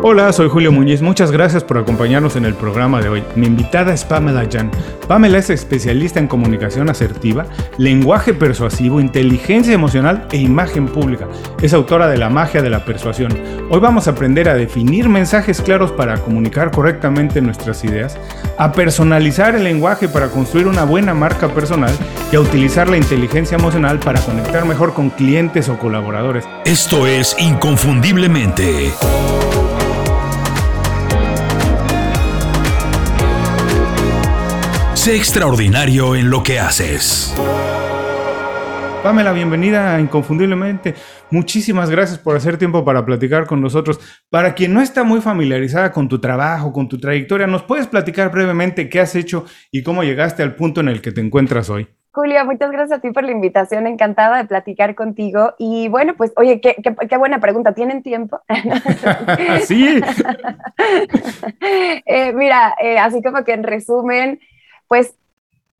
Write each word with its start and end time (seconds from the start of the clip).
Hola, 0.00 0.32
soy 0.32 0.48
Julio 0.48 0.70
Muñiz. 0.70 1.02
Muchas 1.02 1.32
gracias 1.32 1.64
por 1.64 1.76
acompañarnos 1.76 2.36
en 2.36 2.44
el 2.44 2.54
programa 2.54 3.00
de 3.00 3.08
hoy. 3.08 3.24
Mi 3.34 3.48
invitada 3.48 3.92
es 3.92 4.04
Pamela 4.04 4.46
Jan. 4.50 4.70
Pamela 5.08 5.38
es 5.38 5.50
especialista 5.50 6.20
en 6.20 6.28
comunicación 6.28 6.88
asertiva, 6.88 7.46
lenguaje 7.78 8.32
persuasivo, 8.32 9.00
inteligencia 9.00 9.74
emocional 9.74 10.28
e 10.30 10.36
imagen 10.36 10.86
pública. 10.86 11.26
Es 11.60 11.72
autora 11.72 12.06
de 12.06 12.16
La 12.16 12.30
magia 12.30 12.62
de 12.62 12.70
la 12.70 12.84
persuasión. 12.84 13.36
Hoy 13.70 13.80
vamos 13.80 14.06
a 14.06 14.12
aprender 14.12 14.48
a 14.48 14.54
definir 14.54 15.08
mensajes 15.08 15.60
claros 15.60 15.90
para 15.90 16.18
comunicar 16.18 16.70
correctamente 16.70 17.40
nuestras 17.40 17.82
ideas, 17.82 18.16
a 18.56 18.70
personalizar 18.70 19.56
el 19.56 19.64
lenguaje 19.64 20.08
para 20.08 20.28
construir 20.28 20.68
una 20.68 20.84
buena 20.84 21.12
marca 21.12 21.48
personal 21.48 21.92
y 22.30 22.36
a 22.36 22.40
utilizar 22.40 22.88
la 22.88 22.98
inteligencia 22.98 23.56
emocional 23.56 23.98
para 23.98 24.20
conectar 24.20 24.64
mejor 24.64 24.94
con 24.94 25.10
clientes 25.10 25.68
o 25.68 25.76
colaboradores. 25.76 26.44
Esto 26.64 27.08
es 27.08 27.34
Inconfundiblemente. 27.40 28.92
Sé 35.08 35.16
extraordinario 35.16 36.14
en 36.14 36.28
lo 36.28 36.42
que 36.42 36.58
haces. 36.58 37.34
Pamela, 39.02 39.32
bienvenida 39.32 39.98
Inconfundiblemente. 39.98 40.92
Muchísimas 41.30 41.88
gracias 41.88 42.18
por 42.18 42.36
hacer 42.36 42.58
tiempo 42.58 42.84
para 42.84 43.06
platicar 43.06 43.46
con 43.46 43.62
nosotros. 43.62 43.98
Para 44.28 44.52
quien 44.52 44.74
no 44.74 44.82
está 44.82 45.04
muy 45.04 45.22
familiarizada 45.22 45.92
con 45.92 46.10
tu 46.10 46.20
trabajo, 46.20 46.74
con 46.74 46.90
tu 46.90 47.00
trayectoria, 47.00 47.46
¿nos 47.46 47.62
puedes 47.62 47.86
platicar 47.86 48.30
brevemente 48.30 48.90
qué 48.90 49.00
has 49.00 49.14
hecho 49.14 49.46
y 49.72 49.82
cómo 49.82 50.02
llegaste 50.02 50.42
al 50.42 50.54
punto 50.56 50.82
en 50.82 50.88
el 50.88 51.00
que 51.00 51.10
te 51.10 51.22
encuentras 51.22 51.70
hoy? 51.70 51.88
Julio, 52.10 52.44
muchas 52.44 52.70
gracias 52.70 52.98
a 52.98 53.00
ti 53.00 53.10
por 53.10 53.24
la 53.24 53.30
invitación, 53.30 53.86
encantada 53.86 54.36
de 54.36 54.44
platicar 54.44 54.94
contigo. 54.94 55.54
Y 55.58 55.88
bueno, 55.88 56.16
pues, 56.18 56.34
oye, 56.36 56.60
qué, 56.60 57.16
buena 57.16 57.40
pregunta, 57.40 57.72
¿tienen 57.72 58.02
tiempo? 58.02 58.42
sí. 59.64 60.02
Eh, 62.04 62.32
mira, 62.32 62.74
eh, 62.82 62.98
así 62.98 63.22
como 63.22 63.44
que 63.44 63.52
en 63.52 63.62
resumen, 63.62 64.40
pues 64.88 65.14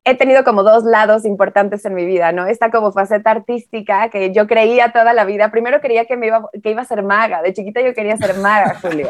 he 0.08 0.14
tenido 0.14 0.42
como 0.42 0.62
dos 0.62 0.84
lados 0.84 1.24
importantes 1.24 1.84
en 1.84 1.94
mi 1.94 2.06
vida, 2.06 2.32
¿no? 2.32 2.46
Esta 2.46 2.70
como 2.70 2.92
faceta 2.92 3.30
artística 3.30 4.08
que 4.08 4.32
yo 4.32 4.46
creía 4.46 4.90
toda 4.92 5.12
la 5.12 5.24
vida. 5.24 5.50
Primero 5.50 5.80
quería 5.80 6.06
que, 6.06 6.16
me 6.16 6.28
iba, 6.28 6.48
que 6.62 6.70
iba 6.70 6.82
a 6.82 6.86
ser 6.86 7.02
maga. 7.02 7.42
De 7.42 7.52
chiquita 7.52 7.82
yo 7.82 7.92
quería 7.94 8.16
ser 8.16 8.36
maga, 8.38 8.76
Julio. 8.82 9.08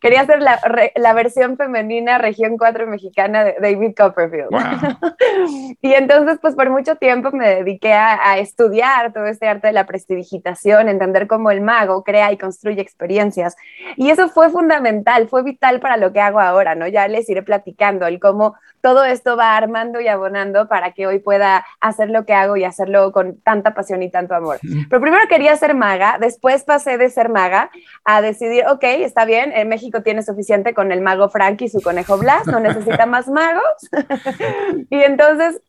quería 0.00 0.26
ser 0.26 0.42
la, 0.42 0.60
la, 0.96 1.12
versión 1.14 1.56
femenina 1.56 2.18
región 2.18 2.58
4 2.58 2.86
mexicana 2.86 3.44
de 3.44 3.56
David 3.60 3.94
Copperfield. 3.96 4.50
y 5.80 5.94
entonces, 5.94 6.38
pues 6.40 6.54
por 6.54 6.68
mucho 6.68 6.96
tiempo 6.96 7.30
me 7.32 7.48
dediqué 7.48 7.94
a, 7.94 8.32
a, 8.32 8.38
estudiar 8.38 9.12
todo 9.12 9.26
este 9.26 9.48
arte 9.48 9.68
de 9.68 9.72
la 9.72 9.86
prestidigitación, 9.86 10.88
entender 10.88 11.26
cómo 11.26 11.50
el 11.50 11.62
mago 11.62 12.04
crea 12.04 12.32
y 12.32 12.36
construye 12.36 12.82
experiencias. 12.82 13.56
Y 13.96 14.10
eso 14.10 14.28
fue 14.28 14.50
fundamental, 14.50 15.28
fue 15.28 15.42
vital 15.42 15.80
para 15.80 15.96
lo 15.96 16.12
que 16.12 16.20
hago 16.20 16.40
ahora, 16.40 16.74
¿no? 16.74 16.86
Ya 16.86 17.08
les 17.08 17.28
iré 17.30 17.42
platicando 17.42 18.06
el 18.06 18.20
cómo 18.20 18.56
todo 18.84 19.02
esto 19.02 19.34
va 19.34 19.56
armando 19.56 19.98
y 19.98 20.08
abonando 20.08 20.68
para 20.68 20.92
que 20.92 21.06
hoy 21.06 21.18
pueda 21.18 21.64
hacer 21.80 22.10
lo 22.10 22.26
que 22.26 22.34
hago 22.34 22.58
y 22.58 22.64
hacerlo 22.64 23.12
con 23.12 23.40
tanta 23.40 23.72
pasión 23.72 24.02
y 24.02 24.10
tanto 24.10 24.34
amor. 24.34 24.58
Pero 24.90 25.00
primero 25.00 25.26
quería 25.26 25.56
ser 25.56 25.74
maga, 25.74 26.18
después 26.20 26.64
pasé 26.64 26.98
de 26.98 27.08
ser 27.08 27.30
maga 27.30 27.70
a 28.04 28.20
decidir, 28.20 28.66
ok, 28.68 28.84
está 28.84 29.24
bien, 29.24 29.52
en 29.54 29.70
México 29.70 30.02
tiene 30.02 30.22
suficiente 30.22 30.74
con 30.74 30.92
el 30.92 31.00
mago 31.00 31.30
Frank 31.30 31.62
y 31.62 31.70
su 31.70 31.80
conejo 31.80 32.18
Blas, 32.18 32.46
no 32.46 32.60
necesita 32.60 33.06
más 33.06 33.26
magos. 33.26 33.64
y 34.90 34.96
entonces 34.98 35.62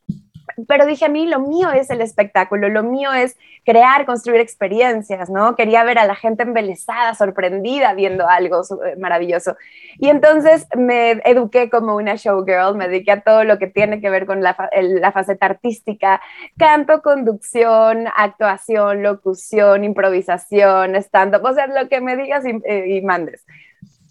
pero 0.67 0.85
dije 0.85 1.05
a 1.05 1.09
mí 1.09 1.27
lo 1.27 1.39
mío 1.39 1.71
es 1.71 1.89
el 1.89 2.01
espectáculo, 2.01 2.69
lo 2.69 2.83
mío 2.83 3.13
es 3.13 3.37
crear, 3.65 4.05
construir 4.05 4.39
experiencias, 4.39 5.29
¿no? 5.29 5.55
Quería 5.55 5.83
ver 5.83 5.97
a 5.99 6.05
la 6.05 6.15
gente 6.15 6.43
embelesada, 6.43 7.15
sorprendida 7.15 7.93
viendo 7.93 8.27
algo 8.27 8.61
eh, 8.85 8.95
maravilloso. 8.97 9.57
Y 9.97 10.09
entonces 10.09 10.67
me 10.75 11.21
eduqué 11.25 11.69
como 11.69 11.95
una 11.95 12.15
showgirl, 12.15 12.75
me 12.75 12.87
dediqué 12.87 13.11
a 13.11 13.21
todo 13.21 13.43
lo 13.43 13.57
que 13.57 13.67
tiene 13.67 13.99
que 14.01 14.09
ver 14.09 14.25
con 14.25 14.41
la, 14.41 14.55
la 14.81 15.11
faceta 15.11 15.47
artística, 15.47 16.21
canto, 16.57 17.01
conducción, 17.01 18.05
actuación, 18.15 19.01
locución, 19.01 19.83
improvisación, 19.83 20.95
stand-up, 20.95 21.43
o 21.43 21.53
sea, 21.53 21.67
lo 21.67 21.89
que 21.89 22.01
me 22.01 22.15
digas 22.15 22.45
y, 22.45 22.61
eh, 22.65 22.97
y 22.97 23.01
mandes. 23.01 23.45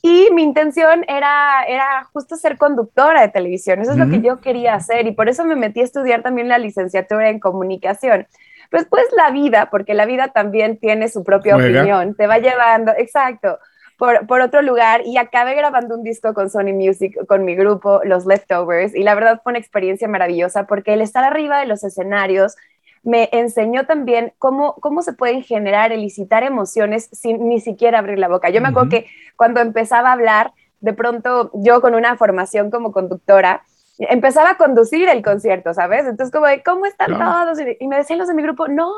Y 0.06 0.28
mi 0.32 0.42
intención 0.42 1.02
era, 1.08 1.64
era 1.66 2.04
justo 2.12 2.36
ser 2.36 2.58
conductora 2.58 3.22
de 3.22 3.30
televisión, 3.30 3.80
eso 3.80 3.92
es 3.92 3.96
lo 3.96 4.10
que 4.10 4.20
yo 4.20 4.38
quería 4.38 4.74
hacer 4.74 5.06
y 5.06 5.12
por 5.12 5.30
eso 5.30 5.46
me 5.46 5.56
metí 5.56 5.80
a 5.80 5.84
estudiar 5.84 6.20
también 6.20 6.46
la 6.46 6.58
licenciatura 6.58 7.30
en 7.30 7.40
comunicación. 7.40 8.26
Pues 8.70 8.84
pues 8.84 9.06
la 9.16 9.30
vida, 9.30 9.70
porque 9.70 9.94
la 9.94 10.04
vida 10.04 10.28
también 10.28 10.76
tiene 10.76 11.08
su 11.08 11.24
propia 11.24 11.56
opinión, 11.56 12.14
te 12.16 12.26
va 12.26 12.36
llevando, 12.36 12.92
exacto, 12.98 13.58
por, 13.96 14.26
por, 14.26 14.42
otro 14.42 14.60
lugar. 14.60 15.00
Y 15.06 15.16
acabé 15.16 15.54
grabando 15.54 15.94
un 15.96 16.02
disco 16.02 16.34
con 16.34 16.50
Sony 16.50 16.74
Music, 16.74 17.16
con 17.26 17.46
mi 17.46 17.54
grupo, 17.54 18.02
Los 18.04 18.26
Leftovers, 18.26 18.94
y 18.94 19.04
la 19.04 19.14
verdad 19.14 19.40
fue 19.42 19.52
una 19.52 19.58
experiencia 19.58 20.06
maravillosa 20.06 20.66
porque 20.66 20.92
el 20.92 21.00
estar 21.00 21.24
arriba 21.24 21.60
de 21.60 21.64
los 21.64 21.82
escenarios 21.82 22.56
me 23.04 23.28
enseñó 23.32 23.86
también 23.86 24.32
cómo, 24.38 24.74
cómo 24.76 25.02
se 25.02 25.12
pueden 25.12 25.42
generar, 25.42 25.92
elicitar 25.92 26.42
emociones 26.42 27.08
sin 27.12 27.48
ni 27.48 27.60
siquiera 27.60 27.98
abrir 27.98 28.18
la 28.18 28.28
boca. 28.28 28.50
Yo 28.50 28.60
me 28.60 28.68
acuerdo 28.68 28.88
que 28.88 29.06
cuando 29.36 29.60
empezaba 29.60 30.08
a 30.08 30.12
hablar, 30.12 30.52
de 30.80 30.94
pronto 30.94 31.50
yo 31.54 31.80
con 31.80 31.94
una 31.94 32.16
formación 32.16 32.70
como 32.70 32.92
conductora, 32.92 33.62
empezaba 33.98 34.50
a 34.50 34.56
conducir 34.56 35.08
el 35.08 35.22
concierto, 35.22 35.72
¿sabes? 35.74 36.06
Entonces 36.06 36.32
como 36.32 36.46
¿cómo 36.64 36.86
están 36.86 37.18
todos? 37.18 37.58
Y 37.78 37.86
me 37.86 37.96
decían 37.96 38.18
los 38.18 38.28
de 38.28 38.34
mi 38.34 38.42
grupo, 38.42 38.68
no, 38.68 38.90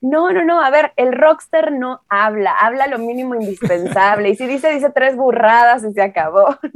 no, 0.00 0.32
no, 0.32 0.44
no, 0.44 0.62
a 0.62 0.70
ver, 0.70 0.92
el 0.96 1.12
rockster 1.12 1.72
no 1.72 2.00
habla, 2.08 2.52
habla 2.52 2.86
lo 2.86 2.98
mínimo 2.98 3.34
indispensable. 3.34 4.30
Y 4.30 4.36
si 4.36 4.46
dice, 4.46 4.72
dice 4.72 4.90
tres 4.94 5.16
burradas 5.16 5.84
y 5.84 5.92
se 5.92 6.02
acabó. 6.02 6.58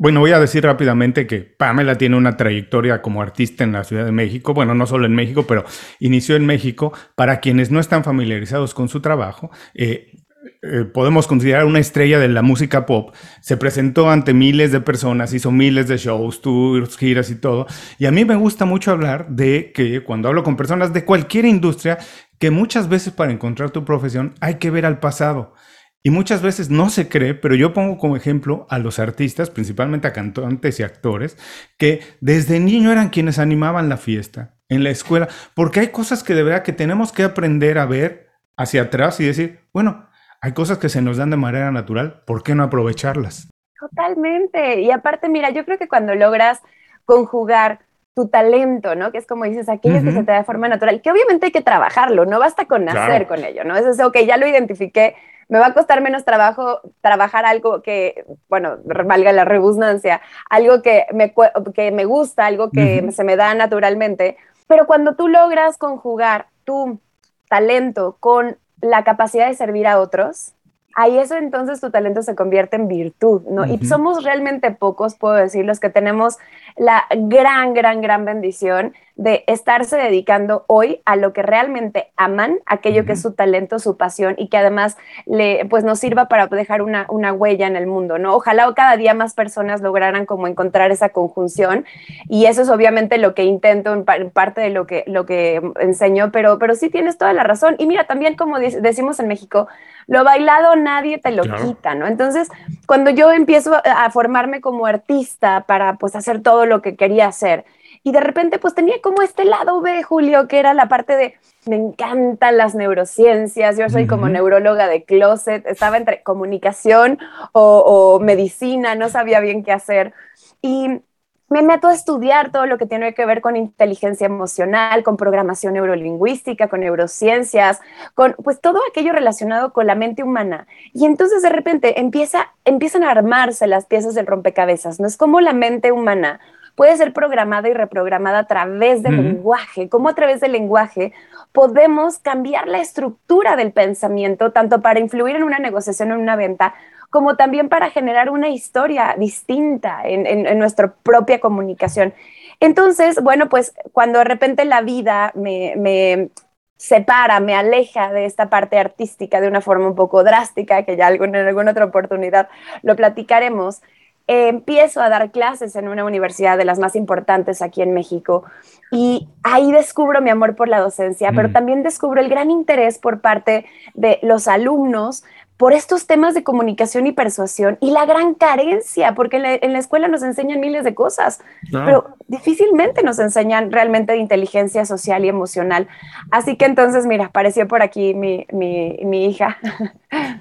Bueno, 0.00 0.20
voy 0.20 0.30
a 0.30 0.38
decir 0.38 0.62
rápidamente 0.62 1.26
que 1.26 1.40
Pamela 1.40 1.96
tiene 1.96 2.16
una 2.16 2.36
trayectoria 2.36 3.02
como 3.02 3.20
artista 3.20 3.64
en 3.64 3.72
la 3.72 3.82
Ciudad 3.82 4.04
de 4.04 4.12
México, 4.12 4.54
bueno, 4.54 4.74
no 4.74 4.86
solo 4.86 5.06
en 5.06 5.14
México, 5.14 5.44
pero 5.46 5.64
inició 5.98 6.36
en 6.36 6.46
México. 6.46 6.92
Para 7.16 7.40
quienes 7.40 7.70
no 7.70 7.80
están 7.80 8.04
familiarizados 8.04 8.74
con 8.74 8.88
su 8.88 9.00
trabajo, 9.00 9.50
eh, 9.74 10.12
eh, 10.60 10.84
podemos 10.84 11.28
considerar 11.28 11.66
una 11.66 11.78
estrella 11.78 12.18
de 12.18 12.28
la 12.28 12.42
música 12.42 12.84
pop, 12.84 13.14
se 13.40 13.56
presentó 13.56 14.10
ante 14.10 14.34
miles 14.34 14.72
de 14.72 14.80
personas, 14.80 15.32
hizo 15.32 15.52
miles 15.52 15.86
de 15.86 15.98
shows, 15.98 16.42
tours, 16.42 16.96
giras 16.96 17.30
y 17.30 17.36
todo. 17.36 17.66
Y 17.98 18.06
a 18.06 18.10
mí 18.10 18.24
me 18.24 18.34
gusta 18.34 18.64
mucho 18.64 18.90
hablar 18.90 19.28
de 19.28 19.70
que 19.72 20.02
cuando 20.02 20.28
hablo 20.28 20.42
con 20.42 20.56
personas 20.56 20.92
de 20.92 21.04
cualquier 21.04 21.44
industria, 21.44 21.98
que 22.40 22.50
muchas 22.50 22.88
veces 22.88 23.12
para 23.12 23.30
encontrar 23.30 23.70
tu 23.70 23.84
profesión 23.84 24.34
hay 24.40 24.56
que 24.56 24.70
ver 24.70 24.84
al 24.84 24.98
pasado. 24.98 25.54
Y 26.02 26.10
muchas 26.10 26.42
veces 26.42 26.70
no 26.70 26.90
se 26.90 27.08
cree, 27.08 27.34
pero 27.34 27.54
yo 27.54 27.72
pongo 27.72 27.98
como 27.98 28.16
ejemplo 28.16 28.66
a 28.70 28.78
los 28.78 28.98
artistas, 28.98 29.50
principalmente 29.50 30.08
a 30.08 30.12
cantantes 30.12 30.80
y 30.80 30.82
actores, 30.82 31.36
que 31.76 32.00
desde 32.20 32.58
niño 32.58 32.90
eran 32.90 33.10
quienes 33.10 33.38
animaban 33.38 33.88
la 33.88 33.96
fiesta 33.96 34.56
en 34.68 34.82
la 34.82 34.90
escuela, 34.90 35.28
porque 35.54 35.80
hay 35.80 35.88
cosas 35.88 36.24
que 36.24 36.34
de 36.34 36.42
verdad 36.42 36.62
que 36.62 36.72
tenemos 36.72 37.12
que 37.12 37.22
aprender 37.24 37.78
a 37.78 37.86
ver 37.86 38.28
hacia 38.56 38.82
atrás 38.82 39.20
y 39.20 39.24
decir, 39.24 39.60
bueno, 39.72 40.07
hay 40.40 40.52
cosas 40.52 40.78
que 40.78 40.88
se 40.88 41.02
nos 41.02 41.16
dan 41.16 41.30
de 41.30 41.36
manera 41.36 41.70
natural, 41.70 42.22
¿por 42.24 42.42
qué 42.42 42.54
no 42.54 42.62
aprovecharlas? 42.62 43.48
Totalmente. 43.78 44.80
Y 44.80 44.90
aparte, 44.90 45.28
mira, 45.28 45.50
yo 45.50 45.64
creo 45.64 45.78
que 45.78 45.88
cuando 45.88 46.14
logras 46.14 46.60
conjugar 47.04 47.80
tu 48.14 48.28
talento, 48.28 48.94
¿no? 48.96 49.12
Que 49.12 49.18
es 49.18 49.26
como 49.26 49.44
dices, 49.44 49.68
aquello 49.68 50.02
que 50.02 50.10
se 50.10 50.24
te 50.24 50.32
da 50.32 50.38
de 50.38 50.44
forma 50.44 50.68
natural, 50.68 51.00
que 51.00 51.10
obviamente 51.10 51.46
hay 51.46 51.52
que 51.52 51.62
trabajarlo, 51.62 52.26
no 52.26 52.40
basta 52.40 52.64
con 52.64 52.84
nacer 52.84 53.28
con 53.28 53.44
ello, 53.44 53.62
¿no? 53.62 53.76
Es 53.76 53.86
eso, 53.86 54.08
ok, 54.08 54.18
ya 54.26 54.36
lo 54.36 54.46
identifiqué, 54.48 55.14
me 55.48 55.60
va 55.60 55.66
a 55.66 55.74
costar 55.74 56.00
menos 56.02 56.24
trabajo 56.24 56.80
trabajar 57.00 57.46
algo 57.46 57.80
que, 57.80 58.24
bueno, 58.48 58.78
valga 58.84 59.32
la 59.32 59.44
rebusnancia, 59.44 60.20
algo 60.50 60.82
que 60.82 61.06
me, 61.14 61.32
que 61.74 61.92
me 61.92 62.04
gusta, 62.06 62.46
algo 62.46 62.70
que 62.70 63.10
se 63.12 63.22
me 63.22 63.36
da 63.36 63.54
naturalmente, 63.54 64.36
pero 64.66 64.86
cuando 64.86 65.14
tú 65.14 65.28
logras 65.28 65.78
conjugar 65.78 66.48
tu 66.64 67.00
talento 67.48 68.16
con 68.18 68.58
la 68.80 69.04
capacidad 69.04 69.48
de 69.48 69.54
servir 69.54 69.86
a 69.86 70.00
otros, 70.00 70.52
ahí 70.98 71.16
eso 71.16 71.36
entonces 71.36 71.80
tu 71.80 71.92
talento 71.92 72.22
se 72.22 72.34
convierte 72.34 72.74
en 72.74 72.88
virtud, 72.88 73.42
¿no? 73.48 73.64
Y 73.64 73.78
somos 73.86 74.24
realmente 74.24 74.72
pocos, 74.72 75.14
puedo 75.14 75.34
decir, 75.34 75.64
los 75.64 75.78
que 75.78 75.90
tenemos 75.90 76.38
la 76.76 77.04
gran, 77.16 77.72
gran, 77.72 78.00
gran 78.00 78.24
bendición 78.24 78.94
de 79.14 79.44
estarse 79.46 79.96
dedicando 79.96 80.64
hoy 80.66 81.00
a 81.04 81.14
lo 81.14 81.32
que 81.32 81.42
realmente 81.42 82.10
aman, 82.16 82.58
aquello 82.66 83.04
que 83.04 83.12
es 83.12 83.22
su 83.22 83.32
talento, 83.32 83.78
su 83.78 83.96
pasión 83.96 84.34
y 84.38 84.48
que 84.48 84.56
además 84.56 84.96
le, 85.26 85.66
pues 85.66 85.84
nos 85.84 86.00
sirva 86.00 86.26
para 86.26 86.48
dejar 86.48 86.82
una, 86.82 87.06
una 87.08 87.32
huella 87.32 87.68
en 87.68 87.76
el 87.76 87.86
mundo, 87.86 88.18
¿no? 88.18 88.34
Ojalá 88.34 88.72
cada 88.74 88.96
día 88.96 89.14
más 89.14 89.34
personas 89.34 89.80
lograran 89.80 90.26
como 90.26 90.48
encontrar 90.48 90.90
esa 90.90 91.10
conjunción 91.10 91.84
y 92.28 92.46
eso 92.46 92.62
es 92.62 92.70
obviamente 92.70 93.18
lo 93.18 93.34
que 93.34 93.44
intento 93.44 93.92
en, 93.92 94.04
parte 94.04 94.60
de 94.60 94.70
lo 94.70 94.86
que, 94.88 95.04
lo 95.06 95.26
que 95.26 95.62
enseño, 95.78 96.30
pero, 96.32 96.58
pero 96.58 96.74
sí 96.74 96.90
tienes 96.90 97.18
toda 97.18 97.32
la 97.32 97.44
razón. 97.44 97.76
Y 97.78 97.86
mira, 97.86 98.08
también 98.08 98.34
como 98.34 98.58
decimos 98.58 99.20
en 99.20 99.28
México, 99.28 99.68
lo 100.08 100.24
bailado 100.24 100.76
nadie 100.76 101.18
te 101.18 101.32
lo 101.32 101.48
quita, 101.50 101.94
¿no? 101.94 102.08
Entonces, 102.08 102.48
cuando 102.86 103.10
yo 103.10 103.30
empiezo 103.32 103.76
a 103.84 104.10
formarme 104.10 104.60
como 104.62 104.86
artista 104.86 105.66
para 105.66 105.96
pues 105.98 106.16
hacer 106.16 106.42
todo 106.42 106.66
lo 106.66 106.82
que 106.82 106.96
quería 106.96 107.28
hacer, 107.28 107.66
Y 108.04 108.12
de 108.12 108.20
repente 108.20 108.58
pues 108.58 108.74
tenía 108.74 108.96
como 109.02 109.22
este 109.22 109.44
lado 109.44 109.80
B, 109.82 110.02
Julio, 110.04 110.48
que 110.48 110.58
era 110.60 110.72
la 110.74 110.88
parte 110.88 111.16
de, 111.16 111.34
me 111.66 111.76
encantan 111.76 112.56
las 112.56 112.74
neurociencias, 112.74 113.76
yo 113.76 113.88
soy 113.90 114.06
como 114.06 114.28
neuróloga 114.28 114.88
de 114.88 115.04
closet, 115.04 115.66
estaba 115.66 115.96
entre 115.98 116.22
comunicación 116.22 117.18
o, 117.52 117.78
o 117.80 118.20
medicina, 118.20 118.94
no 118.94 119.08
sabía 119.08 119.40
bien 119.40 119.64
qué 119.64 119.72
hacer. 119.72 120.14
Y 120.62 121.02
me 121.48 121.62
meto 121.62 121.88
a 121.88 121.94
estudiar 121.94 122.50
todo 122.52 122.66
lo 122.66 122.78
que 122.78 122.86
tiene 122.86 123.14
que 123.14 123.24
ver 123.24 123.40
con 123.40 123.56
inteligencia 123.56 124.26
emocional, 124.26 125.02
con 125.02 125.16
programación 125.16 125.74
neurolingüística, 125.74 126.68
con 126.68 126.80
neurociencias, 126.80 127.80
con 128.14 128.34
pues 128.42 128.60
todo 128.60 128.80
aquello 128.90 129.12
relacionado 129.12 129.72
con 129.72 129.86
la 129.86 129.94
mente 129.94 130.22
humana. 130.22 130.66
Y 130.92 131.06
entonces 131.06 131.42
de 131.42 131.48
repente 131.48 132.00
empieza, 132.00 132.52
empiezan 132.64 133.02
a 133.02 133.10
armarse 133.10 133.66
las 133.66 133.86
piezas 133.86 134.14
del 134.14 134.26
rompecabezas. 134.26 135.00
No 135.00 135.06
es 135.06 135.16
como 135.16 135.40
la 135.40 135.52
mente 135.54 135.92
humana 135.92 136.40
puede 136.78 136.96
ser 136.96 137.12
programada 137.12 137.68
y 137.68 137.74
reprogramada 137.74 138.38
a 138.38 138.46
través 138.46 139.02
del 139.02 139.16
lenguaje, 139.16 139.88
como 139.88 140.08
a 140.08 140.14
través 140.14 140.40
del 140.40 140.52
lenguaje 140.52 141.12
podemos 141.50 142.20
cambiar 142.20 142.68
la 142.68 142.78
estructura 142.78 143.56
del 143.56 143.72
pensamiento, 143.72 144.52
tanto 144.52 144.80
para 144.80 145.00
influir 145.00 145.34
en 145.34 145.42
una 145.42 145.58
negociación 145.58 146.12
o 146.12 146.14
en 146.14 146.20
una 146.20 146.36
venta, 146.36 146.74
como 147.10 147.36
también 147.36 147.68
para 147.68 147.90
generar 147.90 148.30
una 148.30 148.48
historia 148.48 149.14
distinta 149.18 150.02
en, 150.04 150.58
nuestra 150.58 150.92
propia 151.02 151.40
comunicación. 151.40 152.12
Entonces, 152.60 153.22
bueno, 153.22 153.48
pues 153.48 153.72
cuando 153.92 154.18
de 154.18 154.24
repente 154.24 154.64
la 154.64 154.82
vida 154.82 155.32
me, 155.34 156.30
separa, 156.76 157.40
me 157.40 157.54
aleja 157.54 158.12
de 158.12 158.24
esta 158.26 158.50
parte 158.50 158.78
artística 158.78 159.40
de 159.40 159.48
una 159.48 159.60
forma 159.60 159.86
un 159.86 159.94
poco 159.94 160.22
drástica, 160.22 160.84
que 160.84 160.96
ya 160.96 161.08
en 161.08 161.36
alguna 161.36 161.70
otra 161.70 161.86
oportunidad 161.86 162.48
lo 162.82 162.94
platicaremos, 162.94 163.80
empiezo 164.28 165.00
a 165.00 165.08
dar 165.08 165.30
clases 165.30 165.74
en 165.74 165.88
una 165.88 166.04
universidad 166.04 166.58
de 166.58 166.66
las 166.66 166.78
más 166.78 166.94
importantes 166.94 167.62
aquí 167.62 167.80
en 167.80 167.94
México 167.94 168.44
y 168.92 169.26
ahí 169.42 169.72
descubro 169.72 170.20
mi 170.20 170.28
amor 170.28 170.54
por 170.54 170.68
la 170.68 170.80
docencia, 170.80 171.32
pero 171.34 171.48
mm. 171.48 171.52
también 171.52 171.82
descubro 171.82 172.20
el 172.20 172.28
gran 172.28 172.50
interés 172.50 172.98
por 172.98 173.22
parte 173.22 173.64
de 173.94 174.18
los 174.22 174.46
alumnos 174.46 175.24
por 175.58 175.72
estos 175.72 176.06
temas 176.06 176.34
de 176.34 176.44
comunicación 176.44 177.08
y 177.08 177.12
persuasión 177.12 177.78
y 177.80 177.90
la 177.90 178.06
gran 178.06 178.34
carencia, 178.34 179.14
porque 179.14 179.58
en 179.60 179.72
la, 179.72 179.78
escuela 179.78 180.06
nos 180.06 180.22
enseñan 180.22 180.60
miles 180.60 180.84
de 180.84 180.94
cosas, 180.94 181.40
pero 181.72 182.14
difícilmente 182.28 183.02
nos 183.02 183.18
enseñan 183.18 183.72
realmente 183.72 184.12
de 184.12 184.18
inteligencia 184.18 184.86
social 184.86 185.24
y 185.24 185.28
emocional. 185.28 185.88
Así 186.30 186.56
que 186.56 186.64
entonces, 186.64 187.06
mira, 187.06 187.26
apareció 187.26 187.66
por 187.66 187.82
aquí 187.82 188.14
mi, 188.14 188.46
mi, 188.52 189.26
hija. 189.26 189.58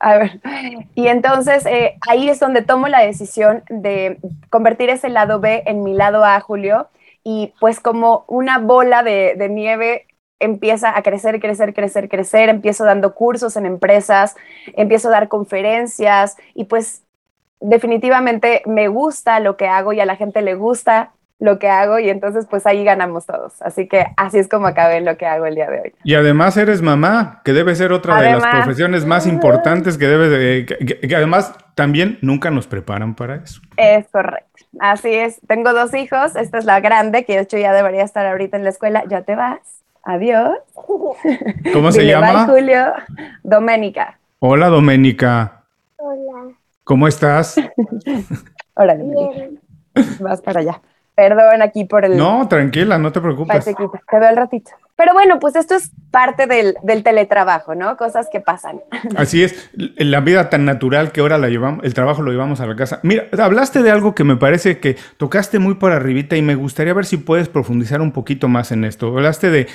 A 0.00 0.18
ver, 0.18 0.40
y 0.94 1.06
entonces 1.06 1.64
eh, 1.64 1.96
ahí 2.08 2.28
es 2.28 2.38
donde 2.40 2.60
tomo 2.60 2.88
la 2.88 3.00
decisión 3.00 3.62
de 3.70 4.18
convertir 4.50 4.90
ese 4.90 5.08
lado 5.08 5.40
B 5.40 5.62
en 5.66 5.82
mi 5.82 5.94
lado 5.94 6.24
A, 6.24 6.40
Julio, 6.40 6.88
y 7.22 7.54
pues 7.60 7.80
como 7.80 8.24
una 8.28 8.58
bola 8.58 9.02
de, 9.02 9.34
de 9.36 9.48
nieve 9.48 10.06
empieza 10.40 10.96
a 10.96 11.02
crecer, 11.02 11.40
crecer, 11.40 11.74
crecer, 11.74 12.08
crecer, 12.08 12.48
empiezo 12.48 12.84
dando 12.84 13.14
cursos 13.14 13.56
en 13.56 13.66
empresas, 13.66 14.36
empiezo 14.74 15.08
a 15.08 15.12
dar 15.12 15.28
conferencias 15.28 16.36
y 16.54 16.64
pues 16.64 17.02
definitivamente 17.60 18.62
me 18.66 18.88
gusta 18.88 19.40
lo 19.40 19.56
que 19.56 19.68
hago 19.68 19.92
y 19.92 20.00
a 20.00 20.06
la 20.06 20.16
gente 20.16 20.42
le 20.42 20.54
gusta 20.54 21.12
lo 21.40 21.58
que 21.58 21.68
hago 21.68 21.98
y 21.98 22.08
entonces 22.08 22.46
pues 22.48 22.66
ahí 22.66 22.84
ganamos 22.84 23.26
todos. 23.26 23.60
Así 23.60 23.88
que 23.88 24.06
así 24.16 24.38
es 24.38 24.48
como 24.48 24.66
acabé 24.66 25.00
lo 25.00 25.16
que 25.16 25.26
hago 25.26 25.46
el 25.46 25.54
día 25.54 25.68
de 25.68 25.80
hoy. 25.80 25.94
Y 26.04 26.14
además 26.14 26.56
eres 26.56 26.80
mamá, 26.80 27.42
que 27.44 27.52
debe 27.52 27.74
ser 27.74 27.92
otra 27.92 28.20
de 28.20 28.32
las 28.32 28.46
profesiones 28.46 29.04
más 29.04 29.26
importantes 29.26 29.98
que 29.98 30.06
debe 30.06 30.28
de, 30.28 30.66
que, 30.66 31.16
además 31.16 31.54
también 31.74 32.18
nunca 32.22 32.50
nos 32.50 32.66
preparan 32.66 33.14
para 33.14 33.36
eso. 33.36 33.60
Es 33.76 34.06
correcto. 34.10 34.64
Así 34.80 35.12
es. 35.12 35.40
Tengo 35.46 35.72
dos 35.72 35.92
hijos. 35.94 36.36
Esta 36.36 36.58
es 36.58 36.64
la 36.64 36.80
grande, 36.80 37.24
que 37.24 37.34
de 37.34 37.42
hecho 37.42 37.58
ya 37.58 37.72
debería 37.72 38.04
estar 38.04 38.26
ahorita 38.26 38.56
en 38.56 38.64
la 38.64 38.70
escuela. 38.70 39.04
Ya 39.08 39.22
te 39.22 39.34
vas. 39.34 39.83
Adiós. 40.04 40.58
¿Cómo 41.72 41.90
se 41.92 42.06
llama? 42.06 42.46
Julio. 42.46 42.92
Doménica. 43.42 44.18
Hola, 44.38 44.68
Doménica. 44.68 45.64
Hola. 45.96 46.54
¿Cómo 46.84 47.08
estás? 47.08 47.56
Hola, 48.74 48.94
Bien. 48.94 49.60
Vas 50.20 50.42
para 50.42 50.60
allá. 50.60 50.82
Perdón 51.14 51.62
aquí 51.62 51.84
por 51.84 52.04
el... 52.04 52.16
No, 52.16 52.48
tranquila, 52.48 52.98
no 52.98 53.12
te 53.12 53.20
preocupes. 53.20 53.64
Te 53.64 54.18
veo 54.18 54.28
al 54.28 54.36
ratito. 54.36 54.72
Pero 54.96 55.12
bueno, 55.12 55.40
pues 55.40 55.56
esto 55.56 55.74
es 55.74 55.90
parte 56.10 56.46
del, 56.46 56.76
teletrabajo, 57.02 57.74
¿no? 57.74 57.96
Cosas 57.96 58.28
que 58.30 58.40
pasan. 58.40 58.80
Así 59.16 59.42
es, 59.42 59.70
la 59.74 60.20
vida 60.20 60.50
tan 60.50 60.64
natural 60.64 61.10
que 61.10 61.20
ahora 61.20 61.36
la 61.36 61.48
llevamos, 61.48 61.84
el 61.84 61.94
trabajo 61.94 62.22
lo 62.22 62.30
llevamos 62.30 62.60
a 62.60 62.66
la 62.66 62.76
casa. 62.76 63.00
Mira, 63.02 63.26
hablaste 63.38 63.82
de 63.82 63.90
algo 63.90 64.14
que 64.14 64.22
me 64.22 64.36
parece 64.36 64.78
que 64.78 64.96
tocaste 65.16 65.58
muy 65.58 65.74
por 65.74 65.90
arribita 65.90 66.36
y 66.36 66.42
me 66.42 66.54
gustaría 66.54 66.94
ver 66.94 67.06
si 67.06 67.16
puedes 67.16 67.48
profundizar 67.48 68.00
un 68.00 68.12
poquito 68.12 68.46
más 68.48 68.70
en 68.70 68.84
esto. 68.84 69.08
Hablaste 69.08 69.50
de 69.50 69.66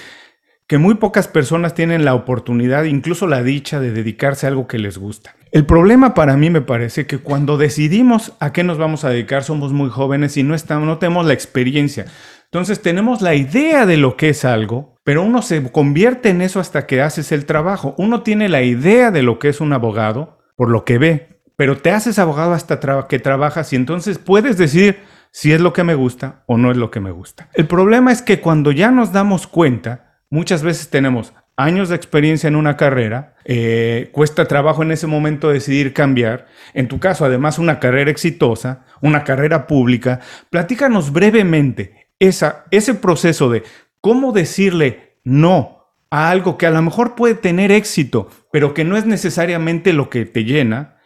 que 0.67 0.77
muy 0.77 0.95
pocas 0.95 1.27
personas 1.27 1.73
tienen 1.73 2.05
la 2.05 2.15
oportunidad, 2.15 2.85
incluso 2.85 3.27
la 3.27 3.43
dicha, 3.43 3.79
de 3.79 3.91
dedicarse 3.91 4.45
a 4.45 4.49
algo 4.49 4.67
que 4.67 4.77
les 4.77 4.97
gusta. 4.97 5.35
El 5.51 5.65
problema 5.65 6.13
para 6.13 6.37
mí 6.37 6.51
me 6.51 6.61
parece 6.61 7.07
que 7.07 7.17
cuando 7.17 7.57
decidimos 7.57 8.33
a 8.39 8.53
qué 8.53 8.63
nos 8.63 8.77
vamos 8.77 9.03
a 9.03 9.09
dedicar 9.09 9.43
somos 9.43 9.73
muy 9.73 9.89
jóvenes 9.89 10.37
y 10.37 10.43
no, 10.43 10.53
estamos, 10.53 10.87
no 10.87 10.99
tenemos 10.99 11.25
la 11.25 11.33
experiencia. 11.33 12.05
Entonces 12.45 12.81
tenemos 12.81 13.21
la 13.21 13.33
idea 13.33 13.87
de 13.87 13.97
lo 13.97 14.15
que 14.15 14.29
es 14.29 14.45
algo, 14.45 14.99
pero 15.03 15.23
uno 15.23 15.41
se 15.41 15.71
convierte 15.71 16.29
en 16.29 16.41
eso 16.41 16.59
hasta 16.59 16.85
que 16.85 17.01
haces 17.01 17.31
el 17.31 17.45
trabajo. 17.45 17.95
Uno 17.97 18.21
tiene 18.21 18.47
la 18.47 18.61
idea 18.61 19.09
de 19.09 19.23
lo 19.23 19.39
que 19.39 19.49
es 19.49 19.59
un 19.59 19.73
abogado 19.73 20.37
por 20.55 20.69
lo 20.69 20.85
que 20.85 20.99
ve, 20.99 21.41
pero 21.55 21.77
te 21.77 21.91
haces 21.91 22.19
abogado 22.19 22.53
hasta 22.53 22.79
que 23.07 23.19
trabajas 23.19 23.73
y 23.73 23.75
entonces 23.75 24.19
puedes 24.19 24.57
decir 24.57 24.99
si 25.31 25.51
es 25.51 25.61
lo 25.61 25.73
que 25.73 25.83
me 25.83 25.95
gusta 25.95 26.43
o 26.45 26.57
no 26.57 26.69
es 26.69 26.77
lo 26.77 26.91
que 26.91 26.99
me 26.99 27.11
gusta. 27.11 27.49
El 27.53 27.65
problema 27.65 28.11
es 28.11 28.21
que 28.21 28.39
cuando 28.39 28.71
ya 28.71 28.91
nos 28.91 29.11
damos 29.13 29.47
cuenta, 29.47 30.21
muchas 30.29 30.61
veces 30.61 30.89
tenemos 30.89 31.33
años 31.59 31.89
de 31.89 31.95
experiencia 31.97 32.47
en 32.47 32.55
una 32.55 32.77
carrera, 32.77 33.35
eh, 33.43 34.09
cuesta 34.13 34.47
trabajo 34.47 34.81
en 34.81 34.91
ese 34.91 35.07
momento 35.07 35.49
decidir 35.49 35.93
cambiar. 35.93 36.47
En 36.73 36.87
tu 36.87 36.99
caso, 36.99 37.25
además, 37.25 37.59
una 37.59 37.79
carrera 37.79 38.09
exitosa, 38.09 38.85
una 39.01 39.25
carrera 39.25 39.67
pública. 39.67 40.21
Platícanos 40.49 41.11
brevemente 41.11 42.07
ese 42.19 42.93
proceso 42.95 43.49
de 43.49 43.63
cómo 43.99 44.31
decirle 44.31 45.17
no 45.25 45.93
a 46.09 46.31
algo 46.31 46.57
que 46.57 46.65
a 46.65 46.71
lo 46.71 46.81
mejor 46.81 47.15
puede 47.15 47.35
tener 47.35 47.71
éxito, 47.71 48.29
pero 48.51 48.73
que 48.73 48.85
no 48.85 48.95
es 48.95 49.05
necesariamente 49.05 49.91
lo 49.91 50.09
que 50.09 50.25
te 50.25 50.45
llena, 50.45 50.97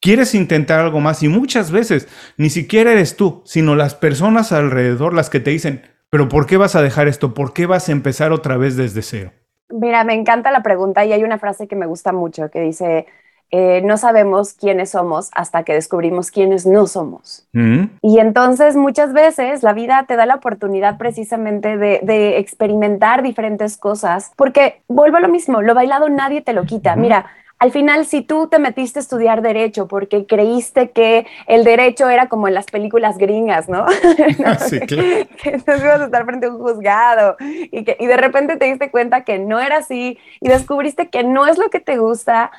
quieres 0.00 0.34
intentar 0.34 0.80
algo 0.80 1.00
más 1.00 1.22
y 1.22 1.28
muchas 1.28 1.70
veces 1.70 2.08
ni 2.36 2.48
siquiera 2.48 2.92
eres 2.92 3.16
tú, 3.16 3.42
sino 3.44 3.76
las 3.76 3.94
personas 3.94 4.52
alrededor 4.52 5.12
las 5.14 5.28
que 5.28 5.40
te 5.40 5.50
dicen, 5.50 5.82
pero 6.10 6.28
¿por 6.28 6.46
qué 6.46 6.56
vas 6.56 6.76
a 6.76 6.82
dejar 6.82 7.08
esto? 7.08 7.34
¿Por 7.34 7.52
qué 7.52 7.66
vas 7.66 7.88
a 7.88 7.92
empezar 7.92 8.32
otra 8.32 8.56
vez 8.56 8.76
desde 8.76 9.02
cero? 9.02 9.32
Mira, 9.70 10.04
me 10.04 10.14
encanta 10.14 10.50
la 10.50 10.62
pregunta 10.62 11.04
y 11.04 11.12
hay 11.12 11.24
una 11.24 11.38
frase 11.38 11.68
que 11.68 11.76
me 11.76 11.86
gusta 11.86 12.12
mucho 12.12 12.50
que 12.50 12.60
dice, 12.60 13.06
eh, 13.50 13.80
no 13.82 13.96
sabemos 13.96 14.52
quiénes 14.52 14.90
somos 14.90 15.30
hasta 15.32 15.62
que 15.62 15.72
descubrimos 15.72 16.30
quiénes 16.30 16.66
no 16.66 16.86
somos. 16.86 17.46
Mm. 17.52 17.84
Y 18.02 18.18
entonces 18.18 18.76
muchas 18.76 19.14
veces 19.14 19.62
la 19.62 19.72
vida 19.72 20.04
te 20.06 20.16
da 20.16 20.26
la 20.26 20.34
oportunidad 20.34 20.98
precisamente 20.98 21.78
de, 21.78 22.38
experimentar 22.38 23.22
diferentes 23.22 23.78
cosas, 23.78 24.32
porque 24.36 24.82
vuelvo 24.86 25.16
a 25.16 25.20
lo 25.20 25.28
mismo, 25.28 25.62
lo 25.62 25.74
bailado 25.74 26.10
nadie 26.10 26.42
te 26.42 26.52
lo 26.52 26.64
quita. 26.64 26.94
Mira, 26.94 27.26
al 27.58 27.72
final, 27.72 28.06
si 28.06 28.22
tú 28.22 28.46
te 28.48 28.58
metiste 28.58 29.00
a 29.00 29.02
estudiar 29.02 29.42
derecho 29.42 29.88
porque 29.88 30.26
creíste 30.26 30.90
que 30.90 31.26
el 31.46 31.64
derecho 31.64 32.08
era 32.08 32.28
como 32.28 32.46
en 32.46 32.54
las 32.54 32.66
películas 32.66 33.18
gringas, 33.18 33.68
¿no? 33.68 33.86
Ah, 34.44 34.56
sí, 34.56 34.78
claro. 34.86 35.28
que, 35.42 35.50
entonces 35.50 35.84
ibas 35.84 36.00
a 36.00 36.04
estar 36.04 36.24
frente 36.24 36.46
a 36.46 36.50
un 36.50 36.58
juzgado 36.58 37.36
y, 37.40 37.84
que, 37.84 37.96
y 37.98 38.06
de 38.06 38.16
repente 38.16 38.56
te 38.56 38.66
diste 38.66 38.90
cuenta 38.90 39.24
que 39.24 39.38
no 39.38 39.58
era 39.60 39.78
así 39.78 40.18
y 40.40 40.48
descubriste 40.48 41.08
que 41.08 41.24
no 41.24 41.46
es 41.46 41.58
lo 41.58 41.70
que 41.70 41.80
te 41.80 41.96
gusta, 41.96 42.52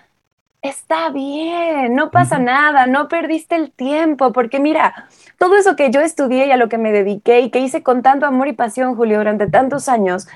está 0.62 1.10
bien, 1.10 1.96
no 1.96 2.12
pasa 2.12 2.38
nada, 2.38 2.86
no 2.86 3.08
perdiste 3.08 3.56
el 3.56 3.72
tiempo, 3.72 4.34
porque 4.34 4.60
mira, 4.60 5.08
todo 5.38 5.56
eso 5.56 5.76
que 5.76 5.90
yo 5.90 6.02
estudié 6.02 6.48
y 6.48 6.52
a 6.52 6.58
lo 6.58 6.68
que 6.68 6.78
me 6.78 6.92
dediqué 6.92 7.40
y 7.40 7.50
que 7.50 7.60
hice 7.60 7.82
con 7.82 8.02
tanto 8.02 8.26
amor 8.26 8.48
y 8.50 8.54
pasión, 8.54 8.96
Julio, 8.96 9.18
durante 9.18 9.48
tantos 9.48 9.88
años, 9.88 10.28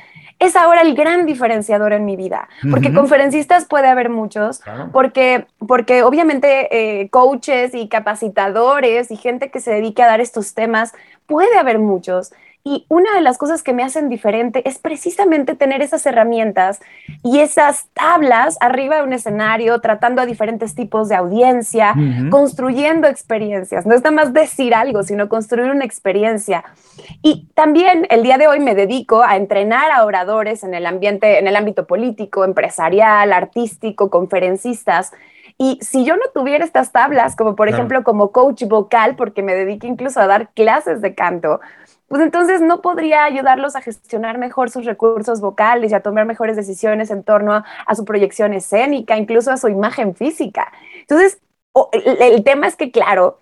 es 0.45 0.55
ahora 0.55 0.81
el 0.81 0.95
gran 0.95 1.25
diferenciador 1.25 1.93
en 1.93 2.05
mi 2.05 2.15
vida, 2.15 2.49
porque 2.69 2.93
conferencistas 2.93 3.65
puede 3.65 3.87
haber 3.87 4.09
muchos, 4.09 4.61
porque, 4.91 5.47
porque 5.65 6.03
obviamente 6.03 7.01
eh, 7.01 7.09
coaches 7.09 7.73
y 7.73 7.87
capacitadores 7.87 9.11
y 9.11 9.15
gente 9.15 9.51
que 9.51 9.59
se 9.59 9.71
dedique 9.71 10.03
a 10.03 10.07
dar 10.07 10.21
estos 10.21 10.53
temas, 10.53 10.93
puede 11.25 11.57
haber 11.57 11.79
muchos. 11.79 12.33
Y 12.65 12.85
una 12.87 13.13
de 13.13 13.21
las 13.21 13.37
cosas 13.37 13.61
que 13.61 13.73
me 13.73 13.83
hacen 13.83 14.07
diferente 14.07 14.67
es 14.67 14.79
precisamente 14.79 15.53
tener 15.53 15.81
esas 15.81 16.05
herramientas 16.05 16.79
y 17.21 17.39
esas 17.39 17.89
tablas 17.93 18.57
arriba 18.61 18.97
de 18.97 19.03
un 19.03 19.11
escenario, 19.11 19.81
tratando 19.81 20.21
a 20.21 20.25
diferentes 20.25 20.73
tipos 20.73 21.09
de 21.09 21.15
audiencia, 21.15 21.93
construyendo 22.29 23.07
experiencias. 23.09 23.85
No 23.85 23.93
es 23.93 24.01
nada 24.01 24.15
más 24.15 24.33
decir 24.33 24.73
algo, 24.75 25.03
sino 25.03 25.27
construir 25.27 25.71
una 25.71 25.83
experiencia. 25.83 26.63
Y 27.21 27.49
también 27.53 28.07
el 28.09 28.23
día 28.23 28.37
de 28.37 28.47
hoy 28.47 28.61
me 28.61 28.75
dedico 28.75 29.23
a 29.23 29.35
entrenar 29.35 29.91
a 29.91 30.05
oradores 30.05 30.63
en 30.63 30.73
el 30.73 30.85
ambiente, 30.85 31.39
en 31.39 31.47
el 31.47 31.57
ámbito 31.57 31.85
político, 31.85 32.45
empresarial, 32.45 33.33
artístico, 33.33 34.09
conferencistas 34.09 35.11
Y 35.57 35.79
si 35.81 36.03
yo 36.03 36.15
no 36.15 36.23
tuviera 36.33 36.65
estas 36.65 36.91
tablas, 36.91 37.35
como 37.35 37.55
por 37.55 37.69
ejemplo 37.69 38.03
como 38.03 38.31
coach 38.31 38.63
vocal, 38.63 39.15
porque 39.15 39.43
me 39.43 39.53
dediqué 39.55 39.87
incluso 39.87 40.19
a 40.19 40.27
dar 40.27 40.49
clases 40.53 41.01
de 41.01 41.13
canto, 41.15 41.61
pues 42.13 42.21
entonces 42.21 42.61
no 42.61 42.79
podría 42.83 43.23
ayudarlos 43.23 43.75
a 43.75 43.81
gestionar 43.81 44.37
mejor 44.37 44.69
sus 44.69 44.85
recursos 44.85 45.41
vocales 45.41 45.91
y 45.91 45.95
a 45.95 46.01
tomar 46.01 46.27
mejores 46.27 46.55
decisiones 46.55 47.09
en 47.09 47.23
torno 47.23 47.53
a, 47.53 47.95
su 47.95 48.05
proyección 48.05 48.53
escénica, 48.53 49.17
incluso 49.17 49.49
a 49.49 49.57
su 49.57 49.67
imagen 49.67 50.13
física. 50.13 50.71
Entonces, 50.99 51.41
el, 51.91 52.21
el 52.21 52.43
tema 52.43 52.67
es 52.67 52.75
que, 52.75 52.91
claro, 52.91 53.39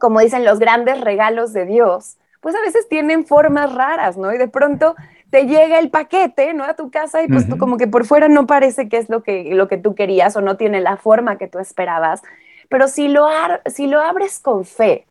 como 0.00 0.18
dicen 0.18 0.44
los 0.44 0.58
grandes 0.58 1.00
regalos 1.00 1.52
de 1.52 1.66
Dios, 1.66 2.16
pues 2.40 2.56
a 2.56 2.60
veces 2.62 2.88
tienen 2.88 3.24
formas 3.24 3.72
raras, 3.72 4.16
¿no? 4.16 4.34
Y 4.34 4.38
de 4.38 4.48
pronto 4.48 4.96
te 5.30 5.46
llega 5.46 5.78
el 5.78 5.90
paquete, 5.90 6.52
¿no? 6.52 6.64
A 6.64 6.74
tu 6.74 6.90
casa 6.90 7.22
y 7.22 7.28
pues 7.28 7.48
tú 7.48 7.58
como 7.58 7.76
que 7.76 7.86
por 7.86 8.06
fuera 8.06 8.28
no 8.28 8.44
parece 8.44 8.88
que 8.88 8.96
es 8.96 9.08
lo 9.08 9.22
que, 9.22 9.54
lo 9.54 9.68
que 9.68 9.78
tú 9.78 9.94
querías 9.94 10.34
o 10.34 10.40
no 10.40 10.56
tiene 10.56 10.80
la 10.80 10.96
forma 10.96 11.38
que 11.38 11.46
tú 11.46 11.60
esperabas. 11.60 12.22
Pero 12.68 12.88
si 12.88 13.06
lo, 13.06 13.28
si 13.66 13.86
lo 13.86 14.00
abres 14.00 14.40
con 14.40 14.64
fe, 14.64 15.06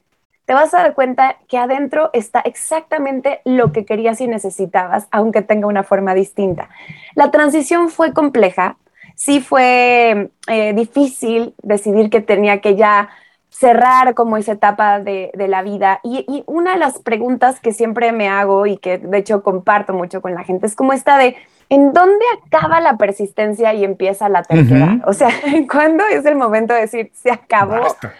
te 0.49 0.55
vas 0.55 0.73
a 0.73 0.79
dar 0.79 0.95
cuenta 0.95 1.35
que 1.47 1.59
adentro 1.59 2.09
está 2.11 2.39
exactamente 2.39 3.39
lo 3.45 3.71
que 3.71 3.85
querías 3.85 4.19
y 4.19 4.25
necesitabas, 4.25 5.07
aunque 5.11 5.43
tenga 5.43 5.67
una 5.67 5.83
forma 5.83 6.15
distinta. 6.15 6.69
La 7.13 7.29
transición 7.29 7.89
fue 7.89 8.13
compleja, 8.13 8.75
sí 9.13 9.41
fue 9.41 10.31
eh, 10.47 10.73
difícil 10.73 11.53
decidir 11.61 12.09
que 12.09 12.21
tenía 12.21 12.61
que 12.61 12.75
ya 12.75 13.09
cerrar 13.49 14.15
como 14.15 14.37
esa 14.37 14.53
etapa 14.53 14.99
de, 14.99 15.31
la 15.35 15.61
vida. 15.61 15.99
Y, 16.03 16.43
una 16.47 16.73
de 16.73 16.79
las 16.79 16.97
preguntas 16.97 17.59
que 17.59 17.71
siempre 17.71 18.11
me 18.11 18.27
hago 18.27 18.65
y 18.65 18.77
que 18.77 18.97
de 18.97 19.19
hecho 19.19 19.43
comparto 19.43 19.93
mucho 19.93 20.19
con 20.19 20.33
la 20.33 20.43
gente 20.43 20.65
es 20.65 20.75
como 20.75 20.93
esta 20.93 21.19
de, 21.19 21.35
¿en 21.69 21.93
dónde 21.93 22.25
acaba 22.43 22.81
la 22.81 22.97
persistencia 22.97 23.75
y 23.75 23.83
empieza 23.83 24.29
la 24.29 24.41
terquedad? 24.41 25.07
O 25.07 25.13
sea, 25.13 25.29
¿cuándo 25.71 26.03
es 26.07 26.25
el 26.25 26.37
momento 26.37 26.73
de 26.73 26.79
decir, 26.79 27.11
se 27.13 27.29
acabó? 27.29 27.81
Basta. 27.81 28.15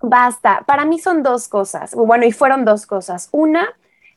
Basta. 0.00 0.64
Para 0.66 0.84
mí 0.84 0.98
son 0.98 1.22
dos 1.22 1.48
cosas. 1.48 1.94
Bueno, 1.94 2.24
y 2.24 2.32
fueron 2.32 2.64
dos 2.64 2.86
cosas. 2.86 3.28
Una, 3.32 3.68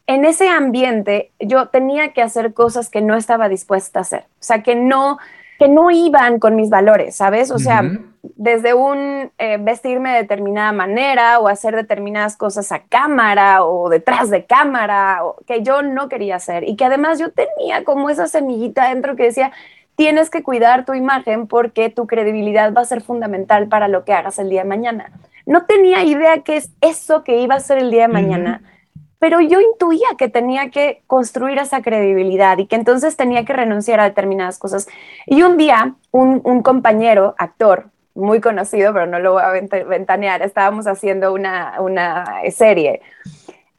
en 0.08 0.26
ese 0.26 0.50
ambiente 0.50 1.32
yo 1.40 1.68
tenía 1.68 2.14
que 2.14 2.22
hacer 2.22 2.54
cosas 2.54 2.90
que 2.90 3.02
no 3.02 3.16
estaba 3.16 3.50
dispuesta 3.50 4.00
a 4.00 4.02
hacer. 4.02 4.26
O 4.40 4.44
sea, 4.44 4.64
que 4.64 4.76
no 4.76 5.18
que 5.60 5.68
no 5.68 5.92
iban 5.92 6.40
con 6.40 6.56
mis 6.56 6.70
valores, 6.70 7.16
¿sabes? 7.16 7.52
O 7.52 7.60
sea, 7.60 7.84
desde 8.22 8.74
un 8.74 9.32
eh, 9.38 9.58
vestirme 9.62 10.12
de 10.12 10.18
determinada 10.24 10.72
manera 10.72 11.40
o 11.40 11.48
hacer 11.48 11.76
determinadas 11.76 12.36
cosas 12.36 12.72
a 12.72 12.84
cámara 12.84 13.64
o 13.64 13.88
detrás 13.90 14.30
de 14.30 14.46
cámara, 14.46 15.22
que 15.46 15.62
yo 15.62 15.82
no 15.82 16.10
quería 16.10 16.38
hacer 16.38 16.68
y 16.68 16.76
que 16.76 16.86
además 16.86 17.20
yo 17.20 17.32
tenía 17.32 17.84
como 17.84 18.10
esa 18.10 18.28
semillita 18.28 18.90
dentro 18.90 19.16
que 19.16 19.24
decía, 19.24 19.52
tienes 19.96 20.30
que 20.30 20.44
cuidar 20.44 20.86
tu 20.86 20.94
imagen 20.94 21.48
porque 21.48 21.90
tu 21.90 22.08
credibilidad 22.08 22.74
va 22.74 22.82
a 22.82 22.86
ser 22.86 23.02
fundamental 23.02 23.68
para 23.68 23.88
lo 23.88 24.06
que 24.06 24.14
hagas 24.14 24.40
el 24.40 24.50
día 24.50 24.64
de 24.64 24.70
mañana. 24.70 25.12
No 25.46 25.66
tenía 25.66 26.04
idea 26.04 26.42
qué 26.44 26.58
es 26.58 26.72
eso 26.82 27.24
que 27.24 27.40
iba 27.40 27.56
a 27.56 27.60
ser 27.60 27.78
el 27.78 27.92
día 27.92 28.04
de 28.04 28.14
mañana 28.14 28.62
pero 29.24 29.40
yo 29.40 29.62
intuía 29.62 30.10
que 30.18 30.28
tenía 30.28 30.70
que 30.70 31.02
construir 31.08 31.58
esa 31.58 31.82
credibilidad 31.82 32.58
y 32.58 32.66
que 32.66 32.76
entonces 32.76 33.16
tenía 33.16 33.46
que 33.46 33.54
renunciar 33.54 34.02
a 34.02 34.04
determinadas 34.04 34.60
cosas. 34.60 34.86
Y 35.26 35.44
un 35.44 35.56
día, 35.56 35.96
un, 36.12 36.62
compañero, 36.62 37.34
actor, 37.38 37.86
muy 38.16 38.42
conocido, 38.42 38.92
pero 38.92 39.06
no 39.06 39.20
lo 39.20 39.32
voy 39.32 39.44
a 39.44 39.52
ventanear, 39.86 40.42
estábamos 40.42 40.88
haciendo 40.88 41.32
una, 41.32 41.80
una 41.80 42.26
serie. 42.52 43.02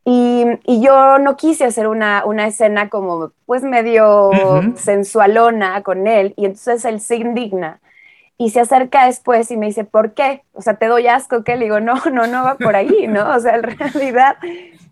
Y, 0.04 0.44
y, 0.66 0.82
yo 0.82 1.18
no 1.18 1.34
quise 1.36 1.64
hacer 1.64 1.86
una, 1.86 2.24
una 2.26 2.46
escena 2.46 2.90
como 2.90 3.32
pues 3.46 3.62
medio 3.62 4.30
sensualona 4.76 5.82
con 5.82 6.06
él 6.06 6.34
y 6.36 6.44
entonces 6.44 6.84
él 6.84 7.00
se 7.00 7.16
indigna 7.16 7.80
y 8.36 8.50
se 8.50 8.60
acerca 8.60 9.06
después 9.06 9.50
y 9.50 9.56
me 9.56 9.66
dice, 9.66 9.84
¿por 9.84 10.12
qué? 10.12 10.42
O 10.52 10.60
sea, 10.60 10.74
te 10.74 10.86
doy 10.86 11.06
asco, 11.06 11.44
que 11.44 11.56
le 11.56 11.64
digo, 11.64 11.80
no, 11.80 11.94
no, 12.12 12.26
no 12.26 12.44
va 12.44 12.56
por 12.56 12.76
ahí, 12.76 13.06
¿no? 13.08 13.34
O 13.34 13.40
sea, 13.40 13.54
en 13.56 13.62
realidad 13.62 14.36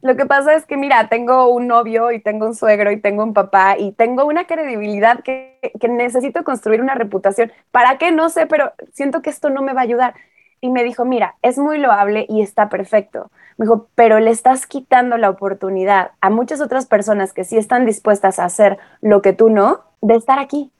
lo 0.03 0.17
que 0.17 0.27
pasa 0.27 0.55
es 0.55 0.67
que, 0.67 0.77
mira, 0.77 1.09
tengo 1.09 1.49
un 1.49 1.69
novio 1.69 2.11
y 2.11 2.21
tengo 2.21 2.47
un 2.47 2.55
suegro 2.57 2.91
y 2.91 3.01
tengo 3.01 3.23
un 3.23 3.35
papá 3.35 3.77
y 3.79 3.93
tengo 3.93 4.25
una 4.25 4.47
credibilidad 4.47 5.21
que, 5.23 5.59
que 5.81 5.89
necesito 5.89 6.43
construir 6.43 6.81
una 6.81 6.95
reputación. 6.97 7.53
¿Para 7.71 7.99
qué? 7.99 8.11
No 8.11 8.29
sé, 8.29 8.47
pero 8.47 8.73
siento 8.93 9.23
que 9.23 9.31
esto 9.31 9.49
no 9.49 9.63
me 9.63 9.73
va 9.75 9.81
a 9.81 9.85
ayudar. 9.85 10.15
Y 10.61 10.71
me 10.71 10.83
dijo, 10.85 11.05
mira, 11.05 11.37
es 11.43 11.57
muy 11.57 11.79
loable 11.79 12.27
y 12.29 12.43
está 12.43 12.69
perfecto. 12.69 13.31
Me 13.63 13.67
dijo, 13.67 13.89
pero 13.95 14.19
le 14.19 14.33
estás 14.33 14.67
quitando 14.67 15.17
la 15.19 15.31
oportunidad 15.31 16.11
a 16.21 16.31
muchas 16.31 16.61
otras 16.61 16.87
personas 16.87 17.33
que 17.33 17.45
sí 17.45 17.57
están 17.57 17.87
dispuestas 17.87 18.41
a 18.41 18.45
hacer 18.45 18.79
lo 19.01 19.23
que 19.23 19.33
tú 19.33 19.51
no, 19.51 19.83
de 20.01 20.17
estar 20.17 20.41
aquí. 20.41 20.73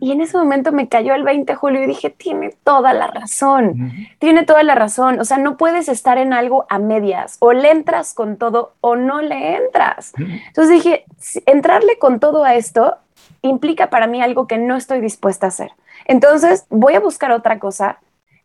Y 0.00 0.12
en 0.12 0.22
ese 0.22 0.38
momento 0.38 0.72
me 0.72 0.88
cayó 0.88 1.14
el 1.14 1.22
20 1.22 1.52
de 1.52 1.56
julio 1.56 1.82
y 1.82 1.86
dije, 1.86 2.08
tiene 2.08 2.54
toda 2.64 2.94
la 2.94 3.08
razón, 3.08 3.92
tiene 4.18 4.44
toda 4.44 4.62
la 4.62 4.74
razón. 4.74 5.20
O 5.20 5.24
sea, 5.26 5.36
no 5.36 5.58
puedes 5.58 5.90
estar 5.90 6.16
en 6.16 6.32
algo 6.32 6.64
a 6.70 6.78
medias, 6.78 7.36
o 7.40 7.52
le 7.52 7.70
entras 7.70 8.14
con 8.14 8.38
todo 8.38 8.72
o 8.80 8.96
no 8.96 9.20
le 9.20 9.56
entras. 9.56 10.14
Entonces 10.18 10.70
dije, 10.70 11.04
entrarle 11.44 11.98
con 11.98 12.20
todo 12.20 12.44
a 12.44 12.54
esto 12.54 12.96
implica 13.42 13.90
para 13.90 14.06
mí 14.06 14.22
algo 14.22 14.46
que 14.46 14.56
no 14.56 14.76
estoy 14.76 15.00
dispuesta 15.00 15.46
a 15.46 15.48
hacer. 15.48 15.72
Entonces 16.06 16.66
voy 16.70 16.94
a 16.94 17.00
buscar 17.00 17.32
otra 17.32 17.58
cosa 17.58 17.98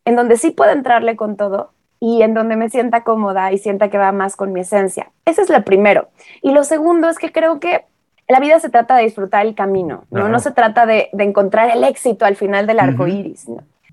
en 0.03 0.17
donde 0.17 0.35
sí 0.35 0.51
puedo 0.51 0.71
entrarle 0.71 1.15
con 1.15 1.37
todo 1.37 1.71
y 1.99 2.21
en 2.21 2.33
donde 2.33 2.55
me 2.55 2.69
sienta 2.69 3.03
cómoda 3.03 3.51
y 3.51 3.57
sienta 3.57 3.89
que 3.89 3.97
va 3.97 4.11
más 4.11 4.35
con 4.35 4.53
mi 4.53 4.61
esencia. 4.61 5.11
Ese 5.25 5.41
es 5.41 5.49
lo 5.49 5.63
primero. 5.63 6.09
Y 6.41 6.51
lo 6.51 6.63
segundo 6.63 7.09
es 7.09 7.17
que 7.17 7.31
creo 7.31 7.59
que 7.59 7.85
la 8.27 8.39
vida 8.39 8.59
se 8.59 8.69
trata 8.69 8.95
de 8.95 9.03
disfrutar 9.03 9.45
el 9.45 9.55
camino, 9.55 10.05
¿no? 10.11 10.29
No 10.29 10.39
se 10.39 10.51
trata 10.51 10.85
de, 10.85 11.09
encontrar 11.17 11.75
el 11.75 11.83
éxito 11.83 12.25
al 12.25 12.35
final 12.35 12.67
del 12.67 12.79
arco 12.79 13.07
iris, 13.07 13.47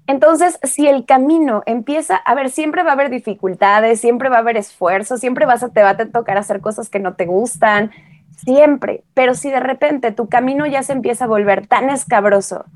Entonces, 0.07 0.59
si 0.63 0.87
el 0.87 1.07
camino 1.07 1.63
empieza, 1.65 2.17
a 2.17 2.35
ver, 2.35 2.51
siempre 2.51 2.83
va 2.83 2.91
a 2.91 2.93
haber 2.93 3.09
dificultades, 3.09 3.99
siempre 3.99 4.29
va 4.29 4.37
a 4.37 4.41
haber 4.41 4.59
esfuerzo, 4.59 5.17
siempre 5.17 5.47
vas 5.47 5.63
a, 5.63 5.71
te 5.71 5.83
va 5.83 5.91
a 5.91 5.97
tocar 5.97 6.37
hacer 6.37 6.61
cosas 6.61 6.91
que 6.91 6.99
no 7.01 7.15
te 7.15 7.25
gustan, 7.25 7.91
siempre. 8.37 9.05
Pero 9.15 9.35
si 9.35 9.51
de 9.51 9.61
repente 9.61 10.13
tu 10.13 10.29
camino 10.29 10.67
ya 10.67 10.83
se 10.83 10.93
empieza 10.93 11.25
a 11.25 11.29
volver 11.29 11.67
tan 11.67 11.89
escabroso 11.89 12.67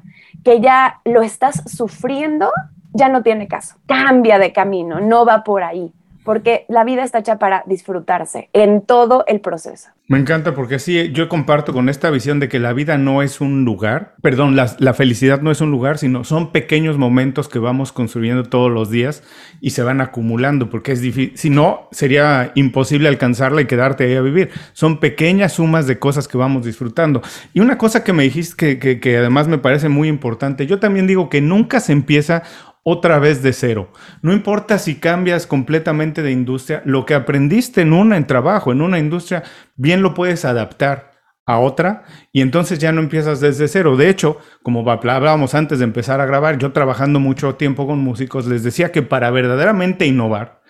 que 0.44 0.60
ya 0.60 1.00
lo 1.04 1.20
estás 1.20 1.62
sufriendo, 1.70 2.50
ya 2.92 3.08
no 3.08 3.22
tiene 3.22 3.48
caso. 3.48 3.76
Cambia 3.86 4.38
de 4.38 4.52
camino, 4.52 5.00
no 5.00 5.24
va 5.24 5.44
por 5.44 5.62
ahí 5.62 5.92
porque 6.24 6.64
la 6.68 6.84
vida 6.84 7.02
está 7.02 7.18
hecha 7.18 7.38
para 7.38 7.62
disfrutarse 7.66 8.50
en 8.52 8.82
todo 8.82 9.24
el 9.26 9.40
proceso. 9.40 9.88
Me 10.06 10.18
encanta 10.18 10.54
porque 10.54 10.80
sí, 10.80 11.12
yo 11.12 11.28
comparto 11.28 11.72
con 11.72 11.88
esta 11.88 12.10
visión 12.10 12.40
de 12.40 12.48
que 12.48 12.58
la 12.58 12.72
vida 12.72 12.98
no 12.98 13.22
es 13.22 13.40
un 13.40 13.64
lugar, 13.64 14.16
perdón, 14.22 14.56
la, 14.56 14.74
la, 14.78 14.92
felicidad 14.92 15.40
no 15.40 15.52
es 15.52 15.60
un 15.60 15.70
lugar, 15.70 15.98
sino 15.98 16.24
son 16.24 16.50
pequeños 16.50 16.98
momentos 16.98 17.48
que 17.48 17.60
vamos 17.60 17.92
construyendo 17.92 18.42
todos 18.42 18.72
los 18.72 18.90
días 18.90 19.22
y 19.60 19.70
se 19.70 19.84
van 19.84 20.00
acumulando, 20.00 20.68
porque 20.68 20.92
es 20.92 21.00
difícil, 21.00 21.36
si 21.36 21.48
no, 21.48 21.88
sería 21.92 22.50
imposible 22.56 23.08
alcanzarla 23.08 23.60
y 23.60 23.66
quedarte 23.66 24.04
ahí 24.04 24.16
a 24.16 24.20
vivir. 24.20 24.50
Son 24.72 24.98
pequeñas 24.98 25.52
sumas 25.54 25.86
de 25.86 26.00
cosas 26.00 26.26
que 26.26 26.36
vamos 26.36 26.64
disfrutando. 26.64 27.22
Y 27.54 27.60
una 27.60 27.78
cosa 27.78 28.02
que 28.02 28.12
me 28.12 28.24
dijiste 28.24 28.56
que, 28.56 28.78
que, 28.80 29.00
que 29.00 29.16
además 29.16 29.46
me 29.46 29.58
parece 29.58 29.88
muy 29.88 30.08
importante, 30.08 30.66
yo 30.66 30.80
también 30.80 31.06
digo 31.06 31.28
que 31.28 31.40
nunca 31.40 31.78
se 31.78 31.92
empieza 31.92 32.42
otra 32.82 33.18
vez 33.18 33.42
de 33.42 33.52
cero. 33.52 33.92
No 34.22 34.32
importa 34.32 34.78
si 34.78 34.96
cambias 34.96 35.46
completamente 35.46 36.22
de 36.22 36.32
industria, 36.32 36.82
lo 36.84 37.04
que 37.04 37.14
aprendiste 37.14 37.82
en 37.82 37.92
una 37.92 38.16
en 38.16 38.26
trabajo, 38.26 38.72
en 38.72 38.82
una 38.82 38.98
industria, 38.98 39.42
bien 39.76 40.02
lo 40.02 40.14
puedes 40.14 40.44
adaptar 40.44 41.10
a 41.46 41.58
otra 41.58 42.04
y 42.32 42.42
entonces 42.42 42.78
ya 42.78 42.92
no 42.92 43.00
empiezas 43.00 43.40
desde 43.40 43.68
cero. 43.68 43.96
De 43.96 44.08
hecho, 44.08 44.38
como 44.62 44.88
hablábamos 44.88 45.54
antes 45.54 45.78
de 45.78 45.84
empezar 45.84 46.20
a 46.20 46.26
grabar, 46.26 46.58
yo 46.58 46.72
trabajando 46.72 47.20
mucho 47.20 47.54
tiempo 47.56 47.86
con 47.86 47.98
músicos, 47.98 48.46
les 48.46 48.62
decía 48.62 48.92
que 48.92 49.02
para 49.02 49.30
verdaderamente 49.30 50.06
innovar, 50.06 50.60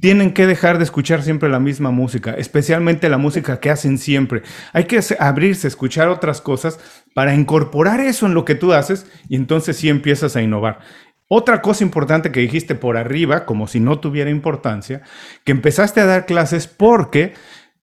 tienen 0.00 0.32
que 0.32 0.46
dejar 0.46 0.78
de 0.78 0.84
escuchar 0.84 1.22
siempre 1.22 1.48
la 1.48 1.58
misma 1.58 1.90
música, 1.90 2.34
especialmente 2.34 3.08
la 3.08 3.18
música 3.18 3.58
que 3.58 3.70
hacen 3.70 3.98
siempre. 3.98 4.42
Hay 4.72 4.84
que 4.84 5.00
abrirse, 5.18 5.66
escuchar 5.66 6.08
otras 6.08 6.40
cosas 6.40 6.78
para 7.14 7.34
incorporar 7.34 7.98
eso 7.98 8.26
en 8.26 8.34
lo 8.34 8.44
que 8.44 8.54
tú 8.54 8.72
haces 8.72 9.10
y 9.28 9.34
entonces 9.34 9.76
sí 9.76 9.88
empiezas 9.88 10.36
a 10.36 10.42
innovar. 10.42 10.78
Otra 11.28 11.60
cosa 11.60 11.84
importante 11.84 12.32
que 12.32 12.40
dijiste 12.40 12.74
por 12.74 12.96
arriba, 12.96 13.44
como 13.44 13.66
si 13.68 13.80
no 13.80 14.00
tuviera 14.00 14.30
importancia, 14.30 15.02
que 15.44 15.52
empezaste 15.52 16.00
a 16.00 16.06
dar 16.06 16.24
clases 16.24 16.66
porque 16.66 17.34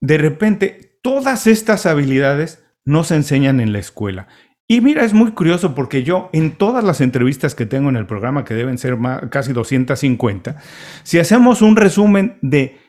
de 0.01 0.17
repente 0.17 0.97
todas 1.03 1.45
estas 1.45 1.85
habilidades 1.85 2.63
no 2.85 3.03
se 3.03 3.15
enseñan 3.15 3.59
en 3.59 3.71
la 3.71 3.79
escuela. 3.79 4.27
Y 4.67 4.81
mira, 4.81 5.05
es 5.05 5.13
muy 5.13 5.31
curioso 5.31 5.75
porque 5.75 6.01
yo 6.01 6.29
en 6.33 6.53
todas 6.53 6.83
las 6.83 6.99
entrevistas 6.99 7.53
que 7.53 7.67
tengo 7.67 7.89
en 7.89 7.97
el 7.97 8.07
programa, 8.07 8.43
que 8.43 8.55
deben 8.55 8.79
ser 8.79 8.97
casi 9.29 9.53
250, 9.53 10.57
si 11.03 11.19
hacemos 11.19 11.61
un 11.61 11.75
resumen 11.75 12.39
de 12.41 12.79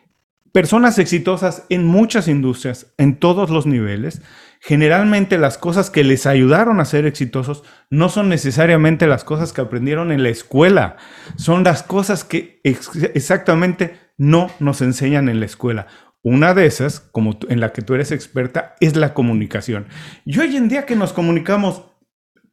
personas 0.52 0.98
exitosas 0.98 1.66
en 1.68 1.84
muchas 1.84 2.28
industrias, 2.28 2.94
en 2.96 3.16
todos 3.16 3.50
los 3.50 3.66
niveles, 3.66 4.22
generalmente 4.60 5.38
las 5.38 5.58
cosas 5.58 5.90
que 5.90 6.04
les 6.04 6.26
ayudaron 6.26 6.80
a 6.80 6.84
ser 6.84 7.06
exitosos 7.06 7.62
no 7.90 8.08
son 8.08 8.28
necesariamente 8.28 9.06
las 9.06 9.24
cosas 9.24 9.52
que 9.52 9.60
aprendieron 9.60 10.12
en 10.12 10.22
la 10.22 10.28
escuela, 10.28 10.96
son 11.36 11.64
las 11.64 11.82
cosas 11.82 12.24
que 12.24 12.60
exactamente 12.64 13.98
no 14.16 14.50
nos 14.60 14.82
enseñan 14.82 15.28
en 15.28 15.40
la 15.40 15.46
escuela. 15.46 15.86
Una 16.22 16.54
de 16.54 16.66
esas, 16.66 17.00
como 17.00 17.38
en 17.48 17.60
la 17.60 17.72
que 17.72 17.82
tú 17.82 17.94
eres 17.94 18.10
experta, 18.10 18.74
es 18.80 18.96
la 18.96 19.14
comunicación. 19.14 19.86
Y 20.24 20.38
hoy 20.38 20.56
en 20.56 20.68
día 20.68 20.84
que 20.84 20.96
nos 20.96 21.12
comunicamos 21.12 21.84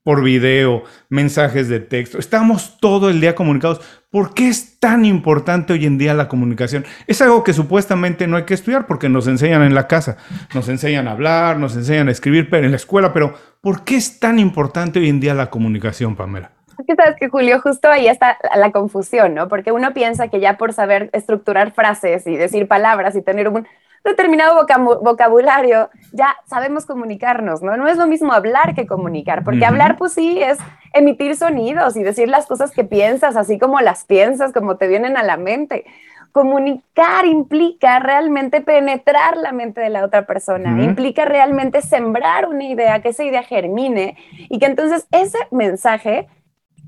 por 0.03 0.21
video, 0.21 0.83
mensajes 1.09 1.69
de 1.69 1.79
texto. 1.79 2.19
Estamos 2.19 2.77
todo 2.79 3.09
el 3.09 3.21
día 3.21 3.35
comunicados. 3.35 3.81
¿Por 4.11 4.33
qué 4.33 4.49
es 4.49 4.79
tan 4.79 5.05
importante 5.05 5.73
hoy 5.73 5.85
en 5.85 5.97
día 5.97 6.13
la 6.13 6.27
comunicación? 6.27 6.85
Es 7.07 7.21
algo 7.21 7.43
que 7.43 7.53
supuestamente 7.53 8.27
no 8.27 8.37
hay 8.37 8.43
que 8.43 8.53
estudiar 8.53 8.85
porque 8.85 9.09
nos 9.09 9.27
enseñan 9.27 9.63
en 9.63 9.73
la 9.73 9.87
casa, 9.87 10.17
nos 10.53 10.67
enseñan 10.67 11.07
a 11.07 11.11
hablar, 11.11 11.57
nos 11.57 11.75
enseñan 11.75 12.09
a 12.09 12.11
escribir 12.11 12.49
pero 12.49 12.65
en 12.65 12.71
la 12.71 12.77
escuela, 12.77 13.13
pero 13.13 13.33
¿por 13.61 13.85
qué 13.85 13.95
es 13.95 14.19
tan 14.19 14.39
importante 14.39 14.99
hoy 14.99 15.09
en 15.09 15.19
día 15.19 15.33
la 15.33 15.49
comunicación, 15.49 16.15
Pamela? 16.15 16.51
Que 16.85 16.95
sabes 16.95 17.15
que 17.17 17.29
Julio, 17.29 17.61
justo 17.61 17.87
ahí 17.87 18.07
está 18.07 18.37
la 18.55 18.71
confusión, 18.71 19.35
¿no? 19.35 19.47
Porque 19.47 19.71
uno 19.71 19.93
piensa 19.93 20.27
que 20.27 20.41
ya 20.41 20.57
por 20.57 20.73
saber 20.73 21.09
estructurar 21.13 21.71
frases 21.71 22.27
y 22.27 22.35
decir 22.35 22.67
palabras 22.67 23.15
y 23.15 23.21
tener 23.21 23.47
un 23.47 23.65
determinado 24.03 24.65
vocabulario, 25.01 25.89
ya 26.11 26.35
sabemos 26.45 26.85
comunicarnos, 26.85 27.61
¿no? 27.61 27.77
No 27.77 27.87
es 27.87 27.97
lo 27.97 28.07
mismo 28.07 28.33
hablar 28.33 28.75
que 28.75 28.85
comunicar, 28.85 29.43
porque 29.43 29.65
hablar 29.65 29.97
pues 29.97 30.13
sí 30.13 30.41
es 30.41 30.57
emitir 30.93 31.35
sonidos 31.35 31.95
y 31.95 32.03
decir 32.03 32.27
las 32.27 32.45
cosas 32.45 32.71
que 32.71 32.83
piensas, 32.83 33.35
así 33.35 33.57
como 33.57 33.79
las 33.79 34.05
piensas, 34.05 34.51
como 34.51 34.77
te 34.77 34.87
vienen 34.87 35.15
a 35.15 35.23
la 35.23 35.37
mente. 35.37 35.85
Comunicar 36.33 37.25
implica 37.25 37.99
realmente 37.99 38.61
penetrar 38.61 39.37
la 39.37 39.51
mente 39.51 39.79
de 39.81 39.89
la 39.89 40.03
otra 40.03 40.25
persona, 40.25 40.83
implica 40.83 41.25
realmente 41.25 41.81
sembrar 41.81 42.47
una 42.47 42.65
idea, 42.65 43.01
que 43.01 43.09
esa 43.09 43.23
idea 43.23 43.43
germine 43.43 44.17
y 44.49 44.59
que 44.59 44.65
entonces 44.65 45.07
ese 45.11 45.37
mensaje 45.51 46.27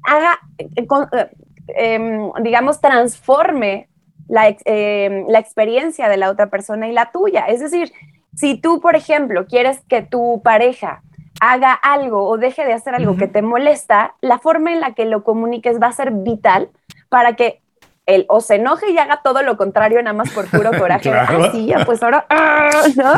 haga, 0.03 0.39
eh, 0.57 0.87
eh, 1.13 1.29
em, 1.67 2.31
digamos, 2.41 2.81
transforme 2.81 3.87
eh, 4.29 5.25
la, 5.27 5.39
experiencia 5.39 6.09
de 6.09 6.17
la 6.17 6.29
otra 6.29 6.47
persona 6.47 6.87
y 6.87 6.91
la 6.93 7.11
tuya. 7.11 7.45
Es 7.45 7.59
decir, 7.59 7.91
si 8.35 8.57
tú, 8.57 8.79
por 8.81 8.95
ejemplo, 8.95 9.45
quieres 9.45 9.81
que 9.87 10.01
tu 10.01 10.41
pareja 10.43 11.01
haga 11.41 11.73
algo 11.73 12.27
o 12.27 12.37
deje 12.37 12.65
de 12.65 12.73
hacer 12.73 12.95
algo 12.95 13.17
que 13.17 13.27
te 13.27 13.41
molesta, 13.41 14.15
la 14.21 14.39
forma 14.39 14.71
en 14.71 14.79
la 14.79 14.93
que 14.93 15.05
lo 15.05 15.23
comuniques 15.23 15.81
va 15.81 15.87
a 15.87 15.93
ser 15.93 16.11
vital 16.11 16.69
para 17.09 17.35
que 17.35 17.61
él 18.05 18.25
o 18.29 18.39
se 18.39 18.55
enoje 18.55 18.91
y 18.91 18.97
haga 18.97 19.21
todo 19.23 19.41
lo 19.41 19.57
contrario 19.57 20.01
nada 20.01 20.15
más 20.15 20.31
por 20.31 20.49
puro 20.49 20.71
coraje. 20.79 21.09
Claro. 21.09 21.51
sí, 21.51 21.73
pues 21.85 22.01
ahora, 22.03 22.25
¡ah! 22.29 22.69
¿no? 22.95 23.13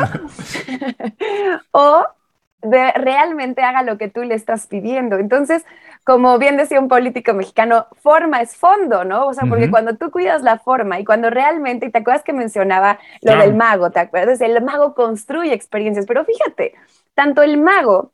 o 1.71 2.05
realmente 2.61 3.61
haga 3.61 3.83
lo 3.83 3.97
que 3.97 4.09
tú 4.09 4.23
le 4.23 4.35
estás 4.35 4.67
pidiendo. 4.67 5.17
Entonces, 5.17 5.65
como 6.07 6.37
bien 6.39 6.55
decía 6.55 6.79
un 6.79 6.87
político 6.87 7.33
mexicano, 7.33 7.87
forma 8.01 8.41
es 8.41 8.55
fondo, 8.55 9.03
¿no? 9.03 9.27
O 9.27 9.33
sea, 9.33 9.43
porque 9.45 9.69
cuando 9.69 9.97
tú 9.97 10.09
cuidas 10.09 10.41
la 10.41 10.57
forma 10.57 11.01
y 11.01 11.03
cuando 11.03 11.29
realmente, 11.29 11.85
y 11.85 11.91
te 11.91 11.97
acuerdas 11.97 12.23
que 12.23 12.31
mencionaba 12.31 12.97
lo 13.23 13.35
del 13.35 13.53
mago, 13.53 13.91
¿te 13.91 13.99
acuerdas? 13.99 14.39
El 14.39 14.63
mago 14.63 14.95
construye 14.95 15.53
experiencias, 15.53 16.05
pero 16.05 16.23
fíjate, 16.23 16.75
tanto 17.13 17.43
el 17.43 17.57
mago 17.57 18.13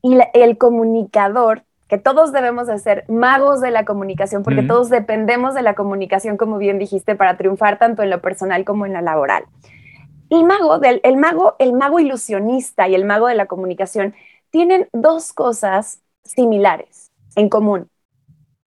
y 0.00 0.18
el 0.32 0.56
comunicador, 0.56 1.64
que 1.88 1.98
todos 1.98 2.32
debemos 2.32 2.68
de 2.68 2.78
ser 2.78 3.04
magos 3.06 3.60
de 3.60 3.70
la 3.70 3.84
comunicación, 3.84 4.42
porque 4.42 4.62
todos 4.62 4.88
dependemos 4.88 5.52
de 5.52 5.60
la 5.60 5.74
comunicación, 5.74 6.38
como 6.38 6.56
bien 6.56 6.78
dijiste, 6.78 7.16
para 7.16 7.36
triunfar 7.36 7.78
tanto 7.78 8.02
en 8.02 8.08
lo 8.08 8.22
personal 8.22 8.64
como 8.64 8.86
en 8.86 8.94
lo 8.94 9.02
laboral. 9.02 9.44
El 10.30 10.44
mago, 10.44 10.78
del, 10.78 11.02
el 11.04 11.18
mago, 11.18 11.54
el 11.58 11.74
mago 11.74 12.00
ilusionista 12.00 12.88
y 12.88 12.94
el 12.94 13.04
mago 13.04 13.28
de 13.28 13.34
la 13.34 13.44
comunicación 13.44 14.14
tienen 14.48 14.88
dos 14.94 15.34
cosas 15.34 16.00
similares 16.24 17.05
en 17.36 17.48
común. 17.48 17.88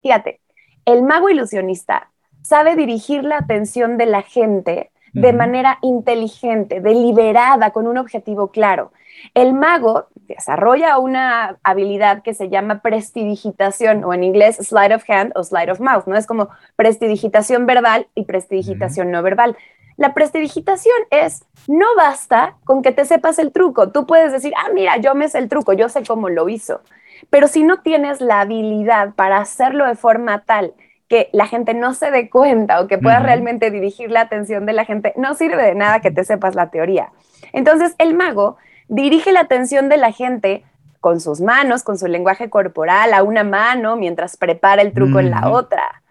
Fíjate, 0.01 0.39
el 0.85 1.03
mago 1.03 1.29
ilusionista 1.29 2.11
sabe 2.41 2.75
dirigir 2.75 3.23
la 3.23 3.38
atención 3.38 3.97
de 3.97 4.05
la 4.05 4.21
gente 4.21 4.91
de 5.13 5.33
manera 5.33 5.79
inteligente, 5.81 6.81
deliberada, 6.81 7.71
con 7.71 7.88
un 7.88 7.97
objetivo 7.97 8.49
claro. 8.49 8.91
El 9.33 9.53
mago 9.53 10.07
desarrolla 10.13 10.99
una 10.99 11.57
habilidad 11.63 12.21
que 12.21 12.33
se 12.33 12.49
llama 12.49 12.81
prestidigitación 12.81 14.03
o 14.03 14.13
en 14.13 14.23
inglés 14.23 14.57
slide 14.57 14.95
of 14.95 15.03
hand 15.09 15.31
o 15.35 15.43
slide 15.43 15.71
of 15.71 15.79
mouth, 15.79 16.05
¿no? 16.05 16.15
Es 16.15 16.27
como 16.27 16.49
prestidigitación 16.75 17.65
verbal 17.65 18.07
y 18.15 18.25
prestidigitación 18.25 19.11
no 19.11 19.23
verbal. 19.23 19.57
La 19.97 20.13
prestidigitación 20.13 20.95
es, 21.11 21.43
no 21.67 21.88
basta 21.97 22.57
con 22.63 22.81
que 22.81 22.91
te 22.91 23.03
sepas 23.03 23.39
el 23.39 23.51
truco. 23.51 23.91
Tú 23.91 24.05
puedes 24.05 24.31
decir, 24.31 24.53
ah, 24.57 24.69
mira, 24.73 24.97
yo 24.97 25.13
me 25.15 25.27
sé 25.27 25.39
el 25.39 25.49
truco, 25.49 25.73
yo 25.73 25.89
sé 25.89 26.03
cómo 26.05 26.29
lo 26.29 26.47
hizo. 26.47 26.81
Pero 27.29 27.47
si 27.47 27.63
no 27.63 27.81
tienes 27.81 28.21
la 28.21 28.41
habilidad 28.41 29.13
para 29.15 29.38
hacerlo 29.39 29.85
de 29.85 29.95
forma 29.95 30.43
tal 30.45 30.73
que 31.07 31.29
la 31.33 31.47
gente 31.47 31.73
no 31.73 31.93
se 31.93 32.11
dé 32.11 32.29
cuenta 32.29 32.79
o 32.81 32.88
que 32.88 32.99
pueda 32.99 33.19
realmente 33.19 33.71
dirigir 33.71 34.11
la 34.11 34.21
atención 34.21 34.65
de 34.67 34.73
la 34.73 34.85
gente, 34.85 35.13
no 35.17 35.33
sirve 35.33 35.63
de 35.63 35.73
nada 35.73 36.01
que 36.01 36.12
te 36.12 36.23
sepas 36.23 36.53
la 36.53 36.69
teoría. 36.69 37.10
Entonces, 37.51 37.95
el 37.97 38.13
mago 38.13 38.58
dirige 38.88 39.32
la 39.32 39.41
atención 39.41 39.89
de 39.89 39.97
la 39.97 40.12
gente 40.12 40.63
con 40.99 41.19
sus 41.19 41.41
manos, 41.41 41.84
con 41.84 41.97
su 41.97 42.08
lenguaje 42.08 42.49
corporal, 42.49 43.13
a 43.13 43.23
una 43.23 43.43
mano, 43.43 43.95
mientras 43.95 44.38
prepara 44.38 44.82
el 44.82 44.93
truco 44.93 45.19
en 45.19 45.32
la 45.32 45.49
otra. 45.49 46.03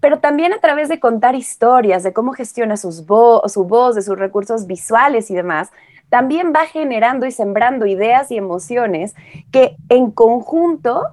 Pero 0.00 0.18
también 0.18 0.52
a 0.52 0.58
través 0.58 0.88
de 0.88 0.98
contar 0.98 1.34
historias, 1.34 2.02
de 2.02 2.12
cómo 2.12 2.32
gestiona 2.32 2.76
sus 2.76 2.96
su 2.96 3.64
voz, 3.64 3.94
de 3.94 4.02
sus 4.02 4.18
recursos 4.18 4.66
visuales 4.66 5.30
y 5.30 5.34
demás, 5.34 5.70
también 6.12 6.52
va 6.54 6.66
generando 6.66 7.24
y 7.24 7.32
sembrando 7.32 7.86
ideas 7.86 8.30
y 8.30 8.36
emociones 8.36 9.14
que 9.50 9.76
en 9.88 10.10
conjunto 10.10 11.06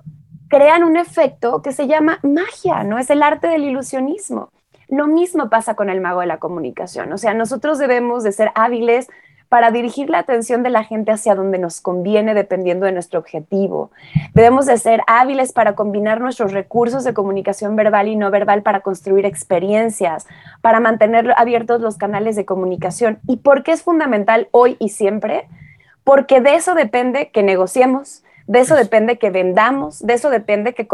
crean 0.49 0.83
un 0.83 0.97
efecto 0.97 1.61
que 1.61 1.71
se 1.71 1.87
llama 1.87 2.19
magia, 2.21 2.83
¿no? 2.83 2.99
Es 2.99 3.09
el 3.09 3.23
arte 3.23 3.47
del 3.47 3.63
ilusionismo. 3.63 4.49
Lo 4.89 5.07
mismo 5.07 5.49
pasa 5.49 5.75
con 5.75 5.89
el 5.89 6.01
mago 6.01 6.19
de 6.19 6.25
la 6.27 6.39
comunicación, 6.39 7.13
o 7.13 7.17
sea, 7.17 7.33
nosotros 7.33 7.79
debemos 7.79 8.23
de 8.23 8.33
ser 8.33 8.51
hábiles 8.55 9.07
para 9.49 9.71
dirigir 9.71 10.11
la 10.11 10.19
atención 10.19 10.61
de 10.61 10.69
la 10.69 10.83
gente 10.83 11.11
hacia 11.11 11.33
donde 11.33 11.57
nos 11.57 11.81
conviene 11.81 12.35
dependiendo 12.35 12.85
de 12.85 12.91
nuestro 12.91 13.19
objetivo. 13.19 13.91
Debemos 14.35 14.67
de 14.67 14.77
ser 14.77 15.01
hábiles 15.07 15.51
para 15.51 15.73
combinar 15.73 16.21
nuestros 16.21 16.53
recursos 16.53 17.03
de 17.03 17.15
comunicación 17.15 17.75
verbal 17.75 18.07
y 18.07 18.15
no 18.15 18.29
verbal 18.29 18.61
para 18.61 18.81
construir 18.81 19.25
experiencias, 19.25 20.27
para 20.61 20.79
mantener 20.79 21.33
abiertos 21.35 21.81
los 21.81 21.97
canales 21.97 22.35
de 22.35 22.45
comunicación. 22.45 23.19
¿Y 23.27 23.37
por 23.37 23.63
qué 23.63 23.71
es 23.71 23.81
fundamental 23.81 24.47
hoy 24.51 24.77
y 24.79 24.89
siempre? 24.89 25.47
Porque 26.03 26.41
de 26.41 26.55
eso 26.55 26.75
depende 26.75 27.31
que 27.31 27.41
negociemos, 27.41 28.23
de 28.45 28.59
eso 28.59 28.75
depende 28.75 29.17
que 29.17 29.31
vendamos, 29.31 29.99
de 30.05 30.13
eso 30.13 30.29
depende 30.29 30.73
que, 30.73 30.87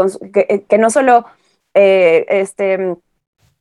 que, 0.67 0.77
no 0.77 0.89
solo 0.89 1.25
eh, 1.73 2.25
este, 2.29 2.95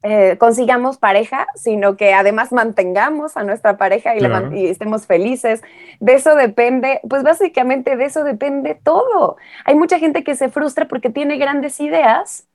eh, 0.06 0.36
consigamos 0.36 0.98
pareja, 0.98 1.46
sino 1.54 1.96
que 1.96 2.12
además 2.12 2.52
mantengamos 2.52 3.38
a 3.38 3.42
nuestra 3.42 3.78
pareja 3.78 4.14
y, 4.14 4.66
estemos 4.66 5.06
felices. 5.06 5.62
De 5.98 6.12
eso 6.12 6.34
depende, 6.34 7.00
pues 7.08 7.22
básicamente 7.22 7.96
de 7.96 8.04
eso 8.04 8.22
depende 8.22 8.74
todo. 8.74 9.38
Hay 9.64 9.74
mucha 9.74 9.98
gente 9.98 10.22
que 10.22 10.36
se 10.36 10.50
frustra 10.50 10.88
porque 10.88 11.08
tiene 11.08 11.38
grandes 11.38 11.80
ideas 11.80 12.46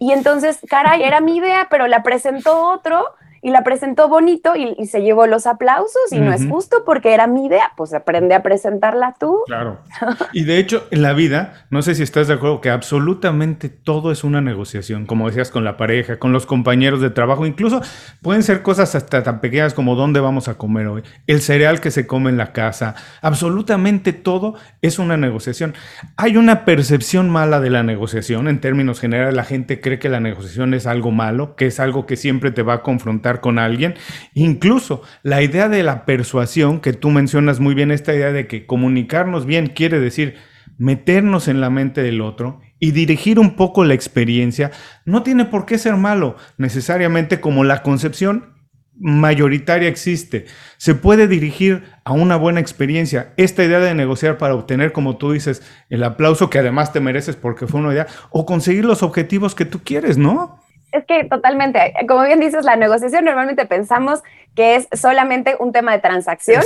y 0.00 0.10
entonces, 0.10 0.58
caray, 0.68 1.04
era 1.04 1.20
mi 1.20 1.36
idea, 1.36 1.68
pero 1.70 1.86
la 1.86 2.02
presentó 2.02 2.72
otro 2.72 3.14
y 3.46 3.50
la 3.50 3.62
presentó 3.62 4.08
bonito 4.08 4.54
y, 4.56 4.86
se 4.86 5.02
llevó 5.02 5.28
los 5.28 5.46
aplausos 5.46 6.10
y 6.10 6.18
no 6.18 6.32
es 6.32 6.44
justo 6.48 6.82
porque 6.84 7.14
era 7.14 7.28
mi 7.28 7.46
idea, 7.46 7.70
pues 7.76 7.94
aprende 7.94 8.34
a 8.34 8.42
presentarla 8.42 9.14
tú. 9.20 9.38
Claro. 9.46 9.78
Y 10.32 10.42
de 10.42 10.58
hecho, 10.58 10.88
en 10.90 11.02
la 11.02 11.12
vida, 11.12 11.66
no 11.70 11.80
sé 11.82 11.94
si 11.94 12.02
estás 12.02 12.26
de 12.26 12.34
acuerdo 12.34 12.60
que 12.60 12.70
absolutamente 12.70 13.68
todo 13.68 14.10
es 14.10 14.24
una 14.24 14.40
negociación, 14.40 15.06
como 15.06 15.28
decías, 15.28 15.52
con 15.52 15.62
la 15.62 15.76
pareja, 15.76 16.18
con 16.18 16.32
los 16.32 16.44
compañeros 16.44 17.00
de 17.00 17.10
trabajo, 17.10 17.46
incluso 17.46 17.80
pueden 18.20 18.42
ser 18.42 18.62
cosas 18.62 18.96
hasta 18.96 19.22
tan 19.22 19.40
pequeñas 19.40 19.74
como 19.74 19.94
dónde 19.94 20.18
vamos 20.18 20.48
a 20.48 20.58
comer 20.58 20.88
hoy, 20.88 21.02
el 21.28 21.40
cereal 21.40 21.80
que 21.80 21.92
se 21.92 22.06
come 22.06 22.30
en 22.30 22.38
la 22.38 22.52
casa, 22.52 22.96
absolutamente 23.22 24.12
todo 24.12 24.56
es 24.82 24.98
una 24.98 25.16
negociación. 25.16 25.74
Hay 26.16 26.36
una 26.36 26.64
percepción 26.64 27.30
mala 27.30 27.60
de 27.60 27.70
la 27.70 27.84
negociación 27.84 28.48
en 28.48 28.60
términos 28.60 28.98
generales, 28.98 29.34
la 29.34 29.44
gente 29.44 29.80
cree 29.80 30.00
que 30.00 30.08
la 30.08 30.18
negociación 30.18 30.74
es 30.74 30.88
algo 30.88 31.12
malo, 31.12 31.54
que 31.54 31.66
es 31.66 31.78
algo 31.78 32.06
que 32.06 32.16
siempre 32.16 32.50
te 32.50 32.62
va 32.62 32.74
a 32.74 32.82
confrontar 32.82 33.35
con 33.40 33.58
alguien. 33.58 33.94
Incluso 34.34 35.02
la 35.22 35.42
idea 35.42 35.68
de 35.68 35.82
la 35.82 36.04
persuasión, 36.04 36.80
que 36.80 36.92
tú 36.92 37.10
mencionas 37.10 37.60
muy 37.60 37.74
bien, 37.74 37.90
esta 37.90 38.14
idea 38.14 38.32
de 38.32 38.46
que 38.46 38.66
comunicarnos 38.66 39.46
bien 39.46 39.68
quiere 39.68 40.00
decir 40.00 40.36
meternos 40.78 41.48
en 41.48 41.60
la 41.60 41.70
mente 41.70 42.02
del 42.02 42.20
otro 42.20 42.60
y 42.78 42.90
dirigir 42.90 43.38
un 43.38 43.56
poco 43.56 43.84
la 43.84 43.94
experiencia, 43.94 44.70
no 45.04 45.22
tiene 45.22 45.46
por 45.46 45.64
qué 45.64 45.78
ser 45.78 45.96
malo 45.96 46.36
necesariamente 46.58 47.40
como 47.40 47.64
la 47.64 47.82
concepción 47.82 48.56
mayoritaria 48.98 49.88
existe. 49.88 50.46
Se 50.78 50.94
puede 50.94 51.28
dirigir 51.28 51.84
a 52.04 52.12
una 52.12 52.36
buena 52.36 52.60
experiencia. 52.60 53.34
Esta 53.36 53.64
idea 53.64 53.78
de 53.80 53.94
negociar 53.94 54.38
para 54.38 54.54
obtener, 54.54 54.92
como 54.92 55.16
tú 55.16 55.32
dices, 55.32 55.62
el 55.90 56.02
aplauso 56.02 56.50
que 56.50 56.58
además 56.58 56.92
te 56.92 57.00
mereces 57.00 57.36
porque 57.36 57.66
fue 57.66 57.80
una 57.80 57.92
idea, 57.92 58.06
o 58.30 58.46
conseguir 58.46 58.84
los 58.84 59.02
objetivos 59.02 59.54
que 59.54 59.64
tú 59.64 59.82
quieres, 59.84 60.18
¿no? 60.18 60.60
Es 60.96 61.04
que 61.04 61.24
totalmente, 61.24 61.94
como 62.08 62.22
bien 62.22 62.40
dices, 62.40 62.64
la 62.64 62.76
negociación 62.76 63.24
normalmente 63.24 63.66
pensamos 63.66 64.22
que 64.54 64.76
es 64.76 64.88
solamente 64.92 65.56
un 65.58 65.72
tema 65.72 65.92
de 65.92 65.98
transacción 65.98 66.62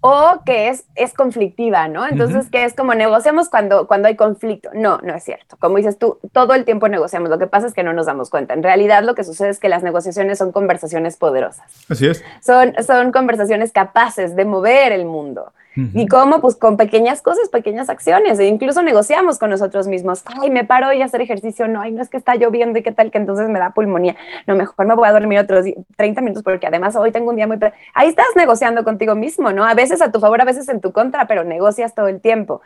o 0.00 0.42
que 0.44 0.68
es, 0.68 0.84
es 0.94 1.14
conflictiva, 1.14 1.88
¿no? 1.88 2.06
Entonces, 2.06 2.50
que 2.50 2.64
es 2.64 2.74
como 2.74 2.94
negociamos 2.94 3.48
cuando, 3.48 3.86
cuando 3.86 4.08
hay 4.08 4.16
conflicto. 4.16 4.70
No, 4.74 4.98
no 5.02 5.14
es 5.14 5.24
cierto. 5.24 5.56
Como 5.58 5.76
dices 5.76 5.98
tú, 5.98 6.18
todo 6.32 6.54
el 6.54 6.64
tiempo 6.64 6.88
negociamos. 6.88 7.30
Lo 7.30 7.38
que 7.38 7.46
pasa 7.46 7.66
es 7.66 7.74
que 7.74 7.82
no 7.82 7.92
nos 7.92 8.06
damos 8.06 8.30
cuenta. 8.30 8.54
En 8.54 8.62
realidad, 8.62 9.02
lo 9.02 9.14
que 9.14 9.24
sucede 9.24 9.50
es 9.50 9.58
que 9.58 9.68
las 9.68 9.82
negociaciones 9.82 10.38
son 10.38 10.52
conversaciones 10.52 11.16
poderosas. 11.16 11.66
Así 11.88 12.06
es. 12.06 12.22
Son, 12.42 12.74
son 12.86 13.12
conversaciones 13.12 13.72
capaces 13.72 14.36
de 14.36 14.44
mover 14.44 14.92
el 14.92 15.04
mundo. 15.04 15.52
¿Y 15.94 16.06
cómo? 16.06 16.40
Pues 16.40 16.56
con 16.56 16.76
pequeñas 16.76 17.22
cosas, 17.22 17.48
pequeñas 17.48 17.88
acciones. 17.88 18.38
E 18.38 18.46
incluso 18.46 18.82
negociamos 18.82 19.38
con 19.38 19.50
nosotros 19.50 19.86
mismos. 19.86 20.22
Ay, 20.26 20.50
me 20.50 20.64
paro 20.64 20.92
y 20.92 21.02
hacer 21.02 21.20
ejercicio. 21.20 21.68
No, 21.68 21.80
ay, 21.80 21.92
no 21.92 22.02
es 22.02 22.08
que 22.08 22.16
está 22.16 22.34
lloviendo 22.36 22.78
y 22.78 22.82
qué 22.82 22.92
tal 22.92 23.10
que 23.10 23.18
entonces 23.18 23.48
me 23.48 23.58
da 23.58 23.70
pulmonía. 23.70 24.16
No, 24.46 24.56
mejor 24.56 24.86
me 24.86 24.94
voy 24.94 25.08
a 25.08 25.12
dormir 25.12 25.38
otros 25.38 25.66
30 25.96 26.20
minutos 26.20 26.42
porque 26.42 26.66
además 26.66 26.96
hoy 26.96 27.12
tengo 27.12 27.30
un 27.30 27.36
día 27.36 27.46
muy... 27.46 27.58
Ahí 27.94 28.08
estás 28.08 28.28
negociando 28.36 28.84
contigo 28.84 29.14
mismo, 29.14 29.52
¿no? 29.52 29.64
A 29.64 29.74
veces 29.74 30.02
a 30.02 30.10
tu 30.10 30.20
favor, 30.20 30.40
a 30.40 30.44
veces 30.44 30.68
en 30.68 30.80
tu 30.80 30.92
contra, 30.92 31.26
pero 31.26 31.44
negocias 31.44 31.94
todo 31.94 32.08
el 32.08 32.20
tiempo. 32.20 32.60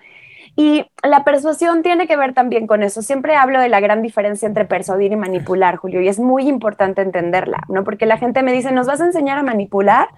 Y 0.56 0.86
la 1.02 1.24
persuasión 1.24 1.82
tiene 1.82 2.06
que 2.06 2.16
ver 2.16 2.32
también 2.32 2.66
con 2.68 2.84
eso. 2.84 3.02
Siempre 3.02 3.34
hablo 3.34 3.58
de 3.60 3.68
la 3.68 3.80
gran 3.80 4.02
diferencia 4.02 4.46
entre 4.46 4.64
persuadir 4.64 5.10
y 5.10 5.16
manipular, 5.16 5.76
Julio, 5.76 6.00
y 6.00 6.08
es 6.08 6.20
muy 6.20 6.48
importante 6.48 7.02
entenderla, 7.02 7.64
¿no? 7.68 7.82
Porque 7.82 8.06
la 8.06 8.18
gente 8.18 8.42
me 8.44 8.52
dice, 8.52 8.70
¿nos 8.70 8.86
vas 8.86 9.00
a 9.00 9.06
enseñar 9.06 9.36
a 9.38 9.42
manipular? 9.42 10.08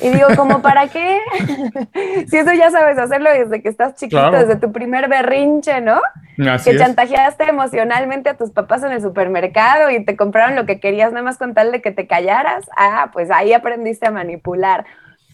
Y 0.00 0.10
digo, 0.10 0.28
¿como 0.36 0.62
para 0.62 0.86
qué? 0.86 1.18
si 2.28 2.36
eso 2.36 2.52
ya 2.52 2.70
sabes 2.70 2.96
hacerlo 2.96 3.30
desde 3.32 3.60
que 3.60 3.68
estás 3.68 3.96
chiquito, 3.96 4.30
desde 4.30 4.54
tu 4.56 4.70
primer 4.70 5.08
berrinche, 5.08 5.80
¿no? 5.80 6.00
que 6.36 6.76
chantajeaste 6.76 7.44
emocionalmente 7.44 8.30
a 8.30 8.36
tus 8.36 8.50
papás 8.50 8.82
en 8.84 8.92
el 8.92 9.02
supermercado 9.02 9.90
y 9.90 10.04
te 10.04 10.16
compraron 10.16 10.56
lo 10.56 10.66
que 10.66 10.80
querías 10.80 11.12
nada 11.12 11.24
más 11.24 11.38
con 11.38 11.54
tal 11.54 11.72
de 11.72 11.82
que 11.82 11.90
te 11.90 12.06
callaras. 12.06 12.68
Ah, 12.76 13.10
pues 13.12 13.30
ahí 13.30 13.52
aprendiste 13.52 14.06
a 14.06 14.10
manipular. 14.12 14.84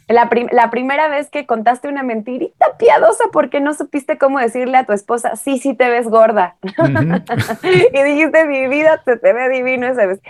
La, 0.09 0.71
primera 0.71 1.09
vez 1.09 1.29
que 1.29 1.47
contaste 1.47 1.87
una 1.87 2.03
mentirita 2.03 2.79
piadosa 2.79 3.25
porque 3.31 3.61
no 3.61 3.75
supiste 3.75 4.17
cómo 4.17 4.39
decirle 4.39 4.79
a 4.79 4.85
tu 4.85 4.95
esposa, 4.95 5.37
sí, 5.37 5.59
sí 5.59 5.75
te 5.75 5.91
ves 5.91 6.09
gorda. 6.09 6.57
y 7.93 8.03
dijiste, 8.03 8.47
mi 8.47 8.69
vida 8.69 9.03
te, 9.05 9.19
te 9.19 9.33
ve 9.35 9.51
divino 9.51 9.87
esa 9.87 10.07
vez. 10.07 10.21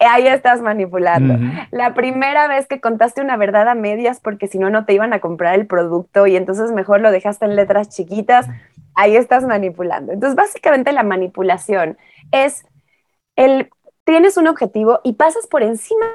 Ahí 0.00 0.26
estás 0.26 0.60
manipulando. 0.60 1.36
La 1.70 1.94
primera 1.94 2.48
vez 2.48 2.66
que 2.66 2.80
contaste 2.80 3.20
una 3.20 3.36
verdad 3.36 3.68
a 3.68 3.74
medias 3.74 4.20
porque 4.20 4.48
si 4.48 4.58
no, 4.58 4.70
no 4.70 4.84
te 4.84 4.92
iban 4.92 5.12
a 5.12 5.20
comprar 5.20 5.54
el 5.54 5.66
producto 5.66 6.26
y 6.26 6.36
entonces 6.36 6.72
mejor 6.72 7.00
lo 7.00 7.10
dejaste 7.10 7.46
en 7.46 7.56
letras 7.56 7.88
chiquitas, 7.88 8.46
ahí 8.94 9.16
estás 9.16 9.44
manipulando. 9.44 10.12
Entonces, 10.12 10.36
básicamente 10.36 10.92
la 10.92 11.04
manipulación 11.04 11.96
es 12.32 12.64
el, 13.36 13.70
tienes 14.04 14.36
un 14.36 14.48
objetivo 14.48 15.00
y 15.04 15.14
pasas 15.14 15.46
por 15.46 15.62
encima 15.62 16.06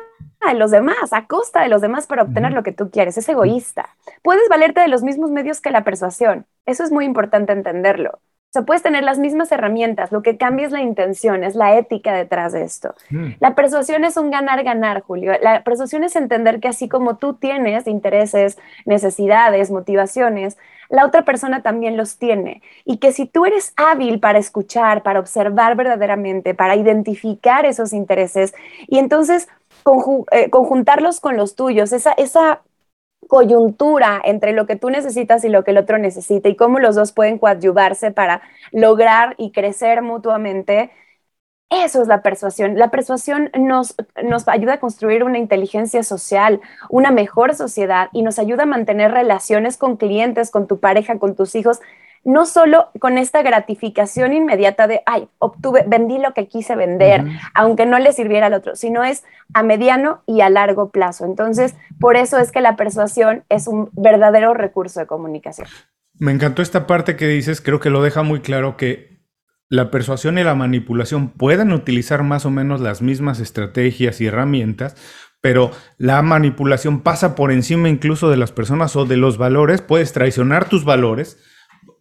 de 0.48 0.54
los 0.56 0.72
demás, 0.72 1.14
a 1.14 1.28
costa 1.28 1.62
de 1.62 1.70
los 1.70 1.82
demás 1.82 2.08
para 2.08 2.24
obtener 2.24 2.52
lo 2.52 2.64
que 2.64 2.72
tú 2.72 2.90
quieres. 2.90 3.18
Es 3.18 3.30
egoísta. 3.30 3.90
Puedes 4.22 4.48
valerte 4.50 4.82
de 4.82 4.88
los 4.88 5.04
mismos 5.04 5.32
medios 5.32 5.62
que 5.62 5.72
la 5.72 5.84
persuasión. 5.84 6.46
Eso 6.66 6.84
es 6.84 6.92
muy 6.92 7.06
importante 7.06 7.54
entenderlo. 7.54 8.20
O 8.54 8.54
sea, 8.54 8.66
puedes 8.66 8.84
tener 8.84 9.04
las 9.04 9.18
mismas 9.18 9.52
herramientas, 9.52 10.12
lo 10.12 10.22
que 10.22 10.38
cambia 10.38 10.68
es 10.68 10.72
la 10.72 10.82
intención, 10.82 11.44
es 11.44 11.56
la 11.56 11.76
ética 11.76 12.14
detrás 12.14 12.54
de 12.54 12.62
esto. 12.62 12.94
Mm. 13.10 13.30
La 13.40 13.56
persuasión 13.56 14.04
es 14.04 14.16
un 14.16 14.30
ganar-ganar, 14.30 15.02
Julio. 15.02 15.34
La 15.42 15.64
persuasión 15.64 16.04
es 16.04 16.16
entender 16.16 16.60
que 16.60 16.68
así 16.68 16.88
como 16.88 17.18
tú 17.18 17.34
tienes 17.34 17.88
intereses, 17.88 18.60
necesidades, 18.86 19.72
motivaciones, 19.72 20.60
la 20.90 21.08
otra 21.08 21.26
persona 21.26 21.64
también 21.64 21.98
los 21.98 22.20
tiene. 22.20 22.62
Y 22.86 22.98
que 22.98 23.12
si 23.12 23.26
tú 23.26 23.48
eres 23.48 23.74
hábil 23.76 24.20
para 24.20 24.38
escuchar, 24.38 25.02
para 25.02 25.20
observar 25.20 25.76
verdaderamente, 25.76 26.54
para 26.54 26.76
identificar 26.76 27.66
esos 27.66 27.92
intereses 27.92 28.54
y 28.88 29.00
entonces 29.00 29.48
eh, 30.32 30.50
conjuntarlos 30.50 31.20
con 31.20 31.38
los 31.38 31.56
tuyos, 31.56 31.94
esa, 31.94 32.14
esa 32.14 32.62
coyuntura 33.28 34.22
entre 34.24 34.54
lo 34.54 34.68
que 34.68 34.76
tú 34.76 34.90
necesitas 34.90 35.44
y 35.46 35.50
lo 35.50 35.64
que 35.64 35.72
el 35.72 35.78
otro 35.78 35.98
necesita 35.98 36.50
y 36.50 36.56
cómo 36.56 36.80
los 36.80 36.96
dos 36.96 37.14
pueden 37.14 37.40
coadyuvarse 37.40 38.12
para 38.12 38.42
lograr 38.72 39.36
y 39.38 39.52
crecer 39.52 40.02
mutuamente. 40.02 40.92
Eso 41.70 42.02
es 42.04 42.08
la 42.08 42.22
persuasión. 42.22 42.78
La 42.78 42.92
persuasión 42.92 43.50
nos, 43.58 43.96
nos 44.24 44.48
ayuda 44.48 44.74
a 44.74 44.80
construir 44.80 45.24
una 45.24 45.40
inteligencia 45.40 46.04
social, 46.04 46.62
una 46.90 47.12
mejor 47.12 47.56
sociedad 47.56 48.10
y 48.14 48.22
nos 48.22 48.38
ayuda 48.40 48.64
a 48.64 48.68
mantener 48.68 49.12
relaciones 49.12 49.78
con 49.78 49.98
clientes, 49.98 50.52
con 50.52 50.68
tu 50.68 50.80
pareja, 50.80 51.18
con 51.18 51.36
tus 51.36 51.56
hijos 51.56 51.80
no 52.24 52.46
solo 52.46 52.90
con 53.00 53.18
esta 53.18 53.42
gratificación 53.42 54.34
inmediata 54.34 54.88
de, 54.88 55.02
ay, 55.06 55.28
obtuve, 55.40 55.84
vendí 55.88 56.18
lo 56.20 56.34
que 56.34 56.48
quise 56.48 56.76
vender, 56.76 57.26
aunque 57.54 57.86
no 57.86 58.00
le 58.00 58.14
sirviera 58.14 58.48
al 58.48 58.54
otro, 58.54 58.76
sino 58.76 59.04
es 59.04 59.24
a 59.54 59.64
mediano 59.64 60.24
y 60.26 60.42
a 60.42 60.50
largo 60.50 60.90
plazo. 60.90 61.26
Entonces, 61.26 61.76
por 62.00 62.16
eso 62.16 62.38
es 62.38 62.52
que 62.52 62.62
la 62.62 62.76
persuasión 62.76 63.44
es 63.50 63.68
un 63.68 63.90
verdadero 63.92 64.54
recurso 64.54 65.02
de 65.02 65.08
comunicación. 65.08 65.68
Me 66.14 66.32
encantó 66.32 66.62
esta 66.62 66.88
parte 66.88 67.16
que 67.16 67.28
dices, 67.28 67.60
creo 67.60 67.80
que 67.80 67.90
lo 67.90 68.02
deja 68.02 68.24
muy 68.24 68.40
claro 68.40 68.78
que 68.78 69.14
la 69.68 69.90
persuasión 69.92 70.38
y 70.38 70.44
la 70.44 70.56
manipulación 70.56 71.30
pueden 71.30 71.74
utilizar 71.74 72.24
más 72.24 72.46
o 72.46 72.52
menos 72.52 72.80
las 72.80 73.02
mismas 73.02 73.40
estrategias 73.40 74.22
y 74.22 74.28
herramientas, 74.28 74.96
pero 75.42 75.72
la 75.98 76.22
manipulación 76.22 77.02
pasa 77.02 77.36
por 77.36 77.52
encima 77.52 77.90
incluso 77.90 78.30
de 78.30 78.38
las 78.38 78.52
personas 78.52 78.96
o 78.96 79.06
de 79.06 79.18
los 79.18 79.38
valores, 79.38 79.82
puedes 79.82 80.14
traicionar 80.14 80.70
tus 80.70 80.86
valores 80.86 81.38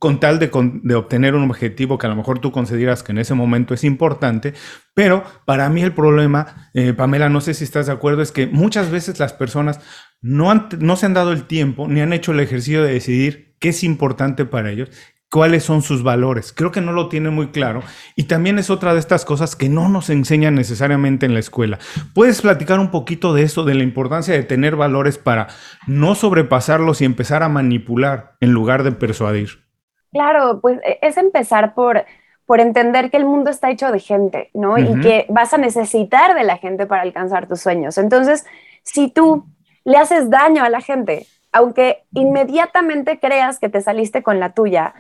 con 0.03 0.19
tal 0.19 0.41
de, 0.41 0.51
obtener 0.97 1.37
un 1.37 1.49
objetivo 1.49 1.97
que 1.97 2.09
a 2.09 2.11
lo 2.11 2.17
mejor 2.17 2.41
tú 2.41 2.51
consideras 2.51 3.05
que 3.05 3.13
en 3.13 3.19
ese 3.19 3.35
momento 3.35 3.73
es 3.73 3.85
importante, 3.85 4.53
pero 4.95 5.23
para 5.45 5.69
mí 5.69 5.81
el 5.81 5.95
problema, 5.95 6.71
eh, 6.75 6.93
Pamela, 6.93 7.29
no 7.29 7.41
sé 7.41 7.55
si 7.55 7.63
estás 7.63 7.87
de 7.87 7.93
acuerdo, 7.93 8.21
es 8.21 8.33
que 8.33 8.49
muchas 8.49 8.91
veces 8.91 9.21
las 9.21 9.33
personas 9.33 9.79
no, 10.21 10.53
no 10.81 10.97
se 10.97 11.07
han 11.07 11.15
dado 11.15 11.31
el 11.31 11.45
tiempo 11.45 11.87
ni 11.87 12.01
han 12.01 12.13
hecho 12.13 12.33
el 12.33 12.41
ejercicio 12.41 12.83
de 12.83 12.95
decidir 12.95 13.55
qué 13.61 13.69
es 13.69 13.85
importante 13.85 14.45
para 14.45 14.73
ellos, 14.73 14.89
cuáles 15.31 15.63
son 15.63 15.83
sus 15.83 16.03
valores. 16.03 16.53
Creo 16.53 16.73
que 16.73 16.81
no 16.81 16.91
lo 16.91 17.09
tienen 17.09 17.33
muy 17.33 17.53
claro. 17.53 17.85
Y 18.17 18.25
también 18.25 18.59
es 18.59 18.71
otra 18.71 18.95
de 18.95 18.99
estas 18.99 19.25
cosas 19.25 19.55
que 19.55 19.69
no 19.69 19.89
nos 19.89 20.11
enseñan 20.11 20.57
necesariamente 20.57 21.27
en 21.27 21.35
la 21.35 21.39
escuela. 21.39 21.79
¿Puedes 22.13 22.43
platicar 22.43 22.81
un 22.81 22.91
poquito 22.91 23.35
de 23.35 23.45
eso, 23.45 23.63
de 23.63 23.77
la 23.77 23.85
importancia 23.85 24.35
de 24.35 24.43
tener 24.43 24.75
valores 24.75 25.17
para 25.17 25.47
no 25.87 26.17
sobrepasarlos 26.17 27.01
y 27.01 27.05
empezar 27.05 27.45
a 27.45 27.49
manipular 27.49 28.35
en 28.41 28.51
lugar 28.51 28.83
de 28.83 28.91
persuadir? 28.91 29.63
Claro, 30.13 30.61
pues 30.61 30.79
e, 30.85 30.99
es 31.03 31.17
empezar 31.17 31.75
por, 31.75 32.05
por 32.47 32.61
entender 32.61 33.11
que 33.11 33.17
el 33.17 33.25
mundo 33.25 33.51
está 33.51 33.71
hecho 33.71 33.91
de 33.91 33.99
gente, 33.99 34.51
¿no? 34.55 34.79
Y 34.79 35.01
que 35.01 35.27
vas 35.29 35.55
a 35.55 35.59
necesitar 35.59 36.35
de 36.35 36.45
la 36.45 36.59
gente 36.59 36.87
para 36.87 37.03
alcanzar 37.03 37.49
tus 37.49 37.61
sueños. 37.61 37.99
Entonces, 37.99 38.45
si 38.83 39.11
tú 39.11 39.47
le 39.85 39.97
haces 39.97 40.31
daño 40.31 40.63
a 40.63 40.69
la 40.69 40.81
gente, 40.81 41.27
aunque 41.51 42.05
inmediatamente 42.13 43.19
creas 43.19 43.59
que 43.59 43.69
te 43.69 43.81
saliste 43.81 44.23
con 44.23 44.39
la 44.39 44.53
tuya, 44.53 44.95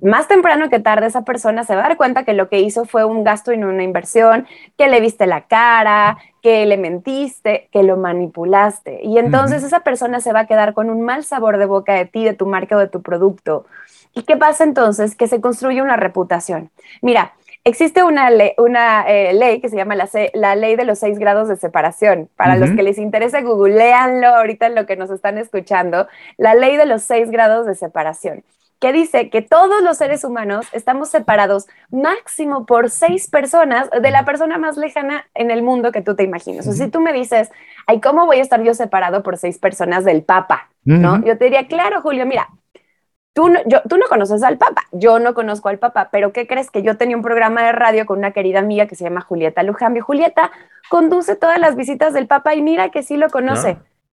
más 0.00 0.28
temprano 0.28 0.70
que 0.70 0.80
tarde 0.80 1.06
esa 1.06 1.22
persona 1.22 1.64
se 1.64 1.74
va 1.74 1.84
a 1.84 1.88
dar 1.88 1.96
cuenta 1.96 2.24
que 2.24 2.32
lo 2.32 2.48
que 2.48 2.60
hizo 2.60 2.84
fue 2.84 3.04
un 3.04 3.22
gasto 3.22 3.52
y 3.52 3.58
no 3.58 3.68
una 3.68 3.82
inversión, 3.82 4.46
que 4.76 4.88
le 4.88 5.00
viste 5.00 5.26
la 5.26 5.42
cara, 5.42 6.18
que 6.42 6.66
le 6.66 6.76
mentiste, 6.76 7.68
que 7.72 7.82
lo 7.82 7.96
manipulaste. 7.96 9.00
Y 9.02 9.18
entonces 9.18 9.62
esa 9.62 9.80
persona 9.80 10.20
se 10.20 10.32
va 10.32 10.40
a 10.40 10.46
quedar 10.46 10.74
con 10.74 10.90
un 10.90 11.02
mal 11.02 11.24
sabor 11.24 11.58
de 11.58 11.66
boca 11.66 11.94
de 11.94 12.06
ti, 12.06 12.24
de 12.24 12.34
tu 12.34 12.46
marca 12.46 12.76
o 12.76 12.80
de 12.80 12.88
tu 12.88 13.02
producto. 13.02 13.66
¿Y 14.14 14.22
qué 14.22 14.36
pasa 14.36 14.64
entonces? 14.64 15.16
Que 15.16 15.26
se 15.26 15.40
construye 15.40 15.82
una 15.82 15.96
reputación. 15.96 16.70
Mira, 17.02 17.34
existe 17.64 18.04
una, 18.04 18.30
ley, 18.30 18.52
una 18.58 19.02
eh, 19.08 19.32
ley 19.34 19.60
que 19.60 19.68
se 19.68 19.76
llama 19.76 19.96
la, 19.96 20.08
la, 20.34 20.54
ley 20.54 20.76
de 20.76 20.84
los 20.84 20.98
seis 20.98 21.18
grados 21.18 21.48
de 21.48 21.56
separación. 21.56 22.28
Para 22.36 22.56
los 22.56 22.70
que 22.70 22.82
les 22.82 22.98
interese, 22.98 23.42
googleanlo 23.42 24.28
ahorita 24.28 24.66
en 24.66 24.74
lo 24.74 24.86
que 24.86 24.96
nos 24.96 25.10
están 25.10 25.38
escuchando. 25.38 26.06
La 26.36 26.54
ley 26.54 26.76
de 26.76 26.86
los 26.86 27.02
seis 27.02 27.30
grados 27.30 27.66
de 27.66 27.74
separación 27.74 28.44
que 28.84 28.92
dice 28.92 29.30
que 29.30 29.40
todos 29.40 29.82
los 29.82 29.96
seres 29.96 30.24
humanos 30.24 30.66
estamos 30.72 31.08
separados 31.08 31.66
máximo 31.90 32.66
por 32.66 32.90
seis 32.90 33.30
personas 33.30 33.88
de 33.90 34.10
la 34.10 34.26
persona 34.26 34.58
más 34.58 34.76
lejana 34.76 35.24
en 35.32 35.50
el 35.50 35.62
mundo 35.62 35.90
que 35.90 36.02
tú 36.02 36.14
te 36.14 36.22
imaginas. 36.22 36.66
O 36.66 36.72
sea, 36.72 36.84
si 36.84 36.90
tú 36.90 37.00
me 37.00 37.14
dices, 37.14 37.50
ay, 37.86 38.02
¿cómo 38.02 38.26
voy 38.26 38.40
a 38.40 38.42
estar 38.42 38.62
yo 38.62 38.74
separado 38.74 39.22
por 39.22 39.38
seis 39.38 39.58
personas 39.58 40.04
del 40.04 40.22
Papa? 40.22 40.68
¿No? 40.84 41.24
Yo 41.24 41.38
te 41.38 41.46
diría, 41.46 41.66
claro, 41.66 42.02
Julio, 42.02 42.26
mira, 42.26 42.50
Tú 43.34 43.48
no, 43.48 43.58
yo, 43.66 43.82
tú 43.88 43.98
no 43.98 44.06
conoces 44.06 44.44
al 44.44 44.58
Papa, 44.58 44.84
yo 44.92 45.18
no 45.18 45.34
conozco 45.34 45.68
al 45.68 45.80
Papa, 45.80 46.08
pero 46.12 46.32
¿qué 46.32 46.46
crees? 46.46 46.70
Que 46.70 46.82
yo 46.82 46.96
tenía 46.96 47.16
un 47.16 47.22
programa 47.22 47.64
de 47.64 47.72
radio 47.72 48.06
con 48.06 48.18
una 48.18 48.30
querida 48.30 48.60
amiga 48.60 48.86
que 48.86 48.94
se 48.94 49.02
llama 49.02 49.22
Julieta 49.22 49.64
Lujambio. 49.64 50.04
Julieta 50.04 50.52
conduce 50.88 51.34
todas 51.34 51.58
las 51.58 51.74
visitas 51.74 52.14
del 52.14 52.28
Papa 52.28 52.54
y 52.54 52.62
mira 52.62 52.90
que 52.90 53.02
sí 53.02 53.16
lo 53.16 53.28
conoce. 53.30 53.76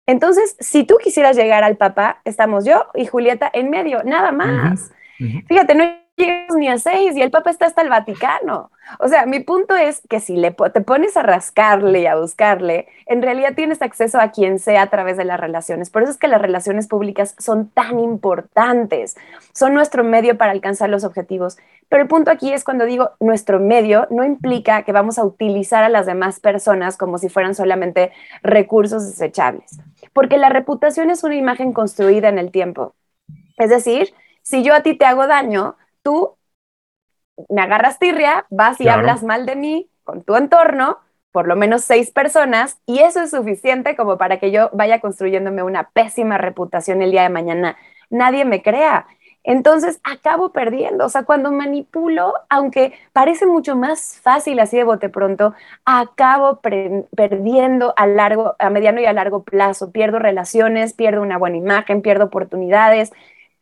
Entonces, 0.07 0.57
si 0.59 0.85
tú 0.85 0.99
quisieras 1.03 1.37
llegar 1.37 1.63
al 1.63 1.77
Papa, 1.77 2.21
estamos 2.25 2.65
yo 2.65 2.87
y 2.95 3.07
Julieta 3.07 3.49
en 3.53 3.71
medio, 3.71 4.03
nada 4.05 4.33
más. 4.33 4.91
Fíjate, 5.47 5.77
no 5.77 5.85
llegas 6.17 6.57
ni 6.57 6.69
a 6.69 6.79
seis 6.79 7.17
y 7.17 7.23
el 7.23 7.31
Papa 7.31 7.51
está 7.51 7.67
hasta 7.67 7.83
el 7.83 7.91
Vaticano. 7.91 8.71
O 8.99 9.09
sea, 9.09 9.27
mi 9.27 9.41
punto 9.41 9.77
es 9.77 10.03
que 10.09 10.21
si 10.21 10.41
te 10.41 10.81
pones 10.81 11.17
a 11.17 11.23
rascarle 11.23 12.01
y 12.01 12.07
a 12.07 12.17
buscarle, 12.17 12.89
en 13.07 13.23
realidad 13.23 13.55
tienes 13.55 13.83
acceso 13.83 14.21
a 14.21 14.31
quien 14.31 14.59
sea 14.59 14.83
a 14.83 14.91
través 14.91 15.17
de 15.17 15.25
las 15.25 15.41
relaciones. 15.41 15.91
Por 15.91 16.03
eso 16.03 16.13
es 16.13 16.19
que 16.19 16.29
las 16.29 16.41
relaciones 16.41 16.87
públicas 16.87 17.35
son 17.39 17.69
tan 17.69 17.99
importantes. 17.99 19.17
Son 19.53 19.75
nuestro 19.75 20.05
medio 20.05 20.37
para 20.37 20.53
alcanzar 20.53 20.91
los 20.91 21.05
objetivos. 21.05 21.57
Pero 21.89 22.03
el 22.03 22.09
punto 22.09 22.31
aquí 22.31 22.53
es 22.53 22.65
cuando 22.65 22.87
digo 22.87 23.11
nuestro 23.21 23.61
medio, 23.61 24.07
no 24.11 24.25
implica 24.25 24.83
que 24.83 24.93
vamos 24.93 25.19
a 25.19 25.25
utilizar 25.25 25.85
a 25.85 25.89
las 25.89 26.07
demás 26.07 26.41
personas 26.41 26.97
como 26.97 27.19
si 27.19 27.29
fueran 27.29 27.55
solamente 27.55 28.13
recursos 28.43 29.07
desechables. 29.07 29.79
Porque 30.13 30.39
la 30.39 30.49
reputación 30.49 31.11
es 31.11 31.25
una 31.25 31.37
imagen 31.37 31.73
construida 31.73 32.29
en 32.29 32.39
el 32.39 32.51
tiempo. 32.51 32.95
Es 33.57 33.71
decir, 33.71 34.15
si 34.43 34.63
yo 34.63 34.75
a 34.75 34.83
ti 34.83 34.95
te 34.95 35.05
hago 35.05 35.27
daño, 35.27 35.77
tú 36.03 36.37
me 37.49 37.63
agarras 37.63 37.99
tirria, 37.99 38.47
vas 38.51 38.81
y 38.81 38.89
hablas 38.89 39.23
mal 39.23 39.47
de 39.47 39.57
mí 39.57 39.91
con 40.05 40.23
tu 40.23 40.37
entorno, 40.37 40.99
por 41.33 41.49
lo 41.49 41.57
menos 41.57 41.83
seis 41.85 42.11
personas, 42.13 42.79
y 42.87 43.01
eso 43.01 43.21
es 43.23 43.31
suficiente 43.31 43.97
como 43.97 44.19
para 44.19 44.39
que 44.39 44.53
yo 44.53 44.71
vaya 44.73 45.01
construyéndome 45.01 45.63
una 45.63 45.91
pésima 45.91 46.39
reputación 46.39 47.03
el 47.03 47.11
día 47.11 47.23
de 47.23 47.31
mañana. 47.31 47.77
nadie 48.11 48.45
me 48.45 48.63
crea. 48.63 49.07
Entonces 49.47 50.01
acabo 50.05 50.53
perdiendo, 50.53 51.05
o 51.05 51.09
sea, 51.11 51.25
cuando 51.25 51.53
manipulo, 51.53 52.33
aunque 52.49 52.95
parece 53.13 53.47
mucho 53.47 53.77
más 53.77 54.19
fácil 54.23 54.59
así 54.59 54.79
de 54.79 54.85
bote 54.85 55.11
pronto, 55.11 55.55
acabo 55.85 56.61
perdiendo 57.15 57.93
a 57.97 58.07
largo, 58.07 58.57
a 58.59 58.71
mediano 58.71 59.01
y 59.01 59.07
a 59.07 59.13
largo 59.13 59.45
plazo, 59.45 59.93
pierdo 59.93 60.19
relaciones, 60.19 60.95
pierdo 60.95 61.21
una 61.21 61.37
buena 61.37 61.59
imagen, 61.59 62.01
pierdo 62.01 62.25
oportunidades, 62.27 63.13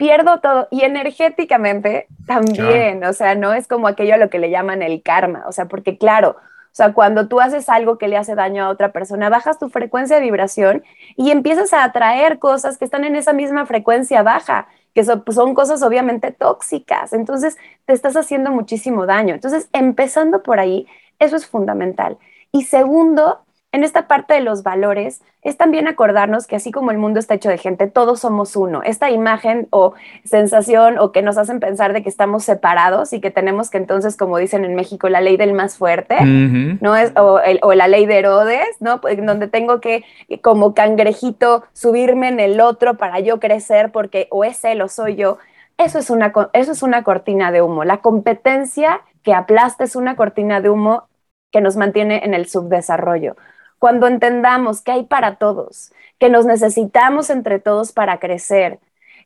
pierdo 0.03 0.41
todo 0.41 0.67
y 0.73 0.83
energéticamente 0.83 2.09
también, 2.27 3.05
o 3.05 3.13
sea, 3.13 3.37
no 3.37 3.55
es 3.55 3.69
como 3.69 3.87
aquello 3.87 4.15
a 4.15 4.17
lo 4.17 4.31
que 4.31 4.41
le 4.41 4.51
llaman 4.51 4.83
el 4.83 5.01
karma, 5.01 5.45
o 5.47 5.53
sea, 5.53 5.67
porque 5.67 5.97
claro, 5.97 6.31
o 6.31 6.75
sea, 6.75 6.93
cuando 6.93 7.29
tú 7.29 7.41
haces 7.41 7.69
algo 7.69 7.99
que 7.99 8.09
le 8.09 8.17
hace 8.17 8.35
daño 8.35 8.65
a 8.65 8.71
otra 8.71 8.91
persona, 8.91 9.29
bajas 9.29 9.61
tu 9.61 9.69
frecuencia 9.69 10.17
de 10.17 10.23
vibración 10.23 10.83
y 11.17 11.31
empiezas 11.31 11.73
a 11.73 11.85
atraer 11.85 12.41
cosas 12.41 12.79
que 12.79 12.85
están 12.85 13.05
en 13.05 13.15
esa 13.15 13.33
misma 13.33 13.65
frecuencia 13.65 14.25
baja, 14.25 14.67
que 14.93 15.05
son, 15.05 15.23
pues, 15.23 15.37
son 15.37 15.55
cosas 15.55 15.85
obviamente 15.85 16.33
tóxicas. 16.33 17.13
Entonces, 17.13 17.57
te 17.87 17.93
estás 17.93 18.17
haciendo 18.17 18.51
muchísimo 18.51 19.07
daño. 19.07 19.35
Entonces, 19.35 19.69
empezando 19.73 20.43
por 20.43 20.59
ahí, 20.59 20.89
eso 21.21 21.37
es 21.37 21.47
fundamental. 21.47 22.19
Y 22.51 22.65
segundo, 22.65 23.39
en 23.73 23.85
esta 23.85 24.07
parte 24.07 24.35
de 24.35 24.41
los 24.41 24.63
valores 24.63 25.23
es 25.41 25.57
también 25.57 25.89
acordarnos 25.89 26.47
que 26.47 26.57
así 26.57 26.71
como 26.71 26.91
el 26.91 26.99
mundo 26.99 27.19
está 27.19 27.35
hecho 27.35 27.49
de 27.49 27.57
gente, 27.57 27.87
todos 27.87 28.21
somos 28.21 28.55
uno. 28.55 28.83
Esta 28.85 29.11
imagen 29.11 29.67
o 29.71 29.95
sensación 30.25 30.99
o 30.99 31.11
que 31.11 31.23
nos 31.23 31.39
hacen 31.39 31.59
pensar 31.59 31.95
de 31.95 32.03
que 32.03 32.11
estamos 32.11 32.45
separados 32.45 33.15
y 33.15 33.21
que 33.21 33.31
tenemos 33.31 33.71
que 33.71 33.79
entonces, 33.79 34.19
como 34.19 34.37
dicen 34.37 34.67
en 34.67 34.75
México, 34.75 35.09
la 35.09 35.23
ley 35.23 35.39
del 35.39 35.55
más 35.55 35.79
fuerte, 35.79 36.17
¿no? 36.23 36.97
Es, 36.97 37.13
o, 37.17 37.41
la 37.73 37.89
ley 37.89 38.05
de 38.05 38.19
Herodes, 38.19 38.69
¿no? 38.81 39.01
Pues, 39.01 39.17
donde 39.25 39.49
tengo 39.49 39.81
que, 39.81 40.05
como 40.43 40.75
cangrejito, 40.75 41.65
subirme 41.73 42.29
en 42.29 42.41
el 42.41 42.61
otro 42.61 42.99
para 42.99 43.21
yo 43.21 43.41
crecer 43.41 43.91
porque 43.91 44.29
o 44.31 44.45
es 44.45 44.63
él 44.65 44.83
o 44.83 44.89
soy 44.89 45.17
yo. 45.17 45.39
Eso 45.79 45.99
es 45.99 46.11
una, 46.11 46.33
eso 46.53 46.73
es 46.73 46.83
una 46.83 47.03
cortina 47.03 47.51
de 47.51 47.63
humo. 47.63 47.85
La 47.85 48.03
competencia 48.03 49.01
que 49.23 49.33
aplasta 49.33 49.85
es 49.85 49.97
una 49.97 50.15
cortina 50.15 50.61
de 50.61 50.69
humo 50.69 51.09
que 51.51 51.63
nos 51.63 51.77
mantiene 51.77 52.23
en 52.25 52.35
el 52.35 52.47
subdesarrollo 52.49 53.35
cuando 53.83 54.07
entendamos 54.07 54.81
que 54.81 54.93
hay 54.93 55.03
para 55.03 55.35
todos, 55.39 55.93
que 56.21 56.31
nos 56.31 56.47
necesitamos 56.47 57.31
entre 57.31 57.59
todos 57.59 57.91
para 57.91 58.21
crecer, 58.21 58.79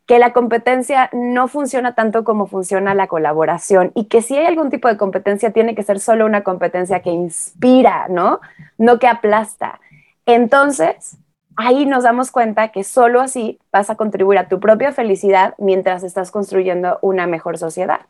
que 0.07 0.19
la 0.19 0.33
competencia 0.33 1.11
no 1.13 1.47
funciona 1.47 1.95
tanto 1.95 2.25
como 2.25 2.47
funciona 2.47 2.95
la 2.95 3.07
colaboración 3.07 3.93
y 3.95 4.07
que 4.07 4.23
si 4.23 4.35
hay 4.35 4.47
algún 4.47 4.71
tipo 4.71 4.89
de 4.89 4.97
competencia 4.97 5.51
tiene 5.51 5.75
que 5.75 5.83
ser 5.83 6.01
solo 6.01 6.25
una 6.25 6.43
competencia 6.43 7.01
que 7.01 7.11
inspira, 7.11 8.07
¿no? 8.09 8.41
No 8.79 8.99
que 8.99 9.09
aplasta. 9.09 9.79
Entonces, 10.25 11.19
ahí 11.57 11.85
nos 11.85 12.05
damos 12.05 12.31
cuenta 12.31 12.69
que 12.69 12.83
solo 12.83 13.21
así 13.21 13.59
vas 13.71 13.91
a 13.91 13.97
contribuir 13.97 14.39
a 14.39 14.49
tu 14.49 14.59
propia 14.59 14.91
felicidad 14.91 15.53
mientras 15.59 16.03
estás 16.03 16.31
construyendo 16.31 16.99
una 17.03 17.27
mejor 17.27 17.59
sociedad. 17.59 18.07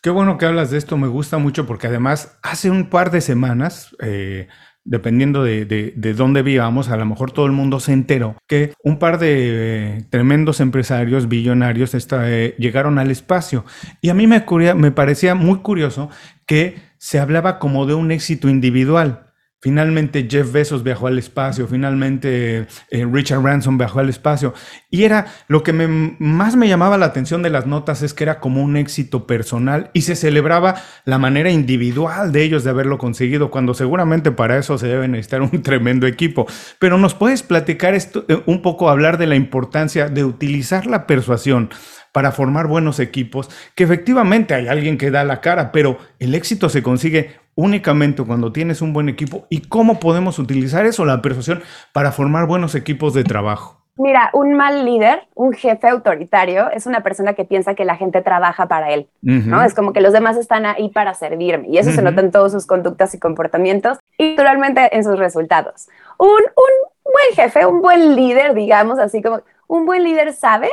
Qué 0.00 0.08
bueno 0.08 0.38
que 0.38 0.46
hablas 0.46 0.70
de 0.70 0.78
esto, 0.78 0.96
me 0.96 1.08
gusta 1.08 1.36
mucho 1.36 1.66
porque 1.66 1.88
además 1.88 2.38
hace 2.42 2.70
un 2.70 2.88
par 2.88 3.10
de 3.10 3.20
semanas 3.20 3.94
eh, 4.00 4.48
dependiendo 4.84 5.44
de, 5.44 5.64
de, 5.64 6.14
dónde 6.14 6.42
vivamos, 6.42 6.88
a 6.88 6.96
lo 6.96 7.06
mejor 7.06 7.32
todo 7.32 7.46
el 7.46 7.52
mundo 7.52 7.80
se 7.80 7.92
enteró 7.92 8.36
que 8.48 8.72
un 8.82 8.98
par 8.98 9.18
de 9.18 9.98
eh, 9.98 10.04
tremendos 10.10 10.60
empresarios 10.60 11.28
billonarios 11.28 11.94
eh, 11.94 12.54
llegaron 12.58 12.98
al 12.98 13.10
espacio. 13.10 13.64
Y 14.00 14.08
a 14.08 14.14
mí 14.14 14.26
me, 14.26 14.44
me 14.74 14.90
parecía 14.90 15.34
muy 15.34 15.58
curioso 15.58 16.10
que 16.46 16.76
se 16.98 17.18
hablaba 17.18 17.58
como 17.58 17.86
de 17.86 17.94
un 17.94 18.10
éxito 18.10 18.48
individual. 18.48 19.31
Finalmente 19.62 20.26
Jeff 20.28 20.50
Bezos 20.50 20.82
viajó 20.82 21.06
al 21.06 21.20
espacio, 21.20 21.68
finalmente 21.68 22.66
eh, 22.90 23.06
Richard 23.08 23.42
Branson 23.42 23.78
viajó 23.78 24.00
al 24.00 24.08
espacio. 24.08 24.54
Y 24.90 25.04
era 25.04 25.28
lo 25.46 25.62
que 25.62 25.72
más 25.72 26.56
me 26.56 26.66
llamaba 26.66 26.98
la 26.98 27.06
atención 27.06 27.44
de 27.44 27.50
las 27.50 27.64
notas 27.64 28.02
es 28.02 28.12
que 28.12 28.24
era 28.24 28.40
como 28.40 28.60
un 28.60 28.76
éxito 28.76 29.24
personal 29.24 29.92
y 29.92 30.00
se 30.00 30.16
celebraba 30.16 30.82
la 31.04 31.18
manera 31.18 31.52
individual 31.52 32.32
de 32.32 32.42
ellos 32.42 32.64
de 32.64 32.70
haberlo 32.70 32.98
conseguido, 32.98 33.52
cuando 33.52 33.72
seguramente 33.72 34.32
para 34.32 34.58
eso 34.58 34.78
se 34.78 34.88
debe 34.88 35.06
necesitar 35.06 35.42
un 35.42 35.62
tremendo 35.62 36.08
equipo. 36.08 36.44
Pero 36.80 36.98
nos 36.98 37.14
puedes 37.14 37.44
platicar 37.44 37.94
esto, 37.94 38.24
eh, 38.28 38.42
un 38.46 38.62
poco, 38.62 38.90
hablar 38.90 39.16
de 39.16 39.28
la 39.28 39.36
importancia 39.36 40.08
de 40.08 40.24
utilizar 40.24 40.86
la 40.86 41.06
persuasión 41.06 41.70
para 42.10 42.32
formar 42.32 42.66
buenos 42.66 43.00
equipos, 43.00 43.48
que 43.74 43.84
efectivamente 43.84 44.54
hay 44.54 44.68
alguien 44.68 44.98
que 44.98 45.10
da 45.10 45.24
la 45.24 45.40
cara, 45.40 45.72
pero 45.72 45.98
el 46.18 46.34
éxito 46.34 46.68
se 46.68 46.82
consigue 46.82 47.41
únicamente 47.54 48.22
cuando 48.22 48.52
tienes 48.52 48.82
un 48.82 48.92
buen 48.92 49.08
equipo 49.08 49.46
y 49.48 49.62
cómo 49.62 50.00
podemos 50.00 50.38
utilizar 50.38 50.86
eso, 50.86 51.04
la 51.04 51.22
persuasión, 51.22 51.62
para 51.92 52.12
formar 52.12 52.46
buenos 52.46 52.74
equipos 52.74 53.14
de 53.14 53.24
trabajo. 53.24 53.82
Mira, 53.96 54.30
un 54.32 54.54
mal 54.54 54.86
líder, 54.86 55.28
un 55.34 55.52
jefe 55.52 55.86
autoritario, 55.86 56.70
es 56.70 56.86
una 56.86 57.02
persona 57.02 57.34
que 57.34 57.44
piensa 57.44 57.74
que 57.74 57.84
la 57.84 57.96
gente 57.96 58.22
trabaja 58.22 58.66
para 58.66 58.90
él, 58.90 59.10
¿no? 59.20 59.62
Es 59.62 59.74
como 59.74 59.92
que 59.92 60.00
los 60.00 60.14
demás 60.14 60.38
están 60.38 60.64
ahí 60.64 60.88
para 60.88 61.12
servirme 61.12 61.68
y 61.68 61.76
eso 61.76 61.92
se 61.92 62.00
nota 62.00 62.22
en 62.22 62.30
todos 62.30 62.52
sus 62.52 62.66
conductas 62.66 63.14
y 63.14 63.18
comportamientos 63.18 63.98
y 64.16 64.30
naturalmente 64.30 64.96
en 64.96 65.04
sus 65.04 65.18
resultados. 65.18 65.88
Un, 66.18 66.28
un 66.28 66.90
buen 67.04 67.36
jefe, 67.36 67.66
un 67.66 67.82
buen 67.82 68.16
líder, 68.16 68.54
digamos 68.54 68.98
así 68.98 69.20
como, 69.20 69.42
un 69.66 69.84
buen 69.84 70.02
líder 70.04 70.32
sabe 70.32 70.70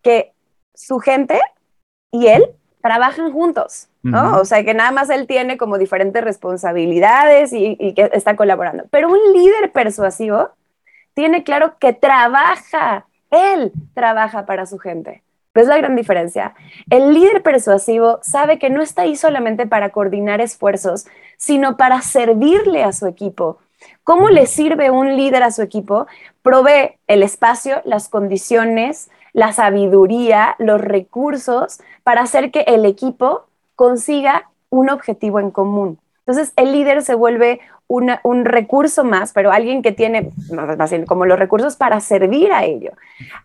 que 0.00 0.32
su 0.74 0.98
gente 0.98 1.38
y 2.10 2.28
él 2.28 2.46
trabajan 2.80 3.32
juntos, 3.32 3.88
¿no? 4.10 4.38
O 4.38 4.44
sea, 4.44 4.64
que 4.64 4.74
nada 4.74 4.90
más 4.90 5.10
él 5.10 5.26
tiene 5.26 5.56
como 5.56 5.78
diferentes 5.78 6.22
responsabilidades 6.22 7.52
y, 7.52 7.94
que 7.94 8.10
está 8.12 8.36
colaborando. 8.36 8.84
Pero 8.90 9.08
un 9.08 9.32
líder 9.32 9.72
persuasivo 9.72 10.50
tiene 11.14 11.44
claro 11.44 11.78
que 11.78 11.92
trabaja, 11.92 13.06
él 13.30 13.72
trabaja 13.94 14.46
para 14.46 14.66
su 14.66 14.78
gente. 14.78 15.22
¿Ves 15.54 15.68
la 15.68 15.78
gran 15.78 15.96
diferencia? 15.96 16.54
El 16.90 17.14
líder 17.14 17.42
persuasivo 17.42 18.18
sabe 18.22 18.58
que 18.58 18.68
no 18.68 18.82
está 18.82 19.02
ahí 19.02 19.16
solamente 19.16 19.66
para 19.66 19.88
coordinar 19.88 20.40
esfuerzos, 20.40 21.06
sino 21.38 21.76
para 21.76 22.02
servirle 22.02 22.84
a 22.84 22.92
su 22.92 23.06
equipo. 23.06 23.58
¿Cómo 24.04 24.28
le 24.28 24.46
sirve 24.46 24.90
un 24.90 25.16
líder 25.16 25.42
a 25.42 25.50
su 25.50 25.62
equipo? 25.62 26.06
Provee 26.42 26.98
el 27.06 27.22
espacio, 27.22 27.80
las 27.84 28.08
condiciones, 28.08 29.10
la 29.32 29.52
sabiduría, 29.52 30.56
los 30.58 30.80
recursos 30.80 31.80
para 32.02 32.22
hacer 32.22 32.50
que 32.50 32.60
el 32.60 32.84
equipo 32.84 33.46
consiga 33.76 34.50
un 34.70 34.90
objetivo 34.90 35.38
en 35.38 35.50
común. 35.50 35.98
Entonces, 36.26 36.52
el 36.56 36.72
líder 36.72 37.02
se 37.02 37.14
vuelve 37.14 37.60
un 37.88 38.44
recurso 38.44 39.04
más, 39.04 39.32
pero 39.32 39.52
alguien 39.52 39.80
que 39.80 39.92
tiene 39.92 40.32
más 40.50 40.90
bien, 40.90 41.06
como 41.06 41.24
los 41.24 41.38
recursos 41.38 41.76
para 41.76 42.00
servir 42.00 42.50
a 42.52 42.64
ello. 42.64 42.90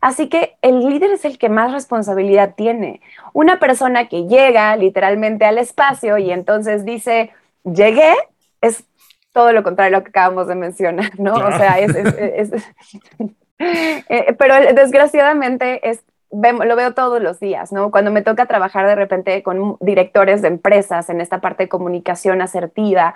Así 0.01 0.29
que 0.29 0.55
el 0.63 0.79
líder 0.79 1.11
es 1.11 1.25
el 1.25 1.37
que 1.37 1.47
más 1.47 1.71
responsabilidad 1.71 2.55
tiene. 2.55 3.01
Una 3.33 3.59
persona 3.59 4.09
que 4.09 4.25
llega 4.25 4.75
literalmente 4.77 5.45
al 5.45 5.59
espacio 5.59 6.17
y 6.17 6.31
entonces 6.31 6.85
dice, 6.85 7.29
llegué, 7.63 8.15
es 8.61 8.83
todo 9.31 9.53
lo 9.53 9.61
contrario 9.61 9.95
a 9.95 9.99
lo 9.99 10.03
que 10.03 10.09
acabamos 10.09 10.47
de 10.47 10.55
mencionar, 10.55 11.19
¿no? 11.19 11.35
O 11.35 11.51
sea, 11.51 11.77
es, 11.77 11.93
Eh, 13.61 14.35
pero 14.37 14.55
desgraciadamente 14.73 15.87
es, 15.87 16.03
lo 16.31 16.75
veo 16.75 16.93
todos 16.93 17.21
los 17.21 17.39
días, 17.39 17.71
¿no? 17.71 17.91
Cuando 17.91 18.11
me 18.11 18.21
toca 18.21 18.45
trabajar 18.45 18.87
de 18.87 18.95
repente 18.95 19.43
con 19.43 19.77
directores 19.79 20.41
de 20.41 20.47
empresas 20.47 21.09
en 21.09 21.21
esta 21.21 21.41
parte 21.41 21.63
de 21.63 21.69
comunicación 21.69 22.41
asertiva 22.41 23.13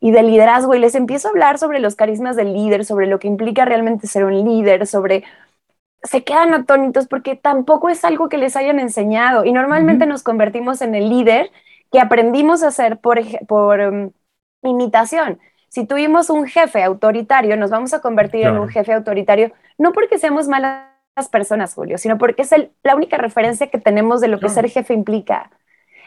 y 0.00 0.10
de 0.10 0.22
liderazgo 0.22 0.74
y 0.74 0.78
les 0.78 0.94
empiezo 0.94 1.28
a 1.28 1.30
hablar 1.32 1.58
sobre 1.58 1.80
los 1.80 1.96
carismas 1.96 2.36
del 2.36 2.52
líder, 2.52 2.84
sobre 2.84 3.06
lo 3.06 3.18
que 3.18 3.28
implica 3.28 3.64
realmente 3.64 4.06
ser 4.06 4.24
un 4.24 4.44
líder, 4.44 4.86
sobre 4.86 5.24
se 6.02 6.24
quedan 6.24 6.54
atónitos 6.54 7.06
porque 7.08 7.36
tampoco 7.36 7.88
es 7.88 8.04
algo 8.04 8.28
que 8.28 8.38
les 8.38 8.56
hayan 8.56 8.80
enseñado. 8.80 9.44
Y 9.44 9.52
normalmente 9.52 10.06
nos 10.06 10.22
convertimos 10.22 10.82
en 10.82 10.94
el 10.94 11.08
líder 11.08 11.50
que 11.92 12.00
aprendimos 12.00 12.62
a 12.62 12.68
hacer 12.68 12.98
por, 12.98 13.20
por 13.46 13.80
um, 13.80 14.10
imitación. 14.62 15.40
Si 15.68 15.86
tuvimos 15.86 16.30
un 16.30 16.46
jefe 16.46 16.82
autoritario, 16.82 17.56
nos 17.56 17.70
vamos 17.70 17.94
a 17.94 18.00
convertir 18.00 18.46
en 18.46 18.58
un 18.58 18.68
jefe 18.68 18.92
autoritario, 18.92 19.52
no 19.78 19.92
porque 19.92 20.18
seamos 20.18 20.48
malas 20.48 20.91
personas, 21.30 21.74
Julio, 21.74 21.98
sino 21.98 22.18
porque 22.18 22.42
es 22.42 22.54
la 22.82 22.96
única 22.96 23.16
referencia 23.16 23.68
que 23.68 23.78
tenemos 23.78 24.20
de 24.20 24.28
lo 24.28 24.40
que 24.40 24.48
ser 24.48 24.68
jefe 24.68 24.94
implica. 24.94 25.50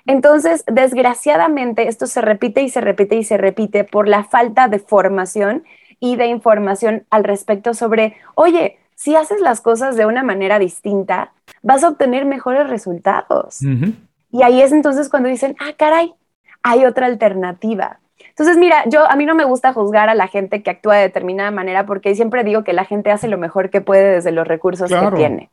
Entonces, 0.05 0.63
desgraciadamente, 0.67 1.87
esto 1.87 2.05
se 2.07 2.21
repite 2.21 2.61
y 2.61 2.69
se 2.69 2.81
repite 2.81 3.15
y 3.15 3.23
se 3.23 3.37
repite 3.37 3.83
por 3.83 4.07
la 4.07 4.23
falta 4.23 4.67
de 4.67 4.79
formación 4.79 5.63
y 5.99 6.15
de 6.15 6.27
información 6.27 7.05
al 7.09 7.23
respecto 7.23 7.73
sobre, 7.73 8.15
oye, 8.35 8.77
si 8.95 9.15
haces 9.15 9.41
las 9.41 9.61
cosas 9.61 9.95
de 9.95 10.05
una 10.05 10.23
manera 10.23 10.59
distinta, 10.59 11.33
vas 11.61 11.83
a 11.83 11.89
obtener 11.89 12.25
mejores 12.25 12.69
resultados. 12.69 13.61
Y 14.31 14.43
ahí 14.43 14.61
es 14.61 14.71
entonces 14.71 15.09
cuando 15.09 15.29
dicen, 15.29 15.55
ah, 15.59 15.73
caray, 15.77 16.13
hay 16.61 16.85
otra 16.85 17.07
alternativa. 17.07 17.99
Entonces, 18.37 18.57
mira, 18.57 18.83
yo 18.89 19.09
a 19.09 19.15
mí 19.15 19.25
no 19.25 19.33
me 19.33 19.45
gusta 19.45 19.71
juzgar 19.71 20.09
a 20.09 20.13
la 20.13 20.27
gente 20.27 20.61
que 20.61 20.69
actúa 20.69 20.97
de 20.97 21.03
determinada 21.03 21.51
manera 21.51 21.85
porque 21.85 22.13
siempre 22.15 22.43
digo 22.43 22.65
que 22.65 22.73
la 22.73 22.83
gente 22.83 23.09
hace 23.09 23.29
lo 23.29 23.37
mejor 23.37 23.69
que 23.69 23.79
puede 23.79 24.15
desde 24.15 24.33
los 24.33 24.45
recursos 24.45 24.91
que 24.91 25.11
tiene. 25.15 25.49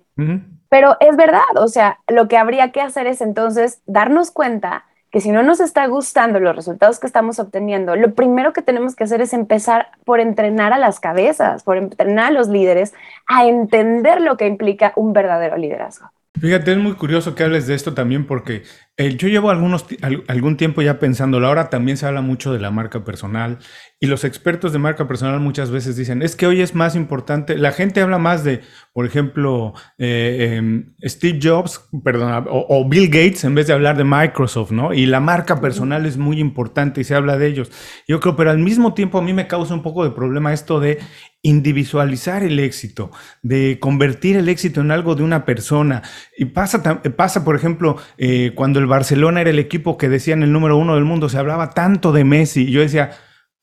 Pero 0.68 0.96
es 0.98 1.16
verdad, 1.16 1.42
o 1.56 1.68
sea, 1.68 2.00
lo 2.08 2.26
que 2.26 2.36
habría 2.36 2.72
que 2.72 2.80
hacer 2.80 3.06
es 3.06 3.20
entonces 3.20 3.82
darnos 3.86 4.32
cuenta 4.32 4.84
que 5.12 5.20
si 5.20 5.30
no 5.30 5.44
nos 5.44 5.60
está 5.60 5.86
gustando 5.86 6.40
los 6.40 6.56
resultados 6.56 6.98
que 6.98 7.06
estamos 7.06 7.38
obteniendo, 7.38 7.94
lo 7.94 8.14
primero 8.14 8.52
que 8.52 8.62
tenemos 8.62 8.96
que 8.96 9.04
hacer 9.04 9.20
es 9.20 9.32
empezar 9.32 9.90
por 10.04 10.18
entrenar 10.18 10.72
a 10.72 10.78
las 10.78 10.98
cabezas, 10.98 11.62
por 11.62 11.76
entrenar 11.76 12.28
a 12.28 12.30
los 12.30 12.48
líderes 12.48 12.94
a 13.28 13.46
entender 13.46 14.20
lo 14.22 14.36
que 14.36 14.46
implica 14.46 14.92
un 14.96 15.12
verdadero 15.12 15.56
liderazgo. 15.56 16.10
Fíjate, 16.40 16.72
es 16.72 16.78
muy 16.78 16.94
curioso 16.94 17.34
que 17.34 17.44
hables 17.44 17.66
de 17.66 17.74
esto 17.74 17.92
también 17.92 18.26
porque 18.26 18.62
eh, 18.98 19.16
yo 19.16 19.28
llevo 19.28 19.50
algunos, 19.50 19.86
algún 20.28 20.58
tiempo 20.58 20.82
ya 20.82 20.98
pensándolo. 20.98 21.46
Ahora 21.46 21.70
también 21.70 21.96
se 21.96 22.06
habla 22.06 22.20
mucho 22.20 22.52
de 22.52 22.60
la 22.60 22.70
marca 22.70 23.04
personal 23.04 23.58
y 24.02 24.06
los 24.06 24.24
expertos 24.24 24.72
de 24.72 24.78
marca 24.78 25.08
personal 25.08 25.40
muchas 25.40 25.70
veces 25.70 25.96
dicen, 25.96 26.22
es 26.22 26.36
que 26.36 26.46
hoy 26.46 26.60
es 26.60 26.74
más 26.74 26.96
importante, 26.96 27.56
la 27.56 27.72
gente 27.72 28.00
habla 28.00 28.18
más 28.18 28.42
de, 28.44 28.60
por 28.92 29.06
ejemplo, 29.06 29.74
eh, 29.96 30.56
em, 30.56 30.94
Steve 31.04 31.38
Jobs, 31.40 31.88
perdón, 32.04 32.46
o, 32.50 32.88
Bill 32.88 33.06
Gates 33.06 33.44
en 33.44 33.54
vez 33.54 33.68
de 33.68 33.72
hablar 33.72 33.96
de 33.96 34.04
Microsoft, 34.04 34.72
¿no? 34.72 34.92
Y 34.92 35.06
la 35.06 35.20
marca 35.20 35.60
personal 35.60 36.04
es 36.04 36.16
muy 36.16 36.40
importante 36.40 37.00
y 37.00 37.04
se 37.04 37.14
habla 37.14 37.38
de 37.38 37.46
ellos. 37.46 37.70
Yo 38.08 38.20
creo, 38.20 38.36
pero 38.36 38.50
al 38.50 38.58
mismo 38.58 38.92
tiempo 38.92 39.18
a 39.18 39.22
mí 39.22 39.32
me 39.32 39.46
causa 39.46 39.72
un 39.72 39.82
poco 39.82 40.04
de 40.04 40.10
problema 40.10 40.52
esto 40.52 40.80
de 40.80 40.98
individualizar 41.42 42.44
el 42.44 42.58
éxito, 42.60 43.10
de 43.42 43.78
convertir 43.80 44.36
el 44.36 44.48
éxito 44.48 44.80
en 44.80 44.90
algo 44.90 45.14
de 45.14 45.24
una 45.24 45.44
persona. 45.44 46.02
Y 46.36 46.46
pasa, 46.46 46.82
pasa 47.16 47.44
por 47.44 47.56
ejemplo, 47.56 47.96
eh, 48.16 48.52
cuando 48.54 48.80
el 48.82 48.88
Barcelona 48.88 49.40
era 49.40 49.50
el 49.50 49.58
equipo 49.58 49.96
que 49.96 50.08
decían 50.08 50.42
el 50.42 50.52
número 50.52 50.76
uno 50.76 50.94
del 50.94 51.04
mundo, 51.04 51.28
se 51.28 51.38
hablaba 51.38 51.70
tanto 51.70 52.12
de 52.12 52.24
Messi. 52.24 52.62
Y 52.62 52.72
yo 52.72 52.80
decía, 52.80 53.12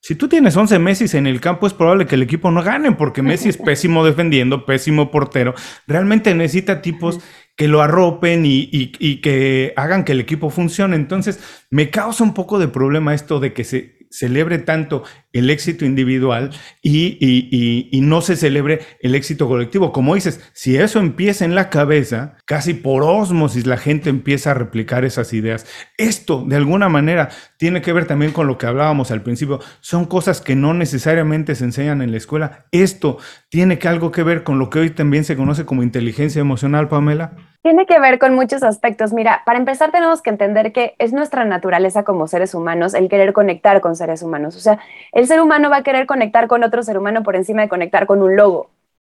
si 0.02 0.16
tú 0.16 0.28
tienes 0.28 0.56
11 0.56 0.80
Messi 0.80 1.18
en 1.18 1.28
el 1.28 1.42
campo, 1.42 1.68
es 1.68 1.74
probable 1.74 2.06
que 2.08 2.16
el 2.16 2.24
equipo 2.24 2.50
no 2.52 2.64
gane, 2.64 2.94
porque 2.94 3.22
Messi 3.22 3.50
es 3.50 3.58
pésimo 3.66 4.06
defendiendo, 4.06 4.66
pésimo 4.66 5.12
portero. 5.12 5.54
Realmente 5.86 6.34
necesita 6.34 6.82
tipos 6.82 7.20
que 7.56 7.68
lo 7.68 7.82
arropen 7.82 8.46
y, 8.46 8.70
y 8.72 9.18
que 9.18 9.74
hagan 9.76 10.06
que 10.06 10.14
el 10.14 10.22
equipo 10.22 10.50
funcione. 10.50 10.96
Entonces, 10.96 11.66
me 11.70 11.90
causa 11.90 12.24
un 12.24 12.34
poco 12.34 12.58
de 12.58 12.70
problema 12.70 13.14
esto 13.14 13.40
de 13.42 13.54
que 13.54 13.66
se 13.66 13.99
celebre 14.10 14.58
tanto 14.58 15.04
el 15.34 15.50
éxito 15.50 15.86
individual 15.86 16.50
y, 16.82 18.00
no 18.02 18.22
se 18.22 18.36
celebre 18.36 18.80
el 19.02 19.14
éxito 19.14 19.48
colectivo. 19.48 19.92
Como 19.92 20.16
dices, 20.16 20.42
si 20.54 20.78
eso 20.78 21.00
empieza 21.00 21.46
en 21.46 21.54
la 21.54 21.70
cabeza, 21.70 22.38
casi 22.46 22.74
por 22.74 23.04
osmosis 23.04 23.68
la 23.68 23.78
gente 23.78 24.10
empieza 24.10 24.52
a 24.52 24.56
replicar 24.56 25.06
esas 25.06 25.32
ideas. 25.34 25.68
Esto, 25.98 26.44
de 26.48 26.56
alguna 26.56 26.90
manera, 26.90 27.30
tiene 27.58 27.82
que 27.82 27.94
ver 27.94 28.06
también 28.06 28.32
con 28.32 28.48
lo 28.48 28.58
que 28.58 28.66
hablábamos 28.66 29.12
al 29.12 29.22
principio. 29.22 29.60
Son 29.82 30.06
cosas 30.06 30.42
que 30.42 30.56
no 30.56 30.74
necesariamente 30.74 31.54
se 31.56 31.66
enseñan 31.66 32.02
en 32.02 32.12
la 32.12 32.18
escuela. 32.18 32.66
Esto 32.72 33.18
tiene 33.50 33.78
que 33.78 33.88
algo 33.88 34.12
que 34.12 34.24
ver 34.24 34.44
con 34.44 34.58
lo 34.58 34.70
que 34.70 34.80
hoy 34.80 34.90
también 34.90 35.24
se 35.24 35.36
conoce 35.36 35.66
como 35.66 35.84
inteligencia 35.84 36.40
emocional, 36.40 36.88
Pamela. 36.88 37.49
Tiene 37.62 37.86
que 37.86 38.00
ver 38.00 38.20
con 38.20 38.36
muchos 38.36 38.64
aspectos. 38.64 39.12
Mira, 39.12 39.44
para 39.46 39.60
empezar 39.60 39.92
tenemos 39.92 40.22
que 40.22 40.30
entender 40.30 40.72
que 40.72 40.96
es 40.98 41.12
nuestra 41.12 41.44
naturaleza 41.44 42.04
como 42.04 42.28
seres 42.28 42.54
humanos 42.54 42.94
el 42.94 43.10
querer 43.10 43.34
conectar 43.34 43.82
con 43.82 43.98
seres 43.98 44.24
humanos. 44.24 44.56
O 44.56 44.60
sea, 44.62 44.80
el 45.12 45.28
ser 45.28 45.42
humano 45.42 45.70
va 45.70 45.78
a 45.78 45.84
querer 45.84 46.06
conectar 46.06 46.48
con 46.48 46.64
otro 46.64 46.84
ser 46.84 46.98
humano 46.98 47.22
por 47.22 47.36
encima 47.36 47.62
de 47.62 47.70
conectar 47.70 48.06
con 48.06 48.22
un 48.22 48.38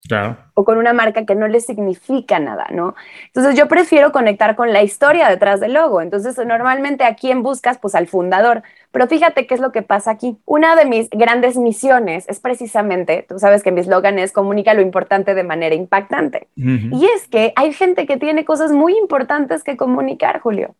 logo. 0.10 0.38
O 0.54 0.66
con 0.66 0.78
una 0.78 0.94
marca 0.94 1.26
que 1.26 1.34
no 1.34 1.48
le 1.48 1.62
significa 1.62 2.38
nada, 2.38 2.68
¿no? 2.72 2.94
Entonces 3.28 3.56
yo 3.56 3.68
prefiero 3.68 4.12
conectar 4.12 4.56
con 4.56 4.74
la 4.74 4.84
historia 4.84 5.30
detrás 5.30 5.60
del 5.60 5.74
logo. 5.74 6.02
Entonces 6.02 6.38
normalmente 6.46 7.06
a 7.06 7.16
quién 7.16 7.42
buscas, 7.42 7.78
pues 7.78 7.96
al 7.96 8.08
fundador. 8.08 8.63
Pero 8.92 9.08
fíjate 9.08 9.48
qué 9.48 9.56
es 9.56 9.62
lo 9.62 9.72
que 9.72 9.82
pasa 9.82 10.12
aquí. 10.12 10.38
Una 10.46 10.76
de 10.76 10.86
mis 10.86 11.10
grandes 11.10 11.58
misiones 11.58 12.26
es 12.28 12.39
precisamente, 12.39 13.26
tú 13.28 13.39
sabes 13.39 13.63
que 13.63 13.72
mi 13.72 13.80
eslogan 13.80 14.20
es 14.20 14.32
comunica 14.32 14.74
lo 14.74 14.82
importante 14.82 15.34
de 15.34 15.44
manera 15.44 15.74
impactante. 15.74 16.48
Y 16.56 17.06
es 17.16 17.28
que 17.28 17.54
hay 17.56 17.74
gente 17.74 18.06
que 18.06 18.18
tiene 18.18 18.46
cosas 18.46 18.72
muy 18.72 18.98
importantes 18.98 19.63
que 19.63 19.78
comunicar, 19.78 20.42
Julio. 20.42 20.76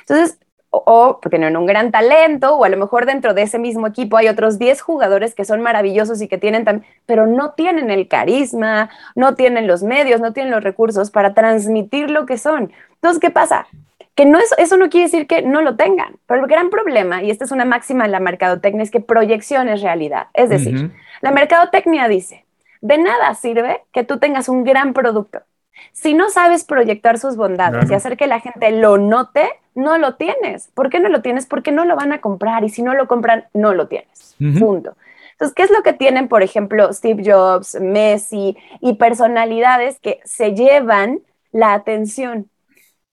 Entonces, 0.00 0.38
o 0.84 1.20
porque 1.20 1.38
tienen 1.38 1.56
un 1.56 1.66
gran 1.66 1.90
talento, 1.90 2.56
o 2.56 2.64
a 2.64 2.68
lo 2.68 2.76
mejor 2.76 3.06
dentro 3.06 3.34
de 3.34 3.42
ese 3.42 3.58
mismo 3.58 3.86
equipo 3.86 4.16
hay 4.16 4.28
otros 4.28 4.58
10 4.58 4.80
jugadores 4.80 5.34
que 5.34 5.44
son 5.44 5.60
maravillosos 5.60 6.20
y 6.22 6.28
que 6.28 6.38
tienen 6.38 6.64
también, 6.64 6.90
pero 7.06 7.26
no 7.26 7.52
tienen 7.52 7.90
el 7.90 8.08
carisma, 8.08 8.90
no 9.14 9.34
tienen 9.34 9.66
los 9.66 9.82
medios, 9.82 10.20
no 10.20 10.32
tienen 10.32 10.52
los 10.52 10.62
recursos 10.62 11.10
para 11.10 11.34
transmitir 11.34 12.10
lo 12.10 12.26
que 12.26 12.38
son. 12.38 12.72
Entonces, 12.94 13.20
¿qué 13.20 13.30
pasa? 13.30 13.66
Que 14.14 14.26
no 14.26 14.38
es, 14.38 14.54
eso 14.58 14.76
no 14.76 14.90
quiere 14.90 15.06
decir 15.06 15.26
que 15.26 15.42
no 15.42 15.60
lo 15.60 15.76
tengan, 15.76 16.16
pero 16.26 16.40
el 16.40 16.46
gran 16.46 16.70
problema, 16.70 17.22
y 17.22 17.30
esta 17.30 17.44
es 17.44 17.50
una 17.50 17.64
máxima 17.64 18.04
en 18.04 18.12
la 18.12 18.20
mercadotecnia, 18.20 18.82
es 18.82 18.90
que 18.90 19.00
proyección 19.00 19.68
es 19.68 19.82
realidad. 19.82 20.28
Es 20.34 20.50
decir, 20.50 20.92
la 21.20 21.30
mercadotecnia 21.32 22.06
dice, 22.08 22.44
de 22.80 22.98
nada 22.98 23.34
sirve 23.34 23.82
que 23.92 24.04
tú 24.04 24.18
tengas 24.18 24.48
un 24.48 24.62
gran 24.62 24.92
producto. 24.92 25.40
Si 25.92 26.14
no 26.14 26.30
sabes 26.30 26.64
proyectar 26.64 27.18
sus 27.18 27.36
bondades 27.36 27.90
y 27.90 27.94
hacer 27.94 28.16
que 28.16 28.26
la 28.26 28.40
gente 28.40 28.70
lo 28.70 28.98
note, 28.98 29.48
no 29.74 29.98
lo 29.98 30.14
tienes. 30.14 30.68
¿Por 30.74 30.90
qué 30.90 31.00
no 31.00 31.08
lo 31.08 31.22
tienes? 31.22 31.46
Porque 31.46 31.72
no 31.72 31.84
lo 31.84 31.96
van 31.96 32.12
a 32.12 32.20
comprar 32.20 32.64
y 32.64 32.68
si 32.68 32.82
no 32.82 32.94
lo 32.94 33.06
compran, 33.08 33.46
no 33.54 33.74
lo 33.74 33.88
tienes. 33.88 34.36
Punto. 34.58 34.96
Entonces, 35.32 35.54
¿qué 35.54 35.62
es 35.64 35.70
lo 35.70 35.82
que 35.82 35.92
tienen, 35.92 36.28
por 36.28 36.42
ejemplo, 36.42 36.92
Steve 36.92 37.22
Jobs, 37.24 37.76
Messi 37.80 38.56
y 38.80 38.94
personalidades 38.94 39.98
que 39.98 40.20
se 40.24 40.54
llevan 40.54 41.20
la 41.50 41.74
atención? 41.74 42.48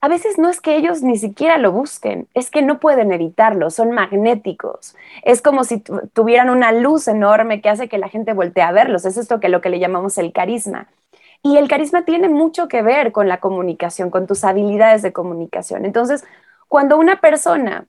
A 0.03 0.07
veces 0.07 0.39
no 0.39 0.49
es 0.49 0.61
que 0.61 0.77
ellos 0.77 1.03
ni 1.03 1.17
siquiera 1.17 1.59
lo 1.59 1.71
busquen, 1.71 2.27
es 2.33 2.49
que 2.49 2.63
no 2.63 2.79
pueden 2.79 3.11
evitarlo, 3.11 3.69
son 3.69 3.91
magnéticos. 3.91 4.95
Es 5.23 5.43
como 5.43 5.63
si 5.63 5.79
tuvieran 6.13 6.49
una 6.49 6.71
luz 6.71 7.07
enorme 7.07 7.61
que 7.61 7.69
hace 7.69 7.87
que 7.87 7.99
la 7.99 8.09
gente 8.09 8.33
voltee 8.33 8.63
a 8.63 8.71
verlos. 8.71 9.05
Es 9.05 9.17
esto 9.17 9.39
que 9.39 9.49
lo 9.49 9.61
que 9.61 9.69
le 9.69 9.79
llamamos 9.79 10.17
el 10.17 10.33
carisma. 10.33 10.87
Y 11.43 11.57
el 11.57 11.67
carisma 11.67 12.03
tiene 12.03 12.29
mucho 12.29 12.67
que 12.67 12.81
ver 12.81 13.11
con 13.11 13.27
la 13.27 13.39
comunicación, 13.39 14.09
con 14.09 14.25
tus 14.25 14.43
habilidades 14.43 15.03
de 15.03 15.13
comunicación. 15.13 15.85
Entonces, 15.85 16.23
cuando 16.71 16.97
una 16.97 17.19
persona 17.19 17.85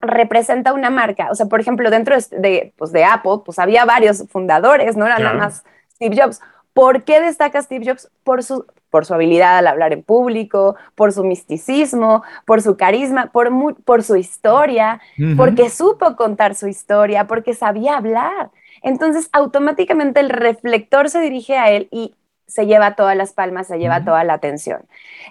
representa 0.00 0.72
una 0.72 0.90
marca, 0.90 1.28
o 1.30 1.36
sea, 1.36 1.46
por 1.46 1.60
ejemplo, 1.60 1.90
dentro 1.90 2.16
de, 2.32 2.74
pues, 2.76 2.90
de 2.90 3.04
Apple, 3.04 3.42
pues 3.44 3.60
había 3.60 3.84
varios 3.84 4.24
fundadores, 4.28 4.96
no 4.96 5.06
era 5.06 5.20
nada 5.20 5.34
más 5.34 5.62
Steve 5.94 6.20
Jobs. 6.20 6.40
¿Por 6.72 7.04
qué 7.04 7.20
destaca 7.20 7.62
Steve 7.62 7.86
Jobs? 7.86 8.10
Por 8.24 8.42
su, 8.42 8.66
por 8.90 9.06
su 9.06 9.14
habilidad 9.14 9.58
al 9.58 9.68
hablar 9.68 9.92
en 9.92 10.02
público, 10.02 10.74
por 10.96 11.12
su 11.12 11.22
misticismo, 11.22 12.24
por 12.44 12.62
su 12.62 12.76
carisma, 12.76 13.30
por, 13.30 13.48
por 13.84 14.02
su 14.02 14.16
historia, 14.16 15.00
porque 15.36 15.70
supo 15.70 16.16
contar 16.16 16.56
su 16.56 16.66
historia, 16.66 17.28
porque 17.28 17.54
sabía 17.54 17.96
hablar. 17.96 18.50
Entonces, 18.82 19.28
automáticamente 19.30 20.18
el 20.18 20.30
reflector 20.30 21.10
se 21.10 21.20
dirige 21.20 21.56
a 21.58 21.70
él 21.70 21.86
y 21.92 22.16
se 22.48 22.66
lleva 22.66 22.96
todas 22.96 23.16
las 23.16 23.32
palmas, 23.32 23.68
se 23.68 23.78
lleva 23.78 24.04
toda 24.04 24.24
la 24.24 24.34
atención. 24.34 24.82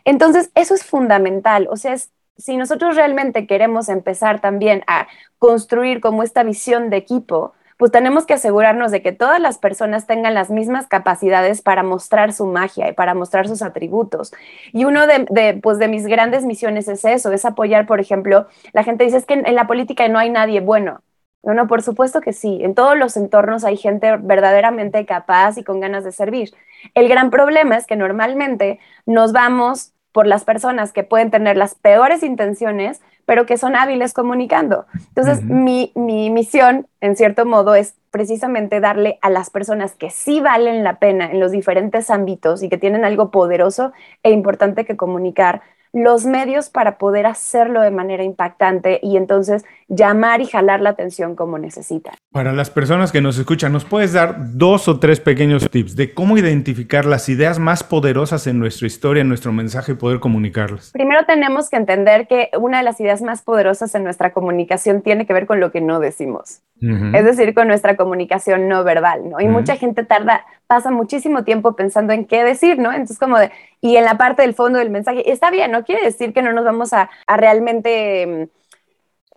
Entonces, 0.05 0.49
eso 0.55 0.73
es 0.73 0.85
fundamental. 0.85 1.67
O 1.69 1.75
sea, 1.75 1.91
es 1.91 2.11
si 2.37 2.57
nosotros 2.57 2.95
realmente 2.95 3.47
queremos 3.47 3.89
empezar 3.89 4.41
también 4.41 4.83
a 4.87 5.07
construir 5.39 6.01
como 6.01 6.23
esta 6.23 6.43
visión 6.43 6.89
de 6.89 6.97
equipo, 6.97 7.53
pues 7.77 7.91
tenemos 7.91 8.25
que 8.25 8.33
asegurarnos 8.33 8.91
de 8.91 9.01
que 9.01 9.11
todas 9.11 9.39
las 9.39 9.57
personas 9.57 10.07
tengan 10.07 10.33
las 10.33 10.49
mismas 10.49 10.87
capacidades 10.87 11.61
para 11.61 11.83
mostrar 11.83 12.31
su 12.31 12.45
magia 12.45 12.89
y 12.89 12.93
para 12.93 13.13
mostrar 13.13 13.47
sus 13.47 13.61
atributos. 13.61 14.33
Y 14.71 14.85
uno 14.85 15.05
de, 15.07 15.59
pues 15.61 15.77
de 15.77 15.87
mis 15.87 16.07
grandes 16.07 16.45
misiones 16.45 16.87
es 16.87 17.03
eso, 17.03 17.31
es 17.31 17.43
apoyar, 17.43 17.85
por 17.85 17.99
ejemplo, 17.99 18.47
la 18.71 18.83
gente 18.83 19.03
dice 19.03 19.17
es 19.17 19.25
que 19.25 19.33
en, 19.33 19.55
la 19.55 19.67
política 19.67 20.07
no 20.07 20.19
hay 20.19 20.29
nadie 20.29 20.61
bueno. 20.61 21.01
No, 21.43 21.53
no, 21.53 21.67
por 21.67 21.83
supuesto 21.83 22.21
que 22.21 22.33
sí. 22.33 22.59
En 22.63 22.73
todos 22.73 22.97
los 22.97 23.17
entornos 23.17 23.65
hay 23.65 23.77
gente 23.77 24.17
verdaderamente 24.17 25.05
capaz 25.05 25.57
y 25.57 25.63
con 25.63 25.79
ganas 25.79 26.03
de 26.03 26.11
servir. 26.11 26.51
El 26.95 27.07
gran 27.07 27.29
problema 27.29 27.77
es 27.77 27.85
que 27.85 27.95
normalmente 27.95 28.79
nos 29.05 29.31
vamos 29.31 29.91
por 30.15 30.27
las 30.27 30.45
personas 30.45 30.93
que 30.93 31.03
pueden 31.03 31.29
tener 31.29 31.57
las 31.57 31.75
peores 31.75 32.23
intenciones, 32.23 33.01
pero 33.25 33.45
que 33.45 33.57
son 33.57 33.75
hábiles 33.75 34.13
comunicando. 34.13 34.85
Entonces, 35.09 35.43
mi, 35.43 35.91
mi, 35.93 36.29
misión, 36.29 36.87
en 37.01 37.17
cierto 37.17 37.45
modo, 37.45 37.75
es 37.75 37.95
precisamente 38.11 38.79
darle 38.79 39.19
a 39.21 39.29
las 39.29 39.49
personas 39.49 39.93
que 39.93 40.09
sí 40.09 40.39
valen 40.39 40.85
la 40.85 40.99
pena 40.99 41.29
en 41.29 41.41
los 41.41 41.51
diferentes 41.51 42.09
ámbitos 42.09 42.63
y 42.63 42.69
que 42.69 42.77
tienen 42.77 43.03
algo 43.03 43.29
poderoso 43.29 43.91
e 44.23 44.31
importante 44.31 44.85
que 44.85 44.95
comunicar, 44.95 45.61
los 45.95 46.25
medios 46.25 46.69
para 46.69 46.97
poder 46.97 47.25
hacerlo 47.25 47.79
de 47.79 47.89
manera 47.89 48.21
impactante 48.21 48.99
y 49.01 49.15
entonces 49.15 49.63
llamar 49.87 50.41
y 50.41 50.45
jalar 50.45 50.81
la 50.81 50.89
atención 50.89 51.37
como 51.37 51.57
necesitan. 51.57 52.15
Para 52.33 52.51
las 52.51 52.69
personas 52.69 53.13
que 53.13 53.21
nos 53.21 53.37
escuchan, 53.37 53.71
¿nos 53.71 53.85
puedes 53.85 54.11
dar 54.11 54.57
dos 54.57 54.89
o 54.89 54.99
tres 54.99 55.21
pequeños 55.21 55.69
tips 55.69 55.95
de 55.95 56.13
cómo 56.13 56.37
identificar 56.37 57.05
las 57.05 57.29
ideas 57.29 57.59
más 57.59 57.85
poderosas 57.85 58.45
en 58.45 58.59
nuestra 58.59 58.87
historia, 58.87 59.21
en 59.21 59.29
nuestro 59.29 59.53
mensaje 59.53 59.93
y 59.93 59.95
poder 59.95 60.19
comunicarlas? 60.19 60.91
Primero 60.91 61.25
tenemos 61.25 61.69
que 61.69 61.77
entender 61.77 62.27
que 62.27 62.49
una 62.59 62.79
de 62.79 62.83
las 62.83 62.99
ideas 62.99 63.21
más 63.21 63.41
poderosas 63.41 63.95
en 63.95 64.03
nuestra 64.03 64.33
comunicación 64.33 65.01
tiene 65.01 65.25
que 65.25 65.31
ver 65.31 65.45
con 65.45 65.61
lo 65.61 65.71
que 65.71 65.79
no 65.79 66.01
decimos. 66.01 66.61
Es 66.81 67.23
decir, 67.23 67.53
con 67.53 67.69
nuestra 67.69 67.95
comunicación 67.95 68.67
no 68.67 68.83
verbal, 68.83 69.29
¿no? 69.29 69.39
Y 69.39 69.47
mucha 69.47 69.77
gente 69.77 70.03
tarda, 70.03 70.45
pasa 70.67 70.91
muchísimo 70.91 71.43
tiempo 71.43 71.75
pensando 71.75 72.13
en 72.13 72.25
qué 72.25 72.43
decir, 72.43 72.79
¿no? 72.79 72.91
Entonces, 72.91 73.19
como 73.19 73.37
de, 73.37 73.51
y 73.81 73.97
en 73.97 74.05
la 74.05 74.17
parte 74.17 74.41
del 74.41 74.53
fondo 74.53 74.79
del 74.79 74.89
mensaje, 74.89 75.31
está 75.31 75.51
bien, 75.51 75.71
no 75.71 75.83
quiere 75.83 76.03
decir 76.03 76.33
que 76.33 76.41
no 76.41 76.53
nos 76.53 76.65
vamos 76.65 76.93
a, 76.93 77.09
realmente... 77.27 78.49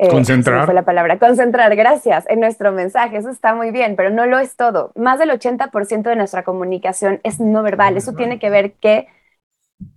Eh, 0.00 0.08
concentrar. 0.10 0.64
Fue 0.64 0.74
la 0.74 0.84
palabra, 0.84 1.18
concentrar, 1.18 1.74
gracias, 1.74 2.24
en 2.28 2.40
nuestro 2.40 2.72
mensaje, 2.72 3.16
eso 3.16 3.30
está 3.30 3.54
muy 3.54 3.72
bien, 3.72 3.96
pero 3.96 4.10
no 4.10 4.26
lo 4.26 4.38
es 4.38 4.56
todo. 4.56 4.92
Más 4.94 5.18
del 5.18 5.30
80% 5.30 6.02
de 6.02 6.16
nuestra 6.16 6.44
comunicación 6.44 7.20
es 7.24 7.40
no 7.40 7.62
verbal, 7.62 7.96
eso 7.96 8.12
tiene 8.12 8.38
que 8.38 8.48
ver 8.48 8.72
que 8.74 9.08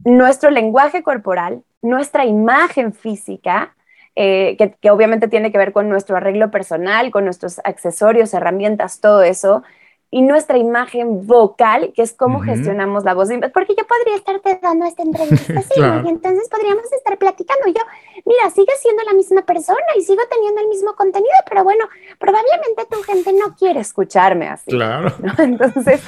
nuestro 0.03 0.49
lenguaje 0.49 1.03
corporal, 1.03 1.64
nuestra 1.82 2.26
imagen 2.26 2.93
física, 2.93 3.76
eh, 4.16 4.58
que, 4.82 4.91
obviamente 4.91 5.28
tiene 5.28 5.51
que 5.51 5.58
ver 5.58 5.72
con 5.72 5.88
nuestro 5.88 6.18
arreglo 6.18 6.51
personal, 6.51 7.12
con 7.12 7.24
nuestros 7.24 7.60
accesorios, 7.64 8.34
herramientas, 8.34 8.99
todo 8.99 9.22
eso, 9.24 9.64
y 10.14 10.22
nuestra 10.22 10.57
imagen 10.57 11.26
vocal, 11.26 11.93
que 11.95 12.01
es 12.01 12.12
cómo 12.12 12.41
gestionamos 12.41 13.05
la 13.05 13.14
voz. 13.14 13.30
Porque 13.53 13.76
yo 13.78 13.88
podría 13.88 14.18
estarte 14.18 14.59
dando 14.62 14.86
esta 14.86 15.03
entrevista 15.03 15.53
así, 15.57 15.80
y 15.80 16.09
entonces 16.09 16.49
podríamos 16.49 16.91
estar 16.91 17.18
platicando. 17.18 17.70
Y 17.70 17.74
yo, 17.74 17.80
mira, 18.26 18.49
sigue 18.49 18.74
siendo 18.82 19.03
la 19.03 19.14
misma 19.14 19.43
persona 19.43 19.80
y 19.97 20.01
sigo 20.01 20.22
teniendo 20.30 20.59
el 20.59 20.68
mismo 20.68 20.95
contenido, 20.95 21.32
pero 21.47 21.64
bueno, 21.64 21.86
probablemente 22.20 22.86
tu 22.91 23.01
gente 23.03 23.32
no 23.32 23.55
quiere 23.55 23.80
escucharme 23.80 24.49
así. 24.49 24.70
Claro. 24.70 25.14
Entonces, 25.38 26.03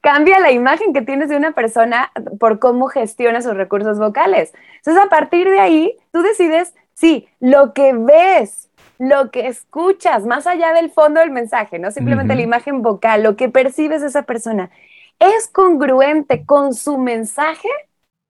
cambia 0.00 0.40
la 0.40 0.50
imagen 0.50 0.94
que 0.94 1.02
tienes 1.02 1.28
de 1.28 1.36
una 1.36 1.52
persona 1.52 2.10
por 2.40 2.58
cómo 2.58 2.88
gestiona 2.88 3.42
sus 3.42 3.52
recursos 3.52 3.98
vocales. 3.98 4.54
Entonces, 4.76 5.04
a 5.04 5.10
partir 5.10 5.50
de 5.50 5.60
ahí, 5.60 5.96
tú 6.12 6.22
decides, 6.22 6.72
sí, 6.94 7.28
lo 7.40 7.74
que 7.74 7.92
ves 7.92 8.67
lo 8.98 9.30
que 9.30 9.46
escuchas, 9.46 10.24
más 10.24 10.46
allá 10.46 10.72
del 10.72 10.90
fondo 10.90 11.20
del 11.20 11.30
mensaje, 11.30 11.78
no 11.78 11.90
simplemente 11.90 12.34
la 12.34 12.42
imagen 12.42 12.82
vocal, 12.82 13.22
lo 13.22 13.36
que 13.36 13.48
percibes 13.48 14.00
de 14.00 14.08
esa 14.08 14.22
persona, 14.22 14.70
es 15.18 15.48
congruente 15.48 16.44
con 16.44 16.74
su 16.74 16.98
mensaje. 16.98 17.68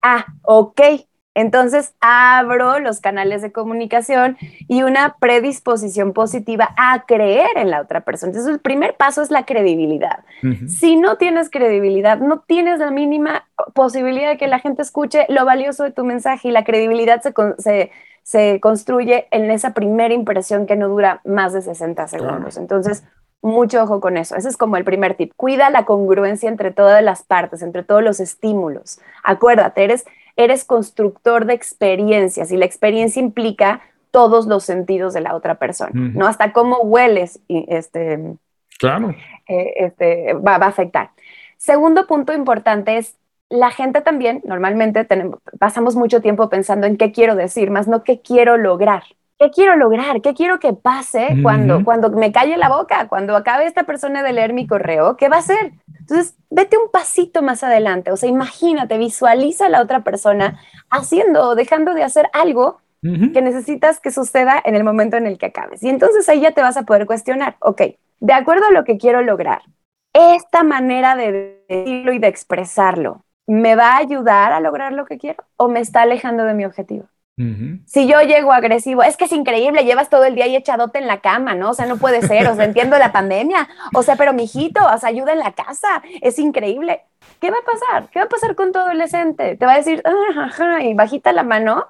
Ah, 0.02 0.26
ok. 0.42 0.80
Entonces 1.38 1.94
abro 2.00 2.80
los 2.80 3.00
canales 3.00 3.42
de 3.42 3.52
comunicación 3.52 4.36
y 4.66 4.82
una 4.82 5.16
predisposición 5.20 6.12
positiva 6.12 6.74
a 6.76 7.04
creer 7.06 7.50
en 7.54 7.70
la 7.70 7.80
otra 7.80 8.00
persona. 8.00 8.30
Entonces 8.30 8.52
el 8.52 8.58
primer 8.58 8.96
paso 8.96 9.22
es 9.22 9.30
la 9.30 9.44
credibilidad. 9.44 10.24
Si 10.66 10.96
no 10.96 11.16
tienes 11.16 11.48
credibilidad, 11.48 12.18
no 12.18 12.40
tienes 12.40 12.80
la 12.80 12.90
mínima 12.90 13.48
posibilidad 13.72 14.30
de 14.30 14.36
que 14.36 14.48
la 14.48 14.58
gente 14.58 14.82
escuche 14.82 15.26
lo 15.28 15.44
valioso 15.44 15.84
de 15.84 15.92
tu 15.92 16.04
mensaje 16.04 16.48
y 16.48 16.50
la 16.50 16.64
credibilidad 16.64 17.22
se, 17.22 17.32
se, 17.58 17.92
se 18.28 18.60
construye 18.60 19.26
en 19.30 19.50
esa 19.50 19.72
primera 19.72 20.12
impresión 20.12 20.66
que 20.66 20.76
no 20.76 20.90
dura 20.90 21.22
más 21.24 21.54
de 21.54 21.62
60 21.62 22.08
segundos. 22.08 22.58
Entonces, 22.58 23.02
mucho 23.40 23.82
ojo 23.82 24.02
con 24.02 24.18
eso. 24.18 24.36
Ese 24.36 24.50
es 24.50 24.58
como 24.58 24.76
el 24.76 24.84
primer 24.84 25.14
tip. 25.14 25.32
Cuida 25.34 25.70
la 25.70 25.86
congruencia 25.86 26.50
entre 26.50 26.70
todas 26.70 27.02
las 27.02 27.22
partes, 27.22 27.62
entre 27.62 27.84
todos 27.84 28.02
los 28.02 28.20
estímulos. 28.20 29.00
Acuérdate, 29.24 29.82
eres, 29.82 30.04
eres 30.36 30.66
constructor 30.66 31.46
de 31.46 31.54
experiencias 31.54 32.52
y 32.52 32.58
la 32.58 32.66
experiencia 32.66 33.22
implica 33.22 33.80
todos 34.10 34.46
los 34.46 34.62
sentidos 34.62 35.14
de 35.14 35.22
la 35.22 35.34
otra 35.34 35.54
persona, 35.54 35.92
¿no? 35.94 36.26
Hasta 36.26 36.52
cómo 36.52 36.80
hueles, 36.82 37.40
y 37.48 37.64
este, 37.68 38.36
claro. 38.78 39.14
Eh, 39.48 39.72
este, 39.76 40.34
va, 40.34 40.58
va 40.58 40.66
a 40.66 40.68
afectar. 40.68 41.12
Segundo 41.56 42.06
punto 42.06 42.34
importante 42.34 42.98
es 42.98 43.16
la 43.50 43.70
gente 43.70 44.00
también, 44.00 44.42
normalmente 44.44 45.04
tenemos, 45.04 45.40
pasamos 45.58 45.96
mucho 45.96 46.20
tiempo 46.20 46.48
pensando 46.48 46.86
en 46.86 46.96
qué 46.96 47.12
quiero 47.12 47.34
decir, 47.34 47.70
más 47.70 47.88
no 47.88 48.04
qué 48.04 48.20
quiero 48.20 48.56
lograr. 48.56 49.04
¿Qué 49.38 49.50
quiero 49.50 49.76
lograr? 49.76 50.20
¿Qué 50.20 50.34
quiero 50.34 50.58
que 50.58 50.72
pase 50.72 51.38
cuando, 51.44 51.84
cuando 51.84 52.10
me 52.10 52.32
calle 52.32 52.56
la 52.56 52.68
boca? 52.68 53.06
Cuando 53.06 53.36
acabe 53.36 53.66
esta 53.66 53.84
persona 53.84 54.24
de 54.24 54.32
leer 54.32 54.52
mi 54.52 54.66
correo, 54.66 55.16
¿qué 55.16 55.28
va 55.28 55.36
a 55.36 55.38
hacer? 55.38 55.74
Entonces, 56.00 56.34
vete 56.50 56.76
un 56.76 56.90
pasito 56.90 57.40
más 57.40 57.62
adelante. 57.62 58.10
O 58.10 58.16
sea, 58.16 58.28
imagínate, 58.28 58.98
visualiza 58.98 59.66
a 59.66 59.68
la 59.68 59.80
otra 59.80 60.02
persona 60.02 60.58
haciendo 60.90 61.50
o 61.50 61.54
dejando 61.54 61.94
de 61.94 62.02
hacer 62.02 62.28
algo 62.32 62.80
que 63.00 63.42
necesitas 63.42 64.00
que 64.00 64.10
suceda 64.10 64.60
en 64.64 64.74
el 64.74 64.82
momento 64.82 65.16
en 65.16 65.28
el 65.28 65.38
que 65.38 65.46
acabes. 65.46 65.84
Y 65.84 65.88
entonces 65.88 66.28
ahí 66.28 66.40
ya 66.40 66.50
te 66.50 66.62
vas 66.62 66.76
a 66.76 66.82
poder 66.82 67.06
cuestionar, 67.06 67.56
ok, 67.60 67.82
de 68.18 68.32
acuerdo 68.32 68.66
a 68.66 68.72
lo 68.72 68.82
que 68.82 68.98
quiero 68.98 69.22
lograr, 69.22 69.62
esta 70.12 70.64
manera 70.64 71.14
de 71.14 71.62
decirlo 71.68 72.12
y 72.12 72.18
de 72.18 72.26
expresarlo, 72.26 73.24
¿me 73.48 73.74
va 73.74 73.94
a 73.94 73.98
ayudar 73.98 74.52
a 74.52 74.60
lograr 74.60 74.92
lo 74.92 75.06
que 75.06 75.18
quiero 75.18 75.42
o 75.56 75.68
me 75.68 75.80
está 75.80 76.02
alejando 76.02 76.44
de 76.44 76.54
mi 76.54 76.64
objetivo? 76.64 77.08
Si 77.86 78.08
yo 78.08 78.20
llego 78.22 78.52
agresivo, 78.52 79.04
es 79.04 79.16
que 79.16 79.26
es 79.26 79.32
increíble, 79.32 79.84
llevas 79.84 80.10
todo 80.10 80.24
el 80.24 80.34
día 80.34 80.46
ahí 80.46 80.56
echadote 80.56 80.98
en 80.98 81.06
la 81.06 81.20
cama, 81.20 81.54
¿no? 81.54 81.70
O 81.70 81.74
sea, 81.74 81.86
no 81.86 81.96
puede 81.96 82.20
ser, 82.20 82.48
o 82.48 82.56
sea, 82.56 82.64
entiendo 82.64 82.98
la 82.98 83.12
pandemia, 83.12 83.68
o 83.94 84.02
sea, 84.02 84.16
pero 84.16 84.32
mijito, 84.32 84.80
o 84.84 84.98
sea, 84.98 85.08
ayuda 85.08 85.32
en 85.34 85.38
la 85.38 85.52
casa, 85.52 86.02
es 86.20 86.40
increíble. 86.40 87.02
¿Qué 87.40 87.52
va 87.52 87.58
a 87.58 87.64
pasar? 87.64 88.10
¿Qué 88.10 88.18
va 88.18 88.24
a 88.24 88.28
pasar 88.28 88.56
con 88.56 88.72
tu 88.72 88.80
adolescente? 88.80 89.56
Te 89.56 89.66
va 89.66 89.74
a 89.74 89.76
decir, 89.76 90.02
ajá, 90.36 90.82
y 90.82 90.94
bajita 90.94 91.32
la 91.32 91.44
mano, 91.44 91.86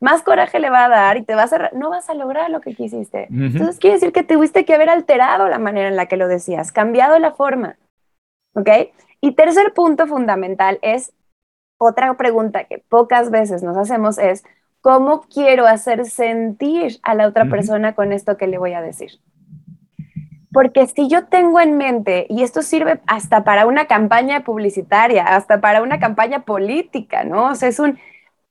más 0.00 0.22
coraje 0.22 0.60
le 0.60 0.70
va 0.70 0.86
a 0.86 0.88
dar 0.88 1.18
y 1.18 1.24
te 1.24 1.34
va 1.34 1.42
a 1.42 1.70
no 1.74 1.90
vas 1.90 2.08
a 2.08 2.14
lograr 2.14 2.48
lo 2.48 2.62
que 2.62 2.74
quisiste. 2.74 3.28
Entonces 3.30 3.78
quiere 3.78 3.96
decir 3.96 4.12
que 4.12 4.22
tuviste 4.22 4.64
que 4.64 4.74
haber 4.74 4.88
alterado 4.88 5.46
la 5.48 5.58
manera 5.58 5.88
en 5.88 5.96
la 5.96 6.06
que 6.06 6.16
lo 6.16 6.26
decías, 6.26 6.72
cambiado 6.72 7.18
la 7.18 7.32
forma, 7.32 7.76
¿ok? 8.54 8.70
Y 9.26 9.32
tercer 9.32 9.74
punto 9.74 10.06
fundamental 10.06 10.78
es 10.82 11.12
otra 11.78 12.16
pregunta 12.16 12.62
que 12.62 12.78
pocas 12.78 13.28
veces 13.28 13.60
nos 13.64 13.76
hacemos 13.76 14.18
es, 14.18 14.44
¿cómo 14.80 15.22
quiero 15.22 15.66
hacer 15.66 16.04
sentir 16.04 17.00
a 17.02 17.16
la 17.16 17.26
otra 17.26 17.46
persona 17.46 17.96
con 17.96 18.12
esto 18.12 18.36
que 18.36 18.46
le 18.46 18.58
voy 18.58 18.74
a 18.74 18.82
decir? 18.82 19.18
Porque 20.52 20.86
si 20.86 21.08
yo 21.08 21.26
tengo 21.26 21.58
en 21.58 21.76
mente, 21.76 22.28
y 22.28 22.44
esto 22.44 22.62
sirve 22.62 23.00
hasta 23.08 23.42
para 23.42 23.66
una 23.66 23.86
campaña 23.86 24.44
publicitaria, 24.44 25.24
hasta 25.24 25.60
para 25.60 25.82
una 25.82 25.98
campaña 25.98 26.44
política, 26.44 27.24
¿no? 27.24 27.50
O 27.50 27.54
sea, 27.56 27.68
es 27.68 27.80
un, 27.80 27.98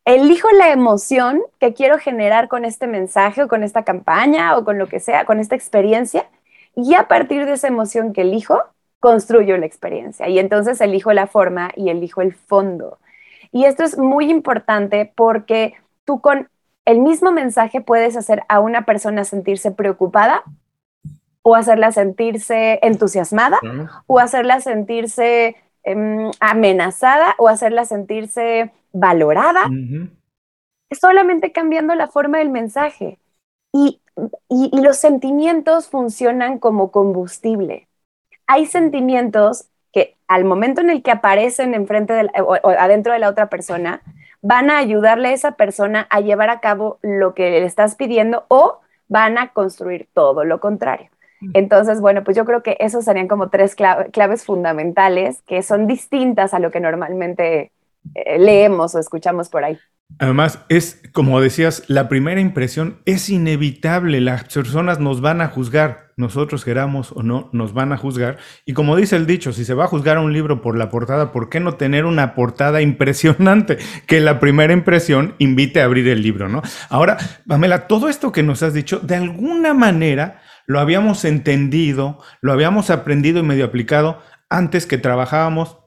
elijo 0.03 0.51
la 0.51 0.73
emoción 0.73 1.41
que 1.57 1.73
quiero 1.73 1.99
generar 1.99 2.49
con 2.49 2.65
este 2.65 2.85
mensaje 2.85 3.43
o 3.43 3.47
con 3.47 3.63
esta 3.63 3.85
campaña 3.85 4.57
o 4.57 4.65
con 4.65 4.77
lo 4.77 4.87
que 4.87 4.99
sea, 4.99 5.23
con 5.23 5.39
esta 5.39 5.55
experiencia, 5.55 6.27
y 6.75 6.95
a 6.95 7.07
partir 7.07 7.45
de 7.45 7.53
esa 7.53 7.69
emoción 7.69 8.11
que 8.11 8.23
elijo, 8.23 8.61
construyo 8.99 9.57
la 9.57 9.65
experiencia 9.65 10.27
y 10.27 10.39
entonces 10.39 10.81
elijo 10.81 11.13
la 11.13 11.27
forma 11.27 11.71
y 11.75 11.89
elijo 11.89 12.21
el 12.21 12.33
fondo. 12.33 12.97
Y 13.51 13.65
esto 13.65 13.83
es 13.83 13.97
muy 13.97 14.29
importante 14.29 15.11
porque 15.15 15.75
tú 16.03 16.21
con 16.21 16.49
el 16.85 16.99
mismo 16.99 17.31
mensaje 17.31 17.81
puedes 17.81 18.17
hacer 18.17 18.43
a 18.47 18.59
una 18.59 18.85
persona 18.85 19.23
sentirse 19.23 19.71
preocupada 19.71 20.43
o 21.41 21.55
hacerla 21.55 21.91
sentirse 21.91 22.79
entusiasmada 22.81 23.59
o 24.07 24.19
hacerla 24.19 24.59
sentirse 24.61 25.55
em, 25.83 26.31
amenazada 26.39 27.35
o 27.37 27.47
hacerla 27.47 27.85
sentirse 27.85 28.71
valorada. 28.91 29.69
Solamente 30.91 31.51
cambiando 31.51 31.93
la 31.95 32.07
forma 32.07 32.39
del 32.39 32.49
mensaje. 32.49 33.19
y, 33.71 34.01
los 34.49 34.97
sentimientos 34.97 35.89
funcionan 35.89 36.57
como 36.57 36.89
combustible 36.89 37.89
hay 38.47 38.65
sentimientos 38.65 39.65
que 39.91 40.15
al 40.27 40.43
momento 40.43 40.81
en 40.81 40.89
el 40.89 41.03
que 41.03 41.11
aparecen 41.11 41.73
enfrente 41.73 42.13
de 42.13 42.29
o, 42.41 42.55
adentro 42.77 43.13
de 43.13 43.19
la 43.19 43.29
otra 43.29 43.49
persona, 43.49 44.01
van 44.41 44.69
a 44.69 44.77
ayudarle 44.77 45.29
a 45.29 45.33
esa 45.33 45.51
persona 45.53 46.05
a 46.09 46.19
llevar 46.19 46.49
a 46.49 46.59
cabo 46.59 46.99
lo 47.01 47.33
que 47.33 47.49
le 47.49 47.65
estás 47.65 47.95
pidiendo 47.95 48.45
o 48.47 48.79
van 49.07 49.37
a 49.37 49.53
construir 49.53 50.07
todo 50.13 50.43
lo 50.43 50.59
contrario. 50.59 51.09
Mm. 51.41 51.51
Entonces, 51.53 52.01
bueno, 52.01 52.23
pues 52.23 52.35
yo 52.37 52.45
creo 52.45 52.61
que 52.61 52.77
esos 52.79 53.05
serían 53.05 53.27
como 53.27 53.49
tres 53.49 53.75
claves 53.75 54.43
fundamentales 54.43 55.41
que 55.43 55.63
son 55.63 55.87
distintas 55.87 56.53
a 56.53 56.59
lo 56.59 56.71
que 56.71 56.79
normalmente 56.79 57.71
eh, 58.13 58.37
leemos 58.37 58.95
o 58.95 58.99
escuchamos 58.99 59.49
por 59.49 59.63
ahí. 59.63 59.79
Además, 60.17 60.59
es 60.69 61.01
como 61.11 61.41
decías, 61.41 61.83
la 61.87 62.07
primera 62.07 62.39
impresión 62.39 63.01
es 63.05 63.29
inevitable. 63.29 64.21
Las 64.21 64.45
personas 64.45 64.99
nos 64.99 65.19
van 65.19 65.41
a 65.41 65.49
juzgar, 65.49 66.13
nosotros 66.15 66.63
queramos 66.63 67.11
o 67.11 67.23
no, 67.23 67.49
nos 67.51 67.73
van 67.73 67.91
a 67.91 67.97
juzgar. 67.97 68.37
Y 68.65 68.73
como 68.73 68.95
dice 68.95 69.17
el 69.17 69.25
dicho, 69.25 69.51
si 69.51 69.65
se 69.65 69.73
va 69.73 69.85
a 69.85 69.89
juzgar 69.89 70.17
un 70.17 70.31
libro 70.31 70.61
por 70.61 70.77
la 70.77 70.89
portada, 70.89 71.31
¿por 71.31 71.49
qué 71.49 71.59
no 71.59 71.75
tener 71.75 72.05
una 72.05 72.33
portada 72.33 72.81
impresionante? 72.83 73.77
Que 74.07 74.21
la 74.21 74.39
primera 74.39 74.73
impresión 74.73 75.35
invite 75.39 75.81
a 75.81 75.85
abrir 75.85 76.07
el 76.07 76.21
libro, 76.21 76.47
¿no? 76.47 76.61
Ahora, 76.89 77.17
Pamela, 77.47 77.87
todo 77.87 78.07
esto 78.07 78.31
que 78.31 78.43
nos 78.43 78.63
has 78.63 78.73
dicho, 78.73 78.99
de 78.99 79.15
alguna 79.15 79.73
manera 79.73 80.41
lo 80.65 80.79
habíamos 80.79 81.25
entendido, 81.25 82.19
lo 82.41 82.53
habíamos 82.53 82.89
aprendido 82.89 83.39
y 83.39 83.43
medio 83.43 83.65
aplicado 83.65 84.21
antes 84.49 84.85
que 84.85 84.97
trabajábamos 84.97 85.79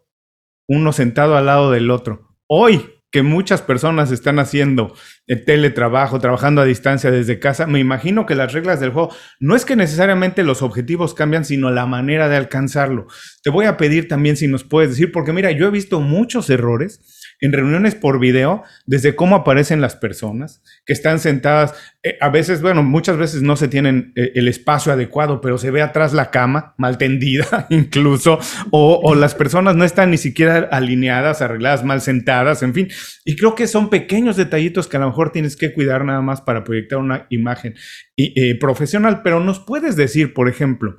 uno 0.68 0.92
sentado 0.92 1.36
al 1.36 1.46
lado 1.46 1.70
del 1.70 1.90
otro. 1.90 2.36
Hoy 2.46 2.97
que 3.10 3.22
muchas 3.22 3.62
personas 3.62 4.10
están 4.10 4.38
haciendo 4.38 4.94
el 5.26 5.44
teletrabajo, 5.44 6.18
trabajando 6.18 6.60
a 6.60 6.66
distancia 6.66 7.10
desde 7.10 7.38
casa, 7.38 7.66
me 7.66 7.78
imagino 7.78 8.26
que 8.26 8.34
las 8.34 8.52
reglas 8.52 8.80
del 8.80 8.90
juego 8.90 9.14
no 9.40 9.56
es 9.56 9.64
que 9.64 9.76
necesariamente 9.76 10.42
los 10.42 10.62
objetivos 10.62 11.14
cambian, 11.14 11.44
sino 11.44 11.70
la 11.70 11.86
manera 11.86 12.28
de 12.28 12.36
alcanzarlo. 12.36 13.06
Te 13.42 13.50
voy 13.50 13.66
a 13.66 13.76
pedir 13.76 14.08
también 14.08 14.36
si 14.36 14.46
nos 14.46 14.64
puedes 14.64 14.90
decir, 14.90 15.10
porque 15.10 15.32
mira, 15.32 15.50
yo 15.52 15.66
he 15.66 15.70
visto 15.70 16.00
muchos 16.00 16.50
errores 16.50 17.17
en 17.40 17.52
reuniones 17.52 17.94
por 17.94 18.18
video, 18.18 18.62
desde 18.86 19.14
cómo 19.14 19.36
aparecen 19.36 19.80
las 19.80 19.96
personas 19.96 20.62
que 20.84 20.92
están 20.92 21.18
sentadas, 21.18 21.74
eh, 22.02 22.16
a 22.20 22.28
veces, 22.30 22.62
bueno, 22.62 22.82
muchas 22.82 23.16
veces 23.16 23.42
no 23.42 23.56
se 23.56 23.68
tienen 23.68 24.12
eh, 24.16 24.32
el 24.34 24.48
espacio 24.48 24.92
adecuado, 24.92 25.40
pero 25.40 25.58
se 25.58 25.70
ve 25.70 25.82
atrás 25.82 26.12
la 26.12 26.30
cama, 26.30 26.74
mal 26.78 26.98
tendida 26.98 27.66
incluso, 27.70 28.38
o, 28.70 29.00
o, 29.02 29.14
las 29.14 29.34
personas 29.34 29.76
no 29.76 29.84
están 29.84 30.10
ni 30.10 30.18
siquiera 30.18 30.68
alineadas, 30.70 31.42
arregladas, 31.42 31.84
mal 31.84 32.00
sentadas, 32.00 32.62
en 32.62 32.74
fin. 32.74 32.88
Y 33.24 33.36
creo 33.36 33.54
que 33.54 33.66
son 33.66 33.90
pequeños 33.90 34.36
detallitos 34.36 34.88
que 34.88 34.96
a 34.96 35.00
lo 35.00 35.06
mejor 35.06 35.30
tienes 35.30 35.56
que 35.56 35.72
cuidar 35.72 36.04
nada 36.04 36.20
más 36.20 36.40
para 36.40 36.64
proyectar 36.64 36.98
una 36.98 37.26
imagen 37.30 37.74
eh, 38.16 38.58
profesional, 38.58 39.22
pero 39.22 39.40
nos 39.40 39.60
puedes 39.60 39.94
decir, 39.96 40.34
por 40.34 40.48
ejemplo, 40.48 40.96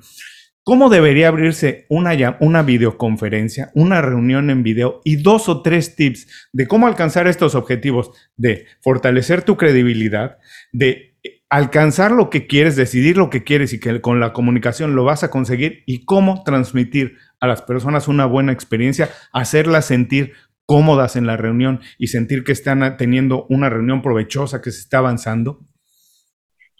¿Cómo 0.62 0.90
debería 0.90 1.28
abrirse 1.28 1.86
una, 1.88 2.62
videoconferencia, 2.62 3.70
una 3.74 4.02
reunión 4.02 4.50
en 4.50 4.62
video 4.62 5.00
y 5.04 5.16
dos 5.16 5.48
o 5.48 5.62
tres 5.62 5.96
tips 5.96 6.50
de 6.52 6.66
cómo 6.66 6.86
alcanzar 6.86 7.26
estos 7.26 7.54
objetivos 7.54 8.10
de 8.36 8.66
fortalecer 8.82 9.42
tu 9.42 9.56
credibilidad, 9.56 10.36
de 10.72 11.16
alcanzar 11.48 12.12
lo 12.12 12.28
que 12.28 12.46
quieres, 12.46 12.76
decidir 12.76 13.16
lo 13.16 13.30
que 13.30 13.42
quieres 13.42 13.72
y 13.72 13.80
que 13.80 14.02
con 14.02 14.20
la 14.20 14.34
comunicación 14.34 14.94
lo 14.94 15.04
vas 15.04 15.24
a 15.24 15.30
conseguir 15.30 15.82
y 15.86 16.04
cómo 16.04 16.42
transmitir 16.44 17.16
a 17.40 17.46
las 17.46 17.62
personas 17.62 18.06
una 18.06 18.26
buena 18.26 18.52
experiencia, 18.52 19.08
hacerlas 19.32 19.86
sentir 19.86 20.34
cómodas 20.66 21.16
en 21.16 21.26
la 21.26 21.38
reunión 21.38 21.80
y 21.98 22.08
sentir 22.08 22.44
que 22.44 22.52
están 22.52 22.98
teniendo 22.98 23.46
una 23.48 23.70
reunión 23.70 24.02
provechosa, 24.02 24.60
que 24.60 24.70
se 24.70 24.80
está 24.80 24.98
avanzando? 24.98 25.66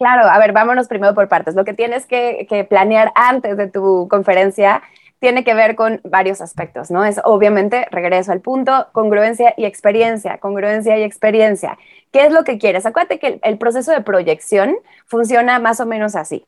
Claro, 0.01 0.27
a 0.27 0.39
ver, 0.39 0.51
vámonos 0.51 0.87
primero 0.87 1.13
por 1.13 1.27
partes. 1.27 1.53
Lo 1.53 1.63
que 1.63 1.75
tienes 1.75 2.07
que, 2.07 2.47
que 2.49 2.63
planear 2.63 3.11
antes 3.13 3.55
de 3.55 3.67
tu 3.67 4.07
conferencia 4.09 4.81
tiene 5.19 5.43
que 5.43 5.53
ver 5.53 5.75
con 5.75 6.01
varios 6.03 6.41
aspectos, 6.41 6.89
¿no? 6.89 7.05
Es 7.05 7.21
obviamente, 7.23 7.85
regreso 7.91 8.31
al 8.31 8.41
punto, 8.41 8.87
congruencia 8.93 9.53
y 9.57 9.65
experiencia, 9.65 10.39
congruencia 10.39 10.97
y 10.97 11.03
experiencia. 11.03 11.77
¿Qué 12.11 12.25
es 12.25 12.33
lo 12.33 12.43
que 12.43 12.57
quieres? 12.57 12.87
Acuérdate 12.87 13.19
que 13.19 13.39
el, 13.43 13.59
proceso 13.59 13.91
de 13.91 14.01
proyección 14.01 14.75
funciona 15.05 15.59
más 15.59 15.79
o 15.79 15.85
menos 15.85 16.15
así. 16.15 16.47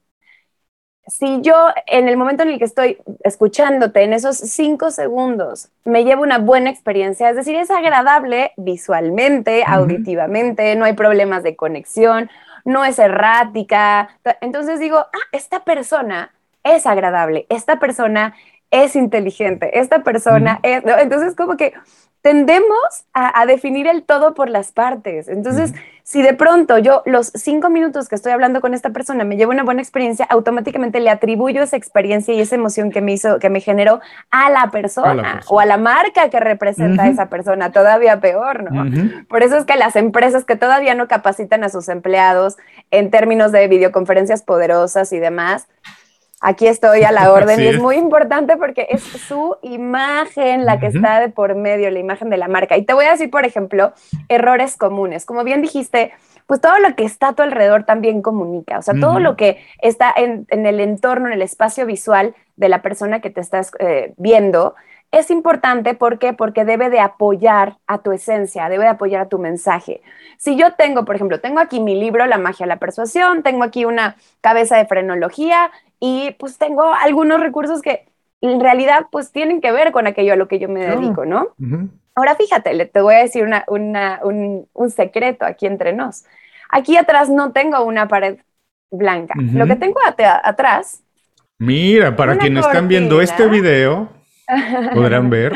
Si 1.06 1.41
yo 1.41 1.54
en 1.86 2.08
el 2.08 2.18
momento 2.18 2.41
en 2.41 2.49
el 2.49 2.58
que 2.58 2.66
estoy 2.66 2.97
escuchándote, 3.24 4.01
en 4.01 4.14
esos 4.14 4.38
cinco 4.38 4.89
segundos, 4.89 5.70
me 5.86 6.06
llevo 6.06 6.24
una 6.24 6.39
buena 6.39 6.72
experiencia, 6.72 7.30
es 7.30 7.36
decir, 7.36 7.54
es 7.54 7.70
agradable 7.70 8.54
visualmente, 8.58 9.64
auditivamente, 9.68 10.76
no 10.76 10.86
hay 10.86 10.93
problemas 10.93 11.43
de 11.43 11.56
conexión, 11.56 12.32
no 12.66 12.86
es 12.86 12.99
errática, 12.99 14.09
entonces 14.41 14.80
digo, 14.80 14.97
ah, 14.97 15.28
esta 15.32 15.64
persona 15.64 16.34
es 16.64 16.86
agradable, 16.86 17.45
esta 17.49 17.80
persona 17.80 18.36
es 18.72 18.95
inteligente, 18.95 19.80
esta 19.80 20.03
persona 20.03 20.59
es, 20.64 20.84
entonces 20.86 21.36
como 21.36 21.57
que 21.57 21.74
tendemos 22.24 23.06
a, 23.14 23.46
definir 23.46 23.86
el 23.86 24.04
todo 24.04 24.34
por 24.34 24.50
las 24.50 24.72
partes. 24.72 25.28
Entonces, 25.28 25.74
si 26.04 26.22
de 26.22 26.34
pronto 26.34 26.78
yo 26.78 27.04
los 27.06 27.28
cinco 27.36 27.70
minutos 27.70 28.08
que 28.08 28.16
estoy 28.16 28.32
hablando 28.32 28.62
con 28.62 28.74
esta 28.74 28.92
persona 28.92 29.26
me 29.26 29.36
llevo 29.36 29.52
una 29.52 29.64
buena 29.64 29.82
experiencia, 29.82 30.26
automáticamente 30.30 31.02
le 31.02 31.10
atribuyo 31.10 31.62
esa 31.62 31.76
experiencia 31.76 32.34
y 32.34 32.40
esa 32.40 32.56
emoción 32.56 32.92
que 32.92 33.02
me 33.02 33.12
hizo, 33.12 33.40
que 33.40 33.50
me 33.50 33.60
generó 33.60 34.00
a 34.32 34.50
la 34.50 34.72
persona, 34.72 35.42
o 35.50 35.60
a 35.60 35.66
la 35.66 35.76
marca 35.76 36.30
que 36.30 36.40
representa 36.40 37.04
a 37.04 37.10
esa 37.10 37.28
persona, 37.28 37.74
todavía 37.74 38.22
peor, 38.22 38.72
¿no? 38.72 38.86
Por 39.28 39.44
eso 39.44 39.58
es 39.58 39.66
que 39.66 39.76
las 39.76 39.98
empresas 39.98 40.46
que 40.46 40.56
todavía 40.56 40.96
no 40.96 41.10
capacitan 41.10 41.66
a 41.66 41.70
sus 41.70 41.90
empleados 41.90 42.56
en 42.90 43.12
términos 43.12 43.52
de 43.52 43.68
videoconferencias 43.68 44.44
poderosas 44.44 45.12
y 45.12 45.20
demás, 45.20 45.68
aquí 46.44 46.68
estoy 46.68 47.04
a 47.04 47.12
la 47.12 47.32
orden 47.34 47.60
y 47.60 47.68
es 47.68 47.80
muy 47.80 47.96
importante 47.96 48.58
porque 48.58 48.88
es 48.89 49.02
su 49.02 49.58
imagen 49.64 50.66
la 50.66 50.80
que 50.80 50.88
está 50.88 51.20
de 51.20 51.30
por 51.30 51.56
medio, 51.56 51.89
la 51.89 52.00
imagen 52.00 52.30
de 52.30 52.38
la 52.38 52.48
marca. 52.48 52.78
Y 52.78 52.84
te 52.84 52.94
voy 52.94 53.06
a 53.06 53.12
decir, 53.12 53.32
por 53.32 53.46
ejemplo, 53.46 53.94
errores 54.30 54.78
comunes. 54.78 55.26
Como 55.26 55.44
bien 55.44 55.62
dijiste, 55.62 56.12
pues 56.46 56.62
todo 56.62 56.78
lo 56.80 56.96
que 56.96 57.06
está 57.06 57.30
a 57.30 57.34
tu 57.34 57.41
alrededor 57.41 57.86
también 57.86 58.22
comunica, 58.22 58.78
o 58.78 58.82
sea, 58.82 58.94
todo 59.00 59.20
lo 59.20 59.38
que 59.38 59.64
está 59.82 60.14
en, 60.16 60.46
el 60.50 60.80
entorno, 60.82 61.28
en 61.28 61.34
el 61.34 61.41
espacio 61.41 61.86
visual 61.86 62.36
de 62.58 62.70
la 62.70 62.82
persona 62.82 63.22
que 63.22 63.30
te 63.30 63.39
estás 63.39 63.72
eh, 63.80 64.14
viendo, 64.18 64.76
es 65.14 65.30
importante, 65.30 65.94
¿por 65.94 66.18
qué? 66.18 66.34
Porque 66.34 66.66
debe 66.66 66.89
de 66.89 67.00
apoyar 67.00 67.78
a 67.86 68.00
tu 68.00 68.12
esencia, 68.12 68.68
debe 68.68 68.86
de 68.86 68.89
apoyar 68.89 69.22
a 69.22 69.30
tu 69.30 69.38
mensaje. 69.38 70.02
Si 70.38 70.58
yo 70.58 70.74
tengo, 70.74 71.06
por 71.06 71.16
ejemplo, 71.16 71.39
tengo 71.39 71.60
aquí 71.60 71.80
mi 71.80 71.96
libro, 71.96 72.26
La 72.26 72.39
magia 72.39 72.66
de 72.66 72.70
la 72.70 72.80
persuasión, 72.80 73.44
tengo 73.44 73.64
aquí 73.64 73.86
una 73.86 74.16
cabeza 74.41 74.76
de 74.76 74.88
frenología 74.88 75.72
y 76.06 76.32
pues 76.38 76.58
tengo 76.58 76.93
algunos 76.93 77.39
recursos 77.39 77.82
que 77.82 78.06
en 78.41 78.60
realidad 78.60 79.06
pues 79.10 79.32
tienen 79.32 79.62
que 79.62 79.72
ver 79.72 79.93
con 79.93 80.06
aquello 80.06 80.34
a 80.34 80.36
lo 80.36 80.49
que 80.49 80.60
yo 80.60 80.68
me 80.68 80.86
dedico, 80.86 81.24
¿no? 81.24 81.56
Ahora 82.14 82.36
fíjate, 82.36 82.86
te 82.88 83.01
voy 83.01 83.16
a 83.16 83.20
decir 83.20 83.47
un, 83.70 84.89
secreto 84.89 85.45
aquí 85.45 85.66
entre 85.66 85.93
nos. 85.93 86.26
Aquí 86.70 86.97
atrás 86.97 87.30
no 87.30 87.54
tengo 87.54 87.82
una 87.86 88.10
pared 88.10 88.39
blanca. 88.91 89.36
Lo 89.38 89.66
que 89.66 89.78
tengo 89.78 90.01
atrás... 90.06 91.01
Mira, 91.58 92.18
para 92.18 92.38
quienes 92.38 92.66
están 92.66 92.89
viendo 92.89 93.22
este 93.22 93.47
video, 93.47 94.10
podrán 94.93 95.30
ver. 95.30 95.54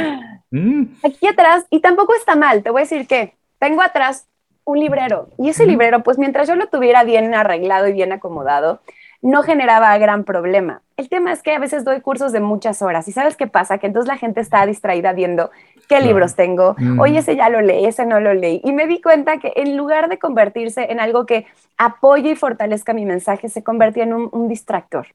Mm. 0.50 0.84
Aquí 1.04 1.28
atrás, 1.28 1.66
y 1.70 1.82
tampoco 1.82 2.16
está 2.16 2.38
mal, 2.38 2.64
te 2.64 2.70
voy 2.70 2.80
a 2.80 2.84
decir 2.86 3.06
que 3.06 3.34
tengo 3.60 3.82
atrás 3.82 4.30
un 4.64 4.80
librero. 4.80 5.28
Y 5.38 5.50
ese 5.50 5.66
librero, 5.66 6.04
pues 6.04 6.18
mientras 6.18 6.48
yo 6.48 6.56
lo 6.56 6.68
tuviera 6.68 7.04
bien 7.04 7.36
arreglado 7.36 7.90
y 7.90 7.92
bien 7.92 8.14
acomodado, 8.14 8.80
no 9.22 9.44
generaba 9.44 9.98
gran 9.98 10.24
problema. 10.24 10.82
El 10.96 11.10
tema 11.10 11.32
es 11.32 11.44
que 11.44 11.54
a 11.54 11.60
veces 11.60 11.84
doy 11.86 12.02
cursos 12.02 12.32
de 12.32 12.40
muchas 12.40 12.82
horas 12.82 13.08
y 13.08 13.12
¿sabes 13.12 13.38
qué 13.38 13.48
pasa? 13.48 13.78
Que 13.78 13.88
entonces 13.88 14.08
la 14.08 14.18
gente 14.18 14.42
está 14.42 14.66
distraída 14.66 15.14
viendo 15.14 15.52
qué 15.88 16.02
libros 16.02 16.36
tengo, 16.36 16.76
mm. 16.78 17.00
oye, 17.00 17.20
ese 17.20 17.36
ya 17.36 17.50
lo 17.50 17.62
leí, 17.62 17.86
ese 17.86 18.06
no 18.06 18.20
lo 18.20 18.34
leí. 18.34 18.62
Y 18.64 18.74
me 18.74 18.88
di 18.88 19.02
cuenta 19.02 19.38
que 19.38 19.54
en 19.56 19.78
lugar 19.78 20.10
de 20.10 20.20
convertirse 20.20 20.92
en 20.92 21.00
algo 21.00 21.26
que 21.26 21.46
apoye 21.78 22.32
y 22.32 22.36
fortalezca 22.36 22.94
mi 22.94 23.06
mensaje, 23.06 23.50
se 23.50 23.64
convertía 23.64 24.04
en 24.04 24.14
un, 24.14 24.48
distractor. 24.48 25.08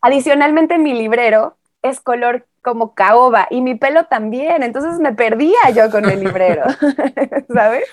Adicionalmente, 0.00 0.78
mi 0.78 0.94
librero 0.94 1.56
es 1.82 2.00
color 2.00 2.46
como 2.62 2.94
caoba 2.94 3.46
y 3.50 3.62
mi 3.62 3.74
pelo 3.74 4.04
también, 4.04 4.62
entonces 4.62 4.98
me 4.98 5.12
perdía 5.12 5.70
yo 5.74 5.90
con 5.90 6.04
el 6.08 6.20
librero, 6.20 6.64
¿sabes? 7.54 7.84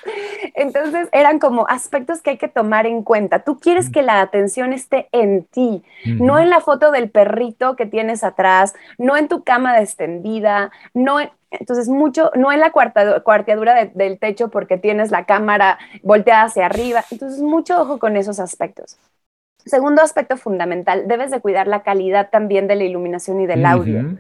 Entonces 0.56 1.08
eran 1.12 1.40
como 1.40 1.68
aspectos 1.68 2.22
que 2.22 2.32
hay 2.32 2.38
que 2.38 2.50
tomar 2.50 2.86
en 2.86 3.04
cuenta. 3.04 3.40
Tú 3.40 3.60
quieres 3.60 3.90
que 3.90 4.02
la 4.02 4.22
atención 4.22 4.74
esté 4.74 5.08
en 5.12 5.46
ti, 5.46 5.84
no 6.06 6.40
en 6.40 6.50
la 6.50 6.60
foto 6.60 6.92
del 6.92 7.10
perrito 7.10 7.76
que 7.76 7.86
tienes 7.86 8.24
atrás, 8.24 8.76
no 8.98 9.16
en 9.16 9.28
tu 9.28 9.44
cama 9.44 9.80
extendida, 9.80 10.72
no 10.94 11.20
entonces 11.50 11.88
mucho, 11.88 12.32
no 12.36 12.52
en 12.52 12.60
la 12.60 12.72
cuarteadura 12.72 13.86
del 13.86 14.20
techo 14.20 14.50
porque 14.50 14.78
tienes 14.78 15.12
la 15.12 15.26
cámara 15.26 15.80
volteada 16.04 16.44
hacia 16.44 16.66
arriba, 16.66 17.06
entonces 17.10 17.42
mucho 17.42 17.82
ojo 17.82 18.00
con 18.00 18.18
esos 18.18 18.42
aspectos. 18.42 18.98
Segundo 19.66 20.02
aspecto 20.02 20.36
fundamental, 20.36 21.08
debes 21.08 21.32
de 21.32 21.40
cuidar 21.40 21.68
la 21.68 21.84
calidad 21.84 22.30
también 22.30 22.68
de 22.68 22.76
la 22.76 22.84
iluminación 22.84 23.40
y 23.42 23.48
del 23.48 23.66
audio 23.66 24.18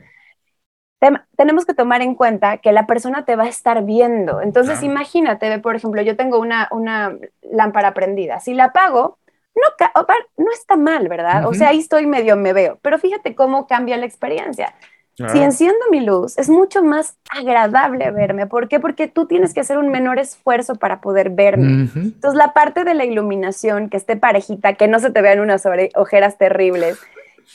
tenemos 1.35 1.65
que 1.65 1.73
tomar 1.73 2.01
en 2.01 2.15
cuenta 2.15 2.57
que 2.57 2.71
la 2.71 2.87
persona 2.87 3.25
te 3.25 3.35
va 3.35 3.43
a 3.43 3.49
estar 3.49 3.83
viendo. 3.83 4.41
Entonces, 4.41 4.81
imagínate, 4.83 5.59
por 5.59 5.75
ejemplo, 5.75 6.01
yo 6.01 6.15
tengo 6.15 6.39
una, 6.39 6.67
una 6.71 7.15
lámpara 7.41 7.93
prendida. 7.93 8.39
Si 8.39 8.53
la 8.53 8.65
apago, 8.65 9.19
no, 9.55 10.05
no 10.37 10.51
está 10.51 10.75
mal, 10.75 11.07
¿verdad? 11.07 11.47
O 11.47 11.53
sea, 11.53 11.69
ahí 11.69 11.79
estoy 11.79 12.05
medio 12.05 12.35
me 12.35 12.53
veo, 12.53 12.79
pero 12.81 12.97
fíjate 12.97 13.35
cómo 13.35 13.67
cambia 13.67 13.97
la 13.97 14.05
experiencia. 14.05 14.73
Si 15.31 15.39
enciendo 15.39 15.79
mi 15.89 16.01
luz, 16.01 16.37
es 16.37 16.47
mucho 16.47 16.83
más 16.83 17.17
agradable 17.31 18.11
verme. 18.11 18.45
¿Por 18.45 18.67
qué? 18.67 18.79
Porque 18.79 19.07
tú 19.07 19.25
tienes 19.25 19.51
que 19.51 19.61
hacer 19.61 19.79
un 19.79 19.89
menor 19.89 20.19
esfuerzo 20.19 20.75
para 20.75 21.01
poder 21.01 21.31
verme. 21.31 21.89
Entonces, 21.95 22.37
la 22.37 22.53
parte 22.53 22.83
de 22.83 22.93
la 22.93 23.03
iluminación, 23.03 23.89
que 23.89 23.97
esté 23.97 24.15
parejita, 24.15 24.73
que 24.73 24.87
no 24.87 24.99
se 24.99 25.09
te 25.09 25.23
vean 25.23 25.39
unas 25.39 25.67
ojeras 25.95 26.37
terribles, 26.37 26.99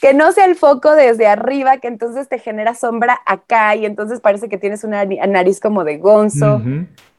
que 0.01 0.13
no 0.13 0.31
sea 0.31 0.45
el 0.45 0.55
foco 0.55 0.95
desde 0.95 1.27
arriba, 1.27 1.77
que 1.77 1.87
entonces 1.87 2.27
te 2.27 2.39
genera 2.39 2.73
sombra 2.73 3.21
acá 3.25 3.75
y 3.75 3.85
entonces 3.85 4.19
parece 4.19 4.49
que 4.49 4.57
tienes 4.57 4.83
una 4.83 5.05
nariz 5.05 5.59
como 5.59 5.83
de 5.83 5.97
gonzo. 5.97 6.61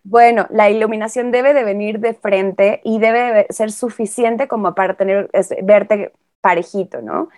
Bueno, 0.03 0.47
la 0.51 0.69
iluminación 0.69 1.31
debe 1.31 1.55
de 1.55 1.65
venir 1.65 1.99
de 1.99 2.13
frente 2.13 2.81
y 2.85 2.99
debe 2.99 3.47
ser 3.49 3.73
suficiente 3.73 4.49
como 4.49 4.75
para 4.75 4.95
tener, 4.95 5.31
verte 5.63 6.13
parejito, 6.43 7.01
¿no? 7.01 7.31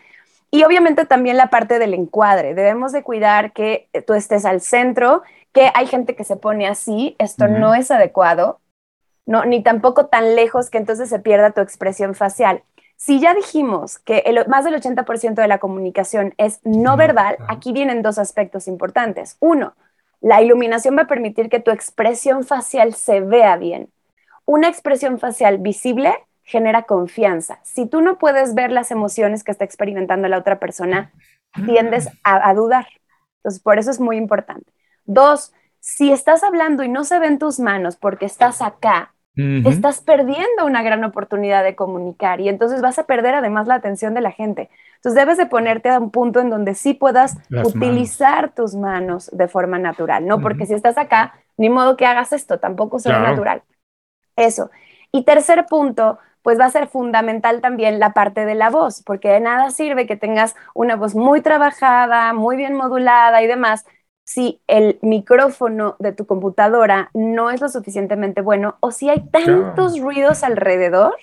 Y 0.51 0.65
obviamente 0.65 1.05
también 1.05 1.37
la 1.37 1.49
parte 1.49 1.79
del 1.79 1.95
encuadre. 1.95 2.55
Debemos 2.55 2.91
de 2.93 3.03
cuidar 3.03 3.53
que 3.53 3.89
tú 4.07 4.15
estés 4.15 4.45
al 4.45 4.61
centro, 4.61 5.23
que 5.53 5.71
hay 5.75 5.87
gente 5.87 6.17
que 6.17 6.25
se 6.25 6.37
pone 6.37 6.67
así, 6.67 7.15
esto 7.19 7.47
no 7.47 7.75
es 7.75 7.91
adecuado, 7.91 8.61
no, 9.27 9.45
ni 9.45 9.63
tampoco 9.63 10.07
tan 10.07 10.37
lejos 10.37 10.71
que 10.71 10.79
entonces 10.79 11.09
se 11.09 11.19
pierda 11.19 11.51
tu 11.51 11.61
expresión 11.61 12.15
facial. 12.15 12.63
Si 12.97 13.21
ya 13.21 13.35
dijimos 13.35 13.99
que 13.99 14.25
más 14.49 14.65
del 14.65 14.75
80% 14.75 15.35
de 15.35 15.49
la 15.49 15.59
comunicación 15.59 16.35
es 16.39 16.61
no 16.65 16.97
verbal, 16.97 17.37
aquí 17.49 17.73
vienen 17.73 18.03
dos 18.03 18.19
aspectos 18.19 18.69
importantes. 18.69 19.37
Uno, 19.41 19.75
la 20.21 20.41
iluminación 20.41 20.97
va 20.97 21.03
a 21.03 21.07
permitir 21.07 21.51
que 21.51 21.61
tu 21.61 21.71
expresión 21.71 22.45
facial 22.45 22.95
se 22.95 23.21
vea 23.21 23.57
bien. 23.57 23.91
Una 24.47 24.69
expresión 24.69 25.19
facial 25.19 25.59
visible 25.59 26.15
genera 26.43 26.83
confianza. 26.85 27.59
Si 27.65 27.87
tú 27.87 28.01
no 28.01 28.19
puedes 28.19 28.55
ver 28.55 28.73
las 28.73 28.91
emociones 28.91 29.45
que 29.45 29.53
está 29.53 29.65
experimentando 29.65 30.29
la 30.29 30.39
otra 30.39 30.59
persona, 30.59 31.13
tiendes 31.67 32.09
a, 32.25 32.49
a 32.49 32.55
dudar. 32.55 32.87
Entonces, 33.39 33.61
por 33.63 33.79
eso 33.79 33.91
es 33.91 34.01
muy 34.01 34.17
importante. 34.17 34.73
Dos, 35.05 35.53
si 35.81 36.13
estás 36.13 36.43
hablando 36.43 36.83
y 36.83 36.89
no 36.89 37.05
se 37.05 37.19
ven 37.19 37.39
tus 37.39 37.61
manos 37.61 37.97
porque 37.97 38.27
estás 38.27 38.63
acá 38.63 39.13
estás 39.37 40.01
perdiendo 40.01 40.65
una 40.65 40.83
gran 40.83 41.05
oportunidad 41.05 41.63
de 41.63 41.77
comunicar 41.77 42.41
y 42.41 42.49
entonces 42.49 42.81
vas 42.81 42.99
a 42.99 43.05
perder 43.05 43.35
además 43.35 43.67
la 43.67 43.75
atención 43.75 44.15
de 44.15 44.23
la 44.23 44.31
gente. 44.31 44.71
Entonces 44.97 45.21
debes 45.21 45.37
de 45.37 45.47
ponerte 45.47 45.91
a 45.91 45.99
un 45.99 46.11
punto 46.11 46.41
en 46.41 46.49
donde 46.49 46.75
sí 46.75 46.95
puedas 46.95 47.37
utilizar 47.65 48.55
tus 48.55 48.75
manos 48.75 49.31
de 49.33 49.47
forma 49.47 49.79
natural, 49.79 50.27
¿no? 50.27 50.41
Porque 50.41 50.65
si 50.67 50.75
estás 50.75 50.97
acá, 50.97 51.35
ni 51.57 51.69
modo 51.69 51.97
que 51.97 52.07
hagas 52.07 52.33
esto, 52.33 52.59
tampoco 52.59 52.99
será 52.99 53.21
natural. 53.21 53.63
Eso. 54.37 54.71
Y 55.13 55.25
tercer 55.25 55.67
punto, 55.67 56.19
pues 56.43 56.61
va 56.61 56.67
a 56.67 56.71
ser 56.71 56.89
fundamental 56.89 57.61
también 57.61 57.99
la 57.99 58.13
parte 58.13 58.47
de 58.47 58.55
la 58.55 58.71
voz, 58.71 59.03
porque 59.03 59.29
de 59.29 59.41
nada 59.41 59.71
sirve 59.71 60.07
que 60.07 60.17
tengas 60.17 60.55
una 60.75 60.97
voz 60.97 61.15
muy 61.15 61.41
trabajada, 61.41 62.33
muy 62.33 62.57
bien 62.57 62.75
modulada 62.75 63.43
y 63.43 63.47
demás, 63.47 63.85
si 64.27 64.61
el 64.67 64.99
micrófono 65.03 65.95
de 66.01 66.13
tu 66.13 66.27
computadora 66.27 67.11
no 67.15 67.51
es 67.51 67.61
lo 67.61 67.69
suficientemente 67.69 68.41
bueno 68.41 68.77
o 68.81 68.91
si 68.91 69.09
hay 69.09 69.21
tantos 69.31 70.01
ruidos 70.01 70.43
alrededor 70.43 71.15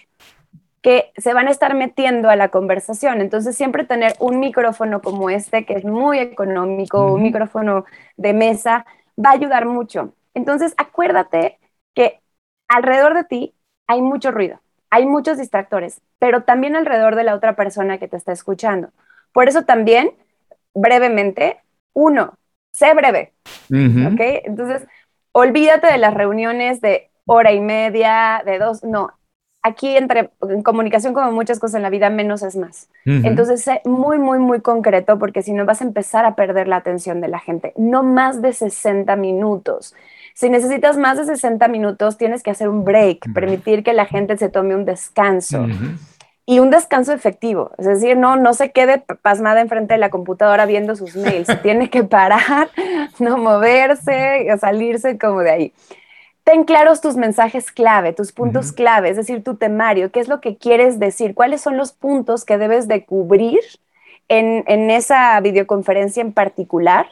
que 0.81 1.11
se 1.17 1.33
van 1.33 1.47
a 1.47 1.51
estar 1.51 1.75
metiendo 1.75 2.29
a 2.29 2.37
la 2.37 2.47
conversación. 2.47 3.19
Entonces, 3.19 3.57
siempre 3.57 3.83
tener 3.83 4.15
un 4.19 4.39
micrófono 4.39 5.01
como 5.01 5.29
este, 5.29 5.65
que 5.65 5.73
es 5.73 5.85
muy 5.85 6.19
económico, 6.19 7.13
un 7.13 7.23
micrófono 7.23 7.85
de 8.15 8.33
mesa, 8.33 8.85
va 9.17 9.31
a 9.31 9.33
ayudar 9.33 9.65
mucho. 9.65 10.13
Entonces, 10.33 10.73
acuérdate 10.77 11.59
que 11.93 12.21
alrededor 12.69 13.15
de 13.15 13.23
ti 13.25 13.53
hay 13.85 14.01
mucho 14.01 14.31
ruido, 14.31 14.61
hay 14.89 15.05
muchos 15.05 15.37
distractores, 15.37 16.01
pero 16.19 16.43
también 16.43 16.75
alrededor 16.75 17.15
de 17.15 17.23
la 17.25 17.35
otra 17.35 17.55
persona 17.55 17.97
que 17.97 18.07
te 18.07 18.17
está 18.17 18.31
escuchando. 18.31 18.89
Por 19.33 19.47
eso 19.49 19.63
también, 19.63 20.11
brevemente, 20.73 21.59
uno, 21.93 22.37
sé 22.73 22.93
breve, 22.93 23.33
¿ok? 23.69 24.19
Entonces, 24.45 24.87
olvídate 25.31 25.87
de 25.87 25.97
las 25.97 26.13
reuniones 26.13 26.81
de 26.81 27.09
hora 27.25 27.53
y 27.53 27.61
media, 27.61 28.41
de 28.45 28.57
dos, 28.57 28.83
no, 28.83 29.11
aquí 29.61 29.95
entre 29.95 30.31
en 30.41 30.61
comunicación 30.61 31.13
como 31.13 31.31
muchas 31.31 31.59
cosas 31.59 31.75
en 31.75 31.83
la 31.83 31.89
vida, 31.89 32.09
menos 32.09 32.43
es 32.43 32.55
más. 32.55 32.89
Entonces, 33.05 33.63
sé 33.63 33.81
muy, 33.85 34.17
muy, 34.17 34.39
muy 34.39 34.59
concreto 34.59 35.17
porque 35.17 35.41
si 35.41 35.53
no 35.53 35.65
vas 35.65 35.81
a 35.81 35.85
empezar 35.85 36.25
a 36.25 36.35
perder 36.35 36.67
la 36.67 36.77
atención 36.77 37.21
de 37.21 37.29
la 37.29 37.39
gente. 37.39 37.73
No 37.77 38.03
más 38.03 38.41
de 38.41 38.53
60 38.53 39.15
minutos. 39.15 39.95
Si 40.35 40.49
necesitas 40.49 40.97
más 40.97 41.17
de 41.17 41.25
60 41.25 41.67
minutos, 41.67 42.17
tienes 42.17 42.43
que 42.43 42.51
hacer 42.51 42.67
un 42.67 42.83
break, 42.83 43.31
permitir 43.33 43.83
que 43.83 43.93
la 43.93 44.05
gente 44.05 44.35
se 44.37 44.49
tome 44.49 44.75
un 44.75 44.83
descanso. 44.83 45.65
Y 46.45 46.59
un 46.59 46.71
descanso 46.71 47.13
efectivo, 47.13 47.71
es 47.77 47.85
decir, 47.85 48.17
no, 48.17 48.35
no 48.35 48.53
se 48.53 48.71
quede 48.71 48.99
pasmada 49.21 49.61
enfrente 49.61 49.93
de 49.93 49.99
la 49.99 50.09
computadora 50.09 50.65
viendo 50.65 50.95
sus 50.95 51.15
mails, 51.15 51.47
tiene 51.63 51.89
que 51.89 52.03
parar, 52.03 52.69
no 53.19 53.37
moverse, 53.37 54.45
salirse 54.59 55.17
como 55.17 55.39
de 55.39 55.51
ahí 55.51 55.73
ten 56.43 56.65
claros 56.65 57.01
tus 57.01 57.15
mensajes 57.15 57.71
clave, 57.71 58.13
tus 58.13 58.31
puntos 58.31 58.71
clave, 58.71 59.09
es 59.09 59.17
decir, 59.17 59.43
tu 59.43 59.55
temario, 59.55 60.11
qué 60.11 60.19
es 60.19 60.27
lo 60.27 60.41
que 60.41 60.57
quieres 60.57 60.99
decir, 60.99 61.33
cuáles 61.33 61.61
son 61.61 61.77
los 61.77 61.93
puntos 61.93 62.45
que 62.45 62.57
debes 62.57 62.87
de 62.87 63.05
cubrir 63.05 63.59
en, 64.27 64.91
esa 64.91 65.39
videoconferencia 65.39 66.21
en 66.21 66.33
particular. 66.33 67.07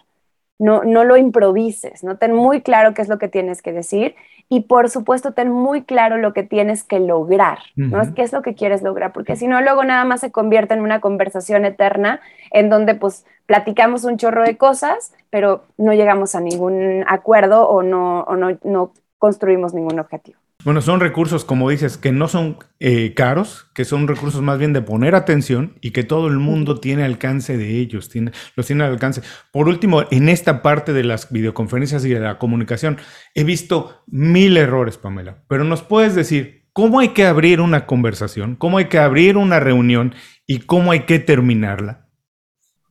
No, 0.60 0.84
no 0.84 1.04
lo 1.04 1.18
improvises, 1.18 2.04
¿no? 2.04 2.18
Ten 2.18 2.34
muy 2.34 2.62
claro 2.62 2.94
qué 2.94 3.02
es 3.02 3.08
lo 3.08 3.18
que 3.18 3.28
tienes 3.28 3.64
que 3.64 3.74
decir 3.74 4.16
y 4.54 4.60
por 4.60 4.90
supuesto 4.90 5.32
ten 5.32 5.50
muy 5.50 5.84
claro 5.84 6.18
lo 6.18 6.34
que 6.34 6.44
tienes 6.44 6.84
que 6.84 7.00
lograr, 7.00 7.60
¿no? 7.78 8.02
¿Qué 8.14 8.22
es 8.22 8.34
lo 8.34 8.42
que 8.42 8.54
quieres 8.54 8.82
lograr? 8.82 9.14
Porque 9.14 9.38
si 9.38 9.48
no, 9.48 9.62
luego 9.62 9.86
nada 9.86 10.04
más 10.04 10.20
se 10.20 10.30
convierte 10.30 10.74
en 10.74 10.82
una 10.82 11.00
conversación 11.00 11.64
eterna 11.64 12.20
en 12.52 12.70
donde 12.70 12.94
pues 12.94 13.26
platicamos 13.46 14.04
un 14.04 14.18
chorro 14.18 14.44
de 14.44 14.58
cosas, 14.58 15.14
pero 15.30 15.64
no 15.78 15.94
llegamos 15.94 16.36
a 16.36 16.42
ningún 16.42 17.06
acuerdo 17.08 17.70
o 17.70 17.82
no, 17.82 18.24
o 18.24 18.36
no, 18.36 18.58
no 18.66 18.92
construimos 19.20 19.74
ningún 19.74 20.00
objetivo. 20.00 20.41
Bueno, 20.64 20.82
son 20.84 21.00
recursos, 21.00 21.44
como 21.44 21.72
dices, 21.72 21.98
que 21.98 22.12
no 22.12 22.28
son 22.28 22.60
eh, 22.80 23.16
caros, 23.16 23.72
que 23.74 23.84
son 23.84 24.08
recursos 24.08 24.44
más 24.44 24.60
bien 24.60 24.74
de 24.74 24.84
poner 24.84 25.16
atención 25.16 25.80
y 25.82 25.90
que 25.90 26.04
todo 26.04 26.28
el 26.28 26.38
mundo 26.38 26.80
tiene 26.80 27.04
alcance 27.04 27.58
de 27.58 27.80
ellos, 27.80 28.10
tiene, 28.10 28.32
los 28.56 28.68
tiene 28.68 28.84
al 28.84 28.92
alcance. 28.92 29.24
Por 29.52 29.68
último, 29.68 30.04
en 30.12 30.30
esta 30.30 30.62
parte 30.62 30.94
de 30.94 31.04
las 31.04 31.32
videoconferencias 31.32 32.06
y 32.06 32.10
de 32.10 32.20
la 32.20 32.38
comunicación, 32.38 32.98
he 33.34 33.44
visto 33.44 34.04
mil 34.06 34.56
errores, 34.56 35.00
Pamela, 35.00 35.44
pero 35.48 35.64
nos 35.64 35.82
puedes 35.82 36.14
decir 36.14 36.68
cómo 36.74 37.00
hay 37.00 37.10
que 37.10 37.26
abrir 37.26 37.60
una 37.60 37.88
conversación, 37.88 38.56
cómo 38.56 38.78
hay 38.78 38.86
que 38.86 39.00
abrir 39.00 39.38
una 39.38 39.60
reunión 39.60 40.14
y 40.46 40.60
cómo 40.60 40.92
hay 40.92 41.02
que 41.02 41.18
terminarla. 41.18 42.11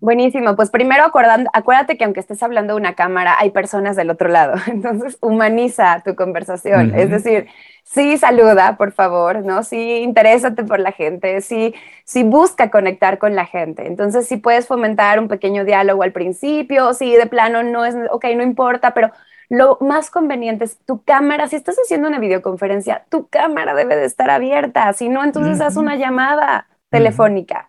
Buenísimo, 0.01 0.57
pues 0.57 0.71
primero 0.71 1.05
acordando, 1.05 1.51
acuérdate 1.53 1.99
que 1.99 2.05
aunque 2.05 2.21
estés 2.21 2.43
hablando 2.43 2.73
de 2.73 2.81
una 2.81 2.95
cámara, 2.95 3.37
hay 3.39 3.51
personas 3.51 3.97
del 3.97 4.09
otro 4.09 4.31
lado, 4.31 4.55
entonces 4.67 5.19
humaniza 5.21 6.03
tu 6.03 6.15
conversación, 6.15 6.95
es 6.95 7.11
decir, 7.11 7.49
sí 7.85 8.17
saluda, 8.17 8.79
por 8.79 8.93
favor, 8.93 9.45
¿no? 9.45 9.63
Sí 9.63 9.99
interésate 9.99 10.65
por 10.65 10.81
la 10.81 10.93
gente, 10.93 11.43
sí, 11.43 11.75
sí 12.05 12.23
busca 12.23 12.71
conectar 12.71 13.19
con 13.19 13.35
la 13.35 13.45
gente, 13.45 13.87
entonces 13.87 14.27
sí 14.27 14.39
puedes 14.39 14.67
fomentar 14.67 15.21
un 15.21 15.29
pequeño 15.29 15.67
diálogo 15.67 16.03
al 16.03 16.13
principio, 16.13 16.95
sí 16.95 17.15
de 17.15 17.27
plano 17.27 17.63
no 17.63 17.85
es, 17.85 17.95
ok, 18.11 18.25
no 18.37 18.43
importa, 18.43 18.95
pero 18.95 19.11
lo 19.51 19.77
más 19.83 20.11
conveniente 20.11 20.65
es 20.65 20.79
tu 20.87 21.03
cámara, 21.03 21.47
si 21.49 21.57
estás 21.57 21.77
haciendo 21.77 22.09
una 22.09 22.21
videoconferencia, 22.21 23.05
tu 23.11 23.29
cámara 23.29 23.75
debe 23.75 23.97
de 23.97 24.07
estar 24.07 24.31
abierta, 24.31 24.91
si 24.95 25.11
no, 25.11 25.23
entonces 25.23 25.61
haz 25.61 25.77
una 25.77 25.97
llamada 25.97 26.69
telefónica. 26.89 27.69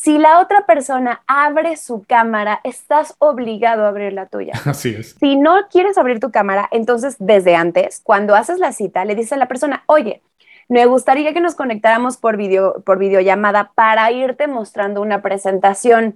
Si 0.00 0.16
la 0.16 0.38
otra 0.38 0.64
persona 0.64 1.22
abre 1.26 1.76
su 1.76 2.04
cámara, 2.06 2.60
estás 2.62 3.16
obligado 3.18 3.84
a 3.84 3.88
abrir 3.88 4.12
la 4.12 4.26
tuya. 4.26 4.52
Así 4.64 4.94
es. 4.96 5.16
Si 5.18 5.34
no 5.34 5.66
quieres 5.68 5.98
abrir 5.98 6.20
tu 6.20 6.30
cámara, 6.30 6.68
entonces 6.70 7.16
desde 7.18 7.56
antes, 7.56 8.00
cuando 8.04 8.36
haces 8.36 8.60
la 8.60 8.70
cita, 8.70 9.04
le 9.04 9.16
dices 9.16 9.32
a 9.32 9.38
la 9.38 9.48
persona, 9.48 9.82
oye, 9.86 10.22
me 10.68 10.84
gustaría 10.84 11.32
que 11.32 11.40
nos 11.40 11.54
conectáramos 11.54 12.18
por, 12.18 12.36
video, 12.36 12.82
por 12.84 12.98
videollamada 12.98 13.72
para 13.74 14.12
irte 14.12 14.46
mostrando 14.46 15.00
una 15.00 15.22
presentación, 15.22 16.14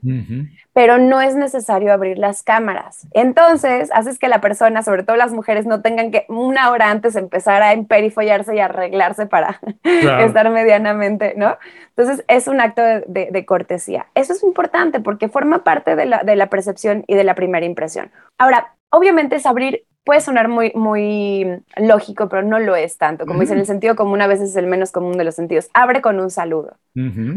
pero 0.75 0.99
no 0.99 1.23
es 1.23 1.35
necesario 1.35 1.93
abrir 1.93 2.19
las 2.19 2.43
cámaras. 2.43 3.07
Entonces, 3.13 3.91
haces 3.95 4.19
que 4.19 4.29
la 4.29 4.43
persona, 4.43 4.83
sobre 4.83 5.05
todo 5.05 5.17
las 5.17 5.33
mujeres, 5.33 5.65
no 5.65 5.81
tengan 5.81 6.11
que 6.11 6.27
una 6.29 6.71
hora 6.71 6.91
antes 6.91 7.17
empezar 7.17 7.63
a 7.63 7.73
emperifollarse 7.73 8.55
y 8.55 8.61
arreglarse 8.61 9.27
para 9.27 9.59
estar 9.85 10.51
medianamente, 10.51 11.33
¿no? 11.37 11.57
Entonces, 11.97 12.25
es 12.29 12.47
un 12.47 12.61
acto 12.61 12.83
de, 12.83 13.45
cortesía. 13.47 14.07
Eso 14.15 14.35
es 14.35 14.43
importante 14.43 15.01
porque 15.01 15.29
forma 15.29 15.65
parte 15.65 15.97
de 15.97 16.07
la, 16.07 16.23
de 16.25 16.37
la 16.37 16.49
percepción 16.49 17.05
y 17.07 17.15
de 17.15 17.25
la 17.25 17.35
primera 17.35 17.67
impresión. 17.67 18.11
Ahora, 18.39 18.75
obviamente 18.93 19.37
es 19.37 19.47
abrir 19.47 19.85
puede 20.05 20.21
sonar 20.21 20.49
muy, 20.49 20.73
muy 20.75 21.63
lógico, 21.77 22.29
pero 22.29 22.43
no 22.43 22.59
lo 22.59 22.77
es 22.77 22.99
tanto. 22.99 23.27
Como 23.27 23.41
dicen, 23.41 23.59
el 23.59 23.67
sentido 23.67 23.95
común 23.95 24.21
a 24.21 24.27
veces 24.27 24.51
es 24.51 24.57
el 24.57 24.67
menos 24.67 24.91
común 24.91 25.17
de 25.17 25.25
los 25.25 25.35
sentidos. 25.35 25.69
Abre 25.75 26.01
con 26.01 26.19
un 26.19 26.31
saludo. 26.31 26.77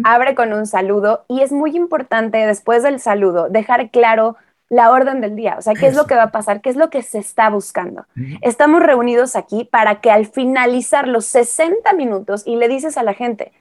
Abre 0.04 0.36
con 0.36 0.54
un 0.54 0.66
saludo 0.66 1.26
y 1.28 1.42
es 1.42 1.52
muy 1.52 1.76
importante 1.76 2.38
después 2.40 2.84
del 2.84 3.00
saludo 3.00 3.50
dejar 3.50 3.90
claro 3.92 4.36
la 4.68 4.92
orden 4.92 5.22
del 5.22 5.36
día, 5.36 5.58
o 5.60 5.62
sea, 5.62 5.76
qué 5.76 5.86
es 5.86 5.96
lo 5.96 6.08
que 6.08 6.16
va 6.16 6.24
a 6.24 6.32
pasar, 6.32 6.62
qué 6.62 6.72
es 6.72 6.76
lo 6.76 6.90
que 6.90 7.04
se 7.04 7.20
está 7.20 7.52
buscando. 7.52 8.06
Estamos 8.42 8.82
reunidos 8.82 9.36
aquí 9.36 9.64
para 9.64 10.02
que 10.02 10.10
al 10.10 10.26
finalizar 10.26 11.08
los 11.08 11.26
60 11.26 11.94
minutos 11.94 12.42
y 12.48 12.56
le 12.56 12.68
dices 12.68 12.98
a 12.98 13.04
la 13.04 13.14
gente, 13.14 13.52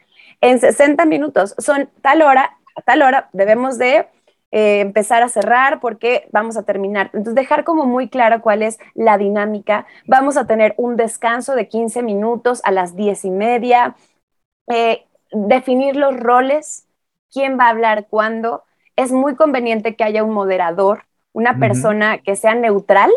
en 0.41 0.59
60 0.59 1.05
minutos 1.05 1.55
son 1.59 1.91
tal 2.01 2.23
hora, 2.23 2.57
a 2.75 2.81
tal 2.81 3.03
hora 3.03 3.29
debemos 3.35 3.77
de 3.77 4.07
eh, 4.57 4.79
empezar 4.79 5.25
a 5.25 5.29
cerrar 5.29 5.81
porque 5.81 6.29
vamos 6.31 6.57
a 6.57 6.63
terminar. 6.63 7.07
Entonces, 7.07 7.35
dejar 7.35 7.65
como 7.65 7.87
muy 7.87 8.09
claro 8.09 8.41
cuál 8.41 8.63
es 8.63 8.79
la 8.95 9.19
dinámica. 9.19 9.85
Vamos 10.07 10.37
a 10.37 10.47
tener 10.47 10.75
un 10.77 10.95
descanso 10.95 11.57
de 11.57 11.67
15 11.67 12.05
minutos 12.05 12.61
a 12.63 12.71
las 12.71 12.95
10 12.95 13.25
y 13.25 13.31
media. 13.33 13.97
Eh, 14.69 15.07
definir 15.33 15.97
los 15.97 16.17
roles, 16.17 16.87
quién 17.33 17.59
va 17.59 17.67
a 17.67 17.71
hablar 17.71 18.07
cuándo. 18.09 18.63
Es 18.95 19.11
muy 19.11 19.35
conveniente 19.35 19.97
que 19.97 20.05
haya 20.05 20.23
un 20.23 20.33
moderador, 20.33 21.03
una 21.33 21.59
persona 21.59 22.19
que 22.19 22.37
sea 22.37 22.55
neutral 22.55 23.11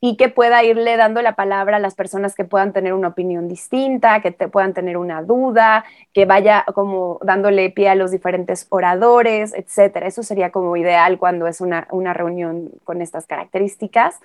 y 0.00 0.16
que 0.16 0.28
pueda 0.28 0.62
irle 0.62 0.96
dando 0.96 1.22
la 1.22 1.34
palabra 1.34 1.76
a 1.76 1.80
las 1.80 1.94
personas 1.94 2.34
que 2.34 2.44
puedan 2.44 2.72
tener 2.72 2.92
una 2.92 3.08
opinión 3.08 3.48
distinta, 3.48 4.20
que 4.22 4.30
te 4.30 4.48
puedan 4.48 4.72
tener 4.74 4.96
una 4.96 5.22
duda, 5.22 5.84
que 6.12 6.24
vaya 6.24 6.64
como 6.74 7.18
dándole 7.22 7.70
pie 7.70 7.88
a 7.88 7.94
los 7.96 8.10
diferentes 8.10 8.66
oradores, 8.70 9.52
etcétera. 9.54 10.06
Eso 10.06 10.22
sería 10.22 10.50
como 10.52 10.76
ideal 10.76 11.18
cuando 11.18 11.46
es 11.48 11.60
una, 11.60 11.88
una 11.90 12.14
reunión 12.14 12.70
con 12.84 13.02
estas 13.02 13.26
características. 13.26 14.20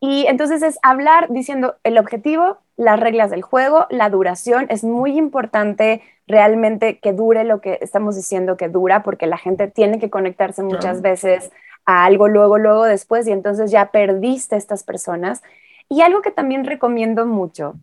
Y 0.00 0.26
entonces 0.26 0.62
es 0.62 0.78
hablar 0.82 1.28
diciendo 1.30 1.76
el 1.82 1.96
objetivo, 1.98 2.58
las 2.76 3.00
reglas 3.00 3.30
del 3.30 3.42
juego, 3.42 3.86
la 3.90 4.10
duración. 4.10 4.66
Es 4.68 4.84
muy 4.84 5.16
importante 5.16 6.02
realmente 6.26 6.98
que 6.98 7.12
dure 7.12 7.44
lo 7.44 7.60
que 7.60 7.78
estamos 7.80 8.16
diciendo 8.16 8.56
que 8.56 8.68
dura, 8.68 9.02
porque 9.02 9.26
la 9.26 9.38
gente 9.38 9.68
tiene 9.68 9.98
que 9.98 10.10
conectarse 10.10 10.62
muchas 10.62 11.00
veces 11.00 11.50
a 11.86 12.04
algo 12.04 12.28
luego, 12.28 12.58
luego 12.58 12.84
después 12.84 13.26
y 13.26 13.32
entonces 13.32 13.70
ya 13.70 13.90
perdiste 13.90 14.54
a 14.54 14.58
estas 14.58 14.82
personas. 14.84 15.42
Y 15.88 16.02
algo 16.02 16.22
que 16.22 16.30
también 16.30 16.64
recomiendo 16.64 17.26
mucho 17.26 17.74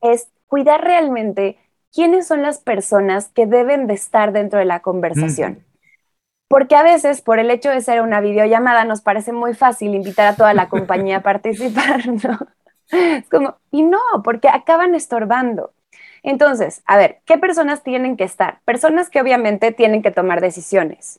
es 0.00 0.28
cuidar 0.46 0.82
realmente 0.82 1.58
quiénes 1.92 2.26
son 2.26 2.42
las 2.42 2.58
personas 2.58 3.28
que 3.28 3.46
deben 3.46 3.86
de 3.86 3.94
estar 3.94 4.32
dentro 4.32 4.58
de 4.58 4.64
la 4.64 4.80
conversación. 4.80 5.64
Porque 6.48 6.74
a 6.74 6.82
veces, 6.82 7.22
por 7.22 7.38
el 7.38 7.50
hecho 7.50 7.70
de 7.70 7.80
ser 7.80 8.02
una 8.02 8.20
videollamada, 8.20 8.84
nos 8.84 9.02
parece 9.02 9.32
muy 9.32 9.54
fácil 9.54 9.94
invitar 9.94 10.26
a 10.26 10.36
toda 10.36 10.52
la 10.52 10.68
compañía 10.68 11.18
a 11.18 11.22
participar, 11.22 12.08
¿no? 12.08 12.38
Es 12.90 13.28
como, 13.28 13.56
y 13.70 13.82
no, 13.82 14.00
porque 14.24 14.48
acaban 14.48 14.94
estorbando. 14.94 15.72
Entonces, 16.22 16.82
a 16.86 16.96
ver, 16.96 17.20
¿qué 17.24 17.38
personas 17.38 17.82
tienen 17.82 18.16
que 18.16 18.24
estar? 18.24 18.60
Personas 18.64 19.08
que 19.08 19.20
obviamente 19.20 19.72
tienen 19.72 20.02
que 20.02 20.10
tomar 20.10 20.40
decisiones. 20.40 21.18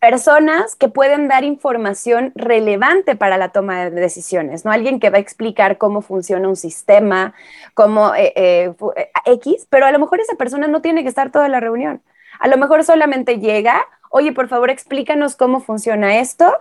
Personas 0.00 0.74
que 0.74 0.88
pueden 0.88 1.28
dar 1.28 1.44
información 1.44 2.32
relevante 2.34 3.14
para 3.14 3.36
la 3.36 3.50
toma 3.50 3.84
de 3.84 3.90
decisiones, 3.90 4.64
¿no? 4.64 4.72
Alguien 4.72 5.00
que 5.00 5.10
va 5.10 5.18
a 5.18 5.20
explicar 5.20 5.76
cómo 5.76 6.00
funciona 6.00 6.48
un 6.48 6.56
sistema, 6.56 7.34
cómo 7.74 8.14
eh, 8.14 8.32
eh, 8.36 8.74
eh, 8.96 9.10
X, 9.26 9.66
pero 9.68 9.86
a 9.86 9.92
lo 9.92 9.98
mejor 9.98 10.20
esa 10.20 10.36
persona 10.36 10.66
no 10.66 10.80
tiene 10.80 11.02
que 11.02 11.08
estar 11.08 11.30
toda 11.30 11.48
la 11.48 11.60
reunión. 11.60 12.02
A 12.40 12.48
lo 12.48 12.56
mejor 12.56 12.84
solamente 12.84 13.38
llega, 13.38 13.86
oye, 14.10 14.32
por 14.32 14.48
favor, 14.48 14.70
explícanos 14.70 15.36
cómo 15.36 15.60
funciona 15.60 16.18
esto 16.18 16.52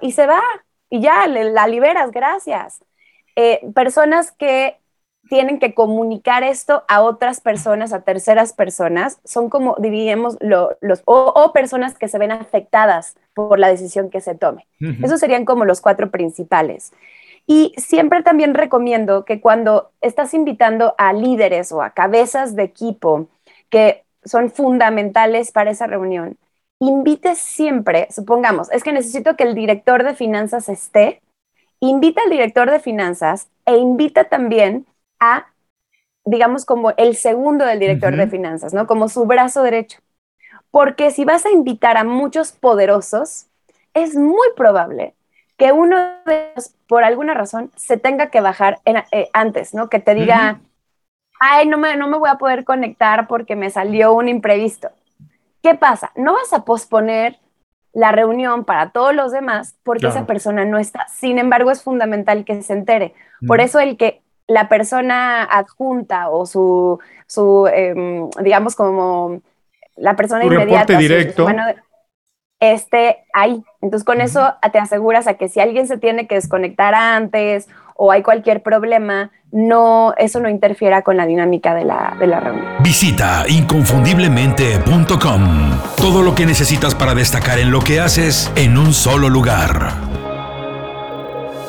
y, 0.00 0.12
se 0.12 0.26
va 0.26 0.40
y 0.88 1.00
ya, 1.00 1.26
la 1.26 1.66
liberas, 1.66 2.12
gracias. 2.12 2.82
personas 3.74 4.30
que 4.30 4.78
tienen 5.28 5.58
que 5.58 5.74
comunicar 5.74 6.42
esto 6.42 6.84
a 6.88 7.02
otras 7.02 7.40
personas, 7.40 7.92
a 7.92 8.02
terceras 8.02 8.52
personas, 8.52 9.20
son 9.24 9.48
como, 9.48 9.76
diríamos, 9.78 10.36
los, 10.40 11.02
o, 11.04 11.52
personas 11.52 11.96
que 11.98 12.08
se 12.08 12.18
ven 12.18 12.32
afectadas 12.32 13.16
por 13.32 13.58
la 13.58 13.68
decisión 13.68 14.10
que 14.10 14.20
se 14.20 14.34
tome. 14.34 14.66
Esos 15.02 15.20
serían 15.20 15.44
como 15.44 15.64
los 15.64 15.80
cuatro 15.80 16.10
principales. 16.10 16.92
Y 17.46 17.74
siempre 17.76 18.22
también 18.22 18.54
recomiendo 18.54 19.24
que 19.24 19.40
cuando 19.40 19.90
estás 20.00 20.34
invitando 20.34 20.94
a 20.98 21.12
líderes 21.12 21.72
o 21.72 21.82
a 21.82 21.90
cabezas 21.90 22.56
de 22.56 22.62
equipo 22.62 23.28
que 23.68 24.04
son 24.24 24.50
fundamentales 24.50 25.52
para 25.52 25.70
esa 25.70 25.86
reunión, 25.86 26.38
invites 26.80 27.38
siempre, 27.38 28.08
supongamos, 28.10 28.70
es 28.72 28.82
que 28.82 28.92
necesito 28.92 29.36
que 29.36 29.44
el 29.44 29.54
director 29.54 30.04
de 30.04 30.14
finanzas 30.14 30.68
esté, 30.68 31.20
invita 31.80 32.22
al 32.22 32.30
director 32.30 32.70
de 32.70 32.80
finanzas 32.80 33.48
e 33.66 33.76
invita 33.76 34.24
también 34.24 34.86
a, 35.32 35.46
digamos, 36.24 36.64
como 36.64 36.92
el 36.96 37.16
segundo 37.16 37.64
del 37.64 37.80
director 37.80 38.16
de 38.16 38.26
finanzas, 38.26 38.74
¿no? 38.74 38.86
Como 38.86 39.08
su 39.08 39.26
brazo 39.26 39.62
derecho. 39.62 40.00
Porque 40.70 41.10
si 41.10 41.24
vas 41.24 41.46
a 41.46 41.50
invitar 41.50 41.96
a 41.96 42.04
muchos 42.04 42.52
poderosos, 42.52 43.46
es 43.92 44.16
muy 44.16 44.48
probable 44.56 45.14
que 45.56 45.72
uno 45.72 45.96
de 46.26 46.50
ellos, 46.52 46.74
por 46.88 47.04
alguna 47.04 47.34
razón, 47.34 47.70
se 47.76 47.96
tenga 47.96 48.30
que 48.30 48.40
bajar 48.40 48.80
eh, 48.84 49.30
antes, 49.32 49.72
¿no? 49.72 49.88
Que 49.88 50.00
te 50.00 50.14
diga, 50.14 50.60
ay, 51.38 51.68
no 51.68 51.78
me, 51.78 51.96
no 51.96 52.08
me 52.08 52.18
voy 52.18 52.28
a 52.28 52.38
poder 52.38 52.64
conectar 52.64 53.28
porque 53.28 53.54
me 53.54 53.70
salió 53.70 54.14
un 54.14 54.28
imprevisto. 54.28 54.90
¿Qué 55.62 55.74
pasa? 55.74 56.10
No 56.16 56.34
vas 56.34 56.52
a 56.52 56.64
posponer 56.64 57.38
la 57.92 58.10
reunión 58.10 58.64
para 58.64 58.90
todos 58.90 59.14
los 59.14 59.30
demás 59.30 59.76
porque 59.84 60.08
esa 60.08 60.26
persona 60.26 60.64
no 60.64 60.78
está. 60.78 61.06
Sin 61.08 61.38
embargo, 61.38 61.70
es 61.70 61.82
fundamental 61.82 62.44
que 62.44 62.60
se 62.62 62.72
entere. 62.72 63.14
Por 63.46 63.60
eso 63.60 63.78
el 63.78 63.96
que 63.96 64.23
la 64.46 64.68
persona 64.68 65.44
adjunta 65.44 66.30
o 66.30 66.46
su, 66.46 66.98
su 67.26 67.68
em, 67.72 68.28
digamos, 68.42 68.76
como 68.76 69.40
la 69.96 70.16
persona 70.16 70.44
inmediata, 70.44 70.98
directo. 70.98 71.46
esté 72.60 73.24
ahí. 73.32 73.64
Entonces, 73.80 74.04
con 74.04 74.20
eso 74.20 74.54
te 74.72 74.78
aseguras 74.78 75.26
a 75.26 75.34
que 75.34 75.48
si 75.48 75.60
alguien 75.60 75.86
se 75.86 75.98
tiene 75.98 76.26
que 76.26 76.34
desconectar 76.36 76.94
antes 76.94 77.68
o 77.96 78.10
hay 78.10 78.22
cualquier 78.22 78.62
problema, 78.62 79.30
no, 79.52 80.14
eso 80.16 80.40
no 80.40 80.48
interfiera 80.48 81.02
con 81.02 81.16
la 81.16 81.26
dinámica 81.26 81.74
de 81.74 81.84
la, 81.84 82.16
de 82.18 82.26
la 82.26 82.40
reunión. 82.40 82.66
Visita 82.80 83.44
inconfundiblemente.com. 83.48 85.78
Todo 85.96 86.22
lo 86.22 86.34
que 86.34 86.44
necesitas 86.44 86.92
para 86.94 87.14
destacar 87.14 87.60
en 87.60 87.70
lo 87.70 87.80
que 87.80 88.00
haces 88.00 88.50
en 88.56 88.76
un 88.76 88.92
solo 88.92 89.28
lugar. 89.28 90.13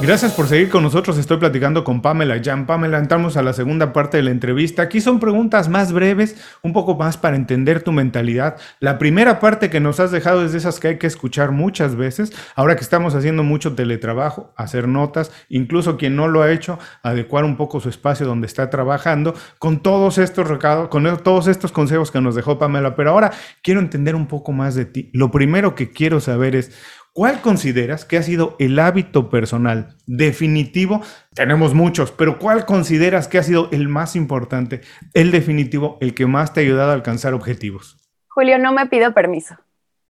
Gracias 0.01 0.33
por 0.33 0.47
seguir 0.47 0.69
con 0.69 0.83
nosotros. 0.83 1.17
Estoy 1.17 1.37
platicando 1.37 1.85
con 1.85 2.01
Pamela 2.01 2.39
Jan. 2.43 2.65
Pamela, 2.67 2.99
entramos 2.99 3.37
a 3.37 3.41
la 3.41 3.53
segunda 3.53 3.93
parte 3.93 4.17
de 4.17 4.23
la 4.23 4.29
entrevista. 4.29 4.81
Aquí 4.83 4.99
son 4.99 5.21
preguntas 5.21 5.69
más 5.69 5.93
breves, 5.93 6.35
un 6.61 6.73
poco 6.73 6.95
más 6.95 7.15
para 7.17 7.37
entender 7.37 7.81
tu 7.81 7.93
mentalidad. 7.93 8.57
La 8.81 8.97
primera 8.97 9.39
parte 9.39 9.69
que 9.69 9.79
nos 9.79 10.01
has 10.01 10.11
dejado 10.11 10.43
es 10.43 10.51
de 10.51 10.57
esas 10.57 10.81
que 10.81 10.89
hay 10.89 10.97
que 10.99 11.07
escuchar 11.07 11.51
muchas 11.51 11.95
veces. 11.95 12.33
Ahora 12.55 12.75
que 12.75 12.83
estamos 12.83 13.15
haciendo 13.15 13.43
mucho 13.43 13.73
teletrabajo, 13.73 14.53
hacer 14.57 14.87
notas, 14.89 15.31
incluso 15.47 15.97
quien 15.97 16.17
no 16.17 16.27
lo 16.27 16.43
ha 16.43 16.51
hecho, 16.51 16.77
adecuar 17.01 17.45
un 17.45 17.55
poco 17.55 17.79
su 17.79 17.87
espacio 17.87 18.27
donde 18.27 18.47
está 18.47 18.69
trabajando, 18.69 19.33
con 19.59 19.79
todos 19.79 20.17
estos 20.17 20.47
recados, 20.47 20.89
con 20.89 21.05
todos 21.23 21.47
estos 21.47 21.71
consejos 21.71 22.11
que 22.11 22.19
nos 22.19 22.35
dejó 22.35 22.59
Pamela. 22.59 22.95
Pero 22.97 23.11
ahora 23.11 23.31
quiero 23.63 23.79
entender 23.79 24.13
un 24.13 24.27
poco 24.27 24.51
más 24.51 24.75
de 24.75 24.85
ti. 24.85 25.09
Lo 25.13 25.31
primero 25.31 25.73
que 25.73 25.89
quiero 25.89 26.19
saber 26.19 26.55
es 26.55 26.73
¿Cuál 27.17 27.39
consideras 27.39 28.03
que 28.03 28.17
ha 28.17 28.23
sido 28.23 28.57
el 28.59 28.77
hábito 28.77 29.29
personal 29.29 29.95
definitivo? 30.05 31.01
Tenemos 31.33 31.73
muchos, 31.73 32.11
pero 32.11 32.39
¿cuál 32.39 32.65
consideras 32.65 33.29
que 33.29 33.37
ha 33.37 33.43
sido 33.43 33.69
el 33.71 33.87
más 33.87 34.17
importante, 34.17 34.81
el 35.13 35.31
definitivo, 35.31 35.97
el 36.01 36.13
que 36.13 36.25
más 36.25 36.51
te 36.51 36.59
ha 36.59 36.63
ayudado 36.63 36.91
a 36.91 36.93
alcanzar 36.93 37.33
objetivos? 37.33 37.95
Julio, 38.27 38.59
no 38.59 38.73
me 38.73 38.87
pido 38.87 39.13
permiso. 39.13 39.55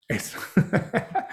Eso. 0.07 0.37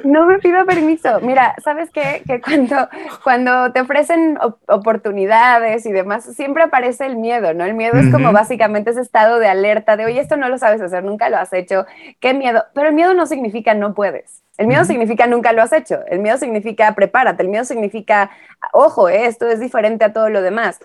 no 0.05 0.27
me 0.27 0.39
pido 0.39 0.65
permiso. 0.65 1.21
Mira, 1.21 1.55
¿sabes 1.63 1.91
qué? 1.91 2.23
Que 2.27 2.41
cuando, 2.41 2.89
cuando 3.25 3.73
te 3.73 3.81
ofrecen 3.81 4.39
oportunidades 4.69 5.87
y 5.87 5.93
demás, 5.93 6.25
siempre 6.37 6.63
aparece 6.63 7.07
el 7.07 7.17
miedo, 7.17 7.53
¿no? 7.53 7.65
El 7.65 7.75
miedo 7.75 7.99
es 7.99 8.11
como 8.13 8.33
básicamente 8.33 8.91
ese 8.91 9.01
estado 9.01 9.39
de 9.39 9.49
alerta 9.49 9.97
de, 9.97 10.05
oye, 10.07 10.21
esto 10.21 10.37
no 10.37 10.49
lo 10.49 10.59
sabes 10.59 10.81
hacer, 10.81 11.05
nunca 11.05 11.29
lo 11.29 11.39
has 11.39 11.53
hecho, 11.53 11.85
qué 12.21 12.33
miedo. 12.35 12.65
Pero 12.75 12.89
el 12.89 12.95
miedo 12.95 13.15
no 13.15 13.27
significa 13.27 13.75
no 13.75 13.95
puedes. 13.95 14.43
El 14.57 14.67
miedo 14.67 14.85
significa 14.85 15.27
nunca 15.27 15.53
lo 15.53 15.63
has 15.63 15.73
hecho. 15.73 16.01
El 16.07 16.19
miedo 16.21 16.37
significa 16.37 16.95
prepárate. 16.95 17.43
El 17.43 17.49
miedo 17.49 17.65
significa, 17.65 18.31
ojo, 18.75 19.09
eh, 19.09 19.25
esto 19.25 19.49
es 19.49 19.59
diferente 19.59 20.05
a 20.05 20.13
todo 20.13 20.29
lo 20.29 20.43
demás. 20.43 20.81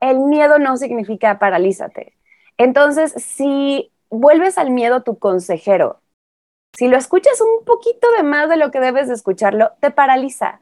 El 0.00 0.20
miedo 0.20 0.58
no 0.58 0.76
significa 0.76 1.38
paralízate. 1.38 2.16
Entonces, 2.58 3.12
si 3.12 3.92
vuelves 4.10 4.58
al 4.58 4.70
miedo 4.70 5.02
tu 5.02 5.18
consejero, 5.18 6.01
si 6.72 6.88
lo 6.88 6.96
escuchas 6.96 7.40
un 7.40 7.64
poquito 7.64 8.08
de 8.16 8.22
más 8.22 8.48
de 8.48 8.56
lo 8.56 8.70
que 8.70 8.80
debes 8.80 9.08
de 9.08 9.14
escucharlo, 9.14 9.72
te 9.80 9.90
paraliza. 9.90 10.60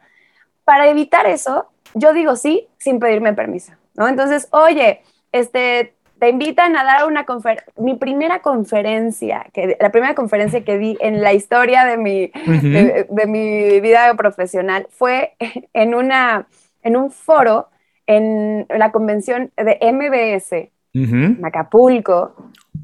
Para 0.64 0.88
evitar 0.88 1.26
eso, 1.26 1.68
yo 1.94 2.12
digo 2.12 2.36
sí 2.36 2.68
sin 2.78 2.98
pedirme 2.98 3.32
permiso, 3.32 3.72
¿no? 3.94 4.08
Entonces, 4.08 4.48
oye, 4.50 5.02
este, 5.32 5.94
te 6.20 6.28
invitan 6.28 6.76
a 6.76 6.84
dar 6.84 7.06
una 7.06 7.24
conferencia. 7.24 7.72
Mi 7.76 7.94
primera 7.94 8.40
conferencia, 8.40 9.46
que, 9.52 9.76
la 9.80 9.90
primera 9.90 10.14
conferencia 10.14 10.64
que 10.64 10.78
di 10.78 10.96
en 11.00 11.22
la 11.22 11.32
historia 11.32 11.84
de 11.84 11.96
mi, 11.96 12.26
de, 12.28 13.26
mi 13.26 13.80
vida 13.80 14.14
profesional 14.14 14.86
fue 14.90 15.34
en, 15.72 15.94
una, 15.94 16.46
en 16.82 16.96
un 16.96 17.10
foro 17.10 17.68
en 18.06 18.66
la 18.68 18.92
convención 18.92 19.50
de 19.56 19.78
MBS 19.92 20.70
en 20.92 21.44
Acapulco. 21.44 22.34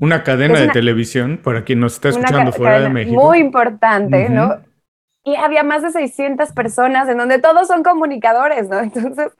Una 0.00 0.22
cadena 0.22 0.60
de 0.60 0.68
televisión, 0.68 1.40
para 1.42 1.64
quien 1.64 1.80
nos 1.80 1.94
está 1.94 2.10
escuchando 2.10 2.52
fuera 2.52 2.80
de 2.80 2.88
México. 2.88 3.20
Muy 3.20 3.38
importante, 3.38 4.28
¿no? 4.28 4.58
Y 5.24 5.34
había 5.34 5.64
más 5.64 5.82
de 5.82 5.90
600 5.90 6.52
personas 6.52 7.08
en 7.08 7.18
donde 7.18 7.40
todos 7.40 7.66
son 7.66 7.82
comunicadores, 7.82 8.68
¿no? 8.68 8.78
Entonces, 8.80 9.32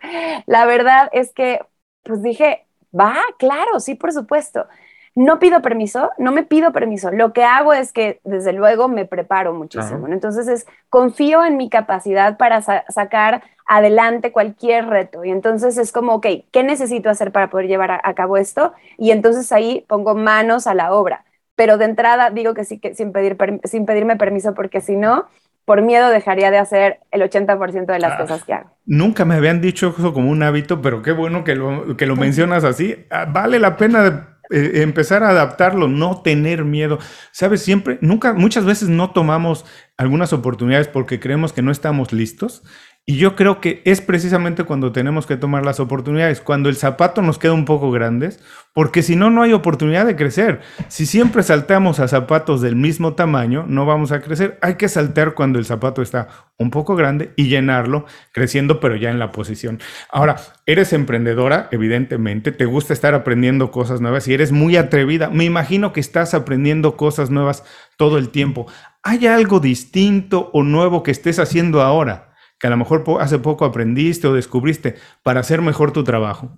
la 0.47 0.65
verdad 0.67 1.09
es 1.13 1.33
que, 1.33 1.61
pues 2.03 2.23
dije, 2.23 2.67
va, 2.99 3.17
claro, 3.39 3.79
sí, 3.79 3.95
por 3.95 4.13
supuesto. 4.13 4.67
No 5.15 5.39
pido 5.39 5.63
permiso, 5.63 6.11
no 6.19 6.33
me 6.33 6.43
pido 6.43 6.73
permiso. 6.73 7.11
Lo 7.11 7.33
que 7.33 7.45
hago 7.45 7.73
es 7.73 7.93
que, 7.93 8.21
desde 8.25 8.53
luego, 8.53 8.89
me 8.89 9.07
preparo 9.07 9.55
muchísimo. 9.55 10.09
Entonces, 10.09 10.49
es, 10.49 10.67
confío 10.91 11.45
en 11.45 11.57
mi 11.57 11.71
capacidad 11.71 12.37
para 12.37 12.61
sacar 12.61 13.43
adelante 13.67 14.33
cualquier 14.33 14.87
reto. 14.87 15.25
Y 15.25 15.31
entonces 15.31 15.77
es 15.79 15.93
como, 15.93 16.15
ok, 16.15 16.27
¿qué 16.53 16.63
necesito 16.63 17.11
hacer 17.11 17.33
para 17.33 17.51
poder 17.51 17.67
llevar 17.67 18.01
a, 18.03 18.15
cabo 18.15 18.37
esto? 18.37 18.73
Y 18.97 19.11
entonces 19.11 19.51
ahí 19.53 19.85
pongo 19.89 20.15
manos 20.15 20.67
a 20.67 20.75
la 20.75 20.93
obra. 20.93 21.25
Pero 21.57 21.79
de 21.79 21.87
entrada 21.87 22.31
digo 22.31 22.55
que 22.55 22.65
sí, 22.65 22.79
que 22.79 22.95
sin, 22.95 23.13
pedir, 23.13 23.37
sin 23.65 23.87
pedirme 23.87 24.17
permiso, 24.17 24.55
porque 24.55 24.81
si 24.81 24.97
no, 24.97 25.27
por 25.65 25.83
miedo 25.83 26.09
dejaría 26.11 26.51
de 26.51 26.59
hacer 26.59 27.01
el 27.11 27.23
80% 27.23 27.87
de 27.87 27.99
las 27.99 28.13
ah, 28.13 28.19
cosas 28.19 28.45
que 28.45 28.53
hago. 28.53 28.71
Nunca 28.85 29.25
me 29.25 29.35
habían 29.35 29.61
dicho 29.61 29.95
eso 29.99 30.13
como 30.13 30.31
un 30.31 30.43
hábito, 30.43 30.81
pero 30.81 31.03
qué 31.03 31.13
bueno 31.13 31.43
que 31.43 31.57
lo, 31.57 31.97
que 31.97 32.07
lo 32.07 32.15
mencionas 32.15 32.63
así. 32.63 33.07
Ah, 33.11 33.27
vale 33.29 33.59
la 33.59 33.77
pena 33.77 34.37
eh, 34.51 34.83
empezar 34.83 35.25
a 35.25 35.31
adaptarlo, 35.31 35.89
no 35.89 36.23
tener 36.23 36.65
miedo. 36.65 36.99
Sabes, 37.33 37.63
siempre, 37.63 37.99
nunca, 38.01 38.33
muchas 38.33 38.65
veces 38.65 38.89
no 38.89 39.11
tomamos 39.11 39.65
algunas 39.97 40.33
oportunidades 40.33 40.87
porque 40.87 41.19
creemos 41.19 41.53
que 41.53 41.63
no 41.63 41.73
estamos 41.73 42.13
listos 42.13 42.63
y 43.09 43.19
yo 43.19 43.37
creo 43.37 43.61
que 43.61 43.83
es 43.85 44.01
precisamente 44.01 44.65
cuando 44.65 44.91
tenemos 44.91 45.29
que 45.29 45.37
tomar 45.37 45.65
las 45.65 45.79
oportunidades, 45.79 46.41
cuando 46.41 46.69
el 46.69 46.75
zapato 46.75 47.23
nos 47.23 47.39
queda 47.39 47.53
un 47.53 47.65
poco 47.65 47.93
grandes, 47.93 48.41
porque 48.75 49.05
si 49.05 49.15
no, 49.15 49.31
no 49.31 49.43
hay 49.43 49.53
oportunidad 49.53 50.05
de 50.07 50.17
crecer. 50.17 50.61
Si 50.89 51.07
siempre 51.07 51.45
saltamos 51.45 52.01
a 52.01 52.09
zapatos 52.09 52.61
del 52.63 52.75
mismo 52.75 53.15
tamaño, 53.15 53.65
no 53.69 53.87
vamos 53.87 54.11
a 54.11 54.21
crecer. 54.21 54.59
Hay 54.61 54.75
que 54.75 54.89
saltar 54.89 55.35
cuando 55.35 55.61
el 55.61 55.65
zapato 55.65 56.03
está 56.03 56.27
un 56.59 56.73
poco 56.73 56.97
grande 56.97 57.33
y 57.37 57.47
llenarlo, 57.47 58.07
creciendo, 58.33 58.81
pero 58.81 58.97
ya 58.97 59.11
en 59.11 59.21
la 59.21 59.31
posición. 59.31 59.79
Ahora, 60.11 60.35
eres 60.67 60.93
emprendedora, 60.93 61.69
evidentemente, 61.71 62.51
te 62.51 62.65
gusta 62.65 62.93
estar 62.93 63.15
aprendiendo 63.15 63.71
cosas 63.71 64.01
nuevas 64.01 64.27
y 64.27 64.35
eres 64.35 64.51
muy 64.51 64.77
atrevida. 64.77 65.31
Me 65.31 65.45
imagino 65.45 65.93
que 65.93 66.01
estás 66.01 66.35
aprendiendo 66.35 66.97
cosas 66.97 67.31
nuevas 67.31 67.63
todo 67.97 68.19
el 68.19 68.31
tiempo. 68.31 68.67
¿Hay 69.05 69.29
algo 69.29 69.61
distinto 69.61 70.51
o 70.53 70.65
nuevo 70.65 71.05
que 71.05 71.13
estés 71.13 71.39
haciendo 71.39 71.83
ahora? 71.83 72.26
Que 72.59 72.67
a 72.67 72.71
lo 72.71 72.77
mejor 72.77 73.05
hace 73.21 73.39
poco 73.39 73.65
aprendiste 73.65 74.27
o 74.27 74.35
descubriste 74.35 74.97
para 75.23 75.41
hacer 75.41 75.61
mejor 75.61 75.93
tu 75.93 76.05
trabajo? 76.05 76.51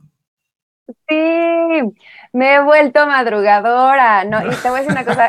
Sí, 1.08 1.80
me 2.32 2.54
he 2.54 2.62
vuelto 2.62 3.06
madrugadora, 3.06 4.24
¿no? 4.24 4.40
Y 4.46 4.54
te 4.56 4.70
voy 4.70 4.80
a 4.80 4.82
decir 4.82 4.92
una 4.92 5.04
cosa. 5.04 5.28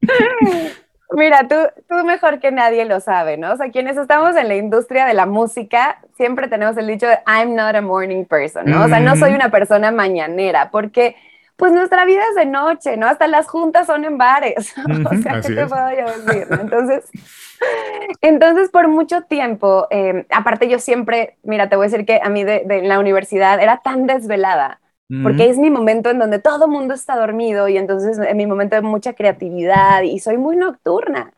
Mira, 1.14 1.46
tú, 1.46 1.56
tú 1.88 2.04
mejor 2.06 2.40
que 2.40 2.50
nadie 2.50 2.84
lo 2.86 3.00
sabe, 3.00 3.36
¿no? 3.36 3.52
O 3.52 3.56
sea, 3.56 3.70
quienes 3.70 3.96
estamos 3.96 4.34
en 4.36 4.48
la 4.48 4.56
industria 4.56 5.04
de 5.04 5.12
la 5.14 5.26
música, 5.26 5.98
siempre 6.16 6.48
tenemos 6.48 6.76
el 6.78 6.86
dicho 6.86 7.06
de 7.06 7.18
I'm 7.26 7.54
not 7.54 7.74
a 7.74 7.82
morning 7.82 8.24
person, 8.24 8.64
¿no? 8.66 8.84
O 8.84 8.88
sea, 8.88 9.00
no 9.00 9.14
soy 9.16 9.34
una 9.34 9.50
persona 9.50 9.90
mañanera, 9.90 10.70
porque 10.70 11.16
pues 11.62 11.72
nuestra 11.72 12.04
vida 12.04 12.22
es 12.28 12.34
de 12.34 12.44
noche, 12.44 12.96
¿no? 12.96 13.06
Hasta 13.06 13.28
las 13.28 13.46
juntas 13.46 13.86
son 13.86 14.04
en 14.04 14.18
bares. 14.18 14.74
o 15.04 15.22
sea, 15.22 15.40
¿qué 15.40 15.54
te 15.54 15.64
puedo 15.64 15.90
yo 15.90 16.06
decir? 16.06 16.48
Entonces, 16.60 17.08
entonces, 18.20 18.68
por 18.68 18.88
mucho 18.88 19.20
tiempo, 19.22 19.86
em, 19.90 20.24
aparte 20.30 20.68
yo 20.68 20.80
siempre, 20.80 21.36
mira, 21.44 21.68
te 21.68 21.76
voy 21.76 21.84
a 21.84 21.88
decir 21.88 22.04
que 22.04 22.18
a 22.20 22.28
mí 22.30 22.42
de, 22.42 22.82
la 22.82 22.98
universidad 22.98 23.62
era 23.62 23.80
tan 23.80 24.08
desvelada, 24.08 24.80
porque 25.22 25.48
es 25.48 25.56
mi 25.56 25.70
momento 25.70 26.10
en 26.10 26.18
donde 26.18 26.40
todo 26.40 26.64
el 26.64 26.72
mundo 26.72 26.94
está 26.94 27.14
dormido 27.14 27.68
y 27.68 27.76
entonces 27.76 28.18
es 28.18 28.34
mi 28.34 28.46
momento 28.46 28.74
de 28.74 28.82
mucha 28.82 29.12
creatividad 29.12 30.02
y 30.02 30.18
soy 30.18 30.38
muy 30.38 30.56
nocturna. 30.56 31.32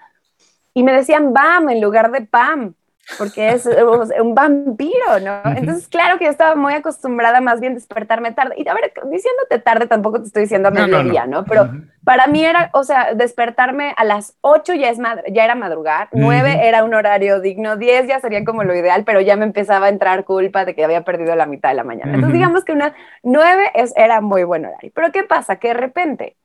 Y 0.73 0.85
me 0.85 0.95
decían 0.95 1.35
BAM 1.35 1.69
en 1.69 1.83
lugar 1.83 2.11
de 2.11 2.23
PAM 2.23 2.73
porque 3.19 3.51
es 3.51 3.67
un 3.67 4.35
vampiro, 4.35 5.21
¿no? 5.23 5.43
Entonces, 5.57 5.89
claro 5.89 6.19
que 6.19 6.25
yo 6.25 6.31
estaba 6.31 6.55
muy 6.55 6.73
acostumbrada 6.73 7.41
más 7.41 7.61
bien 7.61 7.75
despertarme 7.75 8.33
tarde. 8.33 8.55
Y 8.57 8.67
a 8.69 8.75
ver, 8.75 8.93
diciéndote 9.11 9.59
tarde 9.59 9.87
tampoco 9.87 10.21
te 10.21 10.27
estoy 10.27 10.43
diciendo 10.43 10.69
a 10.69 10.71
mediodía, 10.71 11.27
no, 11.27 11.45
Pero 11.45 11.71
para 12.05 12.27
mí 12.27 12.45
era, 12.45 12.71
o 12.73 12.83
sea, 12.85 13.15
despertarme 13.15 13.95
a 13.97 14.05
las 14.05 14.37
8 14.41 14.75
ya, 14.75 14.89
es 14.91 14.99
ya 15.33 15.45
era 15.45 15.55
madrugar, 15.55 16.09
9 16.13 16.67
era 16.67 16.85
un 16.85 16.95
horario 16.95 17.41
digno, 17.41 17.77
10 17.77 18.07
ya 18.09 18.21
sería 18.21 18.45
como 18.45 18.65
lo 18.65 18.75
ideal, 18.75 19.05
pero 19.05 19.21
ya 19.21 19.37
me 19.37 19.45
empezaba 19.45 19.87
a 19.87 19.91
entrar 19.91 20.25
culpa 20.25 20.65
de 20.65 20.75
que 20.75 20.85
había 20.85 21.03
perdido 21.03 21.35
la 21.37 21.47
mitad 21.47 21.71
de 21.71 21.77
la 21.77 21.85
mañana. 21.85 22.15
Entonces, 22.15 22.35
digamos 22.35 22.65
que 22.65 22.73
una 22.73 22.95
9 23.23 23.71
es, 23.75 23.93
era 23.97 24.21
muy 24.21 24.45
buen 24.45 24.65
horario. 24.65 24.91
Pero 24.95 25.13
¿qué 25.13 25.25
pasa? 25.25 25.57
Que 25.57 25.69
de 25.69 25.75
repente 25.75 26.37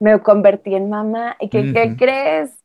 me 0.00 0.18
convertí 0.20 0.74
en 0.74 0.90
mamá 0.90 1.36
y 1.40 1.48
que, 1.48 1.72
¿qué 1.72 1.96
crees? 1.96 2.63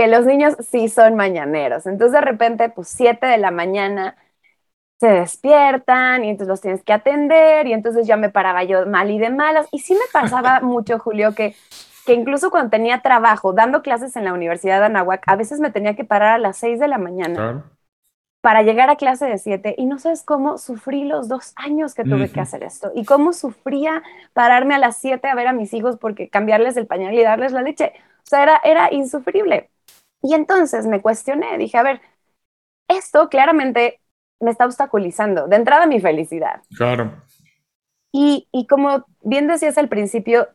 Que 0.00 0.08
los 0.08 0.24
niños 0.24 0.54
sí 0.70 0.88
son 0.88 1.14
mañaneros. 1.14 1.84
Entonces 1.86 2.12
de 2.12 2.22
repente, 2.22 2.70
pues 2.70 2.88
7 2.88 3.26
de 3.26 3.36
la 3.36 3.50
mañana 3.50 4.16
se 5.00 5.08
despiertan 5.08 6.24
y 6.24 6.30
entonces 6.30 6.48
los 6.48 6.62
tienes 6.62 6.82
que 6.84 6.92
atender 6.94 7.66
y 7.66 7.74
entonces 7.74 8.06
ya 8.06 8.16
me 8.16 8.30
paraba 8.30 8.64
yo 8.64 8.86
mal 8.86 9.10
y 9.10 9.18
de 9.18 9.30
malas. 9.30 9.68
Y 9.72 9.80
sí 9.80 9.94
me 9.94 10.00
pasaba 10.12 10.60
mucho, 10.62 10.98
Julio, 10.98 11.34
que, 11.34 11.54
que 12.06 12.14
incluso 12.14 12.50
cuando 12.50 12.70
tenía 12.70 13.02
trabajo, 13.02 13.52
dando 13.52 13.82
clases 13.82 14.16
en 14.16 14.24
la 14.24 14.32
Universidad 14.34 14.80
de 14.80 14.86
Anahuac, 14.86 15.22
a 15.26 15.36
veces 15.36 15.60
me 15.60 15.70
tenía 15.72 15.96
que 15.96 16.04
parar 16.04 16.34
a 16.34 16.38
las 16.38 16.56
6 16.58 16.80
de 16.80 16.88
la 16.88 16.98
mañana. 16.98 17.50
Para 18.40 18.62
llegar 18.62 18.88
a 18.88 18.96
clase 18.96 19.26
de 19.26 19.36
7 19.36 19.74
y 19.76 19.84
no 19.84 19.98
sabes 19.98 20.22
cómo 20.24 20.56
sufrí 20.56 21.04
los 21.04 21.28
dos 21.28 21.52
años 21.56 21.94
que 21.94 22.06
tuve 22.06 22.30
que 22.32 22.40
hacer 22.40 22.62
esto 22.64 22.90
y 22.94 23.04
cómo 23.04 23.34
sufría 23.34 24.02
pararme 24.32 24.74
a 24.74 24.78
las 24.78 24.96
7 24.98 25.28
a 25.28 25.34
ver 25.34 25.46
a 25.46 25.52
mis 25.52 25.74
hijos 25.74 25.98
porque 25.98 26.30
cambiarles 26.30 26.78
el 26.78 26.86
pañal 26.86 27.12
y 27.14 27.22
darles 27.22 27.52
la 27.52 27.60
leche. 27.62 27.92
O 28.24 28.26
sea, 28.30 28.42
era, 28.44 28.60
era 28.64 28.92
insufrible. 28.94 29.68
Y 30.22 30.34
entonces 30.34 30.86
me 30.86 31.00
cuestioné, 31.00 31.56
dije, 31.58 31.78
a 31.78 31.82
ver, 31.82 32.00
esto 32.88 33.28
claramente 33.28 34.00
me 34.40 34.50
está 34.50 34.66
obstaculizando, 34.66 35.46
de 35.46 35.56
entrada 35.56 35.86
mi 35.86 36.00
felicidad. 36.00 36.62
Claro. 36.76 37.22
Y, 38.12 38.48
y 38.52 38.66
como 38.66 39.06
bien 39.22 39.46
decías 39.46 39.78
al 39.78 39.88
principio, 39.88 40.48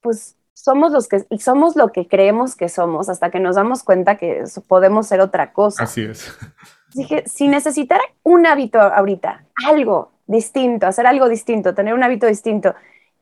pues 0.00 0.36
somos 0.52 0.92
los 0.92 1.08
que 1.08 1.24
somos 1.38 1.76
lo 1.76 1.90
que 1.90 2.06
creemos 2.06 2.54
que 2.54 2.68
somos 2.68 3.08
hasta 3.08 3.30
que 3.30 3.40
nos 3.40 3.56
damos 3.56 3.82
cuenta 3.82 4.16
que 4.16 4.44
podemos 4.68 5.06
ser 5.06 5.20
otra 5.20 5.52
cosa. 5.52 5.84
Así 5.84 6.02
es. 6.02 6.36
Dije, 6.94 7.24
si 7.26 7.48
necesitara 7.48 8.02
un 8.22 8.46
hábito 8.46 8.80
ahorita, 8.80 9.44
algo 9.66 10.12
distinto, 10.26 10.86
hacer 10.86 11.06
algo 11.06 11.28
distinto, 11.28 11.74
tener 11.74 11.94
un 11.94 12.02
hábito 12.02 12.26
distinto 12.26 12.74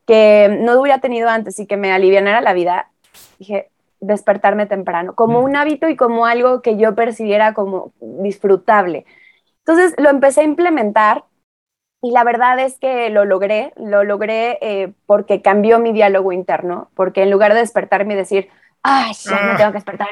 que 0.05 0.57
no 0.61 0.79
hubiera 0.79 0.99
tenido 0.99 1.29
antes 1.29 1.57
y 1.59 1.65
que 1.65 1.77
me 1.77 1.91
alivianara 1.91 2.41
la 2.41 2.53
vida, 2.53 2.91
dije, 3.39 3.69
despertarme 4.01 4.65
temprano, 4.65 5.15
como 5.15 5.39
un 5.39 5.55
hábito 5.55 5.87
y 5.87 5.95
como 5.95 6.25
algo 6.25 6.61
que 6.61 6.75
yo 6.77 6.95
percibiera 6.95 7.53
como 7.53 7.93
disfrutable. 8.01 9.05
Entonces 9.59 9.93
lo 9.97 10.09
empecé 10.09 10.41
a 10.41 10.45
implementar 10.45 11.23
y 12.01 12.11
la 12.11 12.23
verdad 12.23 12.59
es 12.59 12.79
que 12.79 13.09
lo 13.11 13.25
logré, 13.25 13.73
lo 13.77 14.03
logré 14.03 14.57
eh, 14.61 14.93
porque 15.05 15.41
cambió 15.43 15.79
mi 15.79 15.93
diálogo 15.93 16.31
interno, 16.31 16.89
porque 16.95 17.21
en 17.23 17.29
lugar 17.29 17.53
de 17.53 17.59
despertarme 17.59 18.15
y 18.15 18.17
decir, 18.17 18.49
ay, 18.81 19.13
ya 19.13 19.39
me 19.43 19.51
ah. 19.51 19.55
tengo 19.57 19.71
que 19.71 19.77
despertar, 19.77 20.07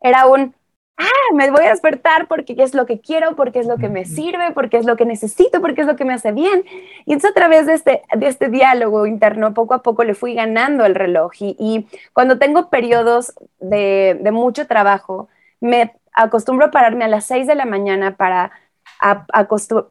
era 0.00 0.26
un, 0.26 0.54
ah, 0.98 1.34
me 1.34 1.50
voy 1.50 1.64
a 1.64 1.70
despertar 1.70 2.26
porque 2.26 2.54
es 2.58 2.74
lo 2.74 2.84
que 2.84 3.00
quiero, 3.00 3.36
porque 3.36 3.60
es 3.60 3.66
lo 3.66 3.78
que 3.78 3.88
me 3.88 4.04
sirve, 4.04 4.50
porque 4.52 4.76
es 4.76 4.84
lo 4.84 4.96
que 4.96 5.04
necesito, 5.04 5.60
porque 5.60 5.82
es 5.82 5.86
lo 5.86 5.96
que 5.96 6.04
me 6.04 6.14
hace 6.14 6.32
bien. 6.32 6.64
Y 7.06 7.12
entonces 7.12 7.30
a 7.30 7.34
través 7.34 7.66
de 7.66 7.74
este, 7.74 8.02
de 8.16 8.26
este 8.26 8.48
diálogo 8.48 9.06
interno, 9.06 9.54
poco 9.54 9.74
a 9.74 9.82
poco 9.82 10.04
le 10.04 10.14
fui 10.14 10.34
ganando 10.34 10.84
el 10.84 10.94
reloj. 10.94 11.32
Y, 11.40 11.86
cuando 12.12 12.38
tengo 12.38 12.68
periodos 12.68 13.32
de, 13.60 14.18
de, 14.20 14.32
mucho 14.32 14.66
trabajo, 14.66 15.28
me 15.60 15.94
acostumbro 16.12 16.66
a 16.66 16.70
pararme 16.70 17.04
a 17.04 17.08
las 17.08 17.24
6 17.26 17.46
de 17.46 17.54
la 17.54 17.64
mañana 17.64 18.16
para... 18.16 18.50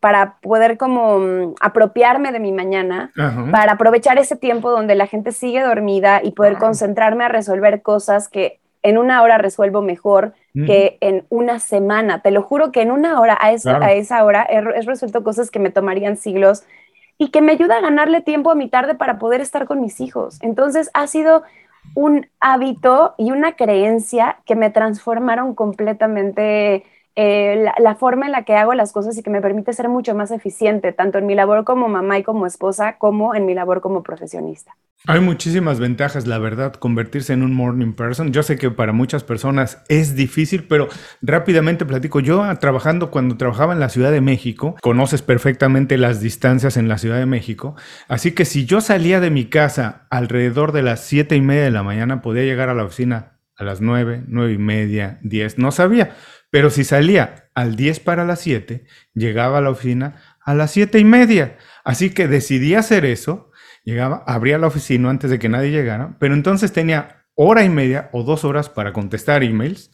para 0.02 0.38
poder 0.42 0.78
como 0.78 1.20
mm, 1.20 1.56
apropiarme 1.62 2.34
de 2.34 2.42
mi 2.42 2.52
mañana, 2.52 3.12
para 3.52 3.74
aprovechar 3.74 4.18
ese 4.18 4.36
tiempo 4.36 4.70
donde 4.70 4.96
la 4.96 5.08
gente 5.08 5.32
sigue 5.32 5.62
dormida 5.62 6.20
y 6.22 6.32
poder 6.32 6.58
concentrarme 6.58 7.24
a 7.24 7.30
resolver 7.30 7.82
cosas 7.82 8.28
que 8.28 8.60
en 8.84 8.98
una 8.98 9.22
hora 9.22 9.38
resuelvo 9.38 9.82
mejor 9.82 10.34
que 10.66 10.98
en 11.02 11.26
una 11.30 11.60
semana. 11.60 12.22
Te 12.22 12.32
lo 12.32 12.42
juro 12.42 12.72
que 12.72 12.82
en 12.82 12.92
una 12.92 13.20
hora, 13.20 13.38
a 13.40 13.52
esa, 13.52 13.78
a 13.78 13.92
esa 13.94 14.24
hora, 14.24 14.46
he, 14.50 14.62
resuelto 14.62 15.24
cosas 15.24 15.52
que 15.52 15.60
me 15.60 15.70
tomarían 15.70 16.18
siglos 16.18 16.64
y 17.18 17.30
que 17.30 17.42
me 17.42 17.54
ayuda 17.54 17.78
a 17.78 17.82
ganarle 17.82 18.22
tiempo 18.22 18.52
a 18.52 18.56
mi 18.56 18.70
tarde 18.70 18.96
para 18.96 19.20
poder 19.20 19.42
estar 19.42 19.66
con 19.66 19.82
mis 19.82 20.00
hijos. 20.00 20.38
Entonces 20.42 20.90
ha 20.94 21.08
sido 21.08 21.44
un 21.96 22.28
hábito 22.40 23.16
y 23.18 23.32
una 23.32 23.56
creencia 23.56 24.40
que 24.46 24.56
me 24.56 24.70
transformaron 24.70 25.56
completamente 25.56 26.84
eh, 27.20 27.66
la, 27.80 27.96
forma 27.96 28.28
en 28.28 28.32
la 28.32 28.44
que 28.44 28.54
hago 28.54 28.76
las 28.76 28.92
cosas 28.92 29.18
y 29.18 29.24
que 29.24 29.32
me 29.32 29.42
permite 29.42 29.74
ser 29.74 29.90
mucho 29.90 30.14
más 30.14 30.30
eficiente, 30.30 30.92
tanto 30.92 31.18
en 31.18 31.26
mi 31.26 31.34
labor 31.34 31.64
como 31.64 31.90
mamá 31.90 32.20
y 32.20 32.24
como 32.24 32.46
esposa, 32.46 33.00
como 33.00 33.34
en 33.34 33.48
mi 33.48 33.56
labor 33.56 33.82
como 33.82 34.04
profesionista. 34.04 34.78
Hay 35.08 35.20
muchísimas 35.20 35.80
ventajas, 35.80 36.28
la 36.28 36.38
verdad, 36.38 36.74
convertirse 36.74 37.34
en 37.34 37.42
un 37.42 37.56
morning 37.56 37.94
person. 37.94 38.32
Yo 38.32 38.44
sé 38.44 38.58
que 38.58 38.70
para 38.70 38.92
muchas 38.94 39.24
personas 39.24 39.84
es 39.90 40.16
difícil, 40.16 40.66
pero 40.66 40.90
rápidamente 41.24 41.88
platico. 41.88 42.20
Yo 42.20 42.44
ah, 42.44 42.60
trabajando 42.60 43.10
cuando 43.10 43.36
trabajaba 43.36 43.74
en 43.74 43.80
la 43.80 43.90
Ciudad 43.90 44.12
de 44.12 44.22
México, 44.22 44.76
conoces 44.84 45.24
perfectamente 45.24 45.98
las 45.98 46.22
distancias 46.22 46.78
en 46.78 46.88
la 46.88 47.00
Ciudad 47.00 47.18
de 47.18 47.26
México. 47.26 47.76
Así 48.08 48.34
que 48.34 48.46
si 48.46 48.66
yo 48.68 48.80
salía 48.80 49.20
de 49.20 49.32
mi 49.32 49.46
casa 49.46 50.06
alrededor 50.12 50.72
de 50.72 50.84
las 50.84 51.00
siete 51.00 51.36
y 51.36 51.42
media 51.42 51.64
de 51.64 51.72
la 51.72 51.82
mañana, 51.82 52.22
podía 52.22 52.44
llegar 52.44 52.70
a 52.70 52.76
la 52.76 52.84
oficina 52.84 53.38
a 53.58 53.64
las 53.64 53.82
nueve, 53.82 54.24
nueve 54.28 54.54
y 54.54 54.58
media, 54.60 55.18
diez. 55.24 55.58
No 55.58 55.72
sabía 55.72 56.16
pero 56.50 56.70
si 56.70 56.84
salía 56.84 57.50
al 57.54 57.76
10 57.76 58.00
para 58.02 58.26
las 58.26 58.40
7, 58.42 58.86
llegaba 59.14 59.58
a 59.58 59.62
la 59.62 59.70
oficina 59.70 60.38
a 60.42 60.54
las 60.54 60.72
7 60.72 60.98
y 61.00 61.04
media. 61.04 61.58
Así 61.84 62.12
que 62.12 62.28
decidí 62.28 62.76
hacer 62.76 63.06
eso. 63.06 63.52
Llegaba, 63.84 64.24
abría 64.28 64.58
la 64.58 64.68
oficina 64.68 65.10
antes 65.10 65.30
de 65.30 65.40
que 65.40 65.50
nadie 65.50 65.72
llegara, 65.72 66.18
pero 66.20 66.34
entonces 66.34 66.74
tenía 66.74 67.26
hora 67.36 67.64
y 67.64 67.70
media 67.70 68.10
o 68.12 68.24
dos 68.24 68.44
horas 68.44 68.70
para 68.70 68.92
contestar 68.92 69.44
emails, 69.44 69.92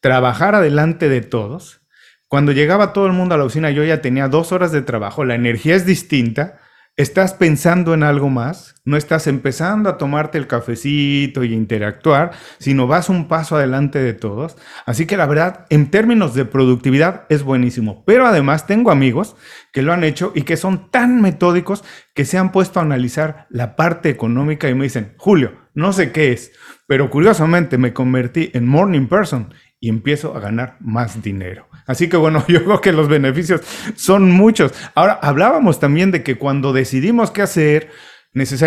trabajar 0.00 0.54
adelante 0.54 1.08
de 1.08 1.20
todos. 1.20 1.82
Cuando 2.28 2.52
llegaba 2.52 2.92
todo 2.92 3.06
el 3.06 3.12
mundo 3.12 3.34
a 3.34 3.38
la 3.38 3.44
oficina, 3.44 3.70
yo 3.70 3.84
ya 3.84 4.00
tenía 4.00 4.28
dos 4.28 4.50
horas 4.50 4.72
de 4.72 4.82
trabajo, 4.82 5.24
la 5.24 5.34
energía 5.34 5.76
es 5.76 5.86
distinta, 5.86 6.58
estás 6.96 7.34
pensando 7.34 7.92
en 7.92 8.02
algo 8.02 8.30
más, 8.30 8.74
no 8.86 8.96
estás 8.96 9.26
empezando 9.26 9.90
a 9.90 9.98
tomarte 9.98 10.38
el 10.38 10.46
cafecito 10.46 11.44
y 11.44 11.52
interactuar, 11.52 12.32
sino 12.58 12.86
vas 12.86 13.10
un 13.10 13.28
paso 13.28 13.56
adelante 13.56 13.98
de 13.98 14.14
todos. 14.14 14.56
Así 14.86 15.06
que 15.06 15.18
la 15.18 15.26
verdad, 15.26 15.66
en 15.68 15.90
términos 15.90 16.34
de 16.34 16.46
productividad 16.46 17.24
es 17.28 17.42
buenísimo. 17.42 18.02
Pero 18.06 18.26
además 18.26 18.66
tengo 18.66 18.90
amigos 18.90 19.36
que 19.72 19.82
lo 19.82 19.92
han 19.92 20.04
hecho 20.04 20.32
y 20.34 20.42
que 20.42 20.56
son 20.56 20.90
tan 20.90 21.20
metódicos 21.20 21.84
que 22.14 22.24
se 22.24 22.38
han 22.38 22.50
puesto 22.50 22.80
a 22.80 22.84
analizar 22.84 23.46
la 23.50 23.76
parte 23.76 24.08
económica 24.08 24.70
y 24.70 24.74
me 24.74 24.84
dicen, 24.84 25.14
Julio, 25.18 25.52
no 25.74 25.92
sé 25.92 26.12
qué 26.12 26.32
es, 26.32 26.52
pero 26.86 27.10
curiosamente 27.10 27.76
me 27.76 27.92
convertí 27.92 28.50
en 28.54 28.66
morning 28.66 29.08
person 29.08 29.52
y 29.86 29.88
empiezo 29.88 30.36
a 30.36 30.40
ganar 30.40 30.76
más 30.80 31.22
dinero. 31.22 31.68
Así 31.86 32.08
que 32.08 32.16
bueno, 32.16 32.44
yo 32.48 32.64
creo 32.64 32.80
que 32.80 32.90
los 32.90 33.06
beneficios 33.06 33.60
son 33.94 34.32
muchos. 34.32 34.74
Ahora, 34.96 35.12
hablábamos 35.22 35.78
también 35.78 36.10
de 36.10 36.24
que 36.24 36.36
cuando 36.36 36.72
decidimos 36.72 37.30
qué 37.30 37.42
hacer, 37.42 37.90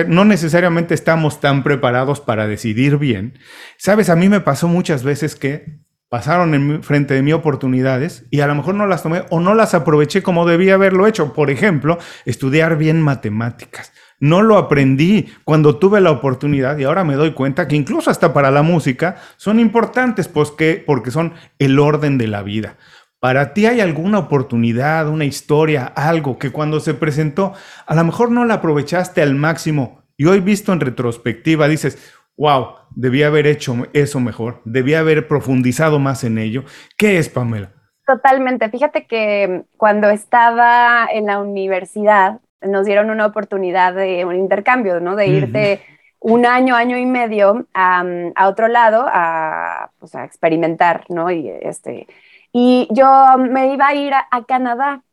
no 0.08 0.24
necesariamente 0.24 0.94
estamos 0.94 1.42
tan 1.42 1.64
preparados 1.64 2.22
para 2.22 2.48
decidir 2.48 2.98
bien. 2.98 3.38
Sabes, 3.78 4.10
a 4.10 4.16
mí 4.16 4.30
me 4.30 4.40
pasó 4.40 4.70
muchas 4.70 5.04
veces 5.04 5.36
que 5.36 5.82
pasaron 6.08 6.54
en 6.54 6.84
frente 6.84 7.16
de 7.16 7.22
mí 7.22 7.34
oportunidades 7.34 8.26
y 8.32 8.40
a 8.40 8.48
lo 8.48 8.56
mejor 8.56 8.76
no 8.76 8.88
las 8.88 9.04
tomé 9.04 9.26
o 9.30 9.42
no 9.42 9.56
las 9.56 9.74
aproveché 9.74 10.24
como 10.24 10.48
debía 10.48 10.76
haberlo 10.76 11.06
hecho. 11.06 11.34
Por 11.34 11.52
ejemplo, 11.52 12.00
estudiar 12.24 12.78
bien 12.78 13.02
matemáticas. 13.02 13.92
No 14.20 14.42
lo 14.42 14.58
aprendí 14.58 15.32
cuando 15.46 15.78
tuve 15.78 16.02
la 16.02 16.12
oportunidad 16.12 16.78
y 16.78 16.84
ahora 16.84 17.04
me 17.04 17.16
doy 17.16 17.34
cuenta 17.34 17.68
que 17.68 17.76
incluso 17.76 18.10
hasta 18.10 18.34
para 18.34 18.52
la 18.52 18.64
música 18.64 19.16
son 19.38 19.60
importantes 19.60 20.28
pues 20.28 20.54
porque 20.86 21.12
son 21.12 21.34
el 21.58 21.80
orden 21.80 22.18
de 22.18 22.28
la 22.28 22.44
vida. 22.44 22.78
¿Para 23.20 23.54
ti 23.54 23.66
hay 23.66 23.82
alguna 23.82 24.20
oportunidad, 24.20 25.08
una 25.10 25.26
historia, 25.26 25.86
algo 25.86 26.38
que 26.38 26.52
cuando 26.52 26.80
se 26.80 26.94
presentó 26.94 27.54
a 27.86 27.96
lo 27.96 28.04
mejor 28.04 28.32
no 28.32 28.46
la 28.46 28.56
aprovechaste 28.56 29.22
al 29.22 29.36
máximo 29.36 30.04
y 30.18 30.26
hoy 30.26 30.40
visto 30.42 30.74
en 30.74 30.80
retrospectiva 30.82 31.68
dices, 31.68 31.98
wow, 32.38 32.76
debía 32.92 33.28
haber 33.28 33.48
hecho 33.48 33.76
eso 33.94 34.20
mejor, 34.20 34.62
debía 34.66 35.00
haber 35.00 35.28
profundizado 35.28 36.00
más 36.00 36.24
en 36.24 36.38
ello? 36.38 36.64
¿Qué 36.98 37.18
es, 37.18 37.30
Pamela? 37.30 37.74
Totalmente. 38.06 38.70
Fíjate 38.70 39.06
que 39.06 39.66
cuando 39.78 40.10
estaba 40.10 41.08
en 41.14 41.28
la 41.28 41.40
universidad, 41.40 42.40
nos 42.62 42.86
dieron 42.86 43.10
una 43.10 43.26
oportunidad 43.26 43.94
de 43.94 44.26
un 44.26 44.36
intercambio, 44.36 45.00
¿no? 45.00 45.16
De 45.16 45.28
irte 45.28 45.82
un 46.20 46.46
año, 46.46 46.76
año 46.76 46.98
y 46.98 47.06
medio 47.06 47.66
a, 47.74 48.04
otro 48.48 48.68
lado 48.68 49.06
a, 49.08 49.92
pues, 50.00 50.16
a, 50.16 50.26
experimentar, 50.26 51.06
¿no? 51.10 51.32
Y, 51.32 51.50
este, 51.50 52.08
y 52.52 52.88
yo 52.92 53.08
me 53.38 53.74
iba 53.74 53.88
a 53.88 53.96
ir 53.96 54.14
a, 54.14 54.44
Canadá. 54.46 55.04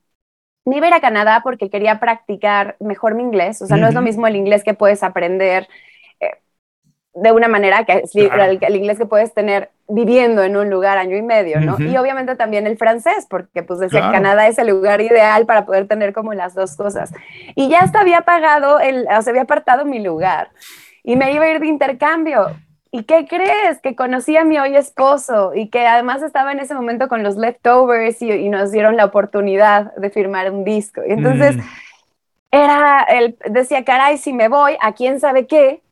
Me 0.65 0.79
iba 0.79 0.87
a 0.87 0.89
ir 0.89 0.95
a 0.95 1.01
Canadá 1.01 1.41
porque 1.45 1.71
quería 1.71 2.01
practicar 2.01 2.77
mejor 2.81 3.15
mi 3.15 3.23
inglés. 3.23 3.63
O 3.63 3.67
sea, 3.67 3.77
no 3.77 3.87
es 3.87 3.95
lo 3.95 4.03
mismo 4.03 4.27
el 4.27 4.35
inglés 4.35 4.65
que 4.65 4.75
puedes 4.75 5.05
aprender 5.05 5.69
de 7.17 7.33
una 7.33 7.49
manera 7.49 7.85
que 7.85 8.03
es 8.05 8.15
el, 8.15 8.77
inglés 8.77 8.99
que 8.99 9.07
puedes 9.07 9.33
tener 9.33 9.71
viviendo 9.89 10.43
en 10.43 10.57
un 10.57 10.69
lugar 10.69 10.99
año 10.99 11.17
y 11.17 11.23
medio, 11.23 11.61
¿no? 11.61 11.77
Y 11.79 11.97
obviamente 11.97 12.35
también 12.35 12.67
el 12.67 12.77
francés, 12.77 13.27
porque 13.29 13.63
pues 13.63 13.79
desde 13.79 14.01
Canadá 14.01 14.49
es 14.49 14.59
el 14.59 14.69
lugar 14.69 15.01
ideal 15.01 15.47
para 15.47 15.65
poder 15.65 15.87
tener 15.87 16.13
como 16.13 16.35
las 16.35 16.55
dos 16.55 16.77
cosas. 16.77 17.13
Y 17.55 17.69
ya 17.69 17.81
hasta 17.81 18.01
había 18.01 18.23
pagado, 18.23 18.81
el, 18.81 19.07
o 19.07 19.23
sea, 19.23 19.31
había 19.31 19.43
apartado 19.43 19.85
mi 19.85 20.01
lugar 20.01 20.51
y 21.03 21.17
me 21.17 21.33
iba 21.33 21.45
a 21.45 21.51
ir 21.51 21.61
de 21.61 21.69
intercambio. 21.69 22.57
¿Y 22.91 23.05
qué 23.05 23.27
crees? 23.29 23.81
Que 23.83 23.95
conocí 23.95 24.37
a 24.37 24.45
mi 24.45 24.59
hoy 24.59 24.77
esposo 24.77 25.53
y 25.55 25.69
que 25.69 25.87
además 25.87 26.23
estaba 26.23 26.53
en 26.53 26.61
ese 26.61 26.75
momento 26.75 27.09
con 27.09 27.23
los 27.23 27.37
leftovers 27.37 28.23
y, 28.23 28.49
nos 28.49 28.73
dieron 28.73 28.97
la 28.97 29.05
oportunidad 29.05 29.95
de 29.97 30.11
firmar 30.11 30.51
un 30.51 30.65
disco. 30.65 31.03
Y 31.07 31.13
entonces 31.13 31.57
mm. 31.57 31.61
era, 32.51 33.03
el, 33.03 33.37
decía, 33.51 33.85
caray, 33.85 34.19
si 34.19 34.33
me 34.33 34.49
voy, 34.49 34.77
¿a 34.81 34.95
quién 34.95 35.21
sabe 35.21 35.47
qué? 35.47 35.83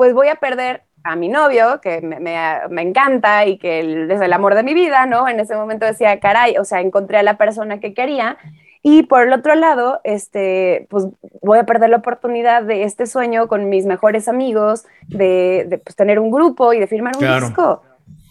pues 0.00 0.14
voy 0.14 0.28
a 0.28 0.36
perder 0.36 0.82
a 1.02 1.16
mi 1.16 1.28
novio, 1.28 1.80
que 1.80 2.00
me, 2.00 2.82
encanta 2.82 3.46
y 3.46 3.58
que 3.58 3.80
es 4.10 4.20
el 4.20 4.32
amor 4.32 4.54
de 4.54 4.62
mi 4.62 4.74
vida, 4.74 5.06
¿no? 5.06 5.28
En 5.28 5.40
ese 5.40 5.54
momento 5.56 5.86
decía, 5.86 6.20
caray, 6.20 6.56
o 6.58 6.64
sea, 6.64 6.80
encontré 6.80 7.18
a 7.18 7.22
la 7.22 7.36
persona 7.36 7.80
que 7.80 7.94
quería. 7.94 8.36
Y 8.82 9.02
por 9.04 9.22
el 9.22 9.32
otro 9.32 9.54
lado, 9.54 10.00
este, 10.04 10.86
pues 10.90 11.06
voy 11.42 11.58
a 11.58 11.64
perder 11.64 11.90
la 11.90 11.98
oportunidad 11.98 12.62
de 12.62 12.84
este 12.84 13.06
sueño 13.06 13.46
con 13.46 13.68
mis 13.68 13.86
mejores 13.86 14.28
amigos, 14.28 14.86
de, 15.08 15.80
pues, 15.84 15.96
tener 15.96 16.18
un 16.18 16.30
grupo 16.30 16.72
y 16.72 16.80
de 16.80 16.86
firmar 16.86 17.14
un 17.16 17.40
disco. 17.40 17.82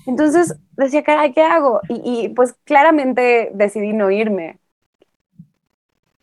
Entonces 0.07 0.55
decía, 0.71 1.03
caray, 1.03 1.33
¿qué 1.33 1.43
hago? 1.43 1.81
Y, 1.87 2.01
y, 2.03 2.29
pues 2.29 2.53
claramente 2.63 3.51
decidí 3.53 3.93
no 3.93 4.09
irme. 4.09 4.57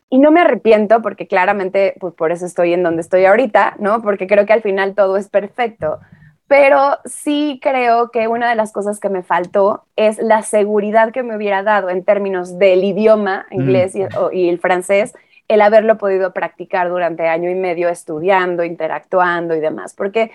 Y 0.09 0.19
no 0.19 0.31
me 0.31 0.41
arrepiento 0.41 1.01
porque 1.01 1.27
claramente, 1.27 1.95
pues 1.99 2.13
por 2.13 2.31
eso 2.31 2.45
estoy 2.45 2.73
en 2.73 2.83
donde 2.83 3.01
estoy 3.01 3.25
ahorita, 3.25 3.75
¿no? 3.79 4.01
Porque 4.01 4.27
creo 4.27 4.45
que 4.45 4.53
al 4.53 4.61
final 4.61 4.95
todo 4.95 5.17
es 5.17 5.29
perfecto. 5.29 5.99
Pero 6.47 6.97
sí 7.05 7.59
creo 7.61 8.09
que 8.09 8.27
una 8.27 8.49
de 8.49 8.55
las 8.55 8.71
cosas 8.71 8.99
que 8.99 9.09
me 9.09 9.21
faltó 9.21 9.83
es 9.95 10.17
la 10.17 10.43
seguridad 10.43 11.11
que 11.11 11.23
me 11.23 11.35
hubiera 11.35 11.61
dado 11.61 11.89
en 11.89 12.05
términos 12.05 12.57
del 12.57 12.83
idioma 12.85 13.45
inglés 13.51 13.95
y, 13.95 14.03
y 14.31 14.47
el 14.47 14.59
francés, 14.59 15.13
el 15.49 15.61
haberlo 15.61 15.97
podido 15.97 16.31
practicar 16.31 16.89
durante 16.89 17.27
año 17.27 17.49
y 17.49 17.55
medio 17.55 17.89
estudiando, 17.89 18.63
interactuando 18.63 19.55
y 19.55 19.59
demás. 19.59 19.93
Porque 19.93 20.31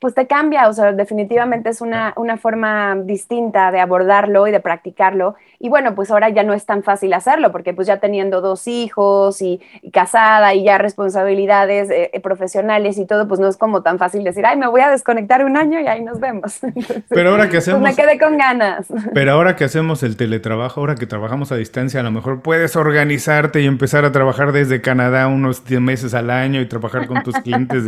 pues 0.00 0.14
te 0.14 0.26
cambia, 0.26 0.68
o 0.68 0.72
sea, 0.72 0.92
definitivamente 0.92 1.68
es 1.68 1.82
una, 1.82 2.14
una, 2.16 2.38
forma 2.38 2.96
distinta 2.96 3.70
de 3.70 3.80
abordarlo 3.80 4.46
y 4.46 4.50
de 4.50 4.60
practicarlo. 4.60 5.34
Y 5.62 5.68
bueno, 5.68 5.94
pues 5.94 6.10
ahora 6.10 6.30
ya 6.30 6.42
no 6.42 6.54
es 6.54 6.64
tan 6.64 6.82
fácil 6.82 7.12
hacerlo, 7.12 7.52
porque 7.52 7.74
pues 7.74 7.86
ya 7.86 7.98
teniendo 7.98 8.40
dos 8.40 8.66
hijos 8.66 9.42
y, 9.42 9.60
casada 9.92 10.54
y 10.54 10.64
ya 10.64 10.78
responsabilidades 10.78 11.90
eh, 11.90 12.10
eh, 12.14 12.20
profesionales 12.20 12.96
y 12.96 13.04
todo, 13.04 13.28
pues 13.28 13.40
no 13.40 13.46
es 13.46 13.58
como 13.58 13.82
tan 13.82 13.98
fácil 13.98 14.24
decir, 14.24 14.46
ay, 14.46 14.56
me 14.56 14.66
voy 14.66 14.80
a 14.80 14.88
desconectar 14.88 15.44
un 15.44 15.58
año 15.58 15.78
y 15.78 15.86
ahí 15.86 16.02
nos 16.02 16.18
vemos. 16.18 16.60
pero 17.10 17.32
ahora 17.32 17.50
que 17.50 17.58
hacemos... 17.58 17.82
Pues 17.82 17.94
me 17.94 18.02
quedé 18.02 18.18
con 18.18 18.38
ganas. 18.38 18.86
Pero 19.12 19.32
ahora 19.32 19.54
que 19.54 19.64
hacemos 19.64 20.02
el 20.02 20.16
teletrabajo, 20.16 20.80
ahora 20.80 20.94
que 20.94 21.06
trabajamos 21.06 21.52
a 21.52 21.56
distancia, 21.56 22.00
a 22.00 22.04
lo 22.04 22.10
mejor 22.10 22.40
puedes 22.40 22.74
organizarte 22.74 23.60
y 23.60 23.66
empezar 23.66 24.06
a 24.06 24.12
trabajar 24.12 24.52
desde 24.52 24.80
Canadá 24.80 25.26
unos 25.28 25.68
meses 25.68 26.14
al 26.14 26.30
año 26.30 26.62
y 26.62 26.66
trabajar 26.66 27.06
con 27.06 27.22
tus 27.22 27.34
clientes. 27.36 27.84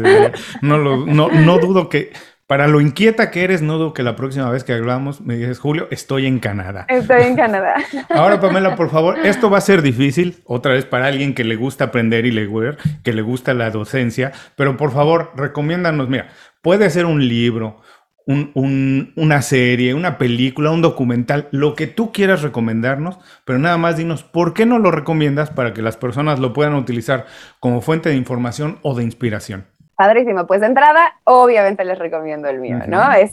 No, 0.60 0.76
lo, 0.76 1.06
no, 1.06 1.30
no 1.30 1.58
dudo 1.58 1.88
que 1.88 2.12
para 2.52 2.68
lo 2.68 2.82
inquieta 2.82 3.30
que 3.30 3.44
eres, 3.44 3.62
no 3.62 3.78
dudo 3.78 3.94
que 3.94 4.02
la 4.02 4.14
próxima 4.14 4.50
vez 4.50 4.62
que 4.62 4.74
hablamos 4.74 5.22
me 5.22 5.38
dices, 5.38 5.58
Julio, 5.58 5.88
estoy 5.90 6.26
en 6.26 6.38
Canadá. 6.38 6.84
Estoy 6.86 7.22
en 7.22 7.34
Canadá. 7.34 7.76
Ahora, 8.10 8.40
Pamela, 8.42 8.76
por 8.76 8.90
favor, 8.90 9.16
esto 9.24 9.48
va 9.48 9.56
a 9.56 9.62
ser 9.62 9.80
difícil, 9.80 10.42
otra 10.44 10.74
vez 10.74 10.84
para 10.84 11.06
alguien 11.06 11.32
que 11.34 11.44
le 11.44 11.56
gusta 11.56 11.84
aprender 11.84 12.26
y 12.26 12.30
leer, 12.30 12.76
que 13.04 13.14
le 13.14 13.22
gusta 13.22 13.54
la 13.54 13.70
docencia, 13.70 14.32
pero 14.54 14.76
por 14.76 14.92
favor, 14.92 15.32
recomiéndanos, 15.34 16.10
mira, 16.10 16.28
puede 16.60 16.90
ser 16.90 17.06
un 17.06 17.26
libro, 17.26 17.80
una 18.26 19.40
serie, 19.40 19.94
una 19.94 20.18
película, 20.18 20.72
un 20.72 20.82
documental, 20.82 21.48
lo 21.52 21.74
que 21.74 21.86
tú 21.86 22.12
quieras 22.12 22.42
recomendarnos, 22.42 23.16
pero 23.46 23.58
nada 23.60 23.78
más 23.78 23.96
dinos 23.96 24.24
por 24.24 24.52
qué 24.52 24.66
no 24.66 24.78
lo 24.78 24.90
recomiendas 24.90 25.48
para 25.48 25.72
que 25.72 25.80
las 25.80 25.96
personas 25.96 26.38
lo 26.38 26.52
puedan 26.52 26.74
utilizar 26.74 27.24
como 27.60 27.80
fuente 27.80 28.10
de 28.10 28.16
información 28.16 28.78
o 28.82 28.94
de 28.94 29.04
inspiración. 29.04 29.71
Padrísimo. 29.96 30.46
Pues 30.46 30.60
de 30.60 30.68
entrada, 30.68 31.14
obviamente 31.24 31.84
les 31.84 31.98
recomiendo 31.98 32.48
el 32.48 32.58
mío, 32.58 32.78
¿no? 32.86 33.12
Es 33.12 33.32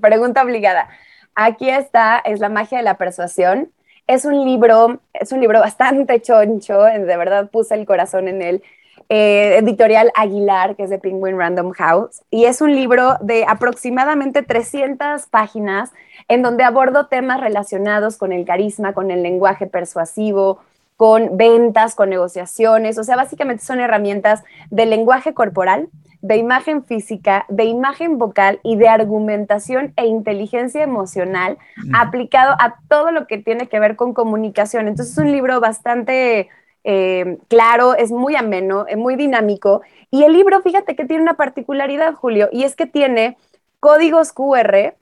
pregunta 0.00 0.42
obligada. 0.42 0.88
Aquí 1.34 1.68
está, 1.68 2.18
es 2.24 2.40
La 2.40 2.48
magia 2.48 2.78
de 2.78 2.84
la 2.84 2.94
persuasión. 2.94 3.70
Es 4.06 4.24
un 4.24 4.44
libro, 4.44 5.00
es 5.12 5.32
un 5.32 5.40
libro 5.40 5.60
bastante 5.60 6.20
choncho, 6.22 6.82
de 6.84 7.16
verdad 7.16 7.50
puse 7.50 7.74
el 7.74 7.86
corazón 7.86 8.28
en 8.28 8.42
él. 8.42 8.62
Eh, 9.08 9.58
editorial 9.58 10.10
Aguilar, 10.16 10.74
que 10.74 10.82
es 10.82 10.90
de 10.90 10.98
Penguin 10.98 11.38
Random 11.38 11.70
House, 11.70 12.24
y 12.28 12.46
es 12.46 12.60
un 12.60 12.74
libro 12.74 13.14
de 13.20 13.44
aproximadamente 13.46 14.42
300 14.42 15.26
páginas 15.26 15.92
en 16.26 16.42
donde 16.42 16.64
abordo 16.64 17.06
temas 17.06 17.40
relacionados 17.40 18.16
con 18.16 18.32
el 18.32 18.44
carisma, 18.44 18.94
con 18.94 19.12
el 19.12 19.22
lenguaje 19.22 19.68
persuasivo, 19.68 20.58
con 20.96 21.36
ventas, 21.36 21.94
con 21.94 22.10
negociaciones, 22.10 22.98
o 22.98 23.04
sea, 23.04 23.16
básicamente 23.16 23.64
son 23.64 23.80
herramientas 23.80 24.42
de 24.70 24.86
lenguaje 24.86 25.34
corporal, 25.34 25.88
de 26.22 26.36
imagen 26.38 26.84
física, 26.84 27.44
de 27.48 27.64
imagen 27.64 28.18
vocal 28.18 28.58
y 28.62 28.76
de 28.76 28.88
argumentación 28.88 29.92
e 29.96 30.06
inteligencia 30.06 30.82
emocional 30.82 31.58
aplicado 31.94 32.56
a 32.58 32.76
todo 32.88 33.12
lo 33.12 33.26
que 33.26 33.38
tiene 33.38 33.68
que 33.68 33.78
ver 33.78 33.96
con 33.96 34.14
comunicación. 34.14 34.88
Entonces 34.88 35.12
es 35.12 35.18
un 35.18 35.30
libro 35.30 35.60
bastante 35.60 36.48
eh, 36.88 37.38
claro, 37.48 37.94
es 37.94 38.10
muy 38.10 38.36
ameno, 38.36 38.86
es 38.88 38.96
muy 38.96 39.16
dinámico 39.16 39.82
y 40.10 40.22
el 40.22 40.32
libro, 40.32 40.62
fíjate 40.62 40.96
que 40.96 41.04
tiene 41.04 41.22
una 41.22 41.34
particularidad, 41.34 42.14
Julio, 42.14 42.48
y 42.52 42.62
es 42.62 42.76
que 42.76 42.86
tiene 42.86 43.36
códigos 43.80 44.32
QR. 44.32 44.94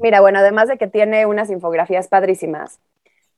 Mira, 0.00 0.20
bueno, 0.20 0.40
además 0.40 0.68
de 0.68 0.76
que 0.76 0.88
tiene 0.88 1.26
unas 1.26 1.50
infografías 1.50 2.08
padrísimas, 2.08 2.80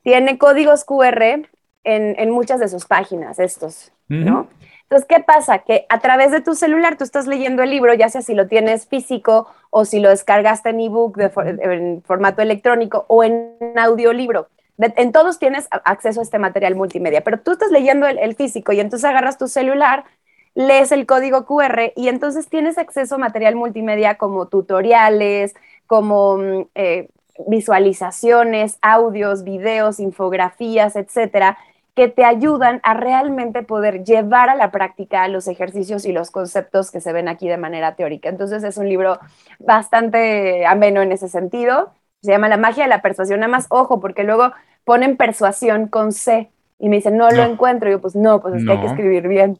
tiene 0.02 0.38
códigos 0.38 0.84
QR 0.84 1.48
en, 1.84 2.30
muchas 2.30 2.60
de 2.60 2.68
sus 2.68 2.86
páginas, 2.86 3.38
estos, 3.38 3.92
¿no? 4.08 4.48
Entonces, 4.90 5.06
¿qué 5.08 5.22
pasa? 5.22 5.60
Que 5.60 5.86
a 5.88 6.00
través 6.00 6.32
de 6.32 6.40
tu 6.40 6.56
celular 6.56 6.96
tú 6.96 7.04
estás 7.04 7.28
leyendo 7.28 7.62
el 7.62 7.70
libro, 7.70 7.94
ya 7.94 8.08
sea 8.08 8.22
si 8.22 8.34
lo 8.34 8.48
tienes 8.48 8.88
físico 8.88 9.46
o 9.70 9.84
si 9.84 10.00
lo 10.00 10.08
descargaste 10.08 10.70
en 10.70 10.80
ebook, 10.80 11.16
en 11.62 12.02
formato 12.02 12.42
electrónico 12.42 13.04
o 13.06 13.22
en 13.22 13.54
audiolibro. 13.76 14.48
en 14.78 15.12
todos 15.12 15.38
tienes 15.38 15.68
acceso 15.70 16.18
a 16.18 16.22
este 16.24 16.40
material 16.40 16.74
multimedia, 16.74 17.22
pero 17.22 17.38
tú 17.38 17.52
estás 17.52 17.70
leyendo 17.70 18.08
el, 18.08 18.34
físico 18.34 18.72
y 18.72 18.80
entonces 18.80 19.08
agarras 19.08 19.38
tu 19.38 19.46
celular, 19.46 20.06
lees 20.54 20.90
el 20.90 21.06
código 21.06 21.46
QR 21.46 21.92
y 21.94 22.08
entonces 22.08 22.48
tienes 22.48 22.76
acceso 22.76 23.14
a 23.14 23.18
material 23.18 23.54
multimedia 23.54 24.16
como 24.16 24.48
tutoriales, 24.48 25.54
como 25.86 26.38
mm, 26.38 26.68
eh, 26.74 27.08
visualizaciones, 27.48 28.78
audios, 28.82 29.44
videos, 29.44 30.00
infografías, 30.00 30.96
etcétera, 30.96 31.58
que 31.94 32.08
te 32.08 32.24
ayudan 32.24 32.80
a 32.82 32.94
realmente 32.94 33.62
poder 33.62 34.04
llevar 34.04 34.48
a 34.48 34.54
la 34.54 34.70
práctica 34.70 35.26
los 35.28 35.48
ejercicios 35.48 36.04
y 36.04 36.12
los 36.12 36.30
conceptos 36.30 36.90
que 36.90 37.00
se 37.00 37.12
ven 37.12 37.28
aquí 37.28 37.48
de 37.48 37.56
manera 37.56 37.94
teórica. 37.94 38.28
Entonces 38.28 38.62
es 38.62 38.76
un 38.76 38.88
libro 38.88 39.18
bastante 39.58 40.64
ameno 40.66 41.02
en 41.02 41.12
ese 41.12 41.28
sentido. 41.28 41.92
Se 42.22 42.30
llama 42.30 42.48
La 42.48 42.56
magia 42.56 42.84
de 42.84 42.88
la 42.90 43.02
persuasión. 43.02 43.40
Nada 43.40 43.50
más, 43.50 43.66
ojo, 43.70 44.00
porque 44.00 44.24
luego 44.24 44.52
ponen 44.84 45.16
persuasión 45.16 45.88
con 45.88 46.12
C 46.12 46.50
y 46.78 46.88
me 46.88 46.96
dicen, 46.96 47.16
no, 47.16 47.30
lo 47.30 47.42
encuentro. 47.42 47.88
Y 47.88 47.92
yo, 47.92 48.00
pues 48.00 48.16
no, 48.16 48.40
pues 48.40 48.54
es 48.54 48.64
que 48.64 48.72
hay 48.72 48.80
que 48.80 48.86
escribir 48.86 49.28
bien. 49.28 49.58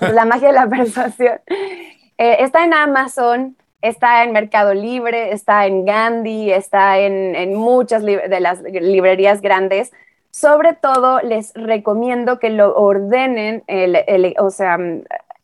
la 0.00 0.24
magia 0.24 0.48
de 0.48 0.54
la 0.54 0.68
persuasión. 0.68 1.40
Eh, 2.18 2.36
está 2.40 2.64
en 2.64 2.74
Amazon, 2.74 3.56
está 3.82 4.24
en 4.24 4.32
Mercado 4.32 4.72
Libre, 4.72 5.32
está 5.32 5.66
en 5.66 5.84
Gandhi, 5.84 6.52
está 6.52 6.98
en, 6.98 7.54
muchas 7.54 8.02
de 8.04 8.40
las 8.40 8.62
librerías 8.62 9.42
grandes. 9.42 9.92
Sobre 10.30 10.72
todo 10.72 11.20
les 11.20 11.52
recomiendo 11.54 12.38
que 12.38 12.50
lo 12.50 12.74
ordenen, 12.74 13.64
o 14.38 14.50
sea, 14.50 14.78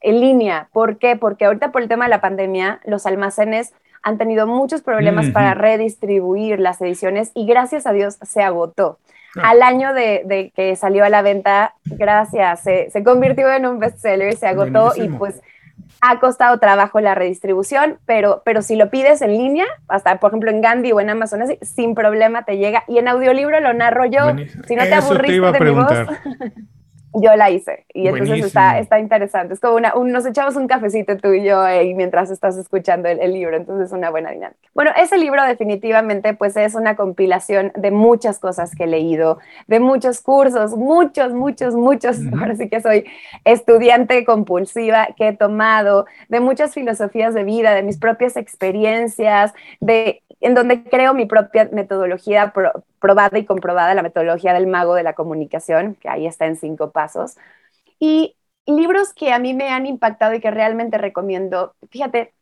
en 0.00 0.20
línea. 0.20 0.68
¿Por 0.72 0.98
qué? 0.98 1.16
Porque 1.16 1.44
ahorita 1.44 1.72
por 1.72 1.82
el 1.82 1.88
tema 1.88 2.06
de 2.06 2.10
la 2.10 2.20
pandemia, 2.20 2.80
los 2.84 3.04
almacenes 3.04 3.74
han 4.02 4.16
tenido 4.16 4.46
muchos 4.46 4.82
problemas 4.82 5.30
para 5.30 5.54
redistribuir 5.54 6.60
las 6.60 6.80
ediciones 6.80 7.32
y 7.34 7.46
gracias 7.46 7.86
a 7.86 7.92
Dios 7.92 8.18
se 8.22 8.42
agotó. 8.42 8.98
Ah. 9.36 9.50
Al 9.50 9.62
año 9.62 9.92
de, 9.92 10.52
que 10.54 10.76
salió 10.76 11.04
a 11.04 11.08
la 11.08 11.22
venta, 11.22 11.74
gracias, 11.84 12.62
se, 12.62 13.04
convirtió 13.04 13.52
en 13.52 13.66
un 13.66 13.78
bestseller, 13.78 14.36
se 14.36 14.46
agotó 14.46 14.92
y 14.96 15.08
pues 15.08 15.42
ha 16.00 16.20
costado 16.20 16.58
trabajo 16.58 17.00
la 17.00 17.14
redistribución, 17.14 17.98
pero, 18.06 18.42
pero 18.44 18.62
si 18.62 18.76
lo 18.76 18.90
pides 18.90 19.22
en 19.22 19.32
línea, 19.32 19.66
hasta 19.88 20.18
por 20.20 20.30
ejemplo 20.30 20.50
en 20.50 20.60
Gandhi 20.60 20.92
o 20.92 21.00
en 21.00 21.10
Amazon, 21.10 21.42
sin 21.60 21.94
problema 21.94 22.44
te 22.44 22.58
llega. 22.58 22.84
Y 22.88 22.98
en 22.98 23.08
audiolibro 23.08 23.60
lo 23.60 23.72
narro 23.74 24.06
yo. 24.06 24.34
Si 24.66 24.76
no 24.76 24.84
te 24.84 24.94
aburriste 24.94 25.52
de 25.52 25.60
mi 25.60 25.70
voz. 25.70 25.92
Yo 27.14 27.34
la 27.36 27.50
hice. 27.50 27.86
Y 27.94 28.06
entonces 28.06 28.44
está, 28.44 28.78
está 28.78 28.98
interesante. 28.98 29.54
Es 29.54 29.60
como 29.60 29.76
una, 29.76 29.92
nos 29.94 30.26
echamos 30.26 30.56
un 30.56 30.66
cafecito 30.66 31.16
tú 31.16 31.32
y 31.32 31.44
yo 31.44 31.66
eh, 31.66 31.94
mientras 31.94 32.30
estás 32.30 32.56
escuchando 32.56 33.08
el, 33.08 33.32
libro, 33.32 33.56
entonces 33.56 33.86
es 33.86 33.92
una 33.92 34.10
buena 34.10 34.30
dinámica. 34.30 34.58
Bueno, 34.74 34.90
ese 34.96 35.18
libro 35.18 35.42
definitivamente 35.44 36.34
pues 36.34 36.56
es 36.56 36.74
una 36.74 36.96
compilación 36.96 37.72
de 37.74 37.90
muchas 37.90 38.38
cosas 38.38 38.74
que 38.74 38.84
he 38.84 38.86
leído, 38.86 39.38
de 39.66 39.80
muchos 39.80 40.20
cursos, 40.20 40.76
muchos, 40.76 41.32
muchos, 41.32 41.74
muchos, 41.74 42.18
ahora 42.38 42.54
sí 42.56 42.68
que 42.68 42.80
soy 42.80 43.04
estudiante 43.44 44.24
compulsiva 44.24 45.08
que 45.16 45.28
he 45.28 45.36
tomado, 45.36 46.06
de 46.28 46.40
muchas 46.40 46.74
filosofías 46.74 47.34
de 47.34 47.44
vida, 47.44 47.74
de 47.74 47.82
mis 47.82 47.98
propias 47.98 48.36
experiencias, 48.36 49.52
de 49.80 50.22
en 50.40 50.54
donde 50.54 50.84
creo 50.84 51.14
mi 51.14 51.26
propia 51.26 51.68
metodología 51.72 52.52
probada 52.98 53.38
y 53.38 53.44
comprobada, 53.44 53.94
la 53.94 54.02
metodología 54.02 54.52
del 54.52 54.66
mago 54.66 54.94
de 54.94 55.02
la 55.02 55.14
comunicación, 55.14 55.96
que 55.96 56.08
ahí 56.08 56.26
está 56.26 56.46
en 56.46 56.56
cinco 56.56 56.90
pasos. 56.90 57.36
Y 57.98 58.36
libros 58.66 59.12
que 59.12 59.32
a 59.32 59.38
mí 59.38 59.54
me 59.54 59.70
han 59.70 59.86
impactado 59.86 60.34
y 60.34 60.40
que 60.40 60.50
realmente 60.50 60.98
recomiendo, 60.98 61.74
fíjate, 61.90 62.34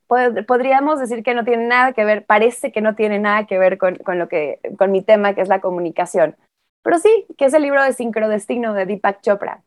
podríamos 0.47 1.01
decir 1.01 1.23
que 1.23 1.35
no 1.35 1.45
tiene 1.45 1.67
nada 1.67 1.93
que 1.93 2.05
ver, 2.05 2.27
parece 2.27 2.73
que 2.73 2.81
no 2.81 2.95
tiene 2.95 3.19
nada 3.19 3.47
que 3.47 3.59
ver 3.59 3.79
con, 3.79 3.99
lo 4.07 4.29
que, 4.29 4.61
con 4.79 4.93
mi 4.93 5.03
tema, 5.03 5.35
que 5.35 5.41
es 5.41 5.49
la 5.49 5.61
comunicación. 5.61 6.37
Pero 6.83 6.99
sí, 6.99 7.27
que 7.37 7.47
es 7.47 7.55
el 7.55 7.63
libro 7.63 7.83
de 7.83 7.93
Sincrodestino 7.93 8.73
de 8.75 8.87
Deepak 8.87 9.21
Chopra. 9.21 9.63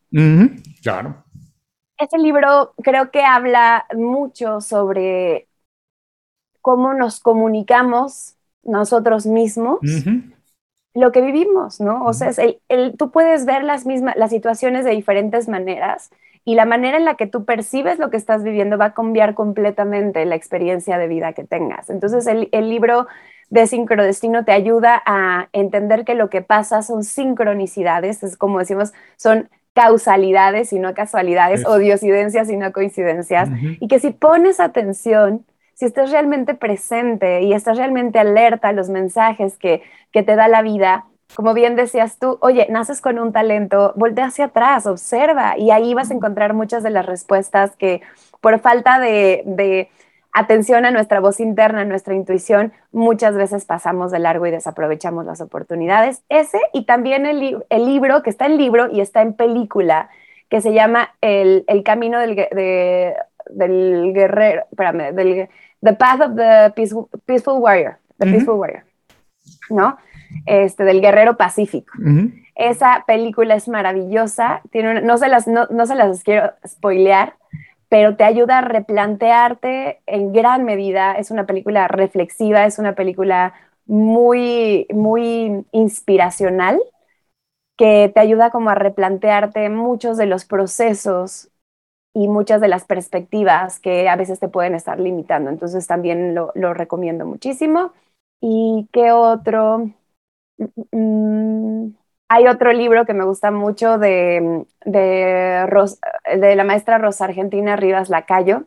claro. 0.82 1.24
Ese 1.98 2.16
libro 2.16 2.72
creo 2.82 3.10
que 3.10 3.22
habla 3.22 3.84
mucho 3.94 4.62
sobre 4.62 5.49
cómo 6.60 6.94
nos 6.94 7.20
comunicamos 7.20 8.34
nosotros 8.62 9.26
mismos 9.26 9.80
lo 10.94 11.12
que 11.12 11.20
vivimos, 11.20 11.80
¿no? 11.80 12.04
O 12.04 12.12
sea, 12.12 12.30
el, 12.68 12.96
tú 12.96 13.10
puedes 13.10 13.46
ver 13.46 13.62
las 13.64 13.86
mismas, 13.86 14.16
las 14.16 14.30
situaciones 14.30 14.84
de 14.84 14.90
diferentes 14.90 15.48
maneras 15.48 16.10
y 16.44 16.54
la 16.54 16.64
manera 16.64 16.96
en 16.96 17.04
la 17.04 17.14
que 17.14 17.26
tú 17.26 17.44
percibes 17.44 17.98
lo 17.98 18.10
que 18.10 18.16
estás 18.16 18.42
viviendo 18.42 18.78
va 18.78 18.86
a 18.86 18.94
cambiar 18.94 19.34
completamente 19.34 20.24
la 20.24 20.34
experiencia 20.34 20.98
de 20.98 21.06
vida 21.06 21.32
que 21.32 21.44
tengas. 21.44 21.90
Entonces, 21.90 22.26
el, 22.26 22.70
libro 22.70 23.06
de 23.50 23.66
Sincrodestino 23.66 24.44
te 24.44 24.52
ayuda 24.52 25.02
a 25.04 25.48
entender 25.52 26.04
que 26.04 26.14
lo 26.14 26.30
que 26.30 26.40
pasa 26.40 26.82
son 26.82 27.04
sincronicidades, 27.04 28.22
es 28.22 28.36
como 28.36 28.58
decimos, 28.58 28.92
son 29.16 29.48
causalidades 29.74 30.72
y 30.72 30.78
no 30.78 30.94
casualidades, 30.94 31.64
o 31.66 31.78
diosidencias 31.78 32.50
y 32.50 32.56
no 32.56 32.72
coincidencias, 32.72 33.48
y 33.78 33.86
que 33.86 34.00
si 34.00 34.10
pones 34.10 34.58
atención 34.58 35.44
si 35.80 35.86
estás 35.86 36.10
realmente 36.10 36.54
presente 36.54 37.40
y 37.40 37.54
estás 37.54 37.78
realmente 37.78 38.18
alerta 38.18 38.68
a 38.68 38.72
los 38.74 38.90
mensajes 38.90 39.56
que, 39.56 39.80
que 40.12 40.22
te 40.22 40.36
da 40.36 40.46
la 40.46 40.60
vida, 40.60 41.06
como 41.34 41.54
bien 41.54 41.74
decías 41.74 42.18
tú, 42.18 42.36
oye, 42.42 42.66
naces 42.68 43.00
con 43.00 43.18
un 43.18 43.32
talento, 43.32 43.94
voltea 43.96 44.26
hacia 44.26 44.44
atrás, 44.44 44.86
observa 44.86 45.56
y 45.56 45.70
ahí 45.70 45.94
vas 45.94 46.10
a 46.10 46.14
encontrar 46.14 46.52
muchas 46.52 46.82
de 46.82 46.90
las 46.90 47.06
respuestas 47.06 47.76
que 47.76 48.02
por 48.42 48.58
falta 48.60 49.00
de, 49.00 49.42
de 49.46 49.88
atención 50.32 50.84
a 50.84 50.90
nuestra 50.90 51.18
voz 51.18 51.40
interna, 51.40 51.80
a 51.80 51.86
nuestra 51.86 52.14
intuición, 52.14 52.74
muchas 52.92 53.34
veces 53.34 53.64
pasamos 53.64 54.10
de 54.10 54.18
largo 54.18 54.46
y 54.46 54.50
desaprovechamos 54.50 55.24
las 55.24 55.40
oportunidades. 55.40 56.20
Ese 56.28 56.60
y 56.74 56.84
también 56.84 57.24
el, 57.24 57.64
el 57.70 57.86
libro, 57.86 58.22
que 58.22 58.28
está 58.28 58.44
en 58.44 58.58
libro 58.58 58.90
y 58.92 59.00
está 59.00 59.22
en 59.22 59.32
película, 59.32 60.10
que 60.50 60.60
se 60.60 60.74
llama 60.74 61.14
El, 61.22 61.64
el 61.68 61.82
Camino 61.84 62.18
del, 62.18 62.36
del 63.52 64.12
Guerrero, 64.12 64.64
espérame, 64.70 65.12
del 65.14 65.48
The 65.82 65.92
Path 65.94 66.20
of 66.20 66.36
the 66.36 66.72
Peaceful, 67.26 67.60
Warrior, 67.60 67.98
The 68.18 68.26
Peaceful 68.26 68.58
Warrior, 68.58 68.84
¿no? 69.70 69.96
Este, 70.46 70.84
del 70.84 71.00
guerrero 71.00 71.36
pacífico. 71.36 71.92
Esa 72.54 73.04
película 73.06 73.54
es 73.54 73.68
maravillosa, 73.68 74.60
tiene 74.70 75.00
no, 75.00 75.16
se 75.16 75.28
las, 75.28 75.46
no, 75.48 75.86
se 75.86 75.94
las 75.94 76.22
quiero 76.22 76.52
spoilear, 76.66 77.34
pero 77.88 78.16
te 78.16 78.24
ayuda 78.24 78.58
a 78.58 78.60
replantearte 78.60 80.00
en 80.06 80.32
gran 80.32 80.64
medida. 80.64 81.14
Es 81.14 81.30
una 81.30 81.46
película 81.46 81.88
reflexiva, 81.88 82.66
es 82.66 82.78
una 82.78 82.94
película 82.94 83.54
muy, 83.86 84.86
muy 84.92 85.64
inspiracional 85.72 86.78
que 87.76 88.12
te 88.14 88.20
ayuda 88.20 88.50
como 88.50 88.70
a 88.70 88.74
replantearte 88.74 89.70
muchos 89.70 90.18
de 90.18 90.26
los 90.26 90.44
procesos 90.44 91.49
y 92.12 92.28
muchas 92.28 92.60
de 92.60 92.68
las 92.68 92.84
perspectivas 92.84 93.78
que 93.78 94.08
a 94.08 94.16
veces 94.16 94.40
te 94.40 94.48
pueden 94.48 94.74
estar 94.74 94.98
limitando. 94.98 95.50
Entonces 95.50 95.86
también 95.86 96.34
lo, 96.34 96.52
recomiendo 96.74 97.26
muchísimo. 97.26 97.92
¿Y 98.40 98.88
qué 98.92 99.12
otro? 99.12 99.90
Mm, 100.92 101.90
hay 102.28 102.46
otro 102.46 102.72
libro 102.72 103.06
que 103.06 103.14
me 103.14 103.24
gusta 103.24 103.50
mucho 103.50 103.98
de, 103.98 104.64
de, 104.84 105.66
de 106.36 106.56
la 106.56 106.64
maestra 106.64 106.98
Rosa 106.98 107.24
Argentina 107.24 107.76
Rivas 107.76 108.08
Lacayo, 108.08 108.64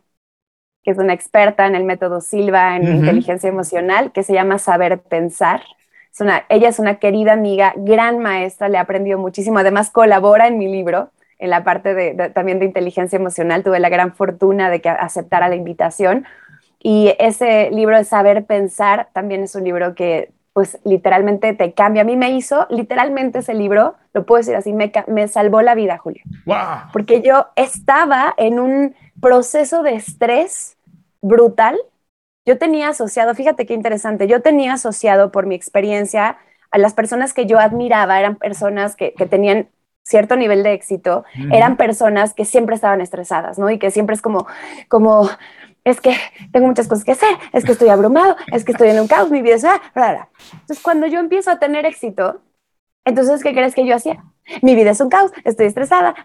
que 0.83 0.91
es 0.91 0.97
una 0.97 1.13
experta 1.13 1.65
en 1.65 1.75
el 1.75 1.83
método 1.83 2.21
Silva 2.21 2.75
en 2.75 2.83
inteligencia 2.83 3.49
emocional, 3.49 4.11
que 4.11 4.23
se 4.23 4.33
llama 4.33 4.59
Saber 4.59 5.01
Pensar. 5.01 5.63
Es 6.11 6.21
una, 6.21 6.45
ella 6.49 6.69
es 6.69 6.79
una 6.79 6.99
querida 6.99 7.33
amiga, 7.33 7.73
gran 7.75 8.19
maestra, 8.19 8.69
le 8.69 8.77
he 8.77 8.81
aprendido 8.81 9.17
muchísimo. 9.17 9.59
Además, 9.59 9.89
colabora 9.89 10.47
en 10.47 10.57
mi 10.57 10.67
libro 10.67 11.09
en 11.43 11.49
la 11.49 11.65
parte 11.65 11.93
de, 11.93 12.29
también 12.29 12.59
de 12.59 12.65
inteligencia 12.65 13.17
emocional. 13.17 13.63
Tuve 13.63 13.81
la 13.81 13.89
gran 13.89 14.13
fortuna 14.13 14.69
de 14.69 14.79
que 14.79 14.87
aceptara 14.87 15.49
la 15.49 15.55
invitación. 15.55 16.25
Y 16.79 17.13
ese 17.19 17.69
libro 17.69 17.97
de 17.97 18.05
Saber 18.05 18.45
Pensar 18.45 19.09
también 19.11 19.43
es 19.43 19.53
un 19.53 19.65
libro 19.65 19.93
que 19.93 20.31
pues 20.53 20.79
literalmente 20.85 21.51
te 21.51 21.73
cambia. 21.73 22.03
A 22.03 22.05
mí 22.05 22.15
me 22.15 22.31
hizo, 22.31 22.65
literalmente 22.69 23.39
ese 23.39 23.55
libro, 23.55 23.95
lo 24.13 24.25
puedo 24.25 24.37
decir 24.37 24.55
así, 24.55 24.71
me, 24.71 24.89
me 25.07 25.27
salvó 25.27 25.61
la 25.61 25.75
vida, 25.75 25.97
Julio. 25.97 26.23
Wow. 26.45 26.55
Porque 26.93 27.21
yo 27.21 27.47
estaba 27.57 28.33
en 28.37 28.59
un 28.59 28.95
proceso 29.19 29.83
de 29.83 29.95
estrés 29.95 30.77
brutal. 31.21 31.77
Yo 32.45 32.57
tenía 32.57 32.87
asociado, 32.87 33.35
fíjate 33.35 33.65
qué 33.65 33.73
interesante, 33.73 34.27
yo 34.27 34.41
tenía 34.41 34.73
asociado 34.73 35.29
por 35.29 35.45
mi 35.45 35.55
experiencia 35.55 36.37
a 36.71 36.77
las 36.77 36.93
personas 36.93 37.33
que 37.33 37.45
yo 37.45 37.59
admiraba, 37.59 38.17
eran 38.17 38.37
personas 38.37 38.95
que, 38.95 39.13
que 39.13 39.25
tenían 39.25 39.67
cierto 40.03 40.35
nivel 40.35 40.63
de 40.63 40.73
éxito, 40.73 41.23
eran 41.51 41.77
personas 41.77 42.33
que 42.33 42.45
siempre 42.45 42.75
estaban 42.75 43.01
estresadas, 43.01 43.57
¿no? 43.57 43.69
Y 43.69 43.79
que 43.79 43.89
siempre 43.89 44.15
es 44.15 44.21
como, 44.21 44.45
como, 44.89 45.29
es 45.83 46.01
que 46.01 46.15
tengo 46.51 46.67
muchas 46.67 46.87
cosas 46.87 47.05
que 47.05 47.13
hacer, 47.13 47.35
es 47.53 47.63
que 47.63 47.71
estoy 47.71 47.89
abrumado, 47.89 48.35
es 48.51 48.65
que 48.65 48.73
estoy 48.73 48.89
en 48.89 48.99
un 48.99 49.07
caos, 49.07 49.31
mi 49.31 49.41
vida 49.41 49.55
es... 49.55 49.65
Rara. 49.95 50.29
Entonces, 50.51 50.81
cuando 50.83 51.07
yo 51.07 51.19
empiezo 51.19 51.51
a 51.51 51.59
tener 51.59 51.85
éxito, 51.85 52.41
entonces, 53.05 53.43
¿qué 53.43 53.53
crees 53.53 53.75
que 53.75 53.85
yo 53.85 53.95
hacía? 53.95 54.23
Mi 54.61 54.75
vida 54.75 54.91
es 54.91 54.99
un 54.99 55.09
caos, 55.09 55.31
estoy 55.45 55.67
estresada, 55.67 56.15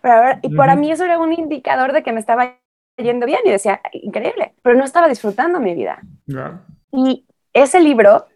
y 0.43 0.55
para 0.57 0.75
mí 0.75 0.91
eso 0.91 1.05
era 1.05 1.19
un 1.19 1.33
indicador 1.33 1.93
de 1.93 2.03
que 2.03 2.13
me 2.13 2.21
estaba 2.21 2.57
yendo 2.97 3.27
bien 3.27 3.41
y 3.45 3.51
decía, 3.51 3.81
increíble, 3.93 4.55
pero 4.63 4.77
no 4.77 4.85
estaba 4.85 5.09
disfrutando 5.09 5.61
mi 5.61 5.75
vida. 5.75 6.01
Y 6.93 7.27
ese 7.53 7.81
libro, 7.81 8.27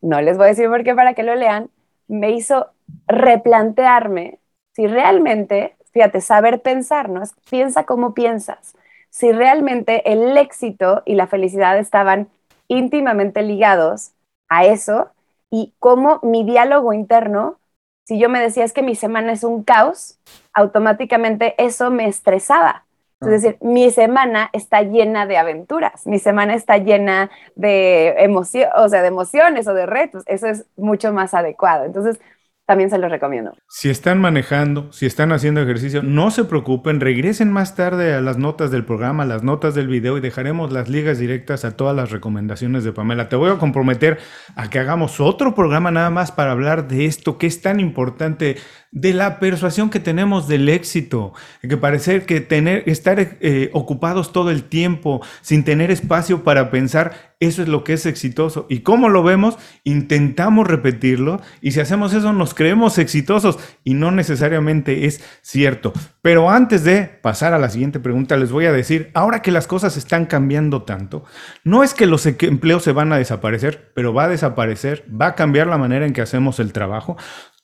no 0.00 0.20
les 0.22 0.38
voy 0.38 0.46
a 0.46 0.48
decir 0.48 0.68
por 0.68 0.82
qué 0.82 0.94
para 0.94 1.12
que 1.12 1.22
lo 1.22 1.34
lean, 1.34 1.70
me 2.06 2.30
hizo 2.30 2.68
replantearme 3.06 4.38
si 4.78 4.86
realmente, 4.86 5.74
fíjate, 5.92 6.20
saber 6.20 6.62
pensar, 6.62 7.08
¿no? 7.08 7.20
piensa 7.50 7.82
cómo 7.82 8.14
piensas. 8.14 8.76
Si 9.10 9.32
realmente 9.32 10.12
el 10.12 10.38
éxito 10.38 11.02
y 11.04 11.16
la 11.16 11.26
felicidad 11.26 11.76
estaban 11.80 12.28
íntimamente 12.68 13.42
ligados 13.42 14.12
a 14.48 14.66
eso 14.66 15.08
y 15.50 15.74
cómo 15.80 16.20
mi 16.22 16.44
diálogo 16.44 16.92
interno, 16.92 17.58
si 18.04 18.20
yo 18.20 18.28
me 18.28 18.38
decía 18.38 18.62
es 18.62 18.72
que 18.72 18.84
mi 18.84 18.94
semana 18.94 19.32
es 19.32 19.42
un 19.42 19.64
caos, 19.64 20.20
automáticamente 20.52 21.56
eso 21.58 21.90
me 21.90 22.06
estresaba. 22.06 22.84
Es 23.20 23.26
ah. 23.26 23.30
decir, 23.30 23.58
mi 23.60 23.90
semana 23.90 24.48
está 24.52 24.82
llena 24.82 25.26
de 25.26 25.38
aventuras, 25.38 26.06
mi 26.06 26.20
semana 26.20 26.54
está 26.54 26.78
llena 26.78 27.32
de 27.56 28.10
emoción, 28.18 28.70
o 28.76 28.88
sea, 28.88 29.02
de 29.02 29.08
emociones 29.08 29.66
o 29.66 29.74
de 29.74 29.86
retos. 29.86 30.22
Eso 30.26 30.46
es 30.46 30.66
mucho 30.76 31.12
más 31.12 31.34
adecuado. 31.34 31.84
Entonces, 31.84 32.20
también 32.68 32.90
se 32.90 32.98
los 32.98 33.10
recomiendo. 33.10 33.54
Si 33.66 33.88
están 33.88 34.20
manejando, 34.20 34.92
si 34.92 35.06
están 35.06 35.32
haciendo 35.32 35.62
ejercicio, 35.62 36.02
no 36.02 36.30
se 36.30 36.44
preocupen, 36.44 37.00
regresen 37.00 37.50
más 37.50 37.74
tarde 37.74 38.12
a 38.12 38.20
las 38.20 38.36
notas 38.36 38.70
del 38.70 38.84
programa, 38.84 39.24
las 39.24 39.42
notas 39.42 39.74
del 39.74 39.88
video 39.88 40.18
y 40.18 40.20
dejaremos 40.20 40.70
las 40.70 40.90
ligas 40.90 41.18
directas 41.18 41.64
a 41.64 41.78
todas 41.78 41.96
las 41.96 42.10
recomendaciones 42.10 42.84
de 42.84 42.92
Pamela. 42.92 43.30
Te 43.30 43.36
voy 43.36 43.50
a 43.50 43.56
comprometer 43.56 44.18
a 44.54 44.68
que 44.68 44.78
hagamos 44.78 45.18
otro 45.18 45.54
programa 45.54 45.90
nada 45.90 46.10
más 46.10 46.30
para 46.30 46.52
hablar 46.52 46.88
de 46.88 47.06
esto 47.06 47.38
que 47.38 47.46
es 47.46 47.62
tan 47.62 47.80
importante 47.80 48.58
de 48.90 49.14
la 49.14 49.38
persuasión 49.38 49.88
que 49.88 49.98
tenemos 49.98 50.46
del 50.46 50.68
éxito, 50.68 51.32
que 51.62 51.78
parece 51.78 52.26
que 52.26 52.42
tener, 52.42 52.82
estar 52.86 53.18
eh, 53.18 53.70
ocupados 53.72 54.30
todo 54.30 54.50
el 54.50 54.64
tiempo 54.64 55.22
sin 55.40 55.64
tener 55.64 55.90
espacio 55.90 56.44
para 56.44 56.70
pensar, 56.70 57.27
eso 57.40 57.62
es 57.62 57.68
lo 57.68 57.84
que 57.84 57.92
es 57.92 58.04
exitoso. 58.04 58.66
¿Y 58.68 58.80
cómo 58.80 59.08
lo 59.08 59.22
vemos? 59.22 59.58
Intentamos 59.84 60.66
repetirlo 60.66 61.40
y 61.60 61.70
si 61.70 61.80
hacemos 61.80 62.12
eso 62.12 62.32
nos 62.32 62.52
creemos 62.52 62.98
exitosos 62.98 63.58
y 63.84 63.94
no 63.94 64.10
necesariamente 64.10 65.06
es 65.06 65.22
cierto. 65.42 65.92
Pero 66.20 66.50
antes 66.50 66.82
de 66.82 67.04
pasar 67.04 67.54
a 67.54 67.58
la 67.58 67.70
siguiente 67.70 68.00
pregunta, 68.00 68.36
les 68.36 68.50
voy 68.50 68.66
a 68.66 68.72
decir, 68.72 69.10
ahora 69.14 69.40
que 69.40 69.52
las 69.52 69.68
cosas 69.68 69.96
están 69.96 70.26
cambiando 70.26 70.82
tanto, 70.82 71.24
no 71.62 71.84
es 71.84 71.94
que 71.94 72.06
los 72.06 72.26
empleos 72.26 72.82
se 72.82 72.92
van 72.92 73.12
a 73.12 73.18
desaparecer, 73.18 73.92
pero 73.94 74.12
va 74.12 74.24
a 74.24 74.28
desaparecer, 74.28 75.04
va 75.08 75.28
a 75.28 75.34
cambiar 75.36 75.68
la 75.68 75.78
manera 75.78 76.06
en 76.06 76.12
que 76.12 76.22
hacemos 76.22 76.58
el 76.58 76.72
trabajo 76.72 77.16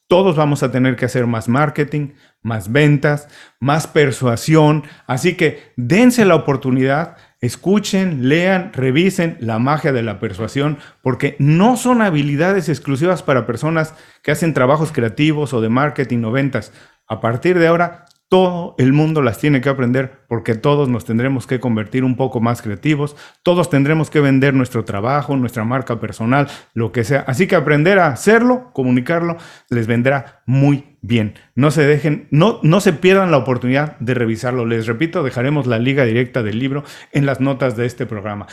todos 0.06 0.36
vamos 0.36 0.62
a 0.62 0.70
tener 0.70 0.96
que 0.96 1.06
hacer 1.06 1.26
más 1.26 1.48
marketing, 1.48 2.10
más 2.42 2.70
ventas, 2.70 3.28
más 3.58 3.86
persuasión. 3.86 4.84
Así 5.06 5.34
que 5.34 5.72
dense 5.76 6.24
la 6.24 6.34
oportunidad, 6.34 7.16
escuchen, 7.46 8.28
lean, 8.28 8.72
revisen 8.72 9.36
la 9.40 9.58
magia 9.58 9.92
de 9.92 10.02
la 10.02 10.18
persuasión, 10.18 10.78
porque 11.02 11.36
no 11.38 11.76
son 11.76 12.02
habilidades 12.02 12.68
exclusivas 12.68 13.22
para 13.22 13.46
personas 13.46 13.94
que 14.22 14.32
hacen 14.32 14.54
trabajos 14.54 14.92
creativos 14.92 15.52
o 15.52 15.60
de 15.60 15.68
marketing 15.68 16.24
o 16.24 16.32
ventas. 16.32 16.72
A 17.06 17.20
partir 17.20 17.58
de 17.58 17.66
ahora, 17.66 18.06
todo 18.34 18.74
el 18.78 18.92
mundo 18.92 19.22
las 19.22 19.38
tiene 19.38 19.60
que 19.60 19.68
aprender 19.68 20.24
porque 20.26 20.56
todos 20.56 20.88
nos 20.88 21.04
tendremos 21.04 21.46
que 21.46 21.60
convertir 21.60 22.02
un 22.02 22.16
poco 22.16 22.40
más 22.40 22.62
creativos, 22.62 23.14
todos 23.44 23.70
tendremos 23.70 24.10
que 24.10 24.18
vender 24.18 24.54
nuestro 24.54 24.84
trabajo, 24.84 25.36
nuestra 25.36 25.62
marca 25.62 26.00
personal, 26.00 26.48
lo 26.72 26.90
que 26.90 27.04
sea. 27.04 27.20
Así 27.28 27.46
que 27.46 27.54
aprender 27.54 28.00
a 28.00 28.08
hacerlo, 28.08 28.72
comunicarlo, 28.72 29.36
les 29.70 29.86
vendrá 29.86 30.42
muy 30.46 30.96
bien. 31.00 31.34
No 31.54 31.70
se 31.70 31.86
dejen, 31.86 32.26
no, 32.32 32.58
no 32.64 32.80
se 32.80 32.92
pierdan 32.92 33.30
la 33.30 33.36
oportunidad 33.36 33.96
de 34.00 34.14
revisarlo. 34.14 34.66
Les 34.66 34.88
repito, 34.88 35.22
dejaremos 35.22 35.68
la 35.68 35.78
liga 35.78 36.04
directa 36.04 36.42
del 36.42 36.58
libro 36.58 36.82
en 37.12 37.26
las 37.26 37.40
notas 37.40 37.76
de 37.76 37.86
este 37.86 38.04
programa. 38.04 38.48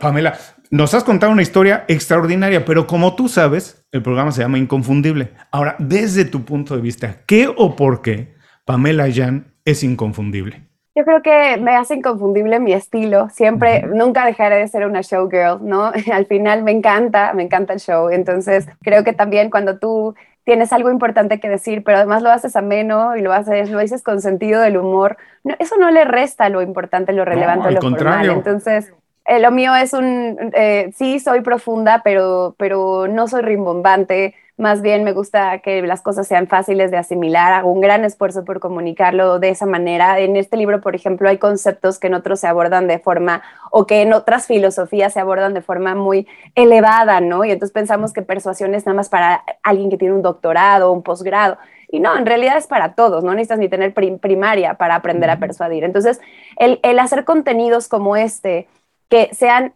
Pamela, 0.00 0.40
nos 0.72 0.92
has 0.94 1.04
contado 1.04 1.30
una 1.30 1.42
historia 1.42 1.84
extraordinaria, 1.86 2.64
pero 2.64 2.88
como 2.88 3.14
tú 3.14 3.28
sabes, 3.28 3.86
el 3.92 4.02
programa 4.02 4.32
se 4.32 4.42
llama 4.42 4.58
Inconfundible. 4.58 5.34
Ahora, 5.52 5.76
desde 5.78 6.24
tu 6.24 6.44
punto 6.44 6.74
de 6.74 6.82
vista, 6.82 7.18
¿qué 7.26 7.48
o 7.56 7.76
por 7.76 8.02
qué? 8.02 8.39
Pamela 8.70 9.08
Jan 9.12 9.52
es 9.64 9.82
inconfundible. 9.82 10.62
Yo 10.94 11.04
creo 11.04 11.22
que 11.22 11.56
me 11.60 11.74
hace 11.74 11.96
inconfundible 11.96 12.60
mi 12.60 12.72
estilo. 12.72 13.28
Siempre, 13.30 13.82
nunca 13.82 14.24
dejaré 14.24 14.58
de 14.58 14.68
ser 14.68 14.86
una 14.86 15.00
showgirl, 15.00 15.58
¿no? 15.60 15.90
Al 16.12 16.26
final 16.26 16.62
me 16.62 16.70
encanta, 16.70 17.32
me 17.34 17.42
encanta 17.42 17.72
el 17.72 17.80
show. 17.80 18.10
Entonces, 18.10 18.68
creo 18.82 19.02
que 19.02 19.12
también 19.12 19.50
cuando 19.50 19.78
tú 19.78 20.14
tienes 20.44 20.72
algo 20.72 20.88
importante 20.88 21.40
que 21.40 21.48
decir, 21.48 21.82
pero 21.82 21.98
además 21.98 22.22
lo 22.22 22.30
haces 22.30 22.54
ameno 22.54 23.16
y 23.16 23.22
lo 23.22 23.32
haces, 23.32 23.70
lo 23.70 23.80
dices 23.80 24.04
con 24.04 24.20
sentido 24.20 24.60
del 24.60 24.76
humor, 24.76 25.16
eso 25.58 25.76
no 25.76 25.90
le 25.90 26.04
resta 26.04 26.48
lo 26.48 26.62
importante, 26.62 27.12
lo 27.12 27.24
relevante, 27.24 27.72
lo 27.72 27.80
contrario. 27.80 28.32
Entonces, 28.32 28.92
eh, 29.24 29.40
lo 29.40 29.50
mío 29.50 29.74
es 29.74 29.92
un, 29.92 30.52
eh, 30.54 30.92
sí, 30.94 31.18
soy 31.18 31.40
profunda, 31.40 32.02
pero, 32.04 32.54
pero 32.56 33.08
no 33.08 33.26
soy 33.26 33.42
rimbombante 33.42 34.34
más 34.60 34.82
bien 34.82 35.04
me 35.04 35.12
gusta 35.12 35.58
que 35.60 35.80
las 35.82 36.02
cosas 36.02 36.28
sean 36.28 36.46
fáciles 36.46 36.90
de 36.90 36.98
asimilar, 36.98 37.52
hago 37.52 37.72
un 37.72 37.80
gran 37.80 38.04
esfuerzo 38.04 38.44
por 38.44 38.60
comunicarlo 38.60 39.38
de 39.38 39.48
esa 39.48 39.64
manera. 39.66 40.20
En 40.20 40.36
este 40.36 40.56
libro, 40.56 40.80
por 40.80 40.94
ejemplo, 40.94 41.28
hay 41.28 41.38
conceptos 41.38 41.98
que 41.98 42.08
en 42.08 42.14
otros 42.14 42.40
se 42.40 42.46
abordan 42.46 42.86
de 42.86 42.98
forma, 42.98 43.42
o 43.70 43.86
que 43.86 44.02
en 44.02 44.12
otras 44.12 44.46
filosofías 44.46 45.14
se 45.14 45.20
abordan 45.20 45.54
de 45.54 45.62
forma 45.62 45.94
muy 45.94 46.28
elevada, 46.54 47.20
¿no? 47.20 47.44
Y 47.44 47.50
entonces 47.50 47.72
pensamos 47.72 48.12
que 48.12 48.22
persuasión 48.22 48.74
es 48.74 48.84
nada 48.84 48.96
más 48.96 49.08
para 49.08 49.42
alguien 49.62 49.88
que 49.90 49.96
tiene 49.96 50.14
un 50.14 50.22
doctorado 50.22 50.90
o 50.90 50.92
un 50.92 51.02
posgrado. 51.02 51.56
Y 51.88 51.98
no, 52.00 52.16
en 52.16 52.26
realidad 52.26 52.56
es 52.58 52.66
para 52.66 52.94
todos, 52.94 53.24
no 53.24 53.32
necesitas 53.32 53.58
ni 53.58 53.68
tener 53.68 53.94
primaria 53.94 54.74
para 54.74 54.94
aprender 54.94 55.30
a 55.30 55.40
persuadir. 55.40 55.84
Entonces, 55.84 56.20
el, 56.56 56.80
el 56.82 56.98
hacer 56.98 57.24
contenidos 57.24 57.88
como 57.88 58.14
este, 58.14 58.68
que 59.08 59.30
sean, 59.32 59.74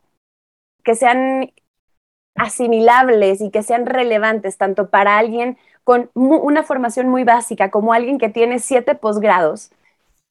que 0.85 0.95
sean 0.95 1.51
asimilables 2.35 3.41
y 3.41 3.51
que 3.51 3.63
sean 3.63 3.87
relevantes 3.87 4.57
tanto 4.57 4.89
para 4.91 5.19
alguien 5.19 5.57
con 5.85 6.11
una 6.15 6.63
formación 6.63 7.09
muy 7.09 7.25
básica 7.25 7.71
como 7.71 7.93
alguien 7.93 8.19
que 8.19 8.31
tiene 8.31 8.59
siete 8.59 8.95
posgrados. 8.95 9.71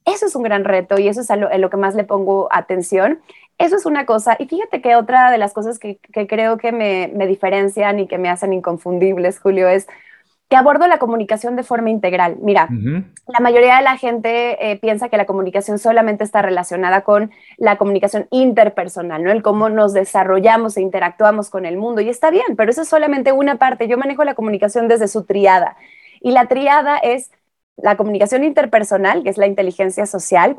Eso 0.05 0.25
es 0.25 0.35
un 0.35 0.43
gran 0.43 0.65
reto 0.65 0.99
y 0.99 1.07
eso 1.07 1.21
es 1.21 1.31
a 1.31 1.35
lo, 1.37 1.69
que 1.69 1.77
más 1.77 1.95
le 1.95 2.03
pongo 2.03 2.47
atención. 2.51 3.21
Eso 3.57 3.75
es 3.75 3.85
una 3.85 4.05
cosa. 4.05 4.35
Y 4.39 4.47
fíjate 4.47 4.81
que 4.81 4.95
otra 4.95 5.31
de 5.31 5.37
las 5.37 5.53
cosas 5.53 5.79
que, 5.79 5.99
creo 6.27 6.57
que 6.57 6.71
me, 6.71 7.09
me, 7.15 7.27
diferencian 7.27 7.99
y 7.99 8.07
que 8.07 8.17
me 8.17 8.29
hacen 8.29 8.51
inconfundibles, 8.51 9.39
Julio, 9.39 9.69
es 9.69 9.87
que 10.53 10.57
abordo 10.57 10.85
la 10.85 10.99
comunicación 10.99 11.55
de 11.55 11.63
forma 11.63 11.89
integral. 11.89 12.37
Mira, 12.39 12.69
la 12.69 13.39
mayoría 13.39 13.77
de 13.77 13.81
la 13.81 13.97
gente 13.97 14.69
eh, 14.69 14.77
piensa 14.77 15.09
que 15.09 15.17
la 15.17 15.25
comunicación 15.25 15.79
solamente 15.79 16.23
está 16.23 16.43
relacionada 16.43 17.01
con 17.01 17.31
la 17.57 17.79
comunicación 17.79 18.27
interpersonal, 18.29 19.23
¿no? 19.23 19.31
El 19.31 19.41
cómo 19.41 19.69
nos 19.69 19.93
desarrollamos 19.93 20.77
e 20.77 20.81
interactuamos 20.81 21.49
con 21.49 21.65
el 21.65 21.77
mundo. 21.77 22.01
Y 22.01 22.09
está 22.09 22.29
bien, 22.29 22.55
pero 22.55 22.69
eso 22.69 22.83
es 22.83 22.87
solamente 22.87 23.31
una 23.31 23.55
parte. 23.55 23.87
Yo 23.87 23.97
manejo 23.97 24.23
la 24.25 24.35
comunicación 24.35 24.87
desde 24.87 25.07
su 25.07 25.23
triada. 25.23 25.75
Y 26.21 26.33
la 26.33 26.45
triada 26.45 26.99
es 26.99 27.31
la 27.75 27.97
comunicación 27.97 28.43
interpersonal, 28.43 29.23
que 29.23 29.31
es 29.31 29.39
la 29.39 29.47
inteligencia 29.47 30.05
social. 30.05 30.57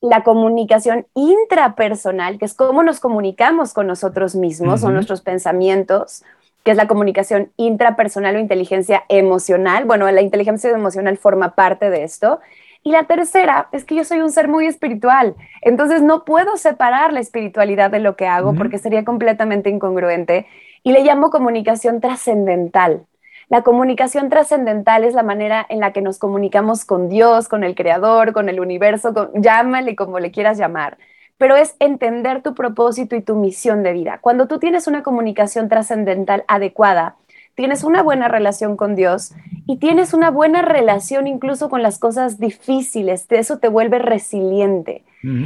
La 0.00 0.24
comunicación 0.24 1.06
intrapersonal, 1.14 2.40
que 2.40 2.46
es 2.46 2.54
cómo 2.54 2.82
nos 2.82 2.98
comunicamos 2.98 3.72
con 3.72 3.86
nosotros 3.86 4.34
mismos, 4.34 4.82
o 4.82 4.90
nuestros 4.90 5.22
pensamientos 5.22 6.24
que 6.64 6.70
es 6.70 6.76
la 6.76 6.88
comunicación 6.88 7.52
intrapersonal 7.56 8.36
o 8.36 8.40
inteligencia 8.40 9.04
emocional. 9.08 9.84
Bueno, 9.84 10.10
la 10.10 10.22
inteligencia 10.22 10.70
emocional 10.70 11.18
forma 11.18 11.54
parte 11.54 11.90
de 11.90 12.04
esto. 12.04 12.40
Y 12.82 12.90
la 12.90 13.04
tercera 13.04 13.68
es 13.72 13.84
que 13.84 13.94
yo 13.94 14.04
soy 14.04 14.20
un 14.20 14.30
ser 14.30 14.48
muy 14.48 14.66
espiritual, 14.66 15.36
entonces 15.62 16.02
no 16.02 16.24
puedo 16.26 16.58
separar 16.58 17.14
la 17.14 17.20
espiritualidad 17.20 17.90
de 17.90 17.98
lo 17.98 18.14
que 18.14 18.26
hago 18.26 18.54
porque 18.54 18.76
sería 18.76 19.04
completamente 19.04 19.70
incongruente. 19.70 20.46
Y 20.82 20.92
le 20.92 21.02
llamo 21.02 21.30
comunicación 21.30 22.00
trascendental. 22.00 23.06
La 23.48 23.62
comunicación 23.62 24.28
trascendental 24.28 25.04
es 25.04 25.14
la 25.14 25.22
manera 25.22 25.64
en 25.68 25.80
la 25.80 25.92
que 25.92 26.02
nos 26.02 26.18
comunicamos 26.18 26.84
con 26.84 27.08
Dios, 27.08 27.48
con 27.48 27.64
el 27.64 27.74
Creador, 27.74 28.32
con 28.32 28.48
el 28.48 28.60
universo, 28.60 29.30
llámale 29.34 29.96
como 29.96 30.18
le 30.18 30.30
quieras 30.30 30.58
llamar 30.58 30.98
pero 31.38 31.56
es 31.56 31.76
entender 31.80 32.42
tu 32.42 32.54
propósito 32.54 33.16
y 33.16 33.22
tu 33.22 33.36
misión 33.36 33.82
de 33.82 33.92
vida. 33.92 34.18
Cuando 34.20 34.46
tú 34.46 34.58
tienes 34.58 34.86
una 34.86 35.02
comunicación 35.02 35.68
trascendental 35.68 36.44
adecuada, 36.48 37.16
tienes 37.54 37.84
una 37.84 38.02
buena 38.02 38.28
relación 38.28 38.76
con 38.76 38.94
Dios 38.94 39.32
y 39.66 39.78
tienes 39.78 40.12
una 40.12 40.30
buena 40.30 40.62
relación 40.62 41.26
incluso 41.26 41.68
con 41.70 41.82
las 41.82 41.98
cosas 41.98 42.38
difíciles, 42.38 43.26
eso 43.30 43.58
te 43.58 43.68
vuelve 43.68 43.98
resiliente. 43.98 45.04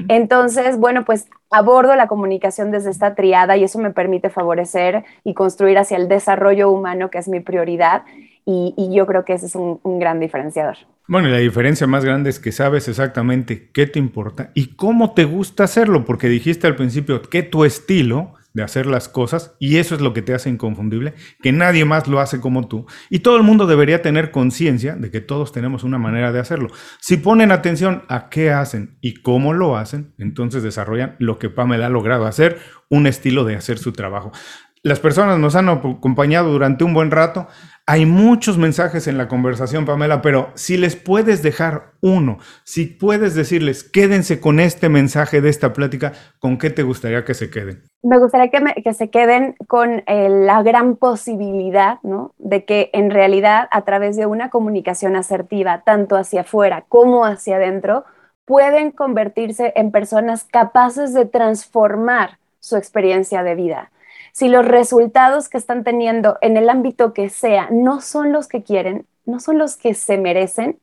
Entonces, 0.08 0.76
bueno, 0.76 1.04
pues 1.04 1.28
abordo 1.50 1.94
la 1.94 2.08
comunicación 2.08 2.72
desde 2.72 2.90
esta 2.90 3.14
triada 3.14 3.56
y 3.56 3.62
eso 3.62 3.78
me 3.78 3.92
permite 3.92 4.28
favorecer 4.28 5.04
y 5.22 5.34
construir 5.34 5.78
hacia 5.78 5.96
el 5.96 6.08
desarrollo 6.08 6.68
humano, 6.68 7.10
que 7.10 7.18
es 7.18 7.28
mi 7.28 7.38
prioridad, 7.38 8.02
y, 8.50 8.96
yo 8.96 9.06
creo 9.06 9.26
que 9.26 9.34
ese 9.34 9.44
es 9.44 9.54
un, 9.54 9.78
un 9.82 9.98
gran 9.98 10.20
diferenciador. 10.20 10.78
Bueno, 11.06 11.28
y 11.28 11.32
la 11.32 11.38
diferencia 11.38 11.86
más 11.86 12.02
grande 12.02 12.30
es 12.30 12.40
que 12.40 12.50
sabes 12.50 12.88
exactamente 12.88 13.70
qué 13.72 13.86
te 13.86 13.98
importa 13.98 14.52
y 14.54 14.74
cómo 14.74 15.12
te 15.12 15.24
gusta 15.24 15.64
hacerlo, 15.64 16.06
porque 16.06 16.28
dijiste 16.28 16.66
al 16.66 16.74
principio 16.74 17.20
que 17.20 17.42
tu 17.42 17.66
estilo 17.66 18.32
de 18.54 18.62
hacer 18.62 18.86
las 18.86 19.08
cosas, 19.08 19.54
y 19.60 19.76
eso 19.76 19.94
es 19.94 20.00
lo 20.00 20.14
que 20.14 20.22
te 20.22 20.32
hace 20.32 20.48
inconfundible, 20.48 21.12
que 21.42 21.52
nadie 21.52 21.84
más 21.84 22.08
lo 22.08 22.20
hace 22.20 22.40
como 22.40 22.66
tú, 22.66 22.86
y 23.10 23.18
todo 23.18 23.36
el 23.36 23.42
mundo 23.42 23.66
debería 23.66 24.00
tener 24.00 24.30
conciencia 24.30 24.96
de 24.96 25.10
que 25.10 25.20
todos 25.20 25.52
tenemos 25.52 25.84
una 25.84 25.98
manera 25.98 26.32
de 26.32 26.40
hacerlo. 26.40 26.68
Si 27.00 27.18
ponen 27.18 27.52
atención 27.52 28.04
a 28.08 28.30
qué 28.30 28.50
hacen 28.50 28.96
y 29.02 29.20
cómo 29.20 29.52
lo 29.52 29.76
hacen, 29.76 30.14
entonces 30.18 30.62
desarrollan 30.62 31.16
lo 31.18 31.38
que 31.38 31.50
Pamela 31.50 31.86
ha 31.86 31.90
logrado 31.90 32.26
hacer, 32.26 32.58
un 32.88 33.06
estilo 33.06 33.44
de 33.44 33.56
hacer 33.56 33.78
su 33.78 33.92
trabajo. 33.92 34.32
Las 34.82 35.00
personas 35.00 35.38
nos 35.38 35.54
han 35.56 35.68
acompañado 35.68 36.50
durante 36.50 36.84
un 36.84 36.94
buen 36.94 37.10
rato. 37.10 37.48
Hay 37.90 38.04
muchos 38.04 38.58
mensajes 38.58 39.06
en 39.06 39.16
la 39.16 39.28
conversación, 39.28 39.86
Pamela, 39.86 40.20
pero 40.20 40.50
si 40.52 40.76
les 40.76 40.94
puedes 40.94 41.42
dejar 41.42 41.92
uno, 42.02 42.36
si 42.62 42.84
puedes 42.84 43.34
decirles, 43.34 43.82
quédense 43.82 44.40
con 44.40 44.60
este 44.60 44.90
mensaje 44.90 45.40
de 45.40 45.48
esta 45.48 45.72
plática, 45.72 46.12
¿con 46.38 46.58
qué 46.58 46.68
te 46.68 46.82
gustaría 46.82 47.24
que 47.24 47.32
se 47.32 47.48
queden? 47.48 47.84
Me 48.02 48.18
gustaría 48.18 48.50
que, 48.50 48.92
se 48.92 49.08
queden 49.08 49.54
con 49.68 50.02
eh, 50.06 50.28
la 50.28 50.62
gran 50.62 50.96
posibilidad, 50.96 51.98
¿no? 52.02 52.34
De 52.36 52.66
que 52.66 52.90
en 52.92 53.10
realidad 53.10 53.68
a 53.70 53.80
través 53.86 54.18
de 54.18 54.26
una 54.26 54.50
comunicación 54.50 55.16
asertiva, 55.16 55.80
tanto 55.86 56.16
hacia 56.16 56.42
afuera 56.42 56.84
como 56.90 57.24
hacia 57.24 57.56
adentro, 57.56 58.04
pueden 58.44 58.90
convertirse 58.90 59.72
en 59.76 59.92
personas 59.92 60.44
capaces 60.44 61.14
de 61.14 61.24
transformar 61.24 62.36
su 62.60 62.76
experiencia 62.76 63.42
de 63.42 63.54
vida 63.54 63.90
si 64.32 64.48
los 64.48 64.66
resultados 64.66 65.48
que 65.48 65.58
están 65.58 65.84
teniendo 65.84 66.38
en 66.40 66.56
el 66.56 66.68
ámbito 66.68 67.12
que 67.12 67.28
sea 67.28 67.68
no 67.70 68.00
son 68.00 68.32
los 68.32 68.48
que 68.48 68.62
quieren, 68.62 69.06
no 69.26 69.40
son 69.40 69.58
los 69.58 69.76
que 69.76 69.94
se 69.94 70.18
merecen 70.18 70.78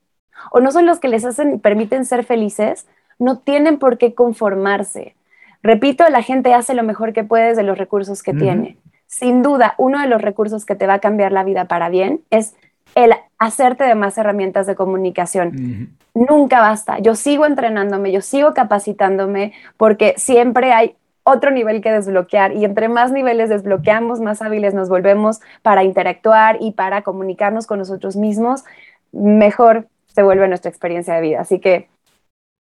o 0.51 0.59
no 0.59 0.72
son 0.72 0.85
los 0.85 0.99
que 0.99 1.07
les 1.07 1.26
hacen 1.26 1.55
y 1.55 1.57
permiten 1.57 2.05
ser 2.05 2.23
felices, 2.23 2.88
no 3.19 3.39
tienen 3.39 3.80
por 3.80 3.97
qué 3.97 4.13
conformarse. 4.13 5.15
Repito, 5.63 6.07
la 6.09 6.22
gente 6.22 6.53
hace 6.53 6.73
lo 6.73 6.84
mejor 6.84 7.13
que 7.13 7.23
puede 7.23 7.55
de 7.55 7.63
los 7.63 7.77
recursos 7.77 8.22
que 8.22 8.34
tiene. 8.34 8.77
Sin 9.07 9.41
duda, 9.41 9.73
uno 9.77 9.99
de 9.99 10.07
los 10.07 10.22
recursos 10.22 10.65
que 10.65 10.76
te 10.76 10.88
va 10.88 10.95
a 10.95 10.99
cambiar 10.99 11.31
la 11.31 11.43
vida 11.43 11.65
para 11.65 11.89
bien 11.89 12.22
es 12.30 12.55
el 12.93 13.13
hacerte 13.39 13.84
de 13.84 13.95
más 13.95 14.17
herramientas 14.17 14.67
de 14.67 14.76
comunicación. 14.76 15.95
Nunca 16.13 16.59
basta. 16.61 16.99
Yo 16.99 17.15
sigo 17.15 17.45
entrenándome, 17.45 18.11
yo 18.11 18.22
sigo 18.22 18.53
capacitándome 18.53 19.53
porque 19.77 20.13
siempre 20.17 20.72
hay 20.72 20.95
otro 21.26 21.49
nivel 21.52 21.81
que 21.81 21.91
desbloquear 21.91 22.53
y 22.53 22.64
entre 22.65 22.88
más 22.88 23.11
niveles 23.11 23.49
desbloqueamos, 23.49 24.22
más 24.22 24.41
hábiles 24.43 24.73
nos 24.76 24.89
volvemos 24.89 25.41
para 25.64 25.84
interactuar 25.84 26.57
y 26.61 26.72
para 26.72 27.02
comunicarnos 27.02 27.65
con 27.65 27.80
nosotros 27.80 28.15
mismos, 28.15 28.64
mejor 29.11 29.88
se 30.06 30.22
vuelve 30.22 30.47
nuestra 30.47 30.69
experiencia 30.69 31.15
de 31.15 31.22
vida. 31.22 31.41
Así 31.41 31.60
que 31.60 31.89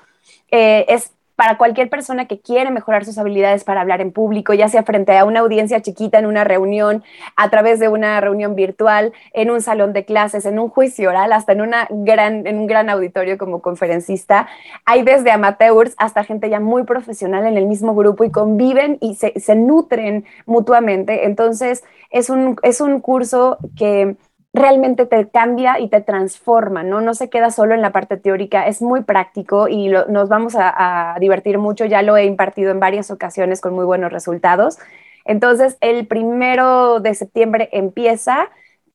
Eh, 0.51 0.87
es 0.89 1.12
para 1.36 1.59
cualquier 1.59 1.90
persona 1.90 2.27
que 2.27 2.40
quiere 2.40 2.70
mejorar 2.70 3.05
sus 3.05 3.19
habilidades 3.19 3.65
para 3.65 3.81
hablar 3.81 4.01
en 4.01 4.12
público, 4.12 4.55
ya 4.55 4.69
sea 4.69 4.82
frente 4.82 5.16
a 5.16 5.24
una 5.24 5.40
audiencia 5.40 5.82
chiquita 5.82 6.19
en 6.19 6.27
una 6.27 6.44
reunión, 6.44 7.02
a 7.36 7.51
través 7.51 7.81
de 7.81 7.89
una 7.89 8.20
reunión 8.20 8.55
virtual, 8.55 9.12
en 9.32 9.51
un 9.51 9.61
salón 9.61 9.93
de 9.93 10.05
clases, 10.05 10.47
en 10.47 10.59
un 10.59 10.69
juicio 10.69 11.11
oral, 11.11 11.32
hasta 11.32 11.52
en, 11.52 11.61
una 11.61 11.89
gran, 11.90 12.47
en 12.47 12.59
un 12.59 12.66
gran 12.66 12.89
auditorio 12.90 13.39
como 13.39 13.61
conferencista. 13.61 14.47
Hay 14.85 15.02
desde 15.02 15.31
amateurs 15.31 15.94
hasta 15.98 16.24
gente 16.24 16.48
ya 16.48 16.61
muy 16.61 16.85
profesional 16.85 17.47
en 17.47 17.56
el 17.56 17.66
mismo 17.66 17.94
grupo 17.94 18.24
y 18.24 18.31
conviven 18.31 18.98
y 19.01 19.16
se, 19.16 19.39
se 19.40 19.56
nutren 19.56 20.24
mutuamente. 20.47 21.27
Entonces, 21.27 21.85
es 22.11 22.31
un, 22.31 22.56
es 22.62 22.81
un 22.81 23.01
curso 23.01 23.59
que 23.77 24.16
realmente 24.55 25.05
te 25.05 25.28
cambia 25.28 25.81
y 25.81 25.89
te 25.89 26.01
transforma, 26.01 26.85
¿no? 26.85 27.01
No 27.01 27.14
se 27.14 27.28
queda 27.28 27.51
solo 27.51 27.74
en 27.74 27.82
la 27.82 27.90
parte 27.90 28.16
teórica, 28.16 28.68
es 28.68 28.81
muy 28.81 29.02
práctico 29.02 29.66
y 29.66 29.89
nos 29.89 30.28
vamos 30.28 30.55
a, 30.56 31.16
divertir 31.18 31.59
mucho, 31.59 31.85
ya 31.85 32.02
lo 32.02 32.16
he 32.16 32.24
impartido 32.24 32.70
en 32.70 32.78
varias 32.78 33.10
ocasiones 33.10 33.60
con 33.60 33.74
muy 33.74 33.85
buenos 33.85 34.12
resultados. 34.12 34.78
Entonces, 35.24 35.76
el 35.81 36.06
primero 36.06 37.01
de 37.01 37.14
septiembre 37.14 37.68
empieza, 37.72 38.48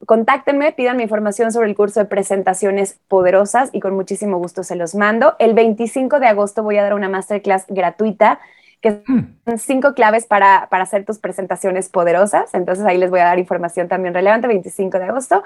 contáctenme, 0.05 0.71
pidan 0.71 0.95
mi 0.95 1.03
información 1.03 1.51
sobre 1.51 1.67
el 1.67 1.75
curso 1.75 1.99
de 1.99 2.05
presentaciones 2.05 2.97
poderosas 3.09 3.69
y 3.73 3.81
con 3.81 3.95
muchísimo 3.95 4.37
gusto 4.37 4.63
se 4.63 4.77
los 4.77 4.95
mando. 4.95 5.35
El 5.39 5.55
25 5.55 6.21
de 6.21 6.27
agosto 6.27 6.63
voy 6.63 6.77
a 6.77 6.83
dar 6.83 6.93
una 6.93 7.09
masterclass 7.09 7.65
gratuita 7.67 8.39
que 8.81 9.03
hmm. 9.05 9.35
son 9.45 9.57
cinco 9.57 9.93
claves 9.93 10.25
para, 10.25 10.67
para, 10.69 10.83
hacer 10.83 11.05
tus 11.05 11.19
presentaciones 11.19 11.89
poderosas. 11.89 12.53
Entonces 12.53 12.85
ahí 12.85 12.97
les 12.97 13.09
voy 13.09 13.19
a 13.19 13.25
dar 13.25 13.39
información 13.39 13.87
también 13.87 14.13
relevante, 14.13 14.47
25 14.47 14.99
de 14.99 15.05
agosto. 15.05 15.43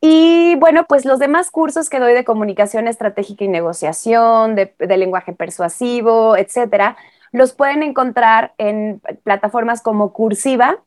Y 0.00 0.56
bueno, 0.56 0.84
pues 0.86 1.04
los 1.04 1.18
demás 1.18 1.50
cursos 1.50 1.88
que 1.88 1.98
doy 1.98 2.12
de 2.12 2.24
comunicación 2.24 2.88
estratégica 2.88 3.44
y 3.44 3.48
negociación, 3.48 4.54
de, 4.54 4.74
de 4.78 4.96
lenguaje 4.96 5.32
persuasivo, 5.32 6.36
etcétera, 6.36 6.96
los 7.32 7.52
pueden 7.52 7.82
encontrar 7.82 8.54
en 8.58 9.00
plataformas 9.22 9.82
como 9.82 10.12
Cursiva, 10.12 10.82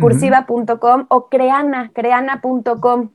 cursiva.com 0.00 1.06
o 1.08 1.28
creana, 1.28 1.90
creana.com. 1.94 3.10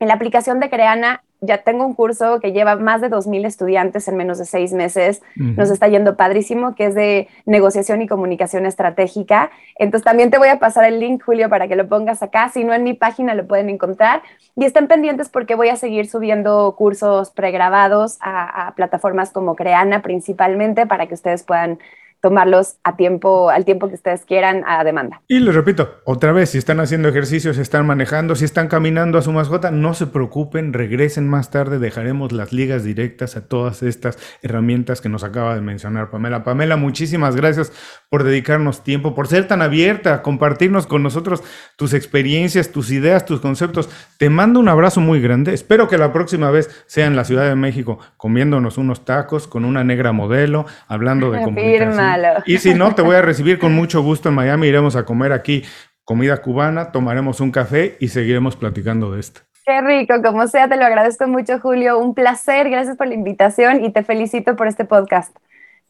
En 0.00 0.08
la 0.08 0.14
aplicación 0.14 0.60
de 0.60 0.70
Creana 0.70 1.22
ya 1.44 1.58
tengo 1.58 1.86
un 1.86 1.94
curso 1.94 2.40
que 2.40 2.52
lleva 2.52 2.76
más 2.76 3.00
de 3.00 3.10
2.000 3.10 3.46
estudiantes 3.46 4.08
en 4.08 4.16
menos 4.16 4.38
de 4.38 4.44
seis 4.44 4.72
meses. 4.72 5.22
Nos 5.36 5.70
está 5.70 5.88
yendo 5.88 6.16
padrísimo, 6.16 6.74
que 6.74 6.86
es 6.86 6.94
de 6.94 7.28
negociación 7.46 8.02
y 8.02 8.06
comunicación 8.06 8.66
estratégica. 8.66 9.50
Entonces 9.76 10.04
también 10.04 10.30
te 10.30 10.38
voy 10.38 10.48
a 10.48 10.58
pasar 10.58 10.84
el 10.84 11.00
link, 11.00 11.22
Julio, 11.22 11.48
para 11.48 11.68
que 11.68 11.76
lo 11.76 11.88
pongas 11.88 12.22
acá. 12.22 12.48
Si 12.48 12.64
no, 12.64 12.72
en 12.74 12.84
mi 12.84 12.94
página 12.94 13.34
lo 13.34 13.46
pueden 13.46 13.70
encontrar. 13.70 14.22
Y 14.56 14.64
estén 14.64 14.88
pendientes 14.88 15.28
porque 15.28 15.54
voy 15.54 15.68
a 15.68 15.76
seguir 15.76 16.08
subiendo 16.08 16.74
cursos 16.76 17.30
pregrabados 17.30 18.18
a, 18.20 18.68
a 18.68 18.74
plataformas 18.74 19.30
como 19.30 19.56
Creana 19.56 20.02
principalmente 20.02 20.86
para 20.86 21.06
que 21.06 21.14
ustedes 21.14 21.42
puedan 21.42 21.78
tomarlos 22.24 22.76
a 22.84 22.96
tiempo, 22.96 23.50
al 23.50 23.66
tiempo 23.66 23.86
que 23.88 23.96
ustedes 23.96 24.24
quieran 24.24 24.64
a 24.66 24.82
demanda. 24.82 25.20
Y 25.28 25.40
les 25.40 25.54
repito, 25.54 25.96
otra 26.06 26.32
vez, 26.32 26.48
si 26.48 26.56
están 26.56 26.80
haciendo 26.80 27.10
ejercicio, 27.10 27.52
si 27.52 27.60
están 27.60 27.86
manejando, 27.86 28.34
si 28.34 28.46
están 28.46 28.68
caminando 28.68 29.18
a 29.18 29.22
su 29.22 29.30
mascota, 29.30 29.70
no 29.70 29.92
se 29.92 30.06
preocupen, 30.06 30.72
regresen 30.72 31.28
más 31.28 31.50
tarde, 31.50 31.78
dejaremos 31.78 32.32
las 32.32 32.50
ligas 32.50 32.82
directas 32.82 33.36
a 33.36 33.46
todas 33.46 33.82
estas 33.82 34.16
herramientas 34.40 35.02
que 35.02 35.10
nos 35.10 35.22
acaba 35.22 35.54
de 35.54 35.60
mencionar 35.60 36.08
Pamela. 36.08 36.44
Pamela, 36.44 36.78
muchísimas 36.78 37.36
gracias 37.36 37.72
por 38.08 38.24
dedicarnos 38.24 38.82
tiempo, 38.82 39.14
por 39.14 39.28
ser 39.28 39.46
tan 39.46 39.60
abierta, 39.60 40.22
compartirnos 40.22 40.86
con 40.86 41.02
nosotros 41.02 41.42
tus 41.76 41.92
experiencias, 41.92 42.70
tus 42.70 42.90
ideas, 42.90 43.26
tus 43.26 43.40
conceptos. 43.40 43.90
Te 44.16 44.30
mando 44.30 44.60
un 44.60 44.70
abrazo 44.70 45.02
muy 45.02 45.20
grande. 45.20 45.52
Espero 45.52 45.88
que 45.88 45.98
la 45.98 46.10
próxima 46.10 46.50
vez 46.50 46.84
sea 46.86 47.04
en 47.04 47.16
la 47.16 47.24
Ciudad 47.24 47.46
de 47.46 47.54
México 47.54 47.98
comiéndonos 48.16 48.78
unos 48.78 49.04
tacos 49.04 49.46
con 49.46 49.66
una 49.66 49.84
negra 49.84 50.12
modelo, 50.12 50.64
hablando 50.88 51.30
de 51.30 51.42
comunicación. 51.44 52.13
Y 52.46 52.58
si 52.58 52.74
no, 52.74 52.94
te 52.94 53.02
voy 53.02 53.16
a 53.16 53.22
recibir 53.22 53.58
con 53.58 53.74
mucho 53.74 54.02
gusto 54.02 54.28
en 54.28 54.34
Miami. 54.34 54.68
Iremos 54.68 54.96
a 54.96 55.04
comer 55.04 55.32
aquí 55.32 55.64
comida 56.04 56.36
cubana, 56.42 56.92
tomaremos 56.92 57.40
un 57.40 57.50
café 57.50 57.96
y 58.00 58.08
seguiremos 58.08 58.56
platicando 58.56 59.12
de 59.12 59.20
esto. 59.20 59.40
Qué 59.64 59.80
rico, 59.80 60.20
como 60.22 60.46
sea, 60.46 60.68
te 60.68 60.76
lo 60.76 60.84
agradezco 60.84 61.26
mucho, 61.26 61.58
Julio. 61.58 61.98
Un 61.98 62.14
placer, 62.14 62.68
gracias 62.68 62.96
por 62.96 63.06
la 63.06 63.14
invitación 63.14 63.82
y 63.82 63.92
te 63.92 64.02
felicito 64.02 64.56
por 64.56 64.66
este 64.66 64.84
podcast, 64.84 65.34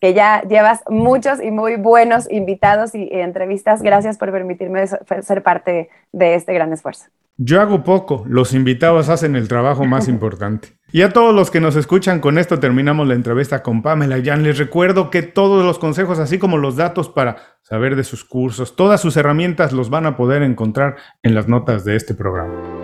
que 0.00 0.14
ya 0.14 0.42
llevas 0.42 0.82
muchos 0.88 1.42
y 1.42 1.50
muy 1.50 1.76
buenos 1.76 2.30
invitados 2.30 2.94
y 2.94 3.08
entrevistas. 3.10 3.82
Gracias 3.82 4.18
por 4.18 4.32
permitirme 4.32 4.86
ser 4.86 5.42
parte 5.42 5.88
de 6.12 6.34
este 6.34 6.52
gran 6.52 6.72
esfuerzo. 6.72 7.06
Yo 7.36 7.60
hago 7.60 7.82
poco, 7.82 8.24
los 8.28 8.54
invitados 8.54 9.08
hacen 9.08 9.34
el 9.34 9.48
trabajo 9.48 9.84
más 9.84 10.08
importante. 10.08 10.68
Y 10.92 11.02
a 11.02 11.10
todos 11.10 11.34
los 11.34 11.50
que 11.50 11.60
nos 11.60 11.74
escuchan, 11.74 12.20
con 12.20 12.38
esto 12.38 12.60
terminamos 12.60 13.08
la 13.08 13.14
entrevista 13.14 13.64
con 13.64 13.82
Pamela 13.82 14.22
Jan. 14.24 14.44
Les 14.44 14.58
recuerdo 14.58 15.10
que 15.10 15.22
todos 15.22 15.64
los 15.64 15.80
consejos, 15.80 16.20
así 16.20 16.38
como 16.38 16.58
los 16.58 16.76
datos 16.76 17.08
para 17.08 17.36
saber 17.62 17.96
de 17.96 18.04
sus 18.04 18.24
cursos, 18.24 18.76
todas 18.76 19.00
sus 19.00 19.16
herramientas 19.16 19.72
los 19.72 19.90
van 19.90 20.06
a 20.06 20.16
poder 20.16 20.42
encontrar 20.42 20.96
en 21.24 21.34
las 21.34 21.48
notas 21.48 21.84
de 21.84 21.96
este 21.96 22.14
programa. 22.14 22.83